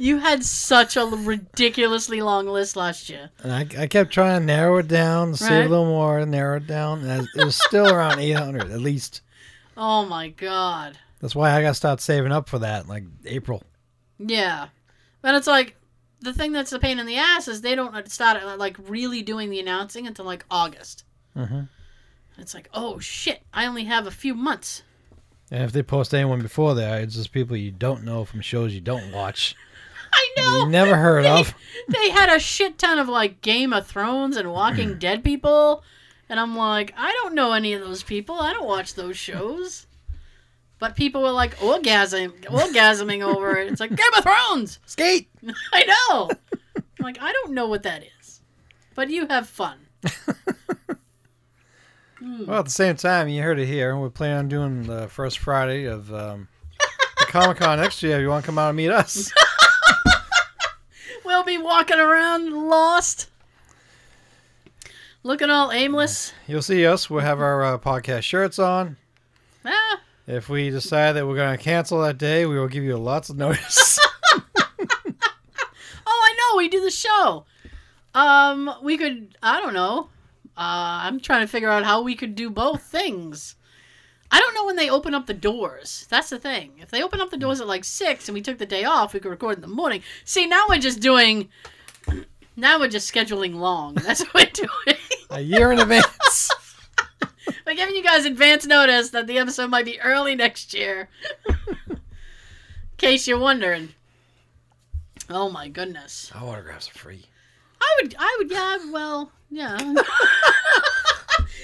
You 0.01 0.19
had 0.19 0.43
such 0.45 0.97
a 0.97 1.05
ridiculously 1.05 2.21
long 2.23 2.47
list 2.47 2.75
last 2.77 3.11
year. 3.11 3.31
and 3.43 3.53
I, 3.53 3.83
I 3.83 3.87
kept 3.87 4.13
trying 4.13 4.41
to 4.41 4.47
narrow 4.47 4.79
it 4.79 4.89
down 4.89 5.35
save 5.35 5.51
Right. 5.51 5.67
a 5.67 5.69
little 5.69 5.85
more 5.85 6.25
narrow 6.25 6.57
it 6.57 6.67
down 6.67 7.05
and 7.05 7.29
it 7.37 7.45
was 7.45 7.57
still 7.57 7.87
around 7.93 8.19
800 8.19 8.71
at 8.71 8.81
least 8.81 9.21
Oh 9.77 10.07
my 10.07 10.29
god. 10.29 10.99
that's 11.21 11.35
why 11.35 11.51
i 11.53 11.61
gotta 11.63 11.75
start 11.75 12.01
saving 12.01 12.33
up 12.33 12.49
for 12.49 12.59
that 12.61 12.89
like 12.89 13.05
april 13.27 13.63
Yeah. 14.19 14.69
But 15.23 15.35
it's 15.35 15.47
like 15.47 15.77
the 16.21 16.33
thing 16.33 16.53
that's 16.53 16.73
a 16.73 16.79
pain 16.79 16.99
in 16.99 17.07
the 17.07 17.17
ass 17.17 17.47
is 17.49 17.61
they 17.61 17.75
don't 17.75 18.11
start 18.11 18.59
like 18.59 18.77
really 18.89 19.21
doing 19.23 19.51
the 19.51 19.61
announcing 19.61 20.07
until 20.07 20.25
like 20.25 20.45
August. 20.51 21.05
Mhm. 21.37 21.69
It's 22.39 22.55
like, 22.55 22.69
oh 22.73 22.99
shit, 23.01 23.43
I 23.53 23.67
only 23.67 23.85
have 23.85 24.07
a 24.07 24.11
few 24.11 24.35
months. 24.35 24.83
And 25.51 25.63
if 25.63 25.73
they 25.73 25.83
post 25.83 26.15
anyone 26.15 26.41
before 26.43 26.75
that, 26.75 27.03
it's 27.03 27.15
just 27.17 27.33
people 27.33 27.57
you 27.57 27.71
don't 27.71 28.05
know 28.05 28.25
from 28.25 28.41
shows 28.41 28.73
you 28.75 28.81
don't 28.81 29.13
watch. 29.13 29.55
I 30.13 30.29
know. 30.37 30.67
Never 30.67 30.97
heard 30.97 31.27
of. 31.27 31.55
they 31.89 32.11
had 32.11 32.35
a 32.35 32.39
shit 32.39 32.79
ton 32.79 32.99
of 32.99 33.09
like 33.09 33.41
Game 33.41 33.73
of 33.73 33.87
Thrones 33.87 34.37
and 34.37 34.53
Walking 34.53 34.99
Dead 34.99 35.25
people, 35.25 35.83
and 36.29 36.39
I'm 36.39 36.57
like, 36.57 36.95
I 36.97 37.13
don't 37.13 37.35
know 37.35 37.53
any 37.53 37.73
of 37.75 37.81
those 37.81 38.03
people. 38.03 38.37
I 38.37 38.53
don't 38.53 38.67
watch 38.67 38.95
those 38.95 39.17
shows. 39.17 39.87
But 40.79 40.97
people 40.97 41.23
were 41.23 41.31
like 41.31 41.63
orgasm, 41.63 42.33
orgasming 42.45 43.23
over 43.23 43.57
it. 43.59 43.71
It's 43.71 43.81
like 43.81 43.91
Game 43.91 44.15
of 44.17 44.25
Thrones. 44.25 44.79
Skate. 44.87 45.29
I 45.73 45.85
know. 45.85 46.31
I'm 46.75 47.05
like 47.05 47.21
I 47.21 47.33
don't 47.33 47.53
know 47.53 47.67
what 47.67 47.83
that 47.83 48.03
is, 48.21 48.41
but 48.95 49.11
you 49.11 49.27
have 49.29 49.47
fun. 49.49 49.79
Well, 52.21 52.59
at 52.59 52.67
the 52.67 52.71
same 52.71 52.97
time, 52.97 53.29
you 53.29 53.43
heard 53.43 53.59
it 53.59 53.67
here. 53.67 53.97
We're 53.97 54.11
planning 54.11 54.37
on 54.37 54.49
doing 54.49 54.83
the 54.83 55.09
first 55.09 55.39
Friday 55.39 55.87
of 55.87 56.13
um, 56.13 56.49
Comic 57.17 57.59
Con 57.59 57.79
next 57.79 58.03
year. 58.03 58.17
If 58.17 58.23
you 58.23 58.29
want 58.29 58.45
to 58.45 58.47
come 58.47 58.59
out 58.59 58.69
and 58.69 58.77
meet 58.77 58.91
us, 58.91 59.33
We'll 61.25 61.45
be 61.45 61.59
walking 61.59 61.99
around 61.99 62.53
lost, 62.69 63.29
looking 65.23 65.51
all 65.51 65.71
aimless. 65.73 66.33
you'll 66.47 66.63
see 66.63 66.85
us. 66.87 67.09
We'll 67.11 67.21
have 67.21 67.41
our 67.41 67.63
uh, 67.63 67.79
podcast 67.79 68.23
shirts 68.23 68.59
on. 68.59 68.97
Ah, 69.65 70.01
If 70.27 70.49
we 70.49 70.71
decide 70.71 71.13
that 71.13 71.27
we're 71.27 71.37
going 71.37 71.57
to 71.57 71.63
cancel 71.63 72.01
that 72.03 72.19
day, 72.19 72.47
we 72.47 72.59
will 72.59 72.69
give 72.69 72.85
you 72.85 72.97
lots 72.97 73.31
of 73.31 73.37
notice. 73.37 73.99
Oh, 76.13 76.25
I 76.27 76.35
know. 76.53 76.57
We 76.59 76.69
do 76.69 76.81
the 76.81 76.91
show. 76.91 77.45
Um, 78.15 78.71
we 78.83 78.99
could. 78.99 79.37
I 79.43 79.61
don't 79.61 79.75
know. 79.75 80.09
Uh, 80.57 81.05
I'm 81.05 81.21
trying 81.21 81.43
to 81.43 81.47
figure 81.47 81.69
out 81.71 81.85
how 81.85 82.03
we 82.03 82.17
could 82.17 82.35
do 82.35 82.51
both 82.51 82.83
things. 82.83 83.55
I 84.33 84.39
don't 84.39 84.55
know 84.55 84.65
when 84.65 84.77
they 84.77 84.89
open 84.91 85.15
up 85.15 85.27
the 85.27 85.35
doors. 85.35 86.07
That's 86.09 86.31
the 86.31 86.39
thing. 86.39 86.73
If 86.79 86.91
they 86.91 87.03
open 87.03 87.21
up 87.21 87.31
the 87.31 87.37
doors 87.37 87.61
at 87.61 87.67
like 87.67 87.85
six 87.85 88.29
and 88.29 88.35
we 88.35 88.43
took 88.43 88.59
the 88.59 88.67
day 88.67 88.85
off, 88.85 89.13
we 89.13 89.21
could 89.21 89.31
record 89.31 89.57
in 89.57 89.61
the 89.63 89.67
morning. 89.67 90.03
See, 90.25 90.47
now 90.47 90.67
we're 90.69 90.79
just 90.79 91.01
doing. 91.01 91.49
Now 92.57 92.79
we're 92.79 92.89
just 92.89 93.11
scheduling 93.11 93.55
long. 93.55 93.95
That's 93.95 94.21
what 94.21 94.35
we're 94.35 94.51
doing. 94.85 94.99
a 95.31 95.41
year 95.41 95.73
in 95.73 95.79
advance. 95.79 96.51
we're 97.67 97.75
giving 97.77 97.95
you 97.95 98.03
guys 98.03 98.27
advance 98.27 98.67
notice 98.67 99.11
that 99.11 99.27
the 99.27 99.39
episode 99.39 99.71
might 99.71 99.87
be 99.87 99.99
early 100.01 100.35
next 100.35 100.75
year. 100.75 101.09
in 101.49 102.01
case 102.99 103.27
you're 103.27 103.39
wondering. 103.39 103.91
Oh 105.31 105.49
my 105.49 105.69
goodness. 105.69 106.31
Our 106.35 106.49
autographs 106.51 106.91
are 106.91 106.99
free. 106.99 107.25
I 107.81 107.99
would, 108.03 108.15
I 108.19 108.37
would, 108.41 108.51
yeah, 108.51 108.77
well, 108.93 109.33
yeah. 109.49 109.79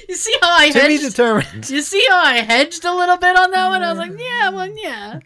you 0.08 0.14
see 0.16 0.34
how 0.40 0.56
I 0.58 0.68
To 0.70 0.74
be 0.74 0.80
hedged? 0.96 1.02
determined. 1.02 1.70
You 1.70 1.82
see 1.82 2.04
how 2.08 2.18
I 2.24 2.36
hedged 2.38 2.84
a 2.84 2.94
little 2.94 3.16
bit 3.16 3.36
on 3.36 3.50
that 3.50 3.68
one? 3.68 3.82
I 3.82 3.90
was 3.92 3.98
like, 3.98 4.12
yeah, 4.18 4.50
well, 4.50 4.68
yeah, 4.76 5.20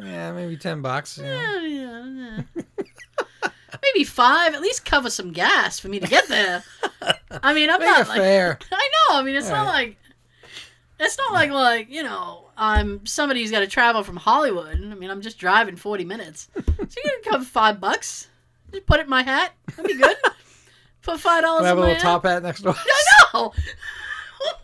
Yeah, 0.00 0.32
maybe 0.32 0.56
ten 0.56 0.80
bucks. 0.82 1.18
You 1.18 1.24
know. 1.24 1.30
yeah, 1.30 1.64
yeah. 2.06 2.42
yeah. 2.54 3.48
Maybe 3.82 4.04
five. 4.04 4.54
At 4.54 4.60
least 4.60 4.84
cover 4.84 5.10
some 5.10 5.32
gas 5.32 5.78
for 5.78 5.88
me 5.88 6.00
to 6.00 6.06
get 6.06 6.26
there. 6.28 6.64
I 7.42 7.52
mean, 7.54 7.70
I'm 7.70 7.78
Make 7.80 7.88
not 7.88 8.00
it 8.02 8.08
like 8.08 8.18
fair. 8.18 8.58
I 8.72 8.88
know. 9.10 9.18
I 9.18 9.22
mean, 9.22 9.36
it's 9.36 9.48
not 9.48 9.66
Right. 9.66 9.72
like 9.88 9.96
it's 10.98 11.16
not 11.16 11.32
like 11.32 11.50
like 11.50 11.88
you 11.90 12.02
know 12.02 12.46
I'm 12.56 13.06
somebody 13.06 13.40
who's 13.42 13.50
got 13.52 13.60
to 13.60 13.66
travel 13.68 14.02
from 14.02 14.16
Hollywood. 14.16 14.74
I 14.74 14.94
mean, 14.94 15.10
I'm 15.10 15.20
just 15.20 15.38
driving 15.38 15.76
40 15.76 16.04
minutes. 16.04 16.48
So 16.56 16.62
you 17.04 17.20
can 17.22 17.32
cover 17.32 17.44
five 17.44 17.78
bucks. 17.80 18.28
Just 18.72 18.86
put 18.86 18.98
it 19.00 19.04
in 19.04 19.10
my 19.10 19.22
hat. 19.22 19.52
That'd 19.76 19.86
be 19.86 19.94
good. 20.02 20.16
Put 21.02 21.20
five 21.20 21.42
dollars 21.42 21.60
We'll 21.62 21.68
have 21.68 21.78
in 21.78 21.84
a 21.84 21.86
my 21.86 21.92
little 21.92 21.94
hat. 22.02 22.22
top 22.22 22.24
hat 22.24 22.42
next 22.42 22.60
door. 22.62 22.74
I 22.76 23.17
know. 23.34 23.52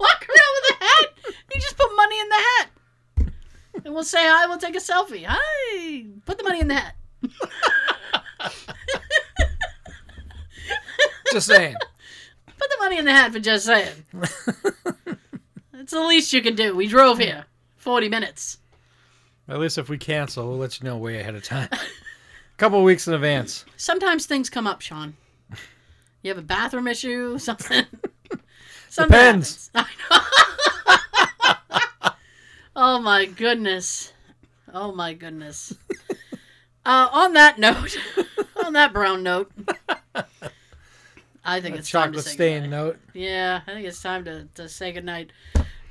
Walk 0.01 0.29
around 0.29 0.55
with 0.57 0.71
a 0.71 0.85
hat. 0.85 1.07
You 1.53 1.61
just 1.61 1.77
put 1.77 1.91
money 1.97 2.21
in 2.21 2.29
the 2.29 2.35
hat, 2.35 2.69
and 3.85 3.95
we'll 3.95 4.05
say 4.05 4.23
hi. 4.23 4.47
We'll 4.47 4.59
take 4.59 4.77
a 4.77 4.79
selfie. 4.79 5.25
Hi. 5.29 6.05
Put 6.25 6.39
the 6.39 6.45
money 6.45 6.61
in 6.61 6.69
the 6.69 6.75
hat. 6.75 6.95
Just 11.33 11.49
saying. 11.49 11.75
Put 12.47 12.71
the 12.71 12.77
money 12.79 12.97
in 12.97 13.05
the 13.05 13.13
hat 13.13 13.33
for 13.33 13.41
just 13.41 13.67
saying. 13.67 14.05
It's 15.73 15.93
the 15.93 16.01
least 16.01 16.33
you 16.33 16.41
can 16.41 16.55
do. 16.55 16.77
We 16.77 16.87
drove 16.87 17.19
here 17.19 17.45
40 17.77 18.09
minutes. 18.09 18.59
At 19.49 19.59
least 19.59 19.77
if 19.77 19.89
we 19.89 19.99
cancel, 19.99 20.49
we'll 20.49 20.59
let 20.59 20.81
you 20.81 20.85
know 20.85 20.97
way 20.97 21.19
ahead 21.19 21.35
of 21.35 21.43
time. 21.43 21.69
A 21.73 21.79
couple 22.57 22.79
of 22.79 22.85
weeks 22.85 23.09
in 23.09 23.15
advance. 23.15 23.65
Sometimes 23.77 24.27
things 24.27 24.49
come 24.49 24.69
up, 24.69 24.81
Sean. 24.81 25.15
You 26.23 26.29
have 26.29 26.39
a 26.39 26.43
bathroom 26.43 26.87
issue, 26.87 27.37
something. 27.39 27.85
Depends. 28.97 29.71
happens. 29.75 29.89
I 30.11 31.87
know. 32.05 32.11
oh 32.77 33.01
my 33.01 33.25
goodness. 33.27 34.13
Oh 34.73 34.93
my 34.93 35.15
goodness. 35.15 35.75
Uh, 36.87 37.09
on 37.13 37.33
that 37.33 37.59
note, 37.59 37.97
on 38.67 38.75
that 38.75 38.93
brown 38.93 39.23
note, 39.23 39.51
I 41.43 41.59
think 41.63 41.77
A 41.77 41.79
it's 41.79 41.91
time 41.91 42.13
to 42.13 42.19
chocolate 42.19 42.25
say 42.27 42.31
stain 42.33 42.63
goodnight. 42.65 42.71
note. 42.71 42.99
Yeah, 43.15 43.63
I 43.67 43.71
think 43.73 43.87
it's 43.87 44.03
time 44.03 44.23
to, 44.27 44.47
to 44.57 44.69
say 44.69 44.93
goodnight. 44.93 45.31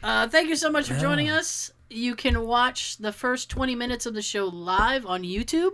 Uh, 0.04 0.28
thank 0.28 0.50
you 0.50 0.56
so 0.56 0.70
much 0.70 0.88
for 0.88 0.96
joining 1.00 1.32
us. 1.32 1.72
You 1.90 2.14
can 2.16 2.46
watch 2.46 2.98
the 2.98 3.12
first 3.12 3.50
20 3.50 3.74
minutes 3.74 4.06
of 4.06 4.14
the 4.14 4.22
show 4.22 4.46
live 4.46 5.08
on 5.08 5.24
YouTube. 5.24 5.74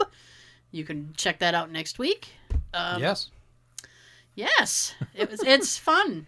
You 0.72 0.86
can 0.86 1.14
check 1.18 1.40
that 1.40 1.54
out 1.54 1.70
next 1.70 2.00
week. 2.00 2.30
Um, 2.74 3.02
yes. 3.02 3.30
Yes, 4.36 4.96
it 5.14 5.30
was. 5.30 5.44
It's 5.44 5.78
fun. 5.78 6.28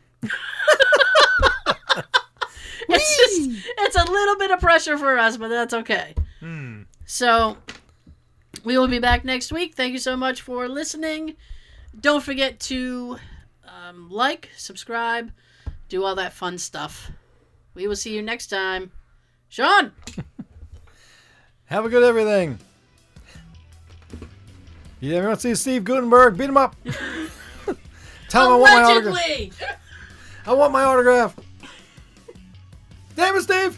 It's 2.94 3.18
just. 3.18 3.66
It's 3.78 3.96
a 3.96 4.12
little 4.12 4.36
bit 4.38 4.52
of 4.52 4.60
pressure 4.60 4.98
for 4.98 5.18
us, 5.18 5.38
but 5.38 5.48
that's 5.48 5.74
okay. 5.74 6.14
Hmm. 6.40 6.84
So, 7.06 7.58
we 8.64 8.78
will 8.78 8.88
be 8.88 9.00
back 9.00 9.26
next 9.26 9.52
week. 9.52 9.76
Thank 9.76 9.94
you 9.94 10.00
so 10.00 10.16
much 10.16 10.42
for 10.42 10.68
listening. 10.68 11.36
Don't 12.00 12.24
forget 12.24 12.60
to 12.62 13.18
um, 13.68 14.10
like, 14.10 14.50
subscribe, 14.56 15.32
do 15.90 16.04
all 16.04 16.16
that 16.16 16.34
fun 16.34 16.58
stuff. 16.58 17.12
We 17.74 17.88
will 17.88 17.96
see 17.96 18.16
you 18.16 18.22
next 18.22 18.48
time. 18.48 18.92
Sean. 19.50 19.92
Have 21.66 21.86
a 21.86 21.90
good 21.90 22.04
everything. 22.04 22.60
You 25.00 25.16
ever 25.16 25.30
want 25.30 25.40
to 25.40 25.56
see 25.56 25.56
Steve 25.56 25.84
Guttenberg? 25.84 26.38
Beat 26.38 26.50
him 26.50 26.58
up. 26.58 26.76
Tell 28.30 28.46
him 28.46 28.52
I 28.52 28.56
want 28.56 28.74
my 28.74 28.84
autograph. 28.84 29.78
I 30.46 30.54
want 30.54 30.74
my 30.74 30.84
autograph. 30.84 31.36
Damn 33.16 33.36
it, 33.36 33.42
Steve. 33.44 33.78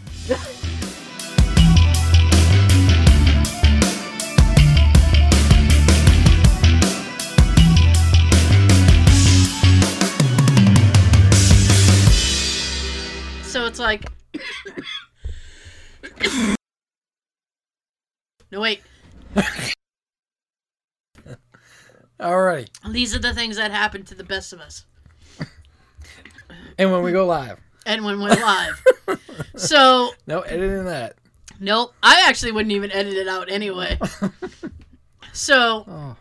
So 13.43 13.65
it's 13.65 13.77
like. 13.77 14.05
no, 18.51 18.61
wait. 18.61 18.81
Alrighty. 22.19 22.69
These 22.89 23.13
are 23.15 23.19
the 23.19 23.33
things 23.33 23.57
that 23.57 23.71
happen 23.71 24.05
to 24.05 24.15
the 24.15 24.23
best 24.23 24.53
of 24.53 24.61
us. 24.61 24.85
And 26.77 26.91
when 26.91 27.03
we 27.03 27.11
go 27.11 27.25
live. 27.25 27.59
And 27.85 28.03
when 28.05 28.19
we're 28.19 28.29
live. 28.29 28.83
so, 29.55 30.11
No 30.27 30.41
editing 30.41 30.85
that. 30.85 31.15
nope. 31.59 31.93
I 32.01 32.25
actually 32.27 32.51
wouldn't 32.53 32.71
even 32.71 32.91
edit 32.91 33.13
it 33.13 33.27
out 33.27 33.51
anyway. 33.51 33.99
So, 35.35 35.83
Oh. 35.87 36.15